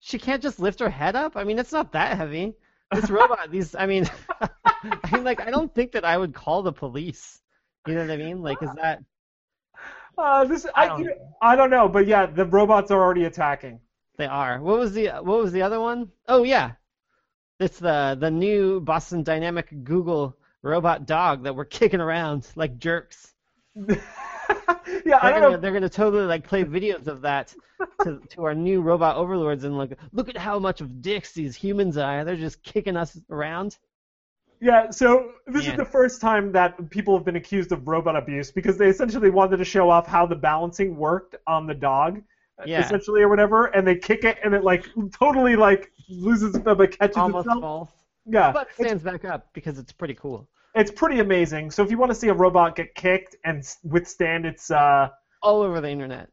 she 0.00 0.18
can't 0.18 0.42
just 0.42 0.58
lift 0.60 0.80
her 0.80 0.90
head 0.90 1.16
up. 1.16 1.36
I 1.36 1.44
mean, 1.44 1.58
it's 1.58 1.72
not 1.72 1.92
that 1.92 2.16
heavy. 2.16 2.54
This 2.92 3.10
robot, 3.10 3.50
these. 3.50 3.74
I 3.74 3.86
mean, 3.86 4.08
I 4.40 5.10
mean, 5.12 5.24
like, 5.24 5.40
I 5.40 5.50
don't 5.50 5.74
think 5.74 5.92
that 5.92 6.04
I 6.04 6.16
would 6.16 6.34
call 6.34 6.62
the 6.62 6.72
police. 6.72 7.40
You 7.86 7.94
know 7.94 8.00
what 8.00 8.10
I 8.10 8.16
mean? 8.16 8.42
Like, 8.42 8.62
is 8.62 8.70
that? 8.76 9.00
Uh, 10.18 10.44
this 10.46 10.64
I 10.74 10.84
I, 10.84 10.86
don't 10.86 11.00
you 11.00 11.06
know, 11.08 11.36
I 11.42 11.56
don't 11.56 11.68
know, 11.68 11.88
but 11.90 12.06
yeah, 12.06 12.24
the 12.24 12.46
robots 12.46 12.90
are 12.90 12.98
already 12.98 13.26
attacking. 13.26 13.80
They 14.16 14.24
are. 14.24 14.62
What 14.62 14.78
was 14.78 14.94
the 14.94 15.08
What 15.08 15.42
was 15.42 15.52
the 15.52 15.60
other 15.60 15.78
one? 15.78 16.10
Oh 16.26 16.42
yeah, 16.42 16.72
it's 17.60 17.78
the 17.78 18.16
the 18.18 18.30
new 18.30 18.80
Boston 18.80 19.22
Dynamic 19.24 19.84
Google 19.84 20.34
robot 20.62 21.06
dog 21.06 21.44
that 21.44 21.54
we're 21.54 21.64
kicking 21.78 22.00
around 22.00 22.48
like 22.56 22.78
jerks. 22.78 23.34
yeah, 25.06 25.18
They're 25.22 25.32
don't 25.32 25.42
gonna, 25.42 25.58
they're 25.58 25.72
gonna 25.72 25.88
totally 25.88 26.24
like 26.24 26.46
play 26.46 26.64
videos 26.64 27.06
of 27.06 27.20
that 27.22 27.54
to, 28.02 28.20
to 28.30 28.44
our 28.44 28.54
new 28.54 28.80
robot 28.82 29.16
overlords 29.16 29.64
and 29.64 29.76
like 29.78 29.98
look 30.12 30.28
at 30.28 30.36
how 30.36 30.58
much 30.58 30.80
of 30.80 31.02
dicks 31.02 31.32
these 31.32 31.54
humans 31.56 31.96
are. 31.96 32.24
They're 32.24 32.36
just 32.36 32.62
kicking 32.62 32.96
us 32.96 33.18
around. 33.30 33.78
Yeah, 34.60 34.90
so 34.90 35.32
this 35.46 35.64
Yeah. 35.64 35.72
is 35.72 35.76
the 35.76 35.84
first 35.84 36.20
time 36.20 36.52
that 36.52 36.88
people 36.90 37.14
have 37.16 37.24
been 37.24 37.36
accused 37.36 37.72
of 37.72 37.86
robot 37.86 38.16
abuse 38.16 38.50
because 38.50 38.78
they 38.78 38.88
essentially 38.88 39.28
wanted 39.30 39.58
to 39.58 39.64
show 39.64 39.90
off 39.90 40.06
how 40.06 40.24
the 40.26 40.34
balancing 40.36 40.96
worked 40.96 41.36
on 41.46 41.66
the 41.66 41.74
dog, 41.74 42.22
Yeah. 42.64 42.80
essentially 42.80 43.20
or 43.22 43.28
whatever, 43.28 43.66
and 43.66 43.86
they 43.86 43.96
kick 43.96 44.24
it 44.24 44.38
and 44.42 44.54
it 44.54 44.64
like 44.64 44.86
totally 45.12 45.56
like 45.56 45.92
loses 46.08 46.56
uh, 46.56 46.74
but 46.74 46.98
catches 46.98 47.18
Almost 47.18 47.46
itself. 47.46 47.60
false, 47.60 47.90
Yeah, 48.24 48.50
but 48.52 48.68
it's, 48.68 48.76
stands 48.78 49.02
back 49.02 49.24
up 49.26 49.52
because 49.52 49.78
it's 49.78 49.92
pretty 49.92 50.14
cool. 50.14 50.48
It's 50.76 50.90
pretty 50.90 51.20
amazing. 51.20 51.70
So 51.70 51.82
if 51.82 51.90
you 51.90 51.98
want 51.98 52.10
to 52.10 52.14
see 52.14 52.28
a 52.28 52.34
robot 52.34 52.76
get 52.76 52.94
kicked 52.94 53.34
and 53.44 53.64
withstand 53.82 54.46
its 54.46 54.70
uh, 54.70 55.08
All 55.42 55.62
over 55.62 55.80
the 55.80 55.88
internet. 55.90 56.28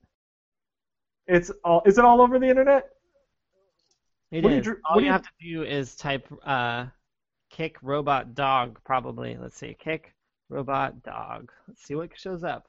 it's 1.28 1.50
all 1.64 1.82
is 1.86 1.98
it 1.98 2.06
all 2.06 2.22
over 2.22 2.38
the 2.40 2.48
internet? 2.50 2.90
It 4.32 4.44
What 4.44 4.50
do 4.50 4.56
you 4.72 4.78
All 4.86 5.00
you 5.00 5.06
you- 5.08 5.12
have 5.12 5.24
to 5.24 5.30
do 5.42 5.64
is 5.64 5.96
type 5.96 6.28
uh, 6.46 6.88
kick 7.50 7.78
robot 7.82 8.36
dog 8.36 8.80
probably. 8.84 9.38
Let's 9.40 9.58
see, 9.58 9.76
kick 9.80 10.14
robot 10.50 11.02
dog. 11.04 11.52
Let's 11.68 11.84
see 11.84 11.96
what 11.96 12.10
shows 12.18 12.44
up. 12.44 12.68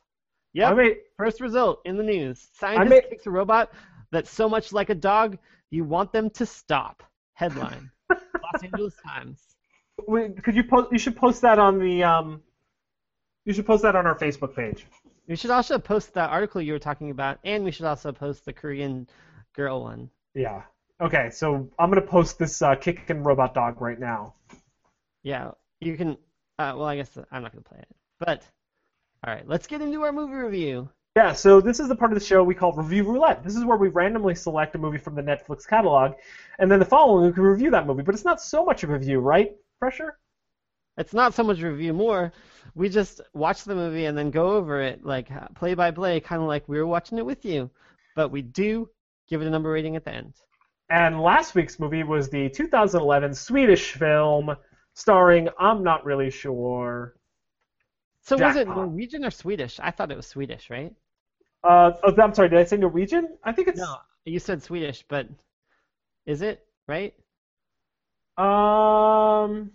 Yeah. 0.52 0.70
I 0.70 0.74
mean, 0.74 0.94
first 1.16 1.40
result 1.40 1.80
in 1.84 1.96
the 1.96 2.02
news. 2.04 2.48
Scientist 2.54 2.90
made- 2.90 3.08
kicks 3.10 3.26
a 3.26 3.30
robot 3.30 3.72
that's 4.12 4.30
so 4.30 4.48
much 4.48 4.72
like 4.72 4.90
a 4.90 4.94
dog 4.94 5.38
you 5.70 5.84
want 5.84 6.12
them 6.12 6.30
to 6.30 6.46
stop. 6.46 7.02
Headline: 7.32 7.90
Los 8.10 8.62
Angeles 8.62 8.94
Times. 9.04 9.40
Could 10.42 10.54
you 10.54 10.64
post? 10.64 10.92
You 10.92 10.98
should 10.98 11.16
post 11.16 11.42
that 11.42 11.58
on 11.58 11.78
the 11.78 12.02
um. 12.02 12.42
You 13.44 13.52
should 13.52 13.66
post 13.66 13.82
that 13.82 13.94
on 13.94 14.06
our 14.06 14.18
Facebook 14.18 14.56
page. 14.56 14.86
We 15.28 15.36
should 15.36 15.50
also 15.50 15.78
post 15.78 16.14
that 16.14 16.30
article 16.30 16.60
you 16.60 16.72
were 16.72 16.78
talking 16.78 17.10
about, 17.10 17.38
and 17.44 17.64
we 17.64 17.70
should 17.70 17.86
also 17.86 18.12
post 18.12 18.44
the 18.44 18.52
Korean 18.52 19.08
girl 19.54 19.82
one. 19.82 20.10
Yeah. 20.34 20.62
Okay, 21.00 21.30
so 21.30 21.68
I'm 21.78 21.90
gonna 21.90 22.02
post 22.02 22.38
this 22.38 22.62
uh, 22.62 22.74
kicking 22.76 23.22
robot 23.22 23.54
dog 23.54 23.80
right 23.80 23.98
now. 23.98 24.34
Yeah, 25.22 25.52
you 25.80 25.96
can. 25.96 26.12
Uh, 26.58 26.74
well, 26.76 26.84
I 26.84 26.96
guess 26.96 27.10
I'm 27.30 27.42
not 27.42 27.52
gonna 27.52 27.62
play 27.62 27.78
it. 27.80 27.88
But 28.20 28.42
all 29.26 29.32
right, 29.32 29.46
let's 29.48 29.66
get 29.66 29.82
into 29.82 30.02
our 30.02 30.12
movie 30.12 30.34
review. 30.34 30.88
Yeah, 31.16 31.32
so 31.32 31.60
this 31.60 31.78
is 31.78 31.88
the 31.88 31.94
part 31.94 32.12
of 32.12 32.18
the 32.18 32.24
show 32.24 32.42
we 32.42 32.54
call 32.54 32.72
Review 32.72 33.04
Roulette. 33.04 33.44
This 33.44 33.54
is 33.54 33.64
where 33.64 33.76
we 33.76 33.88
randomly 33.88 34.34
select 34.34 34.74
a 34.74 34.78
movie 34.78 34.98
from 34.98 35.14
the 35.14 35.22
Netflix 35.22 35.66
catalog, 35.66 36.14
and 36.58 36.70
then 36.70 36.80
the 36.80 36.84
following 36.84 37.26
we 37.26 37.32
can 37.32 37.44
review 37.44 37.70
that 37.70 37.86
movie. 37.86 38.02
But 38.02 38.14
it's 38.14 38.24
not 38.24 38.42
so 38.42 38.64
much 38.64 38.82
of 38.82 38.90
a 38.90 38.94
review, 38.94 39.20
right? 39.20 39.52
Fresher? 39.84 40.18
It's 40.96 41.12
not 41.12 41.34
so 41.34 41.42
much 41.42 41.60
review 41.60 41.92
more. 41.92 42.32
We 42.74 42.88
just 42.88 43.20
watch 43.34 43.64
the 43.64 43.74
movie 43.74 44.06
and 44.06 44.16
then 44.16 44.30
go 44.30 44.52
over 44.52 44.80
it 44.80 45.04
like 45.04 45.28
play 45.54 45.74
by 45.74 45.90
play, 45.90 46.20
kind 46.20 46.40
of 46.40 46.48
like 46.48 46.66
we 46.68 46.78
were 46.78 46.86
watching 46.86 47.18
it 47.18 47.26
with 47.26 47.44
you. 47.44 47.70
But 48.16 48.30
we 48.30 48.40
do 48.40 48.88
give 49.28 49.42
it 49.42 49.46
a 49.46 49.50
number 49.50 49.70
rating 49.70 49.96
at 49.96 50.04
the 50.04 50.12
end. 50.12 50.34
And 50.88 51.20
last 51.20 51.54
week's 51.54 51.78
movie 51.78 52.02
was 52.02 52.30
the 52.30 52.48
2011 52.48 53.34
Swedish 53.34 53.92
film 53.92 54.56
starring 54.94 55.48
I'm 55.58 55.82
not 55.82 56.04
really 56.06 56.30
sure. 56.30 57.14
So 58.22 58.38
was 58.38 58.56
it 58.56 58.66
Norwegian 58.66 59.24
or 59.26 59.30
Swedish? 59.30 59.78
I 59.80 59.90
thought 59.90 60.10
it 60.10 60.16
was 60.16 60.26
Swedish, 60.26 60.70
right? 60.70 60.94
Uh, 61.62 61.92
oh, 62.02 62.22
I'm 62.22 62.32
sorry, 62.32 62.48
did 62.48 62.58
I 62.58 62.64
say 62.64 62.78
Norwegian? 62.78 63.36
I 63.42 63.52
think 63.52 63.68
it's. 63.68 63.78
No, 63.78 63.96
you 64.24 64.38
said 64.38 64.62
Swedish, 64.62 65.04
but 65.08 65.28
is 66.24 66.40
it 66.40 66.64
right? 66.88 67.12
Um, 68.36 69.70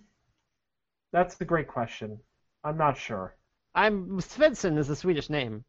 that's 1.14 1.40
a 1.42 1.46
great 1.46 1.68
question. 1.68 2.20
I'm 2.64 2.78
not 2.78 2.98
sure. 2.98 3.36
I'm 3.76 4.20
Svensson 4.20 4.78
is 4.78 4.88
the 4.88 4.96
Swedish 4.96 5.30
name. 5.30 5.64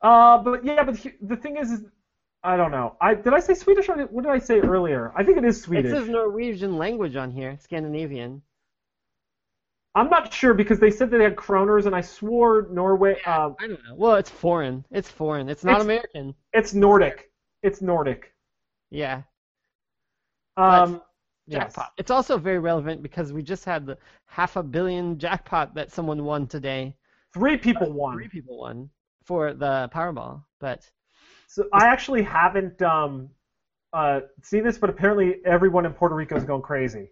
Uh, 0.00 0.38
but 0.38 0.64
yeah, 0.64 0.82
but 0.84 0.96
he- 0.96 1.12
the 1.20 1.36
thing 1.36 1.56
is, 1.56 1.70
is 1.70 1.84
I 2.42 2.56
don't 2.56 2.70
know. 2.70 2.96
I 3.00 3.14
did 3.14 3.34
I 3.34 3.40
say 3.40 3.54
Swedish 3.54 3.88
or 3.88 3.96
what 4.06 4.24
did 4.24 4.32
I 4.32 4.38
say 4.38 4.60
earlier? 4.60 5.12
I 5.14 5.22
think 5.24 5.38
it 5.38 5.44
is 5.44 5.62
Swedish. 5.62 5.92
It 5.92 5.94
says 5.96 6.08
Norwegian 6.08 6.76
language 6.78 7.16
on 7.16 7.30
here, 7.30 7.56
Scandinavian. 7.60 8.42
I'm 9.94 10.08
not 10.08 10.32
sure 10.32 10.54
because 10.54 10.80
they 10.80 10.90
said 10.90 11.10
that 11.10 11.18
they 11.18 11.24
had 11.24 11.36
kroners, 11.36 11.84
and 11.84 11.94
I 11.94 12.00
swore 12.00 12.66
Norway. 12.70 13.20
Uh, 13.26 13.50
I 13.60 13.66
don't 13.66 13.84
know. 13.84 13.94
Well, 13.94 14.14
it's 14.14 14.30
foreign. 14.30 14.86
It's 14.90 15.10
foreign. 15.10 15.50
It's 15.50 15.62
not 15.64 15.72
It's- 15.82 15.84
American. 15.84 16.34
it's 16.54 16.72
Nordic. 16.72 17.30
It's 17.62 17.82
Nordic. 17.82 18.32
Yeah. 18.90 19.22
Um, 20.56 21.02
Yes. 21.52 21.74
Jackpot. 21.74 21.92
It's 21.98 22.10
also 22.10 22.38
very 22.38 22.58
relevant 22.58 23.02
because 23.02 23.32
we 23.32 23.42
just 23.42 23.64
had 23.64 23.86
the 23.86 23.98
half 24.26 24.56
a 24.56 24.62
billion 24.62 25.18
jackpot 25.18 25.74
that 25.74 25.90
someone 25.92 26.24
won 26.24 26.46
today. 26.46 26.96
three 27.34 27.56
people 27.56 27.92
won. 27.92 28.14
Three 28.14 28.28
people 28.28 28.58
won 28.58 28.90
for 29.24 29.54
the 29.54 29.90
Powerball, 29.94 30.44
but 30.60 30.90
So 31.46 31.64
I 31.72 31.86
actually 31.86 32.22
haven't 32.22 32.80
um, 32.82 33.28
uh, 33.92 34.20
seen 34.42 34.64
this, 34.64 34.78
but 34.78 34.90
apparently 34.90 35.36
everyone 35.44 35.86
in 35.86 35.92
Puerto 35.92 36.14
Rico 36.14 36.36
is 36.36 36.44
going 36.44 36.62
crazy. 36.62 37.10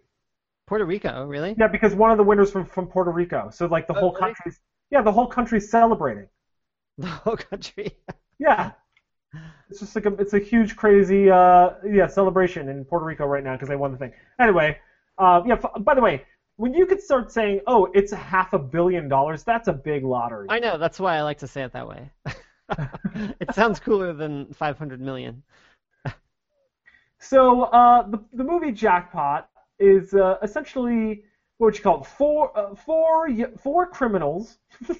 Puerto 0.65 0.85
Rico, 0.85 1.25
really? 1.25 1.55
Yeah, 1.57 1.67
because 1.67 1.93
one 1.95 2.11
of 2.11 2.17
the 2.17 2.23
winners 2.23 2.51
from 2.51 2.65
from 2.65 2.87
Puerto 2.87 3.11
Rico. 3.11 3.49
So 3.51 3.65
like 3.67 3.87
the 3.87 3.93
Oh, 3.93 3.99
whole 3.99 4.11
really? 4.11 4.33
country's 4.33 4.59
yeah, 4.89 5.01
the 5.01 5.11
whole 5.11 5.27
country's 5.27 5.69
celebrating. 5.69 6.27
The 6.97 7.07
whole 7.07 7.37
country. 7.37 7.97
Yeah. 8.39 8.71
It's 9.69 9.79
just 9.79 9.95
like 9.95 10.05
a 10.05 10.13
it's 10.15 10.33
a 10.33 10.39
huge 10.39 10.75
crazy 10.75 11.29
uh 11.29 11.71
yeah 11.89 12.07
celebration 12.07 12.67
in 12.69 12.83
Puerto 12.83 13.05
Rico 13.05 13.25
right 13.25 13.43
now 13.43 13.53
because 13.53 13.69
they 13.69 13.75
won 13.75 13.91
the 13.91 13.97
thing. 13.97 14.11
Anyway, 14.39 14.77
uh 15.17 15.41
yeah. 15.45 15.53
f- 15.53 15.83
By 15.83 15.95
the 15.95 16.01
way, 16.01 16.25
when 16.57 16.73
you 16.73 16.85
could 16.85 17.01
start 17.01 17.31
saying, 17.31 17.61
"Oh, 17.67 17.89
it's 17.93 18.11
a 18.11 18.17
half 18.17 18.53
a 18.53 18.59
billion 18.59 19.07
dollars," 19.07 19.43
that's 19.43 19.67
a 19.69 19.73
big 19.73 20.03
lottery. 20.03 20.47
I 20.49 20.59
know. 20.59 20.77
That's 20.77 20.99
why 20.99 21.15
I 21.15 21.21
like 21.21 21.37
to 21.39 21.47
say 21.47 21.63
it 21.63 21.71
that 21.71 21.87
way. 21.87 22.09
it 23.39 23.53
sounds 23.55 23.79
cooler 23.79 24.13
than 24.13 24.53
500 24.53 24.99
million. 25.01 25.43
So 27.19 27.63
uh, 27.65 28.09
the 28.09 28.19
the 28.33 28.43
movie 28.43 28.71
Jackpot 28.71 29.47
is 29.79 30.13
uh, 30.13 30.37
essentially 30.41 31.23
what 31.57 31.67
would 31.67 31.77
you 31.77 31.83
call 31.83 32.01
it? 32.01 32.07
Four 32.07 32.57
uh, 32.57 32.73
four 32.75 33.29
four 33.57 33.85
criminals. 33.85 34.57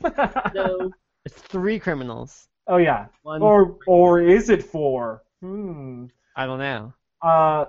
No, 0.53 0.91
it's 1.25 1.41
three 1.41 1.79
criminals. 1.79 2.47
Oh 2.67 2.77
yeah. 2.77 3.07
One. 3.23 3.41
Or 3.41 3.77
or 3.87 4.21
is 4.21 4.49
it 4.49 4.63
four? 4.63 5.23
Hmm. 5.41 6.05
I 6.35 6.45
don't 6.45 6.59
know. 6.59 6.93
Uh, 7.21 7.65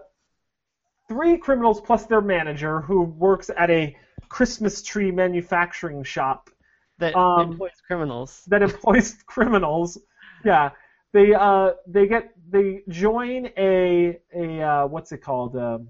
three 1.09 1.37
criminals 1.39 1.81
plus 1.81 2.07
their 2.07 2.21
manager 2.21 2.81
who 2.81 3.03
works 3.03 3.51
at 3.57 3.71
a 3.71 3.97
Christmas 4.29 4.83
tree 4.83 5.11
manufacturing 5.11 6.03
shop 6.03 6.51
That 6.99 7.15
Um, 7.17 7.53
employs 7.53 7.81
criminals. 7.87 8.45
that 8.47 8.63
employs 8.63 9.15
criminals. 9.27 9.99
Yeah. 10.45 10.71
They 11.13 11.35
uh 11.35 11.73
they 11.87 12.07
get 12.07 12.33
they 12.49 12.83
join 12.89 13.51
a 13.59 14.19
a 14.35 14.63
uh, 14.63 14.87
what's 14.87 15.13
it 15.13 15.19
called 15.19 15.57
um 15.57 15.89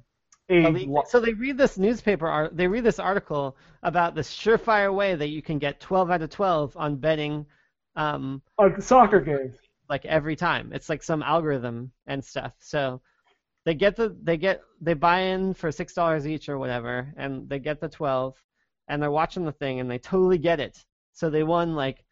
a 0.51 0.87
So 1.07 1.21
they, 1.21 1.33
read 1.33 1.57
this 1.57 1.79
newspaper 1.79 2.27
art. 2.27 2.57
They 2.57 2.67
read 2.67 2.85
this 2.85 2.99
article 2.99 3.57
about 3.83 4.15
this 4.15 4.31
surefire 4.35 4.93
way 4.93 5.15
that 5.15 5.29
you 5.29 5.41
can 5.43 5.59
get 5.59 5.81
12 5.81 6.11
out 6.11 6.23
of 6.23 6.31
12 6.31 6.77
on 6.77 6.97
betting, 6.97 7.47
um, 7.97 8.43
a 8.59 8.81
soccer 8.81 9.21
game. 9.21 9.53
like 9.89 10.05
every 10.05 10.37
time. 10.37 10.73
It's 10.73 10.89
like 10.89 11.03
some 11.03 11.23
algorithm 11.23 11.93
and 12.07 12.25
stuff. 12.25 12.53
So 12.59 13.01
they 13.65 13.75
get 13.75 13.97
the 13.97 14.17
they 14.23 14.37
get 14.37 14.61
they 14.81 14.95
buy 14.95 15.21
in 15.21 15.55
for 15.55 15.71
six 15.71 15.93
dollars 15.95 16.27
each 16.27 16.49
or 16.49 16.59
whatever, 16.59 17.13
and 17.17 17.49
they 17.49 17.59
get 17.59 17.81
the 17.81 17.89
12, 17.89 18.35
and 18.89 19.01
they're 19.03 19.11
watching 19.11 19.45
the 19.45 19.53
thing 19.53 19.81
and 19.81 19.91
they 19.91 19.99
totally 19.99 20.39
get 20.39 20.59
it. 20.61 20.85
So 21.13 21.29
they 21.31 21.43
won 21.43 21.75
like 21.77 22.05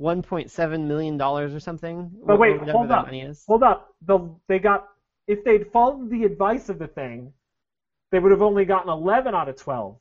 1.7 0.00 0.86
million 0.86 1.16
dollars 1.16 1.54
or 1.54 1.60
something. 1.60 2.10
But 2.24 2.38
wait, 2.38 2.60
hold 2.60 2.88
that 2.88 2.98
up. 2.98 3.06
money 3.06 3.22
is. 3.22 3.44
Hold 3.46 3.62
up. 3.62 3.94
The 4.06 4.18
they 4.48 4.58
got 4.58 4.86
if 5.26 5.44
they'd 5.44 5.70
followed 5.72 6.10
the 6.10 6.24
advice 6.24 6.68
of 6.68 6.78
the 6.78 6.86
thing, 6.88 7.32
they 8.12 8.18
would 8.18 8.30
have 8.32 8.42
only 8.42 8.64
gotten 8.64 8.88
11 8.90 9.34
out 9.34 9.48
of 9.48 9.56
12. 9.56 9.96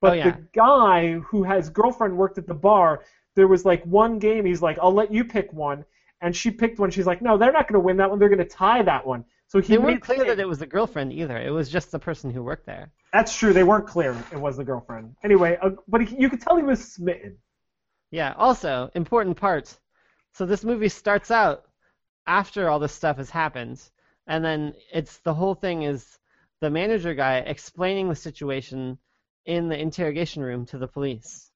But 0.00 0.10
Oh, 0.10 0.14
yeah. 0.14 0.30
the 0.32 0.42
guy 0.54 1.12
who 1.18 1.42
has 1.44 1.68
girlfriend 1.70 2.16
worked 2.16 2.38
at 2.38 2.46
the 2.46 2.54
bar, 2.54 3.02
there 3.34 3.48
was 3.48 3.64
like 3.64 3.84
one 3.84 4.18
game. 4.18 4.44
He's 4.44 4.62
like, 4.62 4.78
"I'll 4.80 4.92
let 4.92 5.12
you 5.12 5.24
pick 5.24 5.52
one," 5.52 5.84
and 6.20 6.34
she 6.34 6.50
picked 6.50 6.78
one. 6.78 6.90
She's 6.90 7.06
like, 7.06 7.22
"No, 7.22 7.38
they're 7.38 7.52
not 7.52 7.68
going 7.68 7.80
to 7.80 7.84
win 7.84 7.96
that 7.98 8.10
one. 8.10 8.18
They're 8.18 8.28
going 8.28 8.38
to 8.38 8.44
tie 8.44 8.82
that 8.82 9.06
one." 9.06 9.24
So 9.48 9.60
he 9.60 9.74
they 9.74 9.78
weren't 9.78 10.00
clear 10.00 10.24
that 10.24 10.40
it 10.40 10.48
was 10.48 10.58
the 10.58 10.66
girlfriend 10.66 11.12
either. 11.12 11.36
It 11.36 11.50
was 11.50 11.68
just 11.68 11.90
the 11.92 11.98
person 11.98 12.30
who 12.30 12.42
worked 12.42 12.64
there. 12.64 12.90
That's 13.12 13.36
true. 13.36 13.52
They 13.52 13.64
weren't 13.64 13.86
clear. 13.86 14.16
It 14.32 14.38
was 14.38 14.56
the 14.56 14.64
girlfriend. 14.64 15.14
Anyway, 15.22 15.58
uh, 15.60 15.70
but 15.86 16.00
he, 16.00 16.16
you 16.18 16.30
could 16.30 16.40
tell 16.40 16.56
he 16.56 16.62
was 16.62 16.92
smitten. 16.92 17.36
Yeah. 18.10 18.32
Also, 18.38 18.90
important 18.94 19.36
part. 19.36 19.76
So 20.32 20.46
this 20.46 20.64
movie 20.64 20.88
starts 20.88 21.30
out 21.30 21.64
after 22.26 22.70
all 22.70 22.78
this 22.78 22.94
stuff 22.94 23.18
has 23.18 23.28
happened, 23.28 23.82
and 24.26 24.42
then 24.42 24.72
it's 24.90 25.18
the 25.18 25.34
whole 25.34 25.54
thing 25.54 25.82
is 25.82 26.18
the 26.60 26.70
manager 26.70 27.12
guy 27.12 27.38
explaining 27.38 28.08
the 28.08 28.14
situation 28.14 28.96
in 29.44 29.68
the 29.68 29.78
interrogation 29.78 30.42
room 30.42 30.64
to 30.66 30.78
the 30.78 30.88
police. 30.88 31.51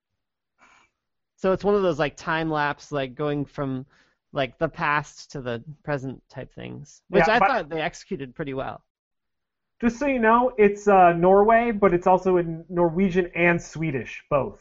So 1.37 1.53
it's 1.53 1.64
one 1.64 1.74
of 1.74 1.82
those 1.82 1.99
like 1.99 2.16
time 2.16 2.51
lapse, 2.51 2.91
like 2.93 3.14
going 3.14 3.45
from 3.45 3.87
like 4.32 4.59
the 4.59 4.68
past 4.68 5.32
to 5.32 5.41
the 5.41 5.62
present 5.84 6.22
type 6.28 6.53
things, 6.55 7.03
which 7.09 7.24
Yeah, 7.26 7.34
I 7.37 7.39
thought 7.39 7.68
they 7.68 7.80
executed 7.80 8.34
pretty 8.34 8.55
well. 8.55 8.82
Just 9.80 9.99
so 9.99 10.07
you 10.07 10.18
know, 10.18 10.53
it's 10.57 10.89
uh, 10.89 11.12
Norway, 11.12 11.70
but 11.70 11.93
it's 11.93 12.07
also 12.07 12.39
in 12.39 12.64
Norwegian 12.70 13.30
and 13.34 13.61
Swedish, 13.61 14.24
both. 14.30 14.59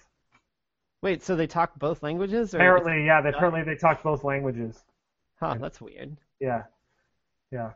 Wait, 1.02 1.24
so 1.24 1.36
they 1.38 1.48
talk 1.48 1.78
both 1.80 2.04
languages? 2.04 2.54
Apparently, 2.54 3.06
yeah. 3.06 3.22
They, 3.22 3.30
apparently, 3.30 3.64
they 3.64 3.76
talk 3.76 4.04
both 4.04 4.24
languages. 4.26 4.84
Huh, 5.40 5.56
that's 5.60 5.80
weird. 5.80 6.18
Yeah, 6.42 6.64
yeah. 7.52 7.72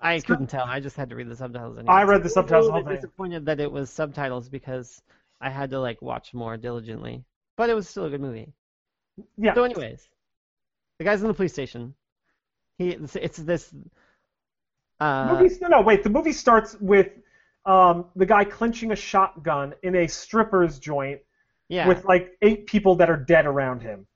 I 0.00 0.18
So- 0.18 0.26
couldn't 0.26 0.48
tell. 0.48 0.64
I 0.64 0.80
just 0.80 0.96
had 0.96 1.10
to 1.10 1.16
read 1.16 1.28
the 1.28 1.36
subtitles. 1.36 1.78
Anyway. 1.78 1.92
I 1.94 2.02
read 2.02 2.22
the 2.24 2.28
subtitles. 2.28 2.30
I 2.30 2.32
was 2.32 2.34
subtitles 2.34 2.66
a 2.66 2.68
the 2.68 2.72
whole 2.72 2.78
little 2.80 2.88
bit 2.88 2.94
thing. 2.94 3.00
disappointed 3.08 3.46
that 3.46 3.60
it 3.60 3.70
was 3.70 3.90
subtitles 3.90 4.48
because 4.48 5.02
I 5.40 5.50
had 5.50 5.70
to 5.70 5.80
like 5.80 6.02
watch 6.02 6.34
more 6.34 6.56
diligently. 6.56 7.24
But 7.56 7.70
it 7.70 7.74
was 7.74 7.88
still 7.88 8.06
a 8.06 8.10
good 8.10 8.20
movie. 8.20 8.52
Yeah. 9.36 9.54
So, 9.54 9.64
anyways, 9.64 10.08
the 10.98 11.04
guy's 11.04 11.22
in 11.22 11.28
the 11.28 11.34
police 11.34 11.52
station. 11.52 11.94
He 12.78 12.90
it's, 12.90 13.16
it's 13.16 13.38
this. 13.38 13.72
Uh, 15.00 15.38
movie, 15.38 15.54
no, 15.60 15.68
no, 15.68 15.80
wait. 15.80 16.02
The 16.02 16.10
movie 16.10 16.32
starts 16.32 16.76
with 16.80 17.10
um, 17.66 18.06
the 18.16 18.26
guy 18.26 18.44
clinching 18.44 18.92
a 18.92 18.96
shotgun 18.96 19.74
in 19.82 19.94
a 19.96 20.06
stripper's 20.06 20.78
joint 20.78 21.20
yeah, 21.68 21.88
with 21.88 22.04
like 22.04 22.36
eight 22.42 22.66
people 22.66 22.96
that 22.96 23.10
are 23.10 23.16
dead 23.16 23.46
around 23.46 23.82
him. 23.82 24.06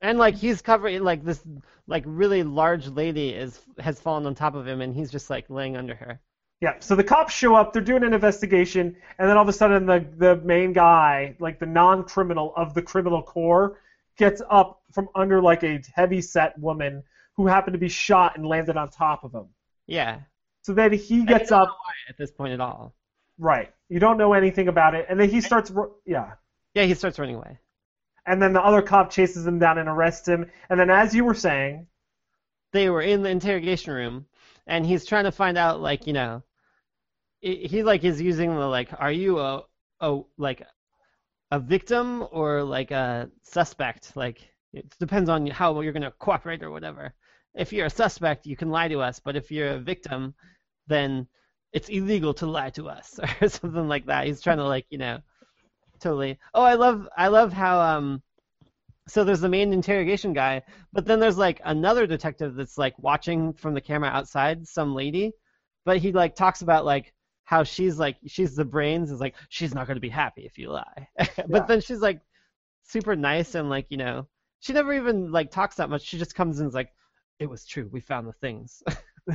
and 0.00 0.18
like 0.18 0.34
he's 0.34 0.62
covering 0.62 1.02
like 1.02 1.24
this 1.24 1.42
like 1.86 2.02
really 2.06 2.42
large 2.42 2.88
lady 2.88 3.30
is 3.30 3.60
has 3.78 4.00
fallen 4.00 4.26
on 4.26 4.34
top 4.34 4.54
of 4.54 4.66
him 4.66 4.80
and 4.80 4.94
he's 4.94 5.10
just 5.10 5.30
like 5.30 5.48
laying 5.48 5.76
under 5.76 5.94
her. 5.94 6.20
Yeah. 6.60 6.74
So 6.80 6.96
the 6.96 7.04
cops 7.04 7.34
show 7.34 7.54
up. 7.54 7.72
They're 7.72 7.82
doing 7.82 8.02
an 8.02 8.14
investigation, 8.14 8.96
and 9.18 9.28
then 9.28 9.36
all 9.36 9.42
of 9.42 9.48
a 9.48 9.52
sudden, 9.52 9.86
the 9.86 10.06
the 10.16 10.36
main 10.36 10.72
guy, 10.72 11.36
like 11.38 11.58
the 11.58 11.66
non-criminal 11.66 12.52
of 12.56 12.72
the 12.74 12.82
criminal 12.82 13.22
core, 13.22 13.78
gets 14.16 14.40
up 14.50 14.80
from 14.92 15.08
under 15.14 15.42
like 15.42 15.62
a 15.62 15.82
heavy 15.94 16.22
set 16.22 16.58
woman 16.58 17.02
who 17.34 17.46
happened 17.46 17.74
to 17.74 17.78
be 17.78 17.88
shot 17.88 18.36
and 18.36 18.46
landed 18.46 18.76
on 18.76 18.88
top 18.88 19.22
of 19.24 19.32
him. 19.34 19.46
Yeah, 19.86 20.20
So 20.62 20.72
then 20.72 20.92
he 20.92 21.24
gets 21.24 21.52
up. 21.52 21.76
at 22.08 22.16
this 22.16 22.30
point 22.30 22.52
at 22.54 22.60
all. 22.60 22.94
Right. 23.38 23.70
You 23.90 24.00
don't 24.00 24.16
know 24.16 24.32
anything 24.32 24.68
about 24.68 24.94
it, 24.94 25.06
and 25.08 25.20
then 25.20 25.28
he 25.28 25.40
starts. 25.42 25.70
Yeah. 26.06 26.32
Yeah, 26.74 26.84
he 26.84 26.94
starts 26.94 27.18
running 27.18 27.36
away. 27.36 27.58
And 28.26 28.42
then 28.42 28.52
the 28.52 28.62
other 28.62 28.82
cop 28.82 29.10
chases 29.10 29.46
him 29.46 29.58
down 29.58 29.78
and 29.78 29.88
arrests 29.88 30.26
him. 30.26 30.50
And 30.68 30.80
then, 30.80 30.90
as 30.90 31.14
you 31.14 31.24
were 31.24 31.34
saying, 31.34 31.86
they 32.72 32.90
were 32.90 33.02
in 33.02 33.22
the 33.22 33.28
interrogation 33.28 33.92
room 33.92 34.26
and 34.66 34.84
he's 34.86 35.04
trying 35.04 35.24
to 35.24 35.32
find 35.32 35.56
out 35.56 35.80
like 35.80 36.06
you 36.06 36.12
know 36.12 36.42
he 37.40 37.82
like 37.82 38.04
is 38.04 38.20
using 38.20 38.54
the 38.54 38.66
like 38.66 38.88
are 38.98 39.12
you 39.12 39.38
a 39.38 39.62
a 40.00 40.20
like 40.36 40.66
a 41.50 41.60
victim 41.60 42.26
or 42.32 42.62
like 42.62 42.90
a 42.90 43.30
suspect? 43.42 44.16
Like 44.16 44.48
it 44.72 44.94
depends 44.98 45.30
on 45.30 45.46
how 45.46 45.80
you're 45.80 45.92
going 45.92 46.02
to 46.02 46.10
cooperate 46.10 46.62
or 46.62 46.70
whatever. 46.70 47.14
If 47.54 47.72
you're 47.72 47.86
a 47.86 47.90
suspect 47.90 48.46
you 48.46 48.56
can 48.56 48.70
lie 48.70 48.88
to 48.88 49.00
us 49.00 49.20
but 49.20 49.36
if 49.36 49.50
you're 49.50 49.74
a 49.74 49.78
victim 49.78 50.34
then 50.88 51.26
it's 51.72 51.88
illegal 51.88 52.32
to 52.34 52.46
lie 52.46 52.70
to 52.70 52.88
us 52.88 53.18
or 53.40 53.48
something 53.48 53.88
like 53.88 54.06
that. 54.06 54.26
He's 54.26 54.40
trying 54.40 54.58
to 54.58 54.64
like 54.64 54.86
you 54.90 54.98
know 54.98 55.20
totally. 56.00 56.38
Oh 56.54 56.62
i 56.62 56.74
love 56.74 57.08
i 57.16 57.28
love 57.28 57.52
how 57.52 57.80
um 57.80 58.22
so 59.08 59.22
there's 59.24 59.40
the 59.40 59.48
main 59.48 59.72
interrogation 59.72 60.32
guy 60.32 60.60
but 60.92 61.04
then 61.06 61.20
there's 61.20 61.38
like 61.38 61.60
another 61.64 62.06
detective 62.06 62.54
that's 62.56 62.76
like 62.78 62.94
watching 62.98 63.52
from 63.52 63.72
the 63.74 63.80
camera 63.80 64.08
outside 64.10 64.66
some 64.66 64.94
lady, 64.94 65.32
but 65.84 65.98
he 65.98 66.12
like 66.12 66.34
talks 66.34 66.62
about 66.62 66.84
like 66.84 67.12
how 67.44 67.62
she's 67.62 67.98
like 67.98 68.16
she's 68.26 68.56
the 68.56 68.64
brains 68.64 69.10
is 69.12 69.20
like 69.20 69.34
she's 69.48 69.74
not 69.74 69.86
going 69.86 69.96
to 69.96 70.00
be 70.00 70.08
happy 70.08 70.42
if 70.44 70.58
you 70.58 70.70
lie. 70.70 71.08
Yeah. 71.18 71.44
but 71.48 71.68
then 71.68 71.80
she's 71.80 72.00
like 72.00 72.20
super 72.82 73.14
nice 73.14 73.54
and 73.54 73.68
like, 73.70 73.86
you 73.90 73.96
know, 73.96 74.26
she 74.60 74.72
never 74.72 74.92
even 74.92 75.30
like 75.30 75.50
talks 75.50 75.76
that 75.76 75.88
much. 75.90 76.02
She 76.02 76.18
just 76.18 76.34
comes 76.34 76.58
in 76.58 76.64
and 76.64 76.70
is 76.70 76.74
like 76.74 76.90
it 77.38 77.46
was 77.48 77.64
true. 77.66 77.88
We 77.92 78.00
found 78.00 78.26
the 78.26 78.32
things. 78.32 78.82
you 79.28 79.34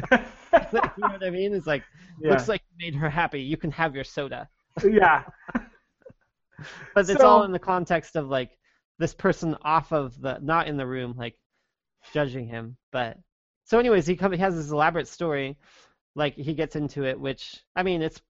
know 0.97 1.07
what 1.09 1.24
I 1.24 1.30
mean? 1.30 1.53
It's 1.53 1.67
like 1.67 1.84
yeah, 2.22 2.32
looks 2.32 2.47
like 2.49 2.61
you 2.72 2.86
made 2.86 2.95
her 2.99 3.09
happy. 3.09 3.41
You 3.41 3.55
can 3.57 3.72
have 3.72 3.93
your 3.95 4.03
soda. 4.03 4.49
yeah, 4.84 5.24
But 5.53 7.09
it's 7.09 7.19
So- 7.19 7.26
all 7.28 7.43
in 7.43 7.51
the 7.51 7.59
context 7.59 8.15
of 8.15 8.28
like 8.28 8.51
this 9.02 9.14
person 9.16 9.58
off 9.64 9.91
of 9.91 10.22
the 10.22 10.38
not 10.41 10.68
in 10.68 10.78
the 10.78 10.86
room, 10.86 11.16
like 11.18 11.36
judging 12.14 12.47
him. 12.47 12.78
But 12.91 13.18
so, 13.66 13.80
anyways, 13.80 14.06
he 14.06 14.16
come 14.16 14.32
he 14.32 14.38
has 14.38 14.56
this 14.56 14.72
elaborate 14.72 15.08
story, 15.08 15.58
like 16.16 16.36
he 16.36 16.54
gets 16.54 16.76
into 16.76 17.04
it, 17.04 17.20
which 17.20 17.62
I 17.76 17.84
mean, 17.84 18.04
it's 18.04 18.22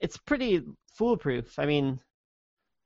it's 0.00 0.16
pretty 0.16 0.62
foolproof. 0.94 1.58
I 1.58 1.66
mean, 1.66 2.00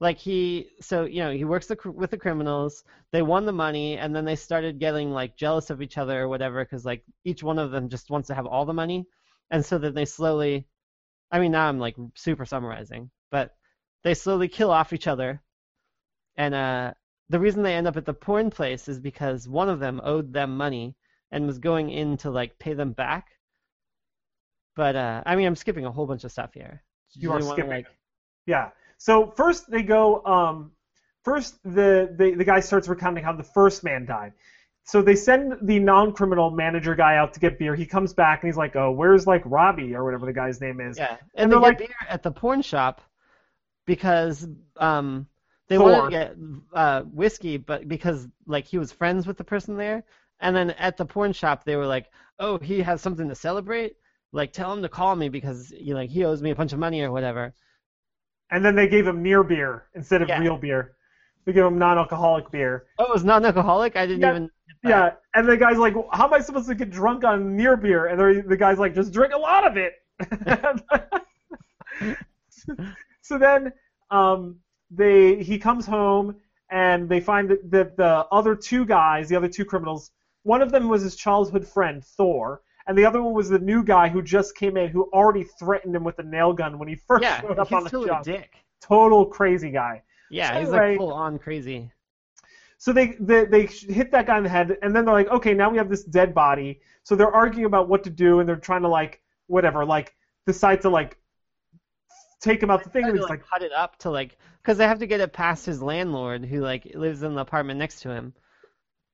like 0.00 0.18
he 0.18 0.70
so 0.80 1.04
you 1.04 1.22
know 1.22 1.30
he 1.30 1.44
works 1.44 1.66
the, 1.68 1.76
with 1.94 2.10
the 2.10 2.18
criminals 2.18 2.84
they 3.12 3.22
won 3.22 3.46
the 3.46 3.52
money 3.52 3.98
and 3.98 4.16
then 4.16 4.24
they 4.24 4.36
started 4.36 4.80
getting 4.80 5.12
like 5.12 5.36
jealous 5.36 5.70
of 5.70 5.82
each 5.82 5.98
other 5.98 6.22
or 6.22 6.28
whatever 6.28 6.64
because 6.64 6.84
like 6.84 7.04
each 7.24 7.42
one 7.42 7.58
of 7.58 7.70
them 7.70 7.88
just 7.88 8.10
wants 8.10 8.26
to 8.28 8.34
have 8.34 8.46
all 8.46 8.64
the 8.64 8.72
money 8.72 9.06
and 9.50 9.64
so 9.64 9.78
then 9.78 9.94
they 9.94 10.06
slowly 10.06 10.66
i 11.30 11.38
mean 11.38 11.52
now 11.52 11.68
i'm 11.68 11.78
like 11.78 11.96
super 12.14 12.46
summarizing 12.46 13.10
but 13.30 13.54
they 14.02 14.14
slowly 14.14 14.48
kill 14.48 14.70
off 14.70 14.94
each 14.94 15.06
other 15.06 15.42
and 16.36 16.54
uh 16.54 16.92
the 17.30 17.40
reason 17.40 17.62
they 17.62 17.74
end 17.74 17.86
up 17.86 17.96
at 17.96 18.04
the 18.04 18.12
porn 18.12 18.50
place 18.50 18.88
is 18.88 18.98
because 19.00 19.48
one 19.48 19.68
of 19.70 19.80
them 19.80 20.00
owed 20.04 20.32
them 20.32 20.56
money 20.56 20.94
and 21.30 21.46
was 21.46 21.58
going 21.58 21.88
in 21.90 22.16
to 22.18 22.30
like 22.30 22.58
pay 22.58 22.74
them 22.74 22.92
back 22.92 23.28
but 24.76 24.94
uh 24.96 25.22
i 25.26 25.34
mean 25.36 25.46
i'm 25.46 25.56
skipping 25.56 25.84
a 25.86 25.90
whole 25.90 26.06
bunch 26.06 26.24
of 26.24 26.32
stuff 26.32 26.52
here 26.54 26.82
Do 27.14 27.20
You 27.20 27.30
are 27.30 27.32
wanna, 27.40 27.44
skipping. 27.52 27.70
like, 27.70 27.86
Yeah. 28.46 28.70
So 28.98 29.30
first 29.36 29.70
they 29.70 29.82
go. 29.82 30.22
Um, 30.26 30.72
first 31.24 31.62
the, 31.64 32.14
the 32.18 32.34
the 32.36 32.44
guy 32.44 32.60
starts 32.60 32.86
recounting 32.88 33.24
how 33.24 33.32
the 33.32 33.48
first 33.58 33.82
man 33.82 34.04
died. 34.04 34.32
So 34.84 35.00
they 35.02 35.16
send 35.16 35.54
the 35.62 35.78
non-criminal 35.78 36.50
manager 36.50 36.94
guy 36.94 37.16
out 37.16 37.32
to 37.34 37.40
get 37.40 37.58
beer. 37.58 37.74
He 37.74 37.86
comes 37.86 38.12
back 38.12 38.42
and 38.42 38.48
he's 38.48 38.58
like, 38.58 38.76
"Oh, 38.76 38.90
where's 38.92 39.26
like 39.26 39.42
Robbie 39.46 39.94
or 39.94 40.04
whatever 40.04 40.26
the 40.26 40.32
guy's 40.34 40.60
name 40.60 40.80
is?" 40.82 40.98
Yeah, 40.98 41.10
And 41.10 41.18
and, 41.34 41.52
they're 41.52 41.60
they 41.60 41.66
like- 41.66 41.78
beer 41.78 41.88
at 42.08 42.22
the 42.22 42.30
porn 42.30 42.60
shop 42.60 43.00
because 43.86 44.46
um 44.76 45.26
they 45.70 45.78
Thor. 45.78 45.90
wanted 45.90 46.02
to 46.02 46.10
get 46.10 46.36
uh 46.74 47.02
whiskey, 47.04 47.56
but 47.58 47.88
because 47.88 48.28
like 48.46 48.66
he 48.66 48.78
was 48.78 48.92
friends 48.92 49.26
with 49.26 49.38
the 49.38 49.44
person 49.44 49.76
there, 49.78 50.04
and 50.40 50.54
then 50.56 50.72
at 50.72 50.98
the 50.98 51.06
porn 51.06 51.32
shop 51.32 51.64
they 51.64 51.76
were 51.76 51.86
like, 51.86 52.10
"Oh, 52.40 52.58
he 52.58 52.80
has 52.82 53.00
something 53.02 53.28
to 53.30 53.36
celebrate. 53.36 53.96
Like, 54.32 54.52
tell 54.52 54.72
him 54.74 54.82
to 54.82 54.90
call 54.90 55.16
me 55.16 55.30
because 55.30 55.72
you 55.72 55.94
know 55.94 56.02
he 56.02 56.24
owes 56.26 56.42
me 56.42 56.50
a 56.52 56.56
bunch 56.56 56.74
of 56.74 56.80
money 56.80 57.02
or 57.02 57.12
whatever." 57.12 57.54
And 58.50 58.64
then 58.64 58.74
they 58.74 58.88
gave 58.88 59.06
him 59.06 59.22
near 59.22 59.42
beer 59.44 59.86
instead 59.94 60.22
of 60.22 60.28
Yeah. 60.28 60.40
real 60.40 60.58
beer. 60.58 60.96
They 61.44 61.52
gave 61.52 61.64
him 61.64 61.78
non-alcoholic 61.78 62.50
beer. 62.50 62.86
Oh, 62.98 63.04
it 63.04 63.12
was 63.12 63.24
non-alcoholic. 63.24 63.96
I 63.96 64.06
didn't 64.06 64.22
Yeah. 64.22 64.30
even. 64.30 64.50
Yeah, 64.82 65.12
and 65.34 65.48
the 65.48 65.56
guy's 65.56 65.78
like, 65.78 65.94
"How 66.12 66.26
am 66.26 66.34
I 66.34 66.40
supposed 66.40 66.68
to 66.68 66.74
get 66.74 66.90
drunk 66.90 67.24
on 67.24 67.56
near 67.56 67.76
beer?" 67.76 68.06
And 68.06 68.18
the 68.18 68.42
the 68.48 68.56
guy's 68.56 68.78
like, 68.78 68.94
"Just 68.94 69.12
drink 69.12 69.32
a 69.34 69.38
lot 69.38 69.66
of 69.66 69.76
it." 69.76 69.94
so 73.22 73.38
then, 73.38 73.72
um, 74.10 74.56
they 74.90 75.42
he 75.42 75.58
comes 75.58 75.86
home 75.86 76.36
and 76.70 77.08
they 77.08 77.20
find 77.20 77.48
that, 77.50 77.70
that 77.70 77.96
the 77.96 78.26
other 78.32 78.54
two 78.54 78.84
guys, 78.84 79.28
the 79.28 79.36
other 79.36 79.48
two 79.48 79.64
criminals, 79.64 80.10
one 80.44 80.62
of 80.62 80.70
them 80.72 80.88
was 80.88 81.02
his 81.02 81.16
childhood 81.16 81.66
friend 81.66 82.04
Thor, 82.04 82.62
and 82.86 82.96
the 82.96 83.04
other 83.04 83.22
one 83.22 83.34
was 83.34 83.48
the 83.48 83.58
new 83.58 83.82
guy 83.84 84.08
who 84.08 84.22
just 84.22 84.54
came 84.56 84.76
in 84.76 84.88
who 84.90 85.08
already 85.12 85.44
threatened 85.44 85.94
him 85.94 86.04
with 86.04 86.18
a 86.18 86.22
nail 86.22 86.52
gun 86.52 86.78
when 86.78 86.88
he 86.88 86.94
first 87.08 87.22
Yeah, 87.22 87.40
showed 87.40 87.58
up 87.58 87.72
on 87.72 87.78
he's 87.78 87.84
the 87.84 87.88
still 87.88 88.04
a 88.04 88.06
job. 88.06 88.24
dick. 88.24 88.52
Total 88.80 89.26
crazy 89.26 89.70
guy. 89.70 90.02
Yeah, 90.30 90.52
So 90.52 90.58
he's 90.60 90.68
anyway- 90.68 90.90
like 90.90 90.98
full 90.98 91.12
on 91.12 91.38
crazy. 91.38 91.90
So 92.78 92.94
they, 92.94 93.08
they 93.20 93.44
they 93.44 93.66
hit 93.66 94.10
that 94.12 94.26
guy 94.26 94.38
in 94.38 94.42
the 94.44 94.48
head, 94.48 94.78
and 94.80 94.96
then 94.96 95.04
they're 95.04 95.12
like, 95.12 95.28
okay, 95.28 95.52
now 95.52 95.68
we 95.68 95.76
have 95.76 95.90
this 95.90 96.02
dead 96.04 96.32
body. 96.34 96.80
So 97.02 97.14
they're 97.14 97.30
arguing 97.34 97.66
about 97.66 97.88
what 97.90 98.02
to 98.04 98.10
do, 98.10 98.40
and 98.40 98.48
they're 98.48 98.56
trying 98.56 98.80
to 98.82 98.88
like 98.88 99.20
whatever, 99.48 99.84
like 99.84 100.14
decide 100.46 100.80
to 100.82 100.88
like 100.88 101.18
take 102.40 102.62
him 102.62 102.70
out 102.70 102.82
the 102.82 102.90
thing, 102.90 103.04
and 103.04 103.16
it's 103.16 103.22
like, 103.22 103.40
like, 103.40 103.46
cut 103.48 103.62
it 103.62 103.72
up 103.72 103.96
to 103.98 104.10
like 104.10 104.36
because 104.62 104.78
they 104.78 104.86
have 104.86 104.98
to 104.98 105.06
get 105.06 105.20
it 105.20 105.32
past 105.32 105.66
his 105.66 105.82
landlord 105.82 106.44
who 106.44 106.60
like 106.60 106.84
lives 106.94 107.22
in 107.22 107.34
the 107.34 107.40
apartment 107.40 107.78
next 107.78 108.00
to 108.00 108.10
him. 108.10 108.34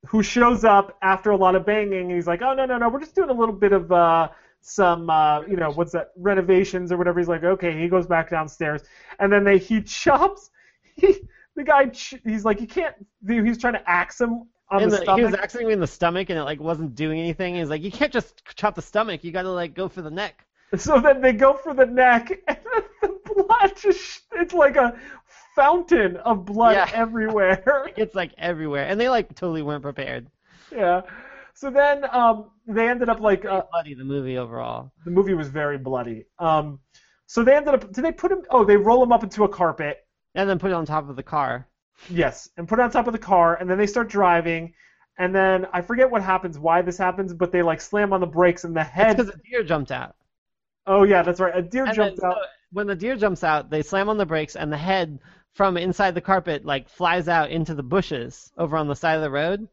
who 0.09 0.23
shows 0.23 0.65
up 0.65 0.97
after 1.03 1.31
a 1.31 1.37
lot 1.37 1.55
of 1.55 1.67
banging, 1.67 2.07
and 2.07 2.11
he's 2.13 2.27
like, 2.27 2.43
oh 2.43 2.55
no 2.55 2.67
no 2.67 2.79
no, 2.79 2.89
we're 2.89 3.01
just 3.01 3.15
doing 3.15 3.31
a 3.31 3.35
little 3.35 3.55
bit 3.55 3.73
of 3.73 3.91
uh 3.93 4.29
some 4.61 5.09
uh 5.11 5.43
you 5.43 5.57
know 5.57 5.71
what's 5.71 5.93
that 5.93 6.13
renovations 6.17 6.93
or 6.93 6.97
whatever. 6.97 7.19
He's 7.19 7.29
like, 7.29 7.45
okay, 7.45 7.81
he 7.81 7.89
goes 7.89 8.07
back 8.07 8.31
downstairs, 8.31 8.83
and 9.19 9.33
then 9.33 9.45
they 9.45 9.59
he 9.59 9.83
chops 9.83 10.51
he 10.97 11.17
the 11.57 11.65
guy 11.65 11.91
he's 12.25 12.45
like 12.45 12.61
he 12.61 12.67
can't 12.67 12.95
he's 13.27 13.59
trying 13.59 13.75
to 13.75 13.91
axe 13.91 14.21
him 14.21 14.45
on 14.71 14.83
and 14.83 14.93
the, 14.93 14.97
the, 14.97 15.03
stomach. 15.03 15.19
he 15.19 15.25
was 15.25 15.35
axing 15.35 15.67
me 15.67 15.73
in 15.73 15.81
the 15.81 15.87
stomach 15.87 16.29
and 16.31 16.39
it 16.39 16.43
like 16.43 16.61
wasn't 16.61 16.95
doing 16.95 17.21
anything. 17.21 17.55
He's 17.55 17.71
like, 17.71 17.83
you 17.83 17.91
can't 17.93 18.13
just 18.13 18.43
chop 18.57 18.75
the 18.75 18.83
stomach. 18.83 19.25
You 19.25 19.33
got 19.33 19.43
to 19.43 19.53
like 19.53 19.75
go 19.75 19.89
for 19.89 20.03
the 20.03 20.11
neck. 20.11 20.45
So 20.77 21.01
then 21.01 21.21
they 21.21 21.33
go 21.33 21.55
for 21.55 21.75
the 21.75 21.87
neck, 21.87 22.41
and 22.49 22.59
blood 23.49 23.73
just, 23.77 24.23
it's 24.33 24.55
like 24.55 24.77
a 24.77 24.99
fountain 25.55 26.17
of 26.19 26.45
blood 26.45 26.75
Yeah. 26.77 26.91
everywhere. 26.95 27.91
It's 27.97 28.15
like 28.15 28.33
everywhere, 28.39 28.87
and 28.87 29.01
they 29.01 29.09
like 29.09 29.29
totally 29.35 29.63
weren't 29.63 29.83
prepared. 29.83 30.27
yeah. 30.73 31.03
So 31.55 31.71
then 31.71 32.05
um, 32.13 32.51
they 32.67 32.87
ended 32.89 33.09
up 33.09 33.21
like, 33.21 33.47
uh, 33.47 33.63
Bloody 33.73 33.95
the 33.95 34.05
movie 34.05 34.37
overall. 34.37 34.93
the 35.07 35.11
movie 35.11 35.33
was 35.33 35.49
very 35.49 35.79
bloody. 35.79 36.27
Um, 36.39 36.81
so 37.27 37.43
they 37.43 37.55
ended 37.57 37.73
up, 37.75 37.91
did 37.93 38.05
they 38.05 38.13
put 38.13 38.31
him, 38.31 38.43
oh, 38.51 38.63
they 38.65 38.77
roll 38.77 39.03
him 39.03 39.11
up 39.11 39.23
into 39.23 39.45
a 39.45 39.49
carpet. 39.49 40.05
And 40.35 40.49
then 40.51 40.59
put 40.59 40.71
it 40.71 40.75
on 40.75 40.85
top 40.85 41.09
of 41.09 41.17
the 41.17 41.23
car. 41.23 41.67
Yes, 42.11 42.51
and 42.59 42.69
put 42.69 42.79
it 42.79 42.83
on 42.83 42.91
top 42.91 43.07
of 43.07 43.15
the 43.15 43.19
car, 43.19 43.57
and 43.57 43.71
then 43.71 43.79
they 43.79 43.87
start 43.87 44.09
driving. 44.11 44.75
And 45.19 45.35
then 45.35 45.67
I 45.73 45.81
forget 45.81 46.11
what 46.11 46.21
happens, 46.21 46.59
why 46.59 46.83
this 46.83 46.99
happens, 46.99 47.33
but 47.33 47.53
they 47.53 47.63
like 47.63 47.81
slam 47.81 48.13
on 48.13 48.21
the 48.21 48.27
brakes, 48.27 48.65
and 48.65 48.77
the 48.77 48.85
head. 48.85 49.17
because 49.17 49.33
a 49.35 49.39
deer 49.51 49.63
jumped 49.63 49.91
out. 49.91 50.15
Oh 50.87 51.05
yeah, 51.05 51.23
that's 51.23 51.41
right. 51.41 51.57
A 51.57 51.63
deer 51.63 51.87
And 51.87 51.95
jumped 51.95 52.21
then, 52.21 52.31
out. 52.31 52.37
When 52.73 52.87
the 52.87 52.95
deer 52.95 53.17
jumps 53.17 53.45
out, 53.45 53.71
they 53.71 53.83
slam 53.83 54.09
on 54.09 54.19
the 54.19 54.27
brakes, 54.27 54.57
and 54.57 54.73
the 54.73 54.77
head 54.77 55.19
from 55.55 55.77
inside 55.77 56.15
the 56.15 56.21
carpet 56.21 56.65
like 56.65 56.89
flies 56.89 57.29
out 57.29 57.51
into 57.51 57.75
the 57.75 57.83
bushes 57.83 58.53
over 58.59 58.77
on 58.77 58.89
the 58.89 58.97
side 58.97 59.15
of 59.15 59.23
the 59.23 59.31
road. 59.31 59.69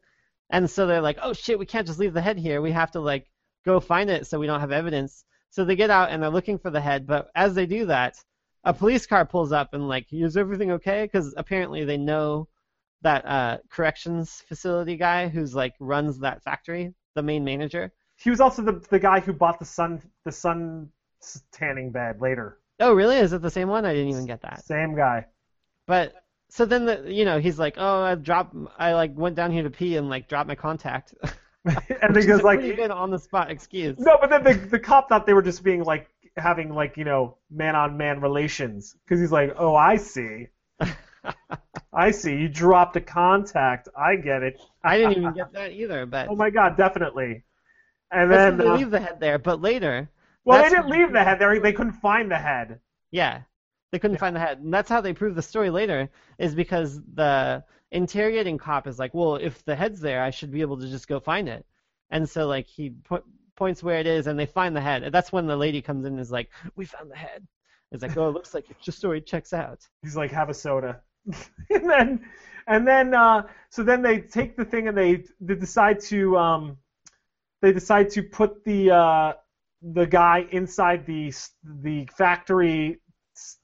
And 0.50 0.70
so 0.70 0.86
they're 0.86 1.00
like, 1.00 1.18
"Oh 1.22 1.32
shit, 1.32 1.58
we 1.58 1.66
can't 1.66 1.86
just 1.86 1.98
leave 1.98 2.14
the 2.14 2.22
head 2.22 2.38
here. 2.38 2.62
We 2.62 2.72
have 2.72 2.92
to 2.92 3.00
like 3.00 3.26
go 3.64 3.80
find 3.80 4.10
it 4.10 4.26
so 4.26 4.38
we 4.38 4.46
don't 4.46 4.60
have 4.60 4.72
evidence." 4.72 5.24
So 5.50 5.64
they 5.64 5.76
get 5.76 5.90
out 5.90 6.10
and 6.10 6.22
they're 6.22 6.30
looking 6.30 6.58
for 6.58 6.70
the 6.70 6.80
head. 6.80 7.06
But 7.06 7.30
as 7.34 7.54
they 7.54 7.66
do 7.66 7.86
that, 7.86 8.16
a 8.64 8.74
police 8.74 9.06
car 9.06 9.24
pulls 9.26 9.52
up 9.52 9.74
and 9.74 9.88
like, 9.88 10.06
"Is 10.12 10.36
everything 10.36 10.72
okay?" 10.72 11.04
Because 11.04 11.34
apparently 11.36 11.84
they 11.84 11.98
know 11.98 12.48
that 13.02 13.24
uh, 13.26 13.58
corrections 13.70 14.42
facility 14.48 14.96
guy 14.96 15.28
who's 15.28 15.54
like 15.54 15.74
runs 15.78 16.18
that 16.20 16.42
factory, 16.42 16.94
the 17.14 17.22
main 17.22 17.44
manager. 17.44 17.92
He 18.16 18.30
was 18.30 18.40
also 18.40 18.62
the 18.62 18.84
the 18.90 18.98
guy 18.98 19.20
who 19.20 19.32
bought 19.32 19.58
the 19.58 19.64
sun 19.64 20.02
the 20.24 20.32
sun 20.32 20.90
tanning 21.52 21.90
bed 21.90 22.20
later. 22.20 22.58
Oh, 22.84 22.92
really? 22.92 23.16
Is 23.16 23.32
it 23.32 23.40
the 23.40 23.50
same 23.50 23.68
one? 23.68 23.86
I 23.86 23.94
didn't 23.94 24.10
even 24.10 24.26
get 24.26 24.42
that. 24.42 24.62
Same 24.66 24.94
guy. 24.94 25.24
But 25.86 26.12
so 26.50 26.66
then 26.66 26.84
the 26.84 27.04
you 27.06 27.24
know 27.24 27.40
he's 27.40 27.58
like, 27.58 27.76
oh, 27.78 28.02
I 28.02 28.14
dropped, 28.14 28.54
I 28.78 28.92
like 28.92 29.16
went 29.16 29.36
down 29.36 29.52
here 29.52 29.62
to 29.62 29.70
pee 29.70 29.96
and 29.96 30.10
like 30.10 30.28
dropped 30.28 30.48
my 30.48 30.54
contact. 30.54 31.14
and 31.64 32.14
he 32.16 32.26
goes 32.26 32.42
like, 32.42 32.60
good 32.60 32.90
on 32.90 33.10
the 33.10 33.18
spot 33.18 33.50
excuse. 33.50 33.98
no, 33.98 34.18
but 34.20 34.28
then 34.28 34.44
the 34.44 34.54
the 34.68 34.78
cop 34.78 35.08
thought 35.08 35.24
they 35.24 35.32
were 35.32 35.42
just 35.42 35.64
being 35.64 35.82
like 35.82 36.08
having 36.36 36.74
like 36.74 36.98
you 36.98 37.04
know 37.04 37.38
man 37.50 37.74
on 37.74 37.96
man 37.96 38.20
relations 38.20 38.94
because 39.04 39.18
he's 39.18 39.32
like, 39.32 39.54
oh, 39.56 39.74
I 39.74 39.96
see, 39.96 40.48
I 41.92 42.10
see, 42.10 42.36
you 42.36 42.48
dropped 42.48 42.96
a 42.96 43.00
contact, 43.00 43.88
I 43.96 44.16
get 44.16 44.42
it. 44.42 44.60
I 44.82 44.98
didn't 44.98 45.12
even 45.16 45.32
get 45.32 45.54
that 45.54 45.72
either. 45.72 46.04
But 46.04 46.28
Oh 46.28 46.36
my 46.36 46.50
god, 46.50 46.76
definitely. 46.76 47.44
And 48.10 48.30
then, 48.30 48.58
they 48.58 48.66
uh, 48.66 48.76
leave 48.76 48.90
the 48.90 49.00
head 49.00 49.20
there. 49.20 49.38
But 49.38 49.62
later, 49.62 50.10
well, 50.44 50.62
they 50.62 50.68
didn't 50.68 50.88
leave 50.88 51.12
the 51.12 51.24
head 51.24 51.38
there. 51.38 51.58
They 51.60 51.72
couldn't 51.72 51.94
find 51.94 52.30
the 52.30 52.38
head. 52.38 52.80
yeah, 53.10 53.42
they 53.92 53.98
couldn't 53.98 54.18
find 54.18 54.34
the 54.34 54.40
head, 54.40 54.58
and 54.58 54.72
that's 54.72 54.88
how 54.88 55.00
they 55.00 55.12
prove 55.12 55.34
the 55.34 55.42
story 55.42 55.70
later. 55.70 56.08
Is 56.38 56.54
because 56.54 57.00
the 57.14 57.64
interrogating 57.90 58.58
cop 58.58 58.86
is 58.86 58.98
like, 58.98 59.14
well, 59.14 59.36
if 59.36 59.64
the 59.64 59.76
head's 59.76 60.00
there, 60.00 60.22
I 60.22 60.30
should 60.30 60.50
be 60.50 60.60
able 60.62 60.78
to 60.80 60.88
just 60.88 61.08
go 61.08 61.20
find 61.20 61.48
it. 61.48 61.64
And 62.10 62.28
so 62.28 62.46
like 62.46 62.66
he 62.66 62.90
po- 63.04 63.24
points 63.56 63.82
where 63.82 63.98
it 63.98 64.06
is, 64.06 64.26
and 64.26 64.38
they 64.38 64.46
find 64.46 64.74
the 64.76 64.80
head. 64.80 65.02
And 65.04 65.14
that's 65.14 65.32
when 65.32 65.46
the 65.46 65.56
lady 65.56 65.80
comes 65.80 66.04
in 66.04 66.14
and 66.14 66.20
is 66.20 66.32
like, 66.32 66.50
we 66.76 66.84
found 66.84 67.10
the 67.10 67.16
head. 67.16 67.46
It's 67.92 68.02
like, 68.02 68.16
oh, 68.16 68.28
it 68.28 68.32
looks 68.32 68.54
like 68.54 68.66
your 68.68 68.92
story 68.94 69.20
checks 69.20 69.52
out. 69.52 69.86
He's 70.02 70.16
like, 70.16 70.32
have 70.32 70.50
a 70.50 70.54
soda. 70.54 71.00
and 71.70 71.88
then, 71.88 72.26
and 72.66 72.86
then, 72.86 73.14
uh, 73.14 73.42
so 73.70 73.82
then 73.84 74.02
they 74.02 74.18
take 74.18 74.56
the 74.56 74.64
thing 74.64 74.88
and 74.88 74.98
they, 74.98 75.24
they 75.40 75.54
decide 75.54 76.00
to, 76.00 76.36
um, 76.36 76.76
they 77.62 77.72
decide 77.72 78.10
to 78.10 78.22
put 78.22 78.64
the, 78.64 78.90
uh, 78.90 79.32
the 79.92 80.06
guy 80.06 80.46
inside 80.50 81.04
the 81.06 81.32
the 81.82 82.06
factory 82.16 83.00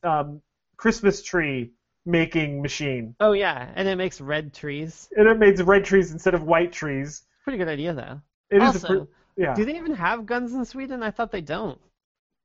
um, 0.03 0.43
Christmas 0.77 1.23
tree 1.23 1.73
making 2.07 2.61
machine, 2.63 3.15
Oh 3.21 3.33
yeah, 3.33 3.71
and 3.75 3.89
it 3.89 3.97
makes 3.97 4.21
red 4.21 4.53
trees. 4.53 5.09
and 5.17 5.27
it 5.29 5.39
makes 5.39 5.61
red 5.63 5.85
trees 5.85 6.13
instead 6.13 6.35
of 6.35 6.43
white 6.43 6.73
trees. 6.73 7.23
Pretty 7.45 7.59
good 7.59 7.69
idea 7.69 7.93
though. 7.95 8.21
It 8.51 8.63
is 8.63 8.75
also, 8.75 8.87
a 8.87 9.05
pre- 9.07 9.07
yeah. 9.37 9.55
do 9.55 9.65
they 9.65 9.77
even 9.77 9.95
have 9.95 10.27
guns 10.27 10.53
in 10.55 10.65
Sweden? 10.65 11.03
I 11.03 11.11
thought 11.11 11.31
they 11.31 11.41
don't. 11.41 11.79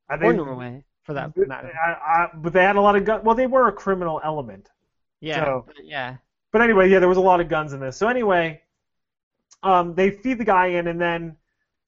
I 0.10 0.16
Or 0.16 0.34
Norway, 0.34 0.84
for 1.04 1.14
that 1.14 1.36
matter. 1.36 1.72
I, 1.74 1.90
I, 1.92 2.30
but 2.36 2.54
they 2.54 2.64
had 2.64 2.76
a 2.76 2.82
lot 2.82 2.96
of 2.96 3.06
gun. 3.06 3.24
Well, 3.24 3.36
they 3.36 3.48
were 3.48 3.68
a 3.68 3.72
criminal 3.74 4.22
element. 4.24 4.70
Yeah, 5.20 5.44
so- 5.46 5.64
but 5.68 5.84
yeah. 5.84 6.18
But 6.52 6.62
anyway, 6.62 6.90
yeah, 6.90 7.00
there 7.00 7.10
was 7.10 7.18
a 7.18 7.22
lot 7.22 7.42
of 7.42 7.50
guns 7.50 7.74
in 7.74 7.82
this. 7.82 7.98
So 7.98 8.08
anyway, 8.08 8.62
um, 9.64 9.94
they 9.96 10.12
feed 10.12 10.38
the 10.38 10.46
guy 10.46 10.68
in, 10.68 10.88
and 10.88 11.02
then 11.02 11.36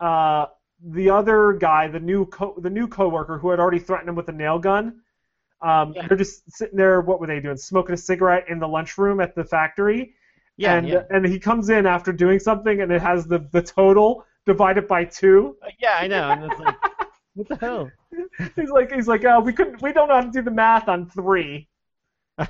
uh, 0.01 0.47
the 0.84 1.10
other 1.10 1.54
guy, 1.54 1.88
the 1.88 1.99
new 1.99 2.26
co- 2.26 2.56
the 2.60 2.70
new 2.70 2.88
coworker 2.88 3.38
who 3.38 3.49
had 3.49 3.60
already 3.60 3.80
threatened 3.80 4.10
him 4.10 4.16
with 4.16 4.30
a 4.30 4.34
nail 4.34 4.60
gun, 4.60 5.02
um, 5.62 5.94
Yeah. 5.95 6.08
they're 6.08 6.18
just 6.18 6.49
sitting 6.52 6.78
there. 6.78 7.02
What 7.02 7.20
were 7.20 7.28
they 7.28 7.40
doing? 7.40 7.58
Smoking 7.58 7.94
a 7.94 7.98
cigarette 7.98 8.45
in 8.49 8.60
the 8.60 8.68
lunchroom 8.68 9.20
at 9.20 9.36
the 9.36 9.44
factory. 9.44 10.14
Yeah, 10.58 10.76
and 10.76 10.88
yeah. 10.88 11.04
and 11.10 11.26
he 11.26 11.40
comes 11.40 11.70
in 11.70 11.86
after 11.86 12.12
doing 12.12 12.40
something, 12.40 12.82
and 12.82 12.91
it 12.91 13.02
has 13.02 13.26
the 13.28 13.40
the 13.52 13.62
total 13.62 14.26
divided 14.45 14.88
by 14.88 15.06
two. 15.06 15.58
Uh, 15.64 15.70
yeah, 15.80 15.98
I 15.99 16.08
know. 16.08 16.32
And 16.32 16.44
it's 16.45 16.60
like, 16.60 16.76
what 17.36 17.48
the 17.48 17.56
hell? 17.58 17.91
He's 18.56 18.70
like 18.70 18.91
he's 18.91 19.08
like, 19.08 19.24
oh, 19.26 19.40
we 19.40 19.54
couldn't, 19.54 19.82
we 19.82 19.94
don't 19.94 20.08
know 20.08 20.16
how 20.16 20.22
to 20.22 20.32
do 20.32 20.41
the 20.41 20.52
math 20.52 20.88
on 20.88 21.10
three. 21.10 21.68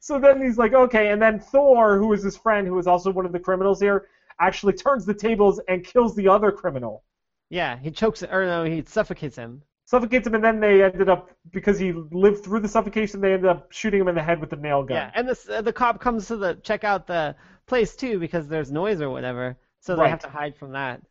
so 0.00 0.18
then 0.18 0.42
he's 0.42 0.58
like, 0.58 0.74
okay, 0.74 1.10
and 1.10 1.20
then 1.20 1.40
Thor, 1.40 1.98
who 1.98 2.12
is 2.12 2.22
his 2.22 2.36
friend, 2.36 2.66
who 2.66 2.78
is 2.78 2.86
also 2.86 3.10
one 3.10 3.26
of 3.26 3.32
the 3.32 3.40
criminals 3.40 3.80
here, 3.80 4.06
actually 4.42 4.74
turns 4.74 5.06
the 5.06 5.14
tables 5.14 5.60
and 5.68 5.84
kills 5.84 6.14
the 6.16 6.28
other 6.28 6.50
criminal. 6.50 7.04
Yeah, 7.48 7.78
he 7.78 7.90
chokes 7.90 8.22
or 8.22 8.44
no, 8.44 8.64
he 8.64 8.82
suffocates 8.86 9.36
him. 9.36 9.62
Suffocates 9.84 10.26
him, 10.26 10.34
and 10.34 10.42
then 10.42 10.58
they 10.58 10.82
ended 10.82 11.08
up 11.08 11.30
because 11.50 11.78
he 11.78 11.92
lived 11.92 12.44
through 12.44 12.60
the 12.60 12.68
suffocation. 12.68 13.20
They 13.20 13.34
ended 13.34 13.50
up 13.50 13.70
shooting 13.72 14.00
him 14.00 14.08
in 14.08 14.14
the 14.14 14.22
head 14.22 14.40
with 14.40 14.50
the 14.50 14.56
nail 14.56 14.82
gun. 14.82 14.96
Yeah, 14.96 15.10
and 15.14 15.28
this 15.28 15.48
uh, 15.48 15.60
the 15.60 15.72
cop 15.72 16.00
comes 16.00 16.28
to 16.28 16.36
the 16.36 16.54
check 16.62 16.82
out 16.82 17.06
the 17.06 17.36
place 17.66 17.94
too 17.94 18.18
because 18.18 18.48
there's 18.48 18.72
noise 18.72 19.00
or 19.00 19.10
whatever, 19.10 19.56
so 19.80 19.96
they 19.96 20.08
have 20.08 20.20
to 20.20 20.30
hide 20.30 20.56
from 20.56 20.72
that. 20.72 21.02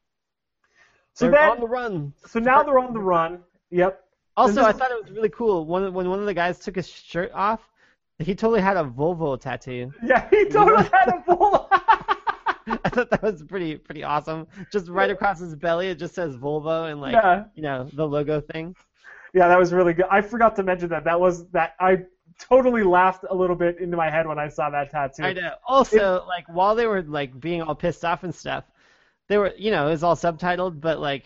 So 1.14 1.26
they're 1.26 1.40
then, 1.40 1.52
on 1.52 1.60
the 1.60 1.68
run. 1.68 2.14
so 2.26 2.40
now 2.40 2.64
they're 2.64 2.80
on 2.80 2.94
the 2.94 2.99
run. 2.99 3.40
Yep. 3.70 4.03
Also, 4.38 4.64
I 4.64 4.72
thought 4.72 4.91
it 4.91 5.03
was 5.03 5.12
really 5.12 5.30
cool 5.30 5.66
when 5.66 5.94
when 5.94 6.10
one 6.10 6.20
of 6.20 6.26
the 6.26 6.34
guys 6.34 6.60
took 6.60 6.76
his 6.76 6.88
shirt 6.88 7.32
off. 7.34 7.62
He 8.18 8.36
totally 8.36 8.62
had 8.62 8.78
a 8.78 8.84
Volvo 8.84 9.40
tattoo. 9.40 9.91
Yeah, 10.03 10.30
he 10.30 10.45
totally 10.45 10.84
had 10.84 11.10
a 11.10 11.24
full. 11.24 11.70
I 12.86 12.90
thought 12.90 13.10
that 13.10 13.22
was 13.22 13.44
pretty 13.44 13.78
pretty 13.78 14.04
awesome. 14.04 14.48
Just 14.72 14.88
right 14.88 15.10
across 15.10 15.40
his 15.40 15.56
belly, 15.56 15.90
it 15.90 15.96
just 16.00 16.16
says 16.16 16.36
Volvo 16.36 16.92
and 16.92 17.02
like 17.02 17.14
yeah, 17.14 17.46
you 17.56 17.64
know 17.64 17.88
the 17.94 18.08
logo 18.08 18.42
thing. 18.42 18.76
yeah, 19.34 19.48
that 19.48 19.60
was 19.60 19.74
really 19.74 19.94
good. 19.94 20.06
I 20.12 20.22
forgot 20.22 20.56
to 20.58 20.64
mention 20.64 20.90
that. 20.90 21.04
That 21.06 21.20
was 21.20 21.48
that. 21.50 21.76
I 21.80 22.04
totally 22.40 22.84
laughed 22.84 23.26
a 23.30 23.36
little 23.36 23.56
bit 23.56 23.80
into 23.80 23.96
my 23.98 24.10
head 24.10 24.28
when 24.28 24.40
I 24.40 24.48
saw 24.50 24.70
that 24.70 24.92
tattoo. 24.92 25.24
I 25.24 25.34
know. 25.34 25.54
Also, 25.68 26.26
like 26.28 26.46
while 26.48 26.76
they 26.76 26.88
were 26.88 27.02
like 27.02 27.40
being 27.40 27.62
all 27.62 27.76
pissed 27.76 28.06
off 28.06 28.24
and 28.24 28.34
stuff, 28.34 28.64
they 29.28 29.38
were 29.38 29.54
you 29.58 29.72
know 29.72 29.88
it 29.88 29.92
was 29.92 30.04
all 30.04 30.16
subtitled, 30.16 30.82
but 30.82 31.00
like 31.00 31.26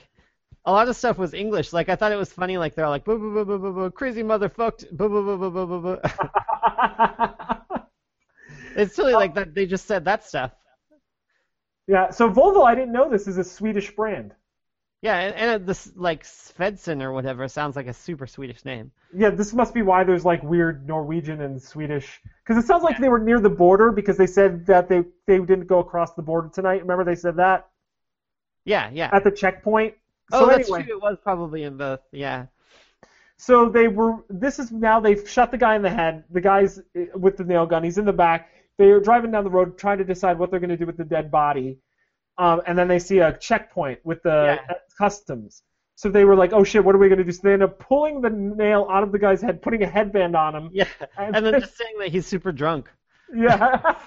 a 0.66 0.72
lot 0.72 0.88
of 0.88 0.96
stuff 0.96 1.18
was 1.18 1.34
English. 1.34 1.74
Like 1.74 1.90
I 1.90 1.96
thought 1.96 2.12
it 2.12 2.18
was 2.18 2.32
funny. 2.32 2.58
Like 2.58 2.76
they're 2.76 2.86
all 2.86 2.92
like 2.92 3.06
boo 3.06 3.18
boo 3.18 3.34
boo 3.34 3.46
boo 3.46 3.60
boo 3.60 3.74
boo 3.74 3.92
crazy 3.92 4.24
motherfucked 4.24 4.92
boo 4.92 5.10
boo 5.10 5.24
boo 5.24 5.38
boo 5.38 5.52
boo 5.52 5.68
boo 5.68 5.82
boo. 5.82 6.00
it's 8.76 8.96
silly 8.96 9.14
like 9.14 9.36
that. 9.36 9.54
They 9.54 9.66
just 9.66 9.86
said 9.86 10.06
that 10.06 10.24
stuff. 10.24 10.52
Yeah. 11.88 12.10
So 12.12 12.30
Volvo, 12.30 12.66
I 12.66 12.76
didn't 12.76 12.94
know 12.94 13.10
this 13.10 13.28
is 13.28 13.38
a 13.38 13.44
Swedish 13.44 13.96
brand. 13.96 14.34
Yeah, 15.02 15.20
and, 15.20 15.36
and 15.36 15.68
this 15.68 15.92
like 15.96 16.24
Svensson 16.24 17.04
or 17.04 17.12
whatever 17.14 17.48
sounds 17.48 17.76
like 17.76 17.88
a 17.88 17.94
super 17.94 18.26
Swedish 18.26 18.66
name. 18.66 18.92
Yeah, 19.16 19.30
this 19.30 19.54
must 19.54 19.74
be 19.74 19.84
why 19.84 20.04
there's 20.04 20.26
like 20.26 20.42
weird 20.44 20.88
Norwegian 20.88 21.42
and 21.42 21.62
Swedish. 21.62 22.22
Because 22.44 22.64
it 22.64 22.68
sounds 22.68 22.84
like 22.84 22.98
they 22.98 23.10
were 23.10 23.20
near 23.20 23.40
the 23.40 23.50
border 23.50 23.92
because 23.92 24.18
they 24.18 24.28
said 24.28 24.66
that 24.68 24.90
they 24.90 25.04
they 25.28 25.38
didn't 25.38 25.68
go 25.68 25.80
across 25.80 26.14
the 26.16 26.24
border 26.24 26.50
tonight. 26.54 26.82
Remember 26.82 27.04
they 27.04 27.16
said 27.16 27.36
that 27.38 27.68
Yeah, 28.64 28.90
yeah. 28.92 29.10
at 29.14 29.24
the 29.24 29.32
checkpoint. 29.32 29.94
oh, 30.32 30.40
so 30.42 30.46
that's 30.48 30.70
anyway, 30.70 30.84
true. 30.84 30.98
It 30.98 31.02
was 31.02 31.18
probably 31.22 31.64
in 31.64 31.78
both. 31.78 32.00
Yeah. 32.12 32.48
so 33.38 33.70
they 33.70 33.88
were. 33.88 34.24
This 34.30 34.60
is 34.60 34.72
now 34.72 35.00
they've 35.02 35.28
shot 35.30 35.52
the 35.52 35.58
guy 35.58 35.76
in 35.76 35.82
the 35.84 35.90
head. 35.90 36.24
The 36.32 36.42
guy's 36.42 36.80
uh, 36.80 37.06
with 37.14 37.38
the 37.38 37.44
nail 37.44 37.66
gun. 37.68 37.84
He's 37.84 37.98
in 38.00 38.06
the 38.06 38.14
back. 38.14 38.50
They 38.78 38.92
are 38.92 39.00
driving 39.00 39.32
down 39.32 39.44
the 39.44 39.50
road 39.50 39.78
trying 39.78 40.00
to 40.00 40.04
decide 40.04 40.38
what 40.38 40.52
they're 40.52 40.60
going 40.60 40.70
to 40.70 40.78
do 40.78 40.86
with 40.86 40.98
the 40.98 41.06
dead 41.06 41.32
body. 41.32 41.78
Um, 42.38 42.62
and 42.68 42.78
then 42.78 42.88
they 42.88 43.00
see 43.00 43.20
a 43.20 43.38
checkpoint 43.38 44.00
with 44.04 44.22
the 44.24 44.60
Yeah. 44.68 44.76
customs. 44.98 45.64
So 45.98 46.10
they 46.10 46.26
were 46.26 46.36
like, 46.36 46.52
"Oh 46.52 46.66
shit, 46.66 46.84
what 46.84 46.94
are 46.94 46.98
we 46.98 47.08
going 47.08 47.20
to 47.20 47.24
do?" 47.24 47.32
So 47.32 47.40
they 47.44 47.54
end 47.54 47.64
up 47.64 47.80
pulling 47.80 48.20
the 48.20 48.30
nail 48.30 48.86
out 48.92 49.04
of 49.04 49.14
the 49.14 49.20
guy's 49.20 49.42
head, 49.42 49.62
putting 49.62 49.82
a 49.84 49.88
headband 49.88 50.36
on 50.36 50.54
him. 50.54 50.70
Yeah. 50.74 50.88
And 51.18 51.46
then 51.46 51.62
just 51.62 51.78
saying 51.78 51.96
that 52.00 52.10
he's 52.10 52.26
super 52.28 52.52
drunk. 52.52 52.90
yeah. 53.34 53.96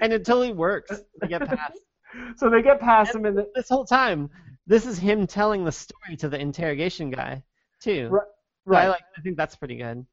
And 0.00 0.12
it 0.12 0.24
totally 0.24 0.52
works 0.52 0.90
to 1.20 1.26
get 1.28 1.46
past. 1.46 1.78
so 2.36 2.48
they 2.48 2.62
get 2.62 2.80
past 2.80 3.14
him, 3.14 3.24
and 3.26 3.44
This 3.54 3.68
whole 3.68 3.84
time, 3.84 4.30
this 4.66 4.86
is 4.86 4.98
him 4.98 5.26
telling 5.26 5.64
the 5.64 5.72
story 5.72 6.16
to 6.18 6.28
the 6.28 6.38
interrogation 6.40 7.10
guy, 7.10 7.42
too. 7.80 8.08
Right, 8.10 8.26
So 8.68 8.74
I 8.74 8.88
like. 8.88 9.02
I 9.18 9.20
think 9.22 9.36
that's 9.36 9.56
pretty 9.56 9.76
good. 9.76 10.06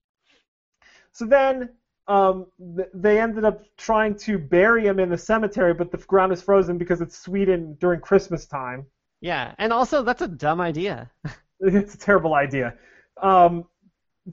So 1.12 1.26
then 1.26 1.70
um, 2.08 2.48
they 2.94 3.20
ended 3.20 3.46
up 3.46 3.64
trying 3.78 4.16
to 4.20 4.38
bury 4.38 4.86
him 4.86 5.00
in 5.00 5.10
the 5.10 5.18
cemetery, 5.18 5.74
but 5.74 5.92
the 5.92 5.98
ground 5.98 6.34
is 6.34 6.42
frozen 6.42 6.78
because 6.78 7.02
it's 7.02 7.18
Sweden 7.18 7.76
during 7.80 8.00
Christmas 8.02 8.46
time. 8.46 8.86
Yeah, 9.22 9.56
and 9.58 9.72
also 9.74 10.04
that's 10.04 10.22
a 10.22 10.28
dumb 10.28 10.62
idea. 10.62 11.12
It's 11.66 11.96
a 11.96 11.98
terrible 11.98 12.34
idea. 12.34 12.74
Um, 13.22 13.66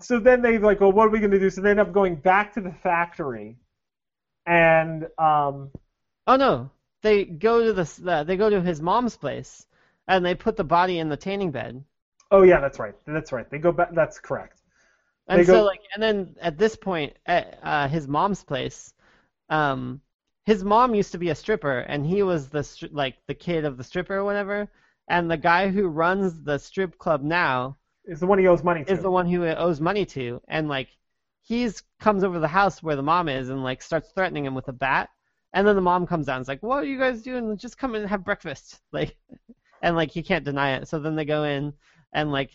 so 0.00 0.18
then 0.18 0.42
they 0.42 0.58
like, 0.58 0.80
well, 0.80 0.92
what 0.92 1.06
are 1.06 1.10
we 1.10 1.20
going 1.20 1.30
to 1.32 1.38
do? 1.38 1.50
So 1.50 1.60
they 1.60 1.70
end 1.70 1.80
up 1.80 1.92
going 1.92 2.16
back 2.16 2.54
to 2.54 2.60
the 2.60 2.72
factory, 2.72 3.56
and 4.46 5.06
um, 5.18 5.70
Oh 6.26 6.36
no, 6.36 6.70
they 7.02 7.24
go 7.26 7.62
to 7.64 7.72
the 7.74 8.10
uh, 8.10 8.24
they 8.24 8.36
go 8.38 8.48
to 8.50 8.62
his 8.62 8.80
mom's 8.80 9.16
place, 9.16 9.66
and 10.08 10.24
they 10.24 10.34
put 10.34 10.56
the 10.56 10.64
body 10.64 10.98
in 10.98 11.08
the 11.10 11.16
tanning 11.16 11.50
bed. 11.50 11.84
oh 12.30 12.42
yeah, 12.42 12.60
that's 12.60 12.78
right, 12.78 12.94
that's 13.06 13.32
right. 13.32 13.48
They 13.50 13.58
go 13.58 13.72
back. 13.72 13.94
That's 13.94 14.18
correct. 14.18 14.59
And 15.30 15.44
They 15.46 15.46
so 15.46 15.64
like, 15.64 15.80
and 15.94 16.02
then 16.02 16.36
at 16.42 16.58
this 16.58 16.76
point, 16.76 17.16
at 17.26 17.58
uh, 17.62 17.88
his 17.88 18.06
mom's 18.08 18.44
place, 18.44 18.92
um, 19.50 20.02
his 20.46 20.64
mom 20.64 20.94
used 20.94 21.12
to 21.12 21.18
be 21.18 21.30
a 21.30 21.34
stripper, 21.36 21.80
and 21.80 22.06
he 22.06 22.22
was 22.22 22.50
the 22.50 22.60
stri- 22.60 22.92
like 22.92 23.16
the 23.26 23.34
kid 23.34 23.64
of 23.64 23.78
the 23.78 23.84
stripper 23.84 24.16
or 24.16 24.24
whatever. 24.24 24.68
And 25.08 25.30
the 25.30 25.38
guy 25.38 25.68
who 25.70 25.88
runs 25.88 26.42
the 26.42 26.58
strip 26.58 26.98
club 26.98 27.22
now 27.22 27.78
Is 28.04 28.20
the 28.20 28.26
one 28.26 28.38
he 28.38 28.46
owes 28.46 28.62
money 28.62 28.84
to. 28.84 28.96
is 28.96 29.00
the 29.02 29.10
one 29.10 29.26
who 29.28 29.44
owes 29.46 29.80
money 29.80 30.04
to, 30.06 30.42
and 30.48 30.68
like 30.68 30.88
he's 31.42 31.82
comes 32.00 32.24
over 32.24 32.34
to 32.34 32.40
the 32.40 32.48
house 32.48 32.82
where 32.82 32.96
the 32.96 33.02
mom 33.02 33.28
is 33.28 33.48
and 33.50 33.62
like 33.64 33.82
starts 33.82 34.10
threatening 34.12 34.44
him 34.46 34.54
with 34.54 34.68
a 34.68 34.72
bat. 34.72 35.10
And 35.52 35.66
then 35.66 35.76
the 35.76 35.82
mom 35.82 36.06
comes 36.06 36.28
out 36.28 36.36
and 36.36 36.42
is 36.42 36.48
like, 36.48 36.62
"What 36.62 36.84
are 36.84 36.86
you 36.86 36.98
guys 36.98 37.22
doing? 37.22 37.56
Just 37.58 37.78
come 37.78 37.94
in 37.94 38.02
and 38.02 38.10
have 38.10 38.24
breakfast." 38.24 38.80
Like, 38.92 39.16
and 39.82 39.96
like 39.96 40.10
he 40.10 40.22
can't 40.22 40.44
deny 40.44 40.76
it. 40.76 40.88
So 40.88 40.98
then 40.98 41.16
they 41.16 41.24
go 41.24 41.44
in, 41.44 41.74
and 42.12 42.32
like 42.32 42.50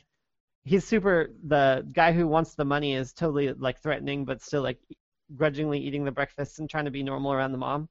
he's 0.66 0.84
super. 0.84 1.30
The 1.48 1.88
guy 1.94 2.12
who 2.12 2.28
wants 2.28 2.56
the 2.56 2.66
money 2.66 2.94
is 2.94 3.14
totally 3.14 3.54
like 3.54 3.82
threatening, 3.82 4.26
but 4.26 4.42
still 4.42 4.62
like 4.62 4.80
grudgingly 5.36 5.80
eating 5.80 6.04
the 6.04 6.12
breakfast 6.12 6.60
and 6.60 6.70
trying 6.70 6.86
to 6.86 6.92
be 6.92 7.04
normal 7.04 7.32
around 7.32 7.52
the 7.54 7.58
mom. 7.58 7.88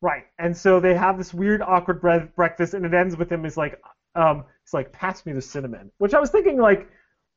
Right, 0.00 0.24
and 0.38 0.56
so 0.56 0.80
they 0.80 0.94
have 0.94 1.16
this 1.16 1.32
weird, 1.32 1.62
awkward 1.62 2.00
bre- 2.00 2.26
breakfast, 2.34 2.74
and 2.74 2.84
it 2.84 2.92
ends 2.92 3.16
with 3.16 3.30
him 3.30 3.44
is 3.44 3.56
like, 3.56 3.80
um, 4.16 4.44
it's 4.64 4.74
like, 4.74 4.92
pass 4.92 5.24
me 5.24 5.32
the 5.32 5.40
cinnamon. 5.40 5.92
Which 5.98 6.12
I 6.12 6.18
was 6.18 6.30
thinking, 6.30 6.58
like, 6.58 6.88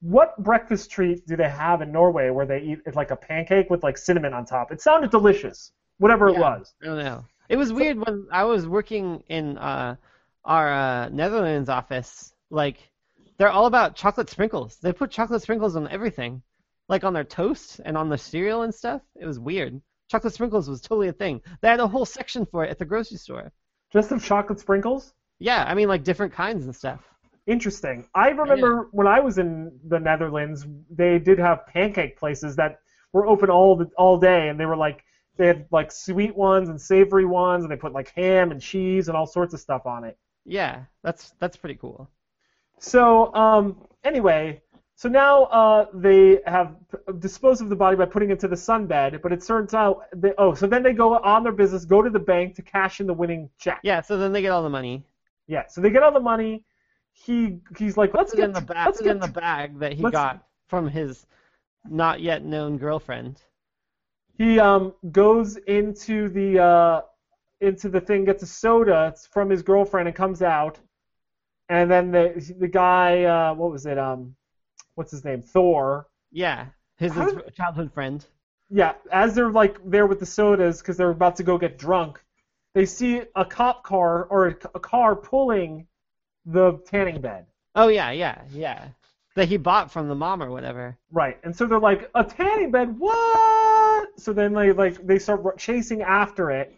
what 0.01 0.35
breakfast 0.41 0.89
treat 0.89 1.25
do 1.27 1.35
they 1.35 1.49
have 1.49 1.81
in 1.81 1.91
Norway 1.91 2.31
where 2.31 2.45
they 2.45 2.61
eat 2.61 2.79
it's 2.85 2.95
like 2.95 3.11
a 3.11 3.15
pancake 3.15 3.69
with 3.69 3.83
like 3.83 3.97
cinnamon 3.97 4.33
on 4.33 4.45
top? 4.45 4.71
It 4.71 4.81
sounded 4.81 5.11
delicious, 5.11 5.71
whatever 5.99 6.27
it 6.27 6.37
was. 6.37 6.73
I 6.81 6.85
don't 6.85 6.97
know. 6.97 7.23
It 7.49 7.57
was 7.57 7.71
weird 7.71 7.97
when 7.97 8.27
I 8.31 8.43
was 8.45 8.67
working 8.67 9.23
in 9.27 9.59
uh, 9.59 9.95
our 10.43 10.73
uh, 10.73 11.09
Netherlands 11.09 11.69
office. 11.69 12.33
Like, 12.49 12.77
they're 13.37 13.49
all 13.49 13.65
about 13.65 13.95
chocolate 13.95 14.29
sprinkles. 14.29 14.77
They 14.77 14.93
put 14.93 15.11
chocolate 15.11 15.41
sprinkles 15.41 15.75
on 15.75 15.87
everything, 15.89 16.41
like 16.87 17.03
on 17.03 17.13
their 17.13 17.23
toast 17.23 17.81
and 17.83 17.97
on 17.97 18.09
the 18.09 18.17
cereal 18.17 18.61
and 18.61 18.73
stuff. 18.73 19.01
It 19.15 19.25
was 19.25 19.39
weird. 19.39 19.81
Chocolate 20.09 20.33
sprinkles 20.33 20.69
was 20.69 20.81
totally 20.81 21.07
a 21.07 21.13
thing. 21.13 21.41
They 21.61 21.67
had 21.67 21.79
a 21.79 21.87
whole 21.87 22.05
section 22.05 22.45
for 22.45 22.63
it 22.63 22.69
at 22.69 22.79
the 22.79 22.85
grocery 22.85 23.17
store. 23.17 23.51
Just 23.91 24.09
some 24.09 24.19
chocolate 24.19 24.59
sprinkles. 24.59 25.13
Yeah, 25.39 25.63
I 25.67 25.73
mean, 25.73 25.87
like 25.87 26.03
different 26.03 26.33
kinds 26.33 26.65
and 26.65 26.75
stuff. 26.75 27.01
Interesting. 27.47 28.07
I 28.15 28.29
remember 28.29 28.87
when 28.91 29.07
I 29.07 29.19
was 29.19 29.37
in 29.37 29.71
the 29.87 29.99
Netherlands, 29.99 30.65
they 30.89 31.19
did 31.19 31.37
have 31.37 31.67
pancake 31.67 32.17
places 32.17 32.55
that 32.55 32.79
were 33.13 33.27
open 33.27 33.49
all 33.49 33.75
the, 33.75 33.89
all 33.97 34.17
day, 34.17 34.49
and 34.49 34.59
they 34.59 34.65
were 34.65 34.77
like 34.77 35.03
they 35.37 35.47
had 35.47 35.67
like 35.71 35.91
sweet 35.91 36.35
ones 36.35 36.69
and 36.69 36.79
savory 36.79 37.25
ones, 37.25 37.63
and 37.63 37.71
they 37.71 37.75
put 37.75 37.93
like 37.93 38.09
ham 38.15 38.51
and 38.51 38.61
cheese 38.61 39.09
and 39.09 39.17
all 39.17 39.27
sorts 39.27 39.53
of 39.53 39.59
stuff 39.59 39.85
on 39.85 40.03
it. 40.03 40.17
Yeah, 40.45 40.85
that's 41.03 41.33
that's 41.39 41.57
pretty 41.57 41.75
cool. 41.75 42.09
So 42.79 43.33
um, 43.33 43.81
anyway, 44.03 44.61
so 44.95 45.09
now 45.09 45.43
uh, 45.45 45.85
they 45.93 46.39
have 46.45 46.75
disposed 47.19 47.61
of 47.61 47.69
the 47.69 47.75
body 47.75 47.97
by 47.97 48.05
putting 48.05 48.29
it 48.29 48.39
to 48.41 48.47
the 48.47 48.55
sunbed, 48.55 49.21
but 49.21 49.33
it 49.33 49.45
turns 49.45 49.73
out 49.73 50.05
they, 50.15 50.33
oh, 50.37 50.53
so 50.53 50.67
then 50.67 50.83
they 50.83 50.93
go 50.93 51.17
on 51.17 51.43
their 51.43 51.51
business, 51.51 51.83
go 51.83 52.01
to 52.01 52.09
the 52.09 52.19
bank 52.19 52.55
to 52.55 52.61
cash 52.61 53.01
in 53.01 53.07
the 53.07 53.13
winning 53.13 53.49
check. 53.57 53.79
Yeah, 53.83 54.01
so 54.01 54.17
then 54.17 54.31
they 54.31 54.41
get 54.41 54.51
all 54.51 54.63
the 54.63 54.69
money. 54.69 55.03
Yeah. 55.47 55.63
So 55.67 55.81
they 55.81 55.89
get 55.89 56.03
all 56.03 56.13
the 56.13 56.19
money. 56.19 56.63
He 57.11 57.59
he's 57.77 57.97
like, 57.97 58.13
let's 58.13 58.33
get 58.33 58.45
in 58.45 58.53
the 58.53 58.61
bag. 58.61 58.87
let's 58.87 59.01
it 59.01 59.07
in 59.07 59.19
the 59.19 59.27
bag 59.27 59.79
that 59.79 59.93
he 59.93 60.03
got 60.03 60.45
from 60.67 60.87
his 60.89 61.25
not 61.87 62.19
yet 62.21 62.43
known 62.43 62.77
girlfriend. 62.77 63.41
he 64.37 64.59
um 64.59 64.93
goes 65.11 65.57
into 65.57 66.29
the 66.29 66.59
uh 66.59 67.01
into 67.61 67.89
the 67.89 68.01
thing, 68.01 68.25
gets 68.25 68.43
a 68.43 68.47
soda 68.47 69.13
from 69.31 69.49
his 69.49 69.61
girlfriend, 69.61 70.07
and 70.07 70.15
comes 70.15 70.41
out. 70.41 70.79
And 71.69 71.89
then 71.89 72.11
the 72.11 72.55
the 72.59 72.67
guy, 72.67 73.23
uh, 73.23 73.53
what 73.53 73.71
was 73.71 73.85
it? 73.85 73.97
Um, 73.97 74.35
what's 74.95 75.11
his 75.11 75.23
name? 75.25 75.41
Thor. 75.41 76.07
Yeah, 76.31 76.67
his, 76.97 77.13
his 77.13 77.33
did- 77.33 77.55
childhood 77.55 77.91
friend. 77.93 78.25
Yeah, 78.69 78.93
as 79.11 79.35
they're 79.35 79.51
like 79.51 79.77
there 79.85 80.07
with 80.07 80.19
the 80.19 80.25
sodas 80.25 80.79
because 80.81 80.97
they're 80.97 81.11
about 81.11 81.35
to 81.37 81.43
go 81.43 81.57
get 81.57 81.77
drunk, 81.77 82.21
they 82.73 82.85
see 82.85 83.21
a 83.35 83.45
cop 83.45 83.83
car 83.83 84.25
or 84.25 84.47
a, 84.47 84.55
a 84.75 84.79
car 84.79 85.15
pulling 85.15 85.87
the 86.45 86.79
tanning 86.85 87.21
bed. 87.21 87.45
Oh 87.75 87.87
yeah, 87.89 88.11
yeah, 88.11 88.41
yeah. 88.51 88.87
That 89.35 89.47
he 89.49 89.57
bought 89.57 89.91
from 89.91 90.07
the 90.07 90.15
mom 90.15 90.41
or 90.41 90.49
whatever. 90.49 90.97
Right, 91.11 91.37
and 91.43 91.55
so 91.55 91.65
they're 91.65 91.79
like, 91.79 92.09
a 92.15 92.23
tanning 92.23 92.71
bed? 92.71 92.97
What? 92.97 94.19
So 94.19 94.33
then 94.33 94.53
they 94.53 94.71
like 94.71 95.05
they 95.05 95.19
start 95.19 95.57
chasing 95.57 96.01
after 96.01 96.51
it. 96.51 96.73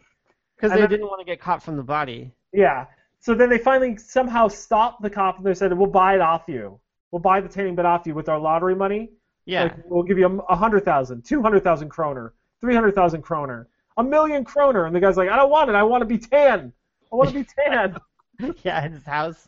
Because 0.55 0.71
they 0.71 0.81
then- 0.81 0.89
didn't 0.89 1.07
want 1.07 1.19
to 1.19 1.25
get 1.25 1.39
caught 1.39 1.61
from 1.61 1.77
the 1.77 1.83
body. 1.83 2.31
Yeah. 2.51 2.85
So 3.19 3.33
then 3.33 3.49
they 3.49 3.57
finally 3.57 3.97
somehow 3.97 4.47
stop 4.47 5.01
the 5.01 5.09
cop 5.09 5.37
and 5.37 5.45
they 5.45 5.53
said, 5.53 5.73
"We'll 5.77 5.87
buy 5.87 6.15
it 6.15 6.21
off 6.21 6.43
you." 6.47 6.79
we'll 7.11 7.21
buy 7.21 7.41
the 7.41 7.49
tanning 7.49 7.75
bed 7.75 7.85
off 7.85 8.05
you 8.05 8.13
with 8.13 8.29
our 8.29 8.39
lottery 8.39 8.75
money. 8.75 9.09
Yeah. 9.45 9.63
Like, 9.63 9.75
we'll 9.85 10.03
give 10.03 10.17
you 10.17 10.41
a 10.49 10.55
hundred 10.55 10.83
thousand, 10.83 11.23
two 11.23 11.41
hundred 11.41 11.63
thousand 11.63 11.89
kroner, 11.89 12.33
three 12.59 12.75
hundred 12.75 12.95
thousand 12.95 13.21
kroner, 13.21 13.67
a 13.97 14.03
million 14.03 14.43
kroner, 14.43 14.85
and 14.85 14.95
the 14.95 14.99
guy's 14.99 15.17
like, 15.17 15.29
I 15.29 15.35
don't 15.35 15.49
want 15.49 15.69
it. 15.69 15.75
I 15.75 15.83
want 15.83 16.01
to 16.01 16.05
be 16.05 16.17
tan. 16.17 16.73
I 17.11 17.15
want 17.15 17.29
to 17.29 17.35
be 17.35 17.45
tan. 17.57 17.97
yeah, 18.63 18.85
in 18.85 18.91
his 18.91 19.05
house. 19.05 19.47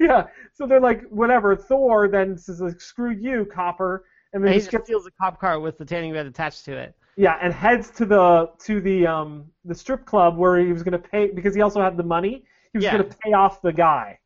yeah. 0.00 0.26
So 0.54 0.66
they're 0.66 0.80
like, 0.80 1.08
whatever. 1.08 1.54
Thor 1.54 2.08
then 2.08 2.36
says, 2.36 2.60
like, 2.60 2.80
screw 2.80 3.12
you, 3.12 3.44
Copper, 3.44 4.04
and 4.32 4.42
then 4.42 4.52
And 4.52 4.60
he 4.60 4.68
just 4.68 4.84
steals 4.84 5.06
a 5.06 5.10
cop 5.12 5.40
car 5.40 5.60
with 5.60 5.78
the 5.78 5.84
tanning 5.84 6.12
bed 6.12 6.26
attached 6.26 6.64
to 6.64 6.76
it. 6.76 6.96
yeah, 7.16 7.38
and 7.40 7.52
heads 7.54 7.90
to 7.90 8.04
the 8.04 8.50
to 8.64 8.80
the 8.80 9.06
um 9.06 9.44
the 9.64 9.74
strip 9.74 10.04
club 10.04 10.36
where 10.36 10.58
he 10.58 10.72
was 10.72 10.82
gonna 10.82 10.98
pay 10.98 11.28
because 11.28 11.54
he 11.54 11.62
also 11.62 11.80
had 11.80 11.96
the 11.96 12.02
money. 12.02 12.44
He 12.72 12.78
was 12.78 12.84
Yeah. 12.84 12.92
gonna 12.92 13.04
pay 13.24 13.32
off 13.32 13.62
the 13.62 13.72
guy. 13.72 14.18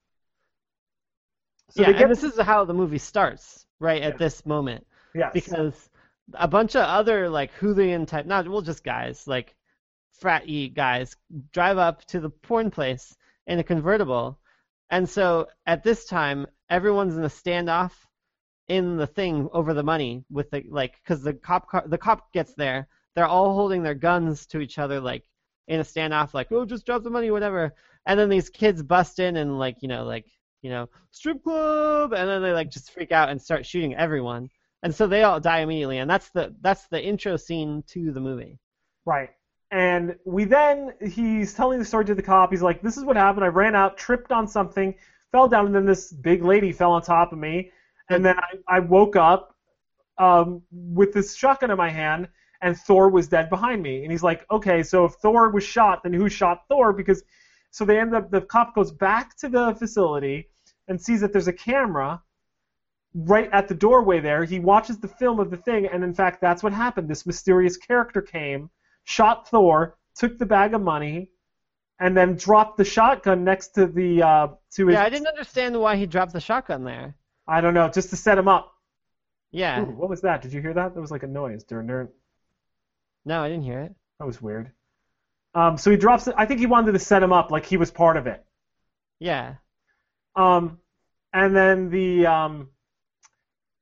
So 1.71 1.83
yeah, 1.83 1.93
get 1.93 2.03
and 2.03 2.11
this 2.11 2.23
is 2.23 2.39
how 2.39 2.65
the 2.65 2.75
movie 2.75 2.99
starts, 2.99 3.67
right 3.81 4.03
at 4.03 4.15
Yeah. 4.15 4.19
this 4.19 4.45
moment, 4.45 4.87
yes. 5.15 5.33
because 5.33 5.91
a 6.35 6.47
bunch 6.49 6.75
of 6.77 6.83
other 6.83 7.29
like 7.29 7.51
hooligan 7.53 8.07
type, 8.07 8.27
not 8.27 8.47
well, 8.49 8.61
just 8.61 8.85
guys 8.85 9.27
like 9.27 9.55
frat 10.13 10.45
y 10.47 10.71
guys 10.73 11.17
drive 11.53 11.79
up 11.79 12.05
to 12.07 12.21
the 12.21 12.31
porn 12.31 12.71
place 12.71 13.17
in 13.47 13.59
a 13.59 13.65
convertible, 13.65 14.39
and 14.91 15.09
so 15.09 15.49
at 15.67 15.83
this 15.83 16.05
time 16.05 16.47
everyone's 16.69 17.17
in 17.17 17.25
a 17.25 17.29
standoff 17.29 17.93
in 18.69 18.97
the 18.97 19.07
thing 19.07 19.49
over 19.53 19.75
the 19.75 19.83
money 19.83 20.25
with 20.31 20.51
the 20.51 20.65
like 20.69 20.95
because 21.03 21.23
the 21.23 21.35
cop 21.35 21.69
car 21.69 21.85
the 21.87 21.99
cop 21.99 22.33
gets 22.33 22.55
there, 22.55 22.87
they're 23.15 23.27
all 23.27 23.55
holding 23.55 23.83
their 23.83 23.95
guns 23.95 24.47
to 24.47 24.61
each 24.61 24.79
other 24.79 25.01
like 25.01 25.25
in 25.69 25.81
a 25.81 25.85
standoff, 25.85 26.35
like 26.35 26.53
oh 26.53 26.67
just 26.67 26.85
drop 26.85 27.03
the 27.03 27.11
money, 27.11 27.31
whatever, 27.31 27.75
and 28.07 28.19
then 28.19 28.29
these 28.29 28.51
kids 28.51 28.83
bust 28.83 29.19
in 29.19 29.37
and 29.37 29.59
like 29.59 29.77
you 29.81 29.89
know 29.89 30.05
like 30.05 30.27
you 30.63 30.71
know 30.71 30.89
strip 31.11 31.43
club, 31.43 32.13
and 32.13 32.29
then 32.29 32.43
they 32.43 32.53
like 32.53 32.71
just 32.71 32.93
freak 32.93 33.13
out 33.13 33.29
and 33.29 33.41
start 33.41 33.67
shooting 33.67 33.95
everyone 33.95 34.49
and 34.83 34.95
so 34.95 35.07
they 35.07 35.23
all 35.23 35.41
die 35.41 35.61
immediately 35.61 35.99
and 35.99 36.11
that's 36.11 36.31
the 36.31 36.55
that's 36.61 36.87
the 36.89 37.03
intro 37.03 37.37
scene 37.37 37.83
to 37.87 38.13
the 38.13 38.21
movie 38.21 38.59
Right. 39.05 39.31
And 39.71 40.17
we 40.25 40.45
then 40.45 40.93
he's 41.01 41.55
telling 41.55 41.79
the 41.79 41.85
story 41.85 42.05
to 42.05 42.15
the 42.15 42.23
cop. 42.23 42.51
He's 42.51 42.63
like, 42.63 42.83
"This 42.83 42.97
is 42.97 43.05
what 43.05 43.17
happened. 43.17 43.45
I 43.45 43.49
ran 43.49 43.75
out, 43.75 43.97
tripped 43.97 44.31
on 44.31 44.47
something, 44.47 44.95
fell 45.33 45.49
down, 45.49 45.67
and 45.67 45.75
then 45.75 45.87
this 45.87 46.13
big 46.13 46.45
lady 46.45 46.73
fell 46.73 46.93
on 46.93 47.03
top 47.03 47.33
of 47.33 47.39
me, 47.39 47.73
and 48.11 48.25
then 48.25 48.37
I, 48.39 48.77
I 48.77 48.81
woke 48.81 49.17
up 49.17 49.57
um, 50.19 50.63
with 50.71 51.15
this 51.15 51.35
shotgun 51.35 51.71
in 51.71 51.79
my 51.79 51.89
hand, 51.89 52.29
and 52.61 52.77
Thor 52.77 53.09
was 53.09 53.29
dead 53.29 53.49
behind 53.49 53.83
me." 53.83 54.03
And 54.03 54.13
he's 54.13 54.23
like, 54.23 54.45
"Okay, 54.51 54.83
so 54.83 55.07
if 55.07 55.15
Thor 55.15 55.49
was 55.51 55.65
shot, 55.65 56.03
then 56.03 56.13
who 56.13 56.29
shot 56.29 56.65
Thor?" 56.69 56.93
Because 56.93 57.23
so 57.73 57.85
they 57.85 57.99
end 57.99 58.15
up 58.15 58.31
the 58.31 58.41
cop 58.41 58.75
goes 58.77 58.93
back 58.93 59.37
to 59.39 59.49
the 59.49 59.75
facility 59.75 60.49
and 60.87 61.01
sees 61.01 61.21
that 61.23 61.33
there's 61.33 61.49
a 61.49 61.53
camera 61.53 62.23
right 63.15 63.51
at 63.53 63.67
the 63.67 63.75
doorway 63.75 64.21
there. 64.21 64.45
He 64.45 64.61
watches 64.61 64.99
the 64.99 65.09
film 65.09 65.41
of 65.41 65.51
the 65.51 65.57
thing, 65.57 65.87
and 65.87 66.05
in 66.05 66.15
fact, 66.15 66.41
that's 66.41 66.63
what 66.63 66.73
happened. 66.73 67.09
This 67.09 67.27
mysterious 67.27 67.77
character 67.77 68.23
came, 68.23 68.71
shot 69.05 69.49
Thor, 69.49 69.97
took 70.15 70.39
the 70.39 70.47
bag 70.47 70.75
of 70.75 70.83
money, 70.83 71.31
and 71.99 72.17
then 72.17 72.37
dropped 72.37 72.77
the 72.77 72.85
shotgun 72.85 73.43
next 73.45 73.69
to 73.75 73.87
the 73.87 74.23
uh, 74.23 74.49
to 74.75 74.87
his. 74.87 74.95
yeah 74.95 75.05
i 75.05 75.09
didn't 75.09 75.29
understand 75.29 75.79
why 75.79 75.97
he 75.97 76.07
dropped 76.07 76.33
the 76.33 76.41
shotgun 76.41 76.85
there 76.85 77.17
I 77.49 77.61
don't 77.61 77.75
know, 77.75 77.89
just 77.89 78.11
to 78.11 78.17
set 78.17 78.39
him 78.39 78.47
up. 78.47 78.73
yeah 79.51 79.81
Ooh, 79.83 79.87
what 79.87 80.09
was 80.09 80.21
that? 80.21 80.43
Did 80.43 80.53
you 80.53 80.61
hear 80.61 80.75
that? 80.75 80.95
There 80.95 81.01
was 81.01 81.11
like 81.11 81.25
a 81.25 81.27
noise. 81.27 81.65
No 83.25 83.43
i 83.43 83.49
didn't 83.49 83.65
hear 83.65 83.81
it 83.81 83.95
That 84.19 84.27
was 84.27 84.41
weird. 84.43 84.71
Um, 85.55 85.77
so 85.77 85.91
he 85.91 85.97
drops 85.97 86.27
it. 86.29 86.35
I 86.37 86.47
think 86.47 86.61
he 86.61 86.67
wanted 86.67 86.93
to 86.93 86.99
set 86.99 87.23
him 87.23 87.33
up 87.33 87.51
like 87.51 87.67
he 87.67 87.77
was 87.77 87.91
part 87.91 88.17
of 88.17 88.27
it. 88.27 88.45
yeah 89.19 89.55
Um, 90.35 90.79
and 91.33 91.55
then 91.55 91.91
the 91.91 92.27
um, 92.27 92.69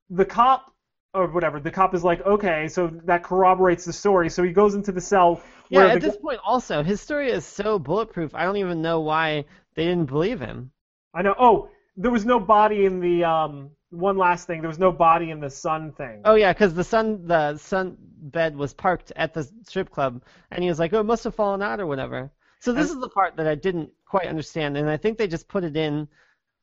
the 0.09 0.24
cop 0.24 0.72
or 1.14 1.26
whatever, 1.28 1.60
the 1.60 1.70
cop 1.70 1.94
is 1.94 2.05
like, 2.05 2.24
okay, 2.24 2.68
so 2.68 2.88
that 3.05 3.22
corroborates 3.24 3.84
the 3.84 3.92
story. 3.92 4.30
So 4.30 4.42
he 4.42 4.52
goes 4.52 4.74
into 4.74 4.92
the 4.92 5.01
cell 5.01 5.42
yeah 5.70 5.86
at 5.86 6.01
this 6.01 6.16
point 6.16 6.40
also 6.44 6.82
his 6.82 7.01
story 7.01 7.30
is 7.30 7.44
so 7.47 7.78
bulletproof 7.78 8.34
i 8.34 8.44
don't 8.44 8.56
even 8.56 8.82
know 8.82 9.01
why 9.01 9.44
they 9.76 9.84
didn't 9.84 10.06
believe 10.06 10.40
him 10.40 10.72
I 11.12 11.22
know. 11.22 11.34
Oh, 11.38 11.68
there 11.96 12.10
was 12.10 12.24
no 12.24 12.38
body 12.40 12.84
in 12.84 13.00
the 13.00 13.24
um. 13.24 13.70
One 13.92 14.16
last 14.16 14.46
thing, 14.46 14.60
there 14.60 14.68
was 14.68 14.78
no 14.78 14.92
body 14.92 15.30
in 15.32 15.40
the 15.40 15.50
sun 15.50 15.90
thing. 15.92 16.22
oh 16.24 16.36
yeah 16.36 16.52
because 16.52 16.74
the 16.74 16.84
sun 16.84 17.26
the 17.26 17.56
sun 17.56 17.96
bed 18.22 18.54
was 18.56 18.72
parked 18.72 19.10
at 19.16 19.34
the 19.34 19.42
strip 19.64 19.90
club 19.90 20.22
and 20.52 20.62
he 20.62 20.68
was 20.68 20.78
like 20.78 20.92
oh 20.92 21.00
it 21.00 21.04
must 21.06 21.24
have 21.24 21.34
fallen 21.34 21.60
out 21.60 21.80
or 21.80 21.86
whatever 21.86 22.30
so 22.60 22.72
this 22.72 22.88
And- 22.90 22.98
is 22.98 23.00
the 23.02 23.08
part 23.08 23.34
that 23.36 23.48
i 23.48 23.56
didn't 23.56 23.90
quite 24.06 24.26
understand 24.28 24.76
and 24.76 24.88
i 24.88 24.96
think 24.96 25.18
they 25.18 25.26
just 25.26 25.48
put 25.48 25.64
it 25.64 25.76
in 25.76 26.06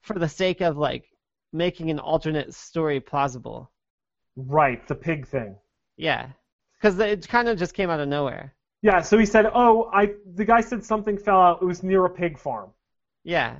for 0.04 0.18
the 0.18 0.30
sake 0.30 0.62
of 0.62 0.78
like 0.78 1.04
making 1.52 1.90
an 1.92 2.00
alternate 2.00 2.54
story 2.54 3.02
plausible 3.02 3.70
Right, 4.38 4.88
the 4.88 4.96
pig 4.96 5.28
thing. 5.28 5.56
Yeah, 5.98 6.28
because 6.80 6.98
it 7.00 7.28
kind 7.28 7.50
of 7.50 7.58
just 7.58 7.74
came 7.74 7.90
out 7.90 8.00
of 8.00 8.08
nowhere. 8.08 8.54
Yeah. 8.84 9.02
So 9.02 9.18
he 9.18 9.26
said, 9.26 9.48
oh, 9.52 9.90
I. 9.92 10.12
The 10.36 10.46
guy 10.46 10.62
said 10.62 10.86
something 10.86 11.18
fell 11.18 11.42
out. 11.42 11.62
It 11.64 11.66
was 11.66 11.82
near 11.82 12.06
a 12.06 12.10
pig 12.10 12.38
farm. 12.38 12.70
Yeah, 13.24 13.56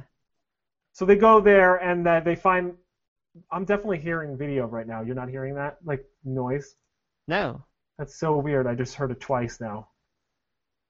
So 0.98 1.06
they 1.06 1.16
go 1.16 1.40
there 1.40 1.76
and 1.76 2.08
uh, 2.08 2.22
they 2.22 2.36
find. 2.36 2.74
I'm 3.52 3.66
definitely 3.66 4.00
hearing 4.00 4.36
video 4.36 4.66
right 4.66 4.88
now. 4.88 5.02
You're 5.04 5.14
not 5.14 5.30
hearing 5.30 5.54
that, 5.54 5.78
like 5.86 6.04
noise. 6.26 6.76
no. 7.28 7.64
That's 8.00 8.16
so 8.20 8.38
weird. 8.38 8.66
I 8.66 8.74
just 8.74 8.96
heard 8.96 9.12
it 9.12 9.20
twice 9.20 9.60
now. 9.62 9.90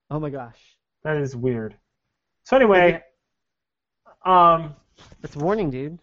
Oh 0.10 0.20
my 0.20 0.30
gosh, 0.30 0.60
That 1.04 1.18
is 1.18 1.36
weird. 1.36 1.76
So 2.46 2.56
anyway, 2.56 3.02
um, 4.26 4.76
it's 5.24 5.36
warning, 5.36 5.70
dude. 5.70 6.00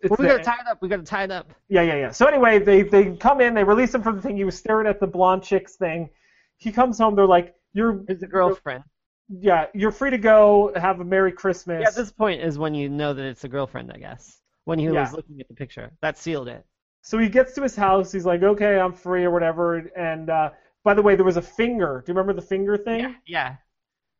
it's 0.00 0.10
Well, 0.10 0.16
we 0.18 0.26
the- 0.26 0.32
gotta 0.32 0.42
tie 0.42 0.60
it 0.60 0.66
up. 0.68 0.82
We 0.82 0.88
gotta 0.88 1.02
tie 1.04 1.22
it 1.22 1.30
up. 1.30 1.52
Yeah, 1.68 1.82
yeah, 1.82 1.94
yeah. 1.96 2.10
So 2.10 2.26
anyway, 2.26 2.58
they 2.58 2.82
they 2.82 3.14
come 3.14 3.40
in, 3.40 3.54
they 3.54 3.62
release 3.64 3.94
him 3.94 4.02
from 4.02 4.16
the 4.16 4.22
thing. 4.22 4.36
He 4.36 4.42
was 4.44 4.56
staring 4.58 4.88
at 4.88 4.98
the 4.98 5.06
blonde 5.06 5.44
chick's 5.44 5.76
thing. 5.76 6.10
He 6.56 6.72
comes 6.72 6.98
home. 6.98 7.14
They're 7.14 7.26
like, 7.26 7.54
"You're 7.74 8.02
His 8.08 8.24
girlfriend. 8.24 8.82
Yeah, 9.28 9.66
you're 9.74 9.92
free 9.92 10.10
to 10.10 10.18
go. 10.18 10.72
Have 10.76 11.00
a 11.00 11.04
Merry 11.04 11.32
Christmas." 11.32 11.82
Yeah, 11.82 11.90
this 11.90 12.12
point 12.12 12.40
is 12.42 12.58
when 12.58 12.74
you 12.74 12.88
know 12.88 13.14
that 13.14 13.24
it's 13.24 13.44
a 13.44 13.48
girlfriend, 13.48 13.92
I 13.92 13.98
guess. 13.98 14.40
When 14.64 14.78
he 14.78 14.86
Yeah. 14.86 15.00
was 15.02 15.12
looking 15.12 15.40
at 15.40 15.48
the 15.48 15.54
picture, 15.54 15.90
that 16.02 16.18
sealed 16.18 16.48
it. 16.48 16.64
So 17.02 17.18
he 17.18 17.28
gets 17.28 17.54
to 17.54 17.62
his 17.62 17.74
house. 17.76 18.12
He's 18.12 18.26
like, 18.26 18.42
"Okay, 18.42 18.78
I'm 18.78 18.92
free 18.92 19.24
or 19.24 19.30
whatever." 19.30 19.76
And 19.96 20.30
uh, 20.30 20.50
by 20.84 20.94
the 20.94 21.02
way, 21.02 21.16
there 21.16 21.24
was 21.24 21.36
a 21.36 21.42
finger. 21.42 22.02
Do 22.04 22.12
you 22.12 22.16
remember 22.18 22.38
the 22.38 22.46
finger 22.46 22.76
thing? 22.76 23.00
Yeah, 23.00 23.14
yeah. 23.26 23.56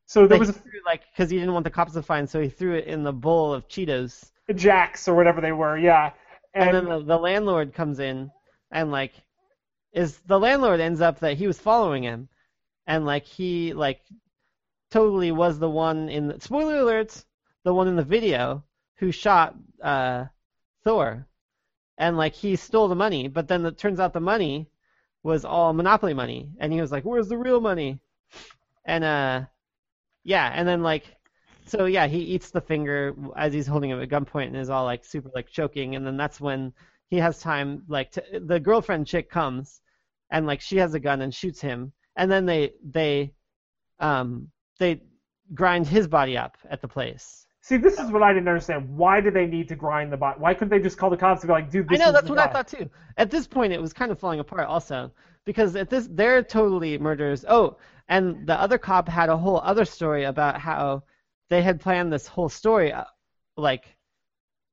So 0.05 0.21
there 0.25 0.39
Like, 0.39 0.47
was 0.47 0.55
he 0.55 0.61
threw, 0.61 0.79
like 0.85 1.03
because 1.11 1.29
he 1.29 1.37
didn't 1.37 1.53
want 1.53 1.65
the 1.65 1.69
cops 1.69 1.93
to 1.93 2.01
find, 2.01 2.27
so 2.29 2.41
he 2.41 2.49
threw 2.49 2.75
it 2.75 2.85
in 2.85 3.03
the 3.03 3.13
bowl 3.13 3.53
of 3.53 3.67
Cheetos. 3.67 4.31
a 4.47 4.53
Jacks 4.53 5.07
or 5.07 5.15
whatever 5.15 5.39
they 5.41 5.51
were. 5.51 5.77
Yeah. 5.77 6.11
And, 6.55 6.73
then 6.73 6.85
the, 6.85 7.03
the 7.03 7.17
landlord 7.17 7.73
comes 7.73 7.99
in 7.99 8.31
and 8.71 8.91
like 8.91 9.13
is 9.93 10.17
the 10.25 10.39
landlord 10.39 10.79
ends 10.79 11.01
up 11.01 11.19
that 11.19 11.37
he 11.37 11.45
was 11.45 11.59
following 11.59 12.03
him 12.03 12.27
and 12.87 13.05
like 13.05 13.25
he 13.25 13.73
like 13.73 14.01
totally 14.91 15.31
was 15.31 15.59
the 15.59 15.69
one 15.69 16.09
in 16.09 16.27
the 16.27 16.39
spoiler 16.39 16.75
alerts 16.75 17.25
the 17.63 17.73
one 17.73 17.87
in 17.87 17.95
the 17.95 18.03
video 18.03 18.63
who 18.95 19.11
shot 19.11 19.55
uh 19.83 20.25
Thor. 20.83 21.27
And 21.97 22.17
like 22.17 22.33
he 22.33 22.55
stole 22.55 22.87
the 22.87 22.95
money 22.95 23.27
but 23.27 23.47
then 23.47 23.65
it 23.65 23.77
turns 23.77 23.99
out 23.99 24.13
the 24.13 24.19
money 24.19 24.69
was 25.23 25.43
all 25.45 25.73
monopoly 25.73 26.13
money. 26.13 26.49
And 26.59 26.71
he 26.71 26.81
was 26.81 26.91
like 26.91 27.03
where's 27.03 27.27
the 27.29 27.37
real 27.37 27.61
money? 27.61 27.99
And 28.85 29.03
uh 29.03 29.45
yeah 30.23 30.51
and 30.53 30.67
then 30.67 30.83
like 30.83 31.05
so 31.69 31.85
yeah, 31.85 32.07
he 32.07 32.19
eats 32.19 32.49
the 32.49 32.61
finger 32.61 33.15
as 33.35 33.53
he's 33.53 33.67
holding 33.67 33.91
him 33.91 34.01
at 34.01 34.09
gunpoint 34.09 34.47
and 34.47 34.57
is 34.57 34.71
all 34.71 34.85
like 34.85 35.05
super 35.05 35.29
like 35.35 35.47
choking, 35.47 35.95
and 35.95 36.05
then 36.05 36.17
that's 36.17 36.41
when 36.41 36.73
he 37.09 37.17
has 37.17 37.39
time 37.39 37.83
like 37.87 38.11
to, 38.13 38.23
the 38.47 38.59
girlfriend 38.59 39.05
chick 39.05 39.29
comes, 39.29 39.81
and 40.31 40.47
like 40.47 40.61
she 40.61 40.77
has 40.77 40.95
a 40.95 40.99
gun 40.99 41.21
and 41.21 41.33
shoots 41.33 41.61
him, 41.61 41.93
and 42.15 42.31
then 42.31 42.47
they 42.47 42.73
they 42.83 43.33
um 43.99 44.49
they 44.79 45.01
grind 45.53 45.87
his 45.87 46.07
body 46.07 46.37
up 46.37 46.57
at 46.69 46.81
the 46.81 46.87
place. 46.87 47.45
See, 47.61 47.77
this 47.77 47.99
is 47.99 48.09
what 48.09 48.23
I 48.23 48.33
didn't 48.33 48.47
understand. 48.47 48.97
Why 48.97 49.21
did 49.21 49.33
they 49.33 49.45
need 49.45 49.67
to 49.67 49.75
grind 49.75 50.11
the 50.11 50.17
body? 50.17 50.39
Why 50.39 50.53
couldn't 50.53 50.69
they 50.69 50.79
just 50.79 50.97
call 50.97 51.09
the 51.09 51.17
cops 51.17 51.41
and 51.41 51.49
be 51.49 51.53
like, 51.53 51.69
"Dude, 51.69 51.87
this 51.87 51.99
I 51.99 52.03
know 52.03 52.09
is 52.09 52.13
that's 52.13 52.25
the 52.25 52.33
what 52.33 52.39
I 52.39 52.51
thought 52.51 52.67
too. 52.67 52.89
At 53.17 53.29
this 53.29 53.47
point, 53.47 53.73
it 53.73 53.81
was 53.81 53.93
kind 53.93 54.11
of 54.11 54.19
falling 54.19 54.39
apart 54.39 54.67
also 54.67 55.11
because 55.45 55.75
at 55.75 55.89
this 55.89 56.07
they're 56.09 56.41
totally 56.41 56.97
murderers. 56.97 57.45
Oh, 57.47 57.77
and 58.07 58.47
the 58.47 58.59
other 58.59 58.77
cop 58.77 59.07
had 59.07 59.29
a 59.29 59.37
whole 59.37 59.59
other 59.59 59.85
story 59.85 60.23
about 60.23 60.59
how 60.59 61.03
they 61.49 61.61
had 61.61 61.79
planned 61.79 62.11
this 62.11 62.27
whole 62.27 62.49
story 62.49 62.91
uh, 62.91 63.03
like 63.57 63.95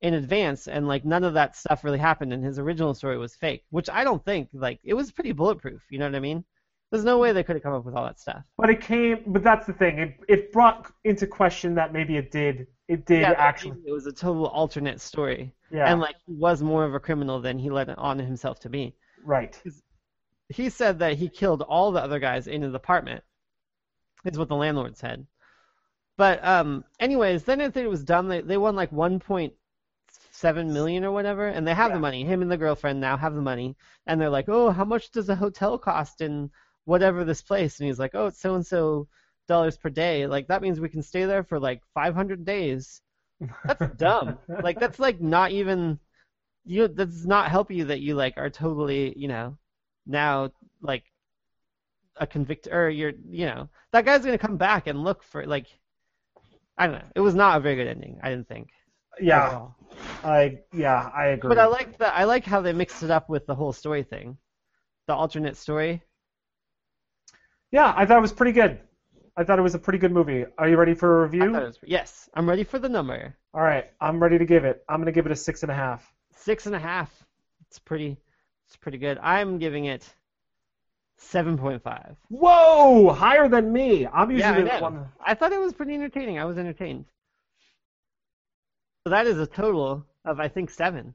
in 0.00 0.14
advance 0.14 0.68
and 0.68 0.86
like 0.86 1.04
none 1.04 1.24
of 1.24 1.34
that 1.34 1.56
stuff 1.56 1.84
really 1.84 1.98
happened 1.98 2.32
and 2.32 2.44
his 2.44 2.58
original 2.58 2.94
story 2.94 3.16
was 3.16 3.34
fake 3.34 3.64
which 3.70 3.88
i 3.88 4.04
don't 4.04 4.24
think 4.24 4.48
like 4.52 4.78
it 4.84 4.94
was 4.94 5.10
pretty 5.10 5.32
bulletproof 5.32 5.82
you 5.90 5.98
know 5.98 6.04
what 6.04 6.14
i 6.14 6.20
mean 6.20 6.44
there's 6.96 7.04
no 7.04 7.18
way 7.18 7.32
they 7.32 7.42
could 7.42 7.56
have 7.56 7.62
come 7.62 7.72
up 7.74 7.84
with 7.84 7.94
all 7.94 8.04
that 8.04 8.18
stuff 8.18 8.42
But 8.56 8.70
it 8.70 8.80
came. 8.80 9.16
But 9.26 9.42
that's 9.42 9.66
the 9.66 9.72
thing. 9.72 9.98
It 9.98 10.12
it 10.28 10.52
brought 10.52 10.90
into 11.04 11.26
question 11.26 11.74
that 11.74 11.92
maybe 11.92 12.16
it 12.16 12.30
did. 12.30 12.66
It 12.88 13.04
did 13.06 13.20
yeah, 13.22 13.32
actually. 13.36 13.76
it 13.86 13.92
was 13.92 14.06
a 14.06 14.12
total 14.12 14.46
alternate 14.46 15.00
story 15.00 15.52
Yeah. 15.70 15.90
and 15.90 16.00
like 16.00 16.16
he 16.26 16.32
was 16.34 16.62
more 16.62 16.84
of 16.84 16.94
a 16.94 17.00
criminal 17.00 17.40
than 17.40 17.58
he 17.58 17.68
let 17.70 17.88
on 17.98 18.18
himself 18.18 18.60
to 18.60 18.68
be 18.68 18.94
right. 19.24 19.60
he 20.48 20.68
said 20.70 20.98
that 21.00 21.14
he 21.18 21.28
killed 21.28 21.62
all 21.62 21.90
the 21.92 22.00
other 22.02 22.18
guys 22.18 22.46
in 22.46 22.62
his 22.62 22.74
apartment. 22.74 23.22
Is 24.24 24.38
what 24.38 24.48
the 24.48 24.56
landlord 24.56 24.96
said. 24.96 25.26
But 26.16 26.44
um, 26.44 26.84
anyways, 26.98 27.44
then 27.44 27.60
after 27.60 27.80
it 27.80 27.90
was 27.90 28.02
done, 28.02 28.26
they 28.28 28.40
they 28.40 28.56
won 28.56 28.74
like 28.74 28.90
1.6 28.90 29.52
seven 30.30 30.72
million 30.72 31.04
or 31.04 31.12
whatever, 31.12 31.48
and 31.48 31.66
they 31.66 31.74
have 31.74 31.90
Yeah. 31.90 31.96
the 31.96 32.00
money. 32.00 32.24
Him 32.24 32.42
and 32.42 32.50
the 32.50 32.56
girlfriend 32.64 33.00
now 33.00 33.16
have 33.16 33.34
the 33.34 33.40
money, 33.52 33.76
and 34.06 34.20
they're 34.20 34.30
like, 34.38 34.48
"Oh, 34.48 34.70
how 34.70 34.84
much 34.84 35.10
does 35.10 35.28
a 35.28 35.34
hotel 35.34 35.78
cost 35.78 36.20
in 36.20 36.50
whatever 36.86 37.24
this 37.24 37.42
place?" 37.42 37.78
And 37.80 37.86
he's 37.88 37.98
like, 38.00 38.14
"Oh, 38.14 38.28
it's 38.28 38.40
so 38.40 38.54
and 38.56 38.66
so 38.66 39.08
dollars 39.48 39.76
per 39.76 39.90
day. 39.90 40.26
Like 40.26 40.48
that 40.48 40.62
means 40.62 40.80
we 40.80 40.88
can 40.88 41.02
stay 41.02 41.26
there 41.26 41.44
for 41.44 41.60
like 41.60 41.82
500 41.94 42.44
days." 42.46 43.02
That's 43.64 43.86
dumb. 43.98 44.38
like 44.62 44.80
that's 44.80 44.98
like 44.98 45.20
not 45.20 45.50
even 45.52 46.00
you. 46.64 46.88
That 46.88 47.06
does 47.10 47.26
not 47.26 47.50
help 47.50 47.70
you 47.70 47.84
that 47.86 48.00
you 48.00 48.14
like 48.14 48.34
are 48.38 48.50
totally 48.50 49.14
you 49.18 49.28
know 49.28 49.58
now 50.06 50.50
like 50.82 51.04
a 52.16 52.26
convict 52.26 52.66
or 52.72 52.88
you're 52.88 53.12
you 53.28 53.46
know 53.46 53.68
that 53.92 54.04
guy's 54.04 54.24
gonna 54.24 54.38
come 54.38 54.56
back 54.56 54.86
and 54.86 55.04
look 55.04 55.22
for 55.22 55.46
like 55.46 55.66
I 56.78 56.86
don't 56.86 56.96
know. 56.96 57.08
It 57.14 57.20
was 57.20 57.34
not 57.34 57.56
a 57.56 57.60
very 57.60 57.76
good 57.76 57.86
ending. 57.88 58.18
I 58.22 58.30
didn't 58.30 58.48
think. 58.48 58.68
yeah. 59.20 59.68
I 60.24 60.58
yeah 60.72 61.10
I 61.14 61.28
agree. 61.28 61.48
But 61.48 61.58
I 61.58 61.66
like 61.66 61.98
the 61.98 62.14
I 62.14 62.24
like 62.24 62.44
how 62.44 62.60
they 62.60 62.72
mixed 62.72 63.02
it 63.02 63.10
up 63.10 63.28
with 63.28 63.46
the 63.46 63.54
whole 63.54 63.72
story 63.72 64.02
thing, 64.02 64.36
the 65.06 65.14
alternate 65.14 65.56
story. 65.56 66.02
Yeah, 67.76 67.92
I 67.96 68.06
thought 68.06 68.18
it 68.18 68.26
was 68.28 68.32
pretty 68.32 68.52
good. 68.52 68.80
I 69.36 69.44
thought 69.44 69.58
it 69.58 69.62
was 69.62 69.74
a 69.74 69.78
pretty 69.86 69.98
good 69.98 70.12
movie. 70.12 70.46
Are 70.56 70.68
you 70.68 70.76
ready 70.78 70.94
for 70.94 71.08
a 71.08 71.22
review? 71.28 71.52
was, 71.52 71.78
yes, 71.84 72.28
I'm 72.34 72.48
ready 72.48 72.64
for 72.64 72.78
the 72.78 72.88
number 72.88 73.36
All 73.52 73.60
right, 73.72 73.86
I'm 74.00 74.18
ready 74.24 74.38
to 74.38 74.46
give 74.46 74.64
it. 74.64 74.82
I'm 74.88 75.00
gonna 75.00 75.12
give 75.12 75.26
it 75.26 75.32
a 75.32 75.36
six 75.36 75.62
and 75.62 75.70
a 75.70 75.74
half. 75.74 76.00
six 76.48 76.66
and 76.66 76.74
a 76.74 76.78
half. 76.78 77.10
It's 77.68 77.78
pretty. 77.78 78.16
It's 78.66 78.76
pretty 78.76 78.98
good. 78.98 79.18
I'm 79.34 79.58
giving 79.58 79.84
it 79.94 80.02
seven 81.18 81.58
point 81.58 81.82
five. 81.82 82.16
Whoa, 82.30 83.12
higher 83.12 83.48
than 83.48 83.72
me. 83.72 84.06
I'm 84.06 84.30
Yeah, 84.30 84.52
I 84.52 84.56
usually 84.56 84.68
the 84.70 84.76
know. 84.76 84.82
one. 84.88 85.08
I 85.30 85.34
thought 85.34 85.52
it 85.52 85.60
was 85.60 85.72
pretty 85.74 85.94
entertaining. 85.94 86.38
I 86.38 86.44
was 86.46 86.56
entertained. 86.58 87.04
So 89.04 89.10
that 89.10 89.26
is 89.26 89.38
a 89.38 89.46
total 89.46 90.04
of 90.24 90.40
I 90.40 90.48
think 90.48 90.70
seven, 90.70 91.14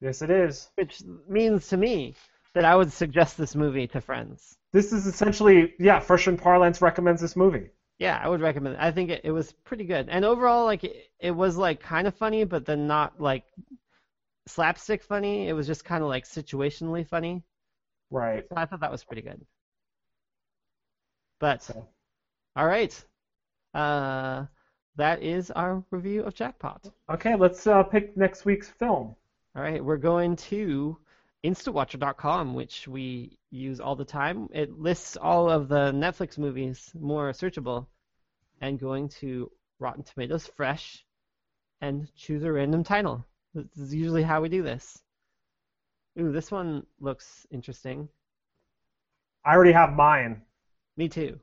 Yes, 0.00 0.20
it 0.20 0.30
is. 0.30 0.68
which 0.74 1.00
means 1.28 1.68
to 1.68 1.76
me 1.76 2.14
that 2.54 2.64
I 2.64 2.74
would 2.76 2.92
suggest 2.92 3.36
this 3.36 3.54
movie 3.54 3.86
to 3.88 4.00
friends. 4.00 4.56
This 4.72 4.92
is 4.92 5.06
essentially 5.06 5.74
yeah. 5.78 6.00
Fresh 6.00 6.26
and 6.26 6.38
Parlance 6.40 6.80
recommends 6.82 7.20
this 7.20 7.36
movie. 7.36 7.70
Yeah, 7.98 8.20
I 8.22 8.28
would 8.28 8.40
recommend 8.40 8.76
it. 8.76 8.80
I 8.82 8.90
think 8.90 9.10
it, 9.10 9.20
it 9.24 9.30
was 9.30 9.52
pretty 9.52 9.84
good. 9.84 10.08
And 10.08 10.24
overall, 10.24 10.64
like 10.64 10.84
it, 10.84 11.10
it 11.20 11.30
was 11.30 11.56
like 11.56 11.80
kind 11.80 12.06
of 12.08 12.14
funny, 12.16 12.44
but 12.44 12.66
then 12.66 12.86
not 12.86 13.20
like 13.20 13.44
slapstick 14.46 15.02
funny. 15.02 15.48
It 15.48 15.52
was 15.52 15.66
just 15.66 15.84
kind 15.84 16.02
of 16.02 16.08
like 16.08 16.24
situationally 16.26 17.06
funny. 17.06 17.42
Right. 18.10 18.44
So 18.48 18.56
I 18.56 18.66
thought 18.66 18.80
that 18.80 18.90
was 18.92 19.04
pretty 19.04 19.22
good. 19.22 19.44
But 21.38 21.62
So 21.62 21.88
all 22.56 22.66
right, 22.66 23.04
uh, 23.74 24.46
that 24.96 25.22
is 25.22 25.50
our 25.50 25.84
review 25.90 26.22
of 26.22 26.34
Jackpot. 26.34 26.90
okay, 27.10 27.34
let's 27.36 27.66
uh, 27.66 27.82
pick 27.82 28.16
next 28.16 28.44
week's 28.44 28.68
film. 28.68 29.16
All 29.56 29.62
right, 29.62 29.84
we're 29.84 29.96
going 29.96 30.36
to 30.36 30.96
instantwatcher.com, 31.44 32.54
which 32.54 32.88
we 32.88 33.38
use 33.50 33.78
all 33.78 33.94
the 33.94 34.04
time. 34.04 34.48
It 34.52 34.78
lists 34.78 35.16
all 35.16 35.50
of 35.50 35.68
the 35.68 35.92
Netflix 35.92 36.38
movies 36.38 36.90
more 36.98 37.30
searchable, 37.32 37.86
and 38.60 38.80
going 38.80 39.08
to 39.20 39.50
Rotten 39.78 40.02
Tomatoes 40.02 40.46
Fresh 40.46 41.04
and 41.80 42.08
choose 42.16 42.42
a 42.44 42.52
random 42.52 42.82
title. 42.82 43.24
This 43.54 43.66
is 43.76 43.94
usually 43.94 44.22
how 44.22 44.40
we 44.40 44.48
do 44.48 44.62
this. 44.62 45.02
Ooh, 46.18 46.32
this 46.32 46.50
one 46.50 46.86
looks 47.00 47.46
interesting. 47.50 48.08
I 49.44 49.54
already 49.54 49.72
have 49.72 49.92
mine. 49.92 50.40
Me 50.96 51.08
too. 51.08 51.38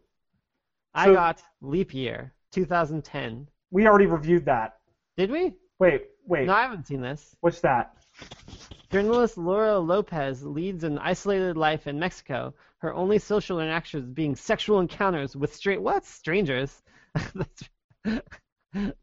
I 0.93 1.13
got 1.13 1.43
Leap 1.61 1.93
Year 1.93 2.33
2010. 2.51 3.47
We 3.69 3.87
already 3.87 4.07
reviewed 4.07 4.45
that. 4.45 4.79
Did 5.15 5.29
we? 5.29 5.53
Wait, 5.79 6.07
wait. 6.25 6.47
No, 6.47 6.53
I 6.53 6.63
haven't 6.63 6.87
seen 6.87 7.01
this. 7.01 7.35
What's 7.41 7.61
that? 7.61 7.95
Journalist 8.91 9.37
Laura 9.37 9.79
Lopez 9.79 10.43
leads 10.43 10.83
an 10.83 10.97
isolated 10.97 11.55
life 11.55 11.87
in 11.87 11.97
Mexico, 11.97 12.53
her 12.79 12.93
only 12.93 13.19
social 13.19 13.61
interactions 13.61 14.13
being 14.13 14.35
sexual 14.35 14.81
encounters 14.81 15.33
with 15.33 15.55
straight 15.55 15.81
what 15.81 16.03
strangers. 16.03 16.83
that's, 17.33 17.69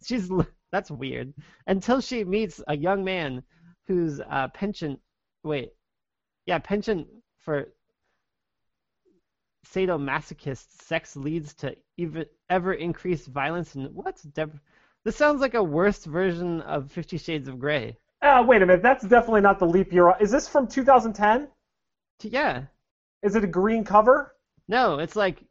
she's 0.04 0.30
that's 0.70 0.90
weird. 0.90 1.32
Until 1.66 2.02
she 2.02 2.22
meets 2.22 2.62
a 2.68 2.76
young 2.76 3.02
man 3.02 3.42
whose 3.86 4.20
uh, 4.20 4.48
penchant, 4.48 5.00
wait, 5.42 5.70
yeah, 6.44 6.58
penchant 6.58 7.08
for 7.38 7.72
sadomasochist 9.66 10.82
sex 10.82 11.16
leads 11.16 11.54
to 11.54 11.74
even 11.96 12.26
ever 12.50 12.74
increased 12.74 13.26
violence 13.26 13.74
and 13.74 13.94
what's 13.94 14.26
this 15.04 15.16
sounds 15.16 15.40
like 15.40 15.54
a 15.54 15.62
worse 15.62 16.04
version 16.04 16.60
of 16.60 16.92
Fifty 16.92 17.16
Shades 17.16 17.48
of 17.48 17.58
Grey. 17.58 17.96
Uh, 18.20 18.44
wait 18.46 18.62
a 18.62 18.66
minute. 18.66 18.82
That's 18.82 19.04
definitely 19.04 19.42
not 19.42 19.58
the 19.58 19.66
leap 19.66 19.92
year. 19.92 20.14
Is 20.20 20.30
this 20.30 20.48
from 20.48 20.66
2010? 20.66 21.48
Yeah. 22.22 22.64
Is 23.22 23.36
it 23.36 23.44
a 23.44 23.48
green 23.48 23.84
cover? 23.84 24.34
No, 24.68 24.98
it's 24.98 25.16
like 25.16 25.44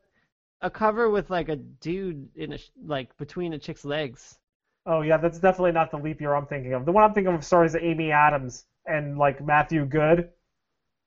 a 0.61 0.69
cover 0.69 1.10
with 1.10 1.30
like 1.30 1.49
a 1.49 1.56
dude 1.56 2.30
in 2.35 2.53
a 2.53 2.57
sh- 2.57 2.69
like 2.85 3.15
between 3.18 3.53
a 3.53 3.60
chick's 3.60 3.85
legs. 3.85 4.38
Oh 4.85 5.02
yeah, 5.02 5.18
that's 5.18 5.39
definitely 5.39 5.73
not 5.73 5.91
the 5.91 5.98
leap 5.98 6.22
year 6.22 6.34
I'm 6.34 6.45
thinking 6.45 6.73
of. 6.73 6.85
The 6.85 6.91
one 6.91 7.03
I'm 7.03 7.14
thinking 7.14 7.34
of, 7.34 7.44
sorry, 7.44 7.68
is 7.68 7.76
Amy 7.76 8.11
Adams 8.11 8.65
and 8.85 9.18
like 9.18 9.44
Matthew 9.44 9.85
Goode, 9.85 10.30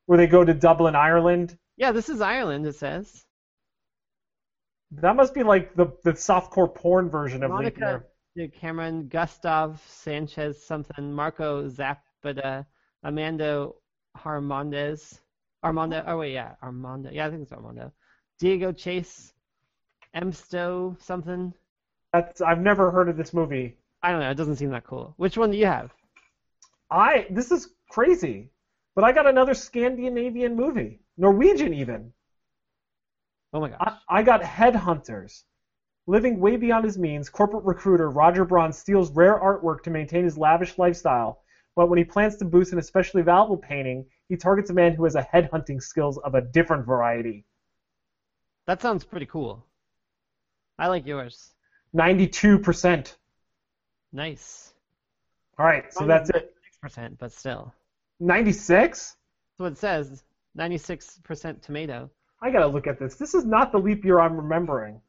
where 0.07 0.19
they 0.19 0.27
go 0.27 0.45
to 0.45 0.53
Dublin, 0.55 0.95
Ireland. 0.95 1.57
Yeah, 1.77 1.93
this 1.93 2.09
is 2.09 2.21
Ireland. 2.21 2.67
It 2.67 2.75
says 2.75 3.25
That 4.93 5.17
must 5.17 5.35
be 5.35 5.43
like 5.43 5.75
the 5.75 5.87
the 6.05 6.13
softcore 6.13 6.75
porn 6.75 7.09
version 7.09 7.43
of 7.43 7.53
leap 7.53 7.79
year. 7.79 8.10
Cameron, 8.49 9.09
Gustav 9.09 9.83
Sanchez, 9.87 10.63
something, 10.63 11.13
Marco 11.13 11.69
Zapata, 11.69 12.67
Amanda 13.03 13.71
Harmondes, 14.17 15.21
Armando. 15.63 16.03
Oh 16.07 16.19
wait, 16.19 16.33
yeah, 16.33 16.55
Armando. 16.63 17.11
Yeah, 17.13 17.27
I 17.27 17.31
think 17.31 17.43
it's 17.43 17.53
Armando. 17.53 17.93
Diego 18.39 18.73
Chase, 18.73 19.33
M 20.15 20.33
Stowe, 20.33 20.97
something. 20.99 21.53
That's 22.13 22.41
I've 22.41 22.61
never 22.61 22.91
heard 22.91 23.09
of 23.09 23.17
this 23.17 23.33
movie. 23.33 23.77
I 24.03 24.11
don't 24.11 24.21
know. 24.21 24.31
It 24.31 24.37
doesn't 24.37 24.57
seem 24.57 24.71
that 24.71 24.85
cool. 24.85 25.15
Which 25.17 25.37
one 25.37 25.51
do 25.51 25.59
you 25.59 25.67
have? 25.67 25.93
I 26.91 27.27
this 27.31 27.53
is 27.53 27.69
crazy, 27.91 28.51
but 28.95 29.05
I 29.05 29.13
got 29.13 29.27
another 29.27 29.55
Scandinavian 29.55 30.57
movie, 30.57 31.01
Norwegian 31.17 31.75
even. 31.75 32.13
Oh 33.53 33.61
my 33.61 33.69
gosh. 33.69 33.79
I, 33.81 34.21
I 34.21 34.23
got 34.23 34.43
Headhunters. 34.43 35.43
Living 36.11 36.41
way 36.41 36.57
beyond 36.57 36.85
his 36.85 36.99
means, 36.99 37.29
corporate 37.29 37.63
recruiter 37.63 38.11
Roger 38.11 38.45
Brown 38.45 38.73
steals 38.73 39.13
rare 39.13 39.39
artwork 39.39 39.85
to 39.85 39.91
maintain 39.91 40.25
his 40.25 40.37
lavish 40.37 40.77
lifestyle. 40.77 41.45
But 41.77 41.89
when 41.89 41.99
he 41.99 42.05
plans 42.05 42.37
to 42.39 42.45
boost 42.45 42.73
an 42.73 42.81
especially 42.81 43.23
valuable 43.23 43.57
painting, 43.57 44.05
he 44.29 44.37
targets 44.37 44.71
a 44.71 44.75
man 44.75 44.93
who 44.93 45.05
has 45.05 45.15
a 45.15 45.23
headhunting 45.33 45.81
skills 45.81 46.19
of 46.19 46.35
a 46.35 46.41
different 46.41 46.85
variety. 46.85 47.45
That 48.67 48.83
sounds 48.83 49.05
pretty 49.05 49.27
cool. 49.27 49.65
I 50.81 50.89
like 50.89 51.07
yours. 51.07 51.53
92%. 51.95 53.15
Nice. 54.13 54.75
All 55.61 55.67
right, 55.67 55.95
so 55.95 56.09
that's 56.09 56.31
it. 56.31 56.57
Six 56.65 56.77
percent, 56.83 57.19
but 57.21 57.31
still. 57.31 57.73
96? 58.19 59.17
That's 59.53 59.61
what 59.61 59.73
it 59.75 59.79
says. 59.79 60.25
Ninety-six 60.57 61.21
percent 61.23 61.63
tomato. 61.63 62.11
I 62.43 62.51
gotta 62.51 62.67
look 62.67 62.89
at 62.89 62.99
this. 62.99 63.15
This 63.15 63.33
is 63.33 63.45
not 63.45 63.71
the 63.71 63.79
leap 63.79 64.05
year 64.05 64.19
I'm 64.19 64.37
remembering. 64.37 65.01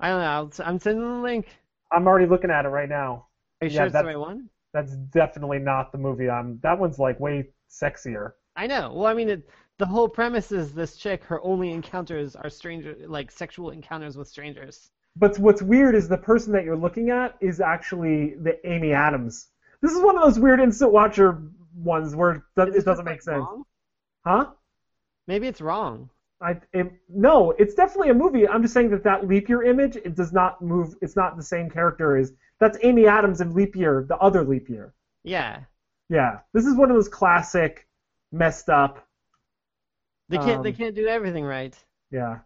I 0.00 0.08
don't 0.08 0.20
know. 0.20 0.26
I'll, 0.26 0.52
I'm 0.64 0.78
sending 0.78 1.02
the 1.02 1.20
link. 1.22 1.46
I'm 1.92 2.06
already 2.06 2.26
looking 2.26 2.50
at 2.50 2.64
it 2.64 2.68
right 2.68 2.88
now. 2.88 3.26
Are 3.60 3.66
you 3.66 3.72
Yeah, 3.72 3.78
sure 3.80 3.86
it's 3.86 3.96
the 3.96 4.04
right 4.04 4.18
one? 4.18 4.48
That's 4.72 4.94
definitely 4.94 5.58
not 5.58 5.92
the 5.92 5.98
movie 5.98 6.28
I'm. 6.28 6.60
That 6.62 6.78
one's 6.78 6.98
like 6.98 7.18
way 7.18 7.48
sexier. 7.70 8.32
I 8.56 8.66
know. 8.66 8.92
Well, 8.94 9.06
I 9.06 9.14
mean, 9.14 9.28
it, 9.28 9.48
the 9.78 9.86
whole 9.86 10.08
premise 10.08 10.52
is 10.52 10.72
this 10.72 10.96
chick. 10.96 11.24
Her 11.24 11.42
only 11.42 11.72
encounters 11.72 12.36
are 12.36 12.50
stranger, 12.50 12.96
like 13.06 13.30
sexual 13.30 13.70
encounters 13.70 14.16
with 14.16 14.28
strangers. 14.28 14.90
But 15.16 15.38
what's 15.38 15.62
weird 15.62 15.94
is 15.94 16.08
the 16.08 16.18
person 16.18 16.52
that 16.52 16.64
you're 16.64 16.76
looking 16.76 17.10
at 17.10 17.36
is 17.40 17.60
actually 17.60 18.34
the 18.42 18.58
Amy 18.68 18.92
Adams. 18.92 19.48
This 19.80 19.92
is 19.92 20.02
one 20.02 20.16
of 20.16 20.22
those 20.22 20.38
weird 20.38 20.60
instant 20.60 20.92
watcher 20.92 21.42
ones 21.74 22.14
where 22.14 22.32
it 22.32 22.42
does- 22.56 22.68
Is 22.74 22.82
it 22.82 22.86
doesn't 22.86 23.04
make 23.04 23.14
like, 23.14 23.22
sense. 23.22 23.38
wrong? 23.38 23.64
Huh? 24.24 24.46
Maybe 25.26 25.46
it's 25.48 25.60
wrong. 25.60 26.10
I 26.40 26.56
it, 26.72 26.92
no, 27.08 27.50
it's 27.52 27.74
definitely 27.74 28.10
a 28.10 28.14
movie. 28.14 28.46
I'm 28.46 28.62
just 28.62 28.74
saying 28.74 28.90
that 28.90 29.02
that 29.04 29.26
leap 29.26 29.48
year 29.48 29.62
image 29.64 29.96
it 29.96 30.14
does 30.14 30.32
not 30.32 30.62
move. 30.62 30.94
It's 31.02 31.16
not 31.16 31.36
the 31.36 31.42
same 31.42 31.68
character 31.68 32.16
as 32.16 32.32
that's 32.60 32.78
Amy 32.82 33.06
Adams 33.06 33.40
in 33.40 33.54
Leap 33.54 33.74
Year, 33.76 34.04
the 34.08 34.16
other 34.18 34.44
Leap 34.44 34.68
Year. 34.68 34.94
Yeah. 35.24 35.60
Yeah, 36.08 36.38
this 36.54 36.64
is 36.64 36.74
one 36.74 36.90
of 36.90 36.96
those 36.96 37.08
classic, 37.08 37.86
messed 38.32 38.68
up. 38.70 39.06
They 40.28 40.38
can't. 40.38 40.62
they 40.62 40.70
Um, 40.70 40.76
can't 40.76 40.94
do 40.94 41.06
everything 41.06 41.44
right. 41.44 41.76
Yeah, 42.10 42.38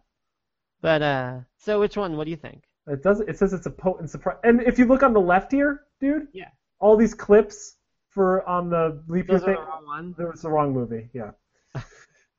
But 0.81 1.01
uh, 1.01 1.39
so 1.57 1.79
which 1.79 1.95
one? 1.95 2.17
What 2.17 2.25
do 2.25 2.31
you 2.31 2.37
think? 2.37 2.63
it 2.87 3.01
does. 3.01 3.21
It 3.21 3.37
says 3.37 3.53
it's 3.53 3.65
a 3.65 3.71
potent 3.71 4.09
surprise. 4.09 4.37
And 4.43 4.61
if 4.61 4.77
you 4.77 4.85
look 4.85 5.03
on 5.03 5.13
the 5.13 5.21
left 5.21 5.51
here, 5.51 5.83
dude. 6.01 6.27
Yeah. 6.33 6.49
All 6.79 6.97
these 6.97 7.13
clips 7.13 7.77
for 8.09 8.47
on 8.47 8.69
the 8.69 9.01
Leap 9.07 9.29
Year 9.29 9.39
thing. 9.39 9.55
the 9.55 9.61
wrong 9.61 9.85
one. 9.85 10.15
There 10.17 10.27
was 10.29 10.41
the 10.41 10.49
wrong 10.49 10.73
movie. 10.73 11.09
Yeah. 11.13 11.31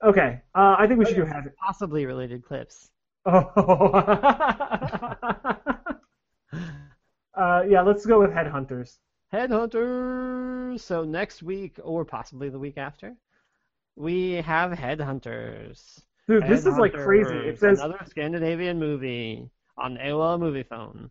Okay. 0.04 0.40
Uh, 0.54 0.76
I 0.78 0.86
think 0.86 0.98
we 0.98 1.06
should 1.06 1.16
do 1.16 1.24
head. 1.24 1.50
Possibly 1.58 2.06
related 2.06 2.44
clips. 2.44 2.90
Oh. 3.26 3.32
uh, 7.34 7.62
yeah. 7.66 7.80
Let's 7.80 8.04
go 8.04 8.20
with 8.20 8.32
Headhunters. 8.32 8.98
Headhunters. 9.32 10.80
So 10.80 11.04
next 11.04 11.42
week, 11.42 11.78
or 11.82 12.04
possibly 12.04 12.50
the 12.50 12.58
week 12.58 12.76
after, 12.76 13.14
we 13.96 14.32
have 14.42 14.72
Headhunters. 14.72 16.02
Dude, 16.28 16.46
this 16.46 16.66
is 16.66 16.76
like 16.76 16.92
crazy. 16.92 17.30
Headhunters, 17.30 17.46
It 17.46 17.58
says, 17.60 17.80
another 17.80 18.04
Scandinavian 18.06 18.78
movie 18.78 19.48
on 19.78 19.96
AOL 19.96 20.38
Moviefone. 20.38 21.08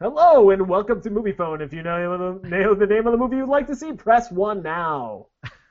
"Hello 0.00 0.50
and 0.50 0.68
welcome 0.68 1.00
to 1.02 1.10
Moviefone. 1.10 1.60
If 1.60 1.72
you 1.72 1.84
know 1.84 2.40
the 2.40 2.48
name 2.48 2.68
of 2.68 2.80
the 2.80 2.86
name 2.86 3.06
of 3.06 3.12
the 3.12 3.18
movie 3.18 3.36
you'd 3.36 3.48
like 3.48 3.68
to 3.68 3.76
see, 3.76 3.92
press 3.92 4.32
one 4.32 4.60
now." 4.60 5.28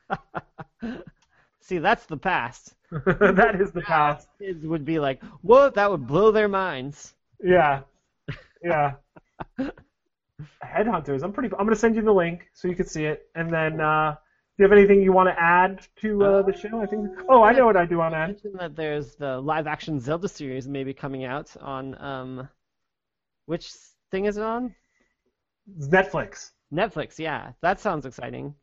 See, 1.61 1.77
that's 1.77 2.05
the 2.05 2.17
past. 2.17 2.73
that 2.91 3.57
is 3.59 3.71
the 3.71 3.81
past. 3.81 4.27
Kids 4.39 4.65
would 4.65 4.83
be 4.83 4.99
like, 4.99 5.23
"What? 5.41 5.75
That 5.75 5.89
would 5.89 6.05
blow 6.07 6.31
their 6.31 6.49
minds." 6.49 7.13
Yeah, 7.41 7.81
yeah. 8.63 8.93
Headhunters. 10.63 11.23
I'm 11.23 11.31
pretty. 11.31 11.49
I'm 11.57 11.65
gonna 11.65 11.75
send 11.75 11.95
you 11.95 12.01
the 12.01 12.11
link 12.11 12.49
so 12.53 12.67
you 12.67 12.75
can 12.75 12.87
see 12.87 13.05
it. 13.05 13.29
And 13.35 13.53
then, 13.53 13.79
uh, 13.79 14.15
do 14.57 14.63
you 14.63 14.69
have 14.69 14.77
anything 14.77 15.01
you 15.01 15.13
want 15.13 15.29
to 15.29 15.39
add 15.39 15.87
to 16.01 16.23
uh, 16.23 16.41
the 16.41 16.57
show? 16.57 16.81
I 16.81 16.85
think. 16.85 17.09
Oh, 17.29 17.43
I 17.43 17.53
know 17.53 17.65
what 17.65 17.77
I 17.77 17.85
do 17.85 17.99
want 17.99 18.13
to 18.13 18.17
add. 18.17 18.37
that 18.55 18.75
there's 18.75 19.15
the 19.15 19.39
live-action 19.39 19.99
Zelda 19.99 20.27
series 20.27 20.67
maybe 20.67 20.93
coming 20.93 21.23
out 21.23 21.55
on 21.61 21.95
um, 22.01 22.49
which 23.45 23.71
thing 24.09 24.25
is 24.25 24.37
it 24.37 24.43
on? 24.43 24.75
Netflix. 25.79 26.51
Netflix. 26.73 27.19
Yeah, 27.19 27.51
that 27.61 27.79
sounds 27.79 28.05
exciting. 28.05 28.55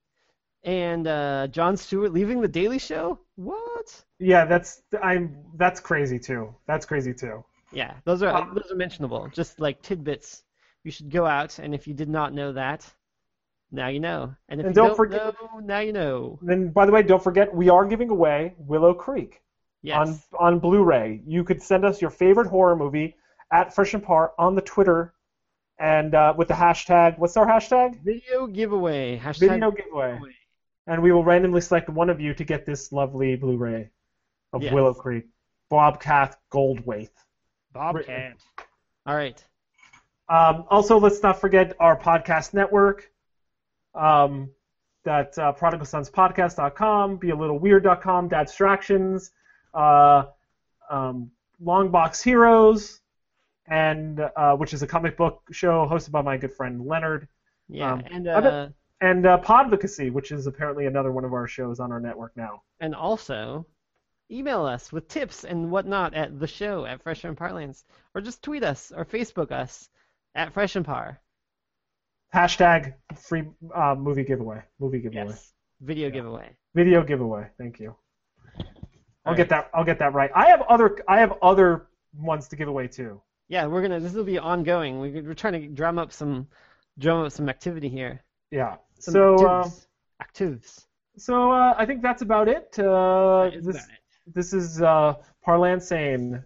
And 0.65 1.07
uh, 1.07 1.47
Jon 1.49 1.77
Stewart 1.77 2.13
leaving 2.13 2.41
the 2.41 2.49
Daily 2.49 2.79
Show. 2.79 3.21
What? 3.37 4.05
Yeah, 4.19 4.45
that's 4.45 4.83
I'm. 5.03 5.37
That's 5.55 5.79
crazy 5.81 6.19
too. 6.19 6.55
That's 6.67 6.85
crazy 6.85 7.15
too. 7.15 7.45
Yeah, 7.73 7.95
those 8.05 8.23
are 8.23 8.29
Um, 8.35 8.53
those 8.55 8.71
are 8.73 8.77
mentionable. 8.77 9.29
Just 9.33 9.61
like 9.61 9.81
tidbits. 9.83 10.43
You 10.85 10.91
should 10.91 11.11
go 11.11 11.27
out, 11.27 11.59
and 11.59 11.75
if 11.75 11.87
you 11.87 11.95
did 11.95 12.09
not 12.09 12.33
know 12.33 12.53
that, 12.53 12.85
now 13.71 13.89
you 13.89 14.01
know. 14.01 14.35
And 14.49 14.61
if 14.61 14.67
And 14.67 14.75
you 14.75 14.81
don't 14.81 14.89
don't 14.89 14.97
forget- 14.97 15.35
know, 15.41 15.59
now 15.61 15.79
you 15.81 15.93
know. 15.93 16.39
Then, 16.43 16.71
by 16.71 16.87
the 16.87 16.93
way, 16.93 17.03
don't 17.03 17.23
forget 17.23 17.55
we 17.55 17.69
are 17.69 17.85
giving 17.85 18.11
away 18.11 18.55
Willow 18.59 18.95
Creek 18.95 19.41
Yes. 19.83 19.97
on 19.97 20.55
on 20.55 20.59
Blu-ray. 20.59 21.23
You 21.27 21.45
could 21.45 21.63
send 21.63 21.85
us 21.85 22.01
your 22.03 22.11
favorite 22.11 22.49
horror 22.49 22.75
movie 22.75 23.17
at 23.53 23.73
Fresh 23.75 23.95
and 23.95 24.03
Par 24.03 24.33
on 24.39 24.55
the 24.57 24.63
Twitter, 24.63 25.15
and 25.79 26.15
uh, 26.15 26.35
with 26.37 26.49
the 26.49 26.55
hashtag. 26.55 27.19
What's 27.19 27.37
our 27.37 27.47
hashtag? 27.47 28.03
Video 28.03 28.47
giveaway. 28.49 29.19
Hashtag 29.19 29.51
Video 29.51 29.71
giveaway. 29.71 30.19
And 30.89 31.03
we 31.03 31.13
will 31.13 31.23
randomly 31.23 31.61
select 31.61 31.89
one 31.91 32.09
of 32.11 32.19
you 32.21 32.33
to 32.35 32.45
get 32.45 32.65
this 32.67 32.91
lovely 32.93 33.37
Blu-ray 33.37 33.91
of 34.55 34.63
Yes. 34.63 34.73
Willow 34.73 34.95
Creek. 34.95 35.27
Bobcat 35.69 36.37
Goldthwait. 36.51 37.11
Bobcat. 37.75 38.37
All 39.07 39.15
right. 39.15 39.45
Um, 40.31 40.65
also, 40.71 40.99
let's 40.99 41.23
not 41.23 41.41
forget 41.41 41.77
our 41.79 41.97
podcast 41.97 42.55
network. 42.55 43.11
Um, 43.95 44.51
that 45.05 45.39
uh, 45.39 45.53
prodigalsonspodcast.com, 45.53 47.19
bealittleweird.com, 47.19 48.29
Dadstractions, 48.31 49.31
uh, 49.75 50.25
um, 50.91 51.31
Longbox 51.63 52.23
Heroes, 52.23 53.01
and 53.67 54.21
uh, 54.21 54.55
which 54.57 54.73
is 54.73 54.83
a 54.83 54.87
comic 54.87 55.17
book 55.17 55.43
show 55.53 55.87
hosted 55.91 56.11
by 56.11 56.23
my 56.23 56.37
good 56.37 56.53
friend 56.53 56.85
Leonard, 56.87 57.29
Yeah, 57.69 57.93
Um, 57.93 58.03
and 58.11 58.29
uh, 58.29 58.69
and 59.01 59.27
uh, 59.27 59.39
Podvocacy, 59.41 60.13
which 60.13 60.33
is 60.33 60.47
apparently 60.47 60.87
another 60.87 61.13
one 61.13 61.25
of 61.25 61.33
our 61.33 61.47
shows 61.47 61.81
on 61.81 61.93
our 61.93 62.01
network 62.01 62.33
now. 62.37 62.63
and 62.81 62.95
also 62.95 63.67
email 64.31 64.65
us 64.67 64.93
with 64.93 65.09
tips 65.09 65.45
and 65.45 65.71
whatnot 65.71 66.13
at 66.15 66.39
the 66.39 66.47
show 66.47 66.85
at 66.85 67.03
Fresh 67.03 67.25
and 67.25 67.37
Parlance, 67.37 67.85
or 68.15 68.21
just 68.21 68.43
tweet 68.43 68.63
us 68.63 68.93
or 68.95 69.05
Facebook 69.05 69.51
us 69.53 69.89
at 70.35 70.53
Fresh 70.53 70.77
and 70.77 70.85
Par. 70.85 71.21
Hashtag 72.35 72.93
free 73.17 73.45
uh, 73.75 73.95
movie 73.97 74.25
giveaway. 74.25 74.63
Movie 74.79 75.01
giveaway. 75.01 75.27
Yes. 75.29 75.53
Video 75.81 76.09
Yeah. 76.09 76.13
giveaway. 76.15 76.57
Video 76.75 77.03
giveaway. 77.03 77.47
Thank 77.57 77.81
you. 77.81 77.97
I'll 79.25 79.33
All 79.33 79.35
get 79.35 79.49
that. 79.49 79.71
I'll 79.73 79.85
get 79.85 79.99
that 80.01 80.13
right. 80.13 80.31
I 80.35 80.47
have 80.49 80.63
other. 80.69 80.99
I 81.09 81.21
have 81.21 81.35
other 81.41 81.87
ones 82.15 82.49
to 82.49 82.57
give 82.57 82.69
away 82.69 82.87
too. 82.89 83.21
Yeah, 83.49 83.67
we're 83.67 83.81
gonna. 83.83 84.01
This 84.01 84.13
will 84.13 84.25
be 84.25 84.39
ongoing. 84.39 85.01
We, 85.01 85.23
we're 85.23 85.33
trying 85.35 85.55
to 85.55 85.69
drum 85.69 85.99
up 85.99 86.13
some, 86.13 86.49
drum 86.99 87.25
up 87.25 87.33
some 87.33 87.49
activity 87.49 87.89
here. 87.89 88.23
Yeah. 88.51 88.77
Some 88.99 89.13
So, 89.13 89.35
uh, 89.47 89.65
actives. 89.65 89.87
actives. 90.23 90.87
so 91.17 91.53
uh, 91.53 91.75
I 91.77 91.87
think 91.87 92.03
that's 92.03 92.23
about 92.23 92.49
it. 92.49 92.79
Uh, 92.79 93.45
That 93.51 93.55
is 93.55 93.65
this 93.67 93.77
about 93.77 93.89
it. 93.91 94.35
this 94.35 94.53
is 94.53 94.83
uh, 94.83 95.15
Parlance 95.45 95.87
saying, 95.87 96.43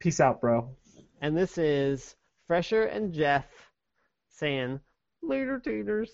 "Peace 0.00 0.20
out, 0.20 0.40
bro." 0.40 0.74
And 1.20 1.36
this 1.36 1.58
is 1.58 2.16
Fresher 2.46 2.84
and 2.84 3.12
Jeff 3.12 3.46
saying 4.28 4.80
later, 5.22 5.58
taters. 5.58 6.10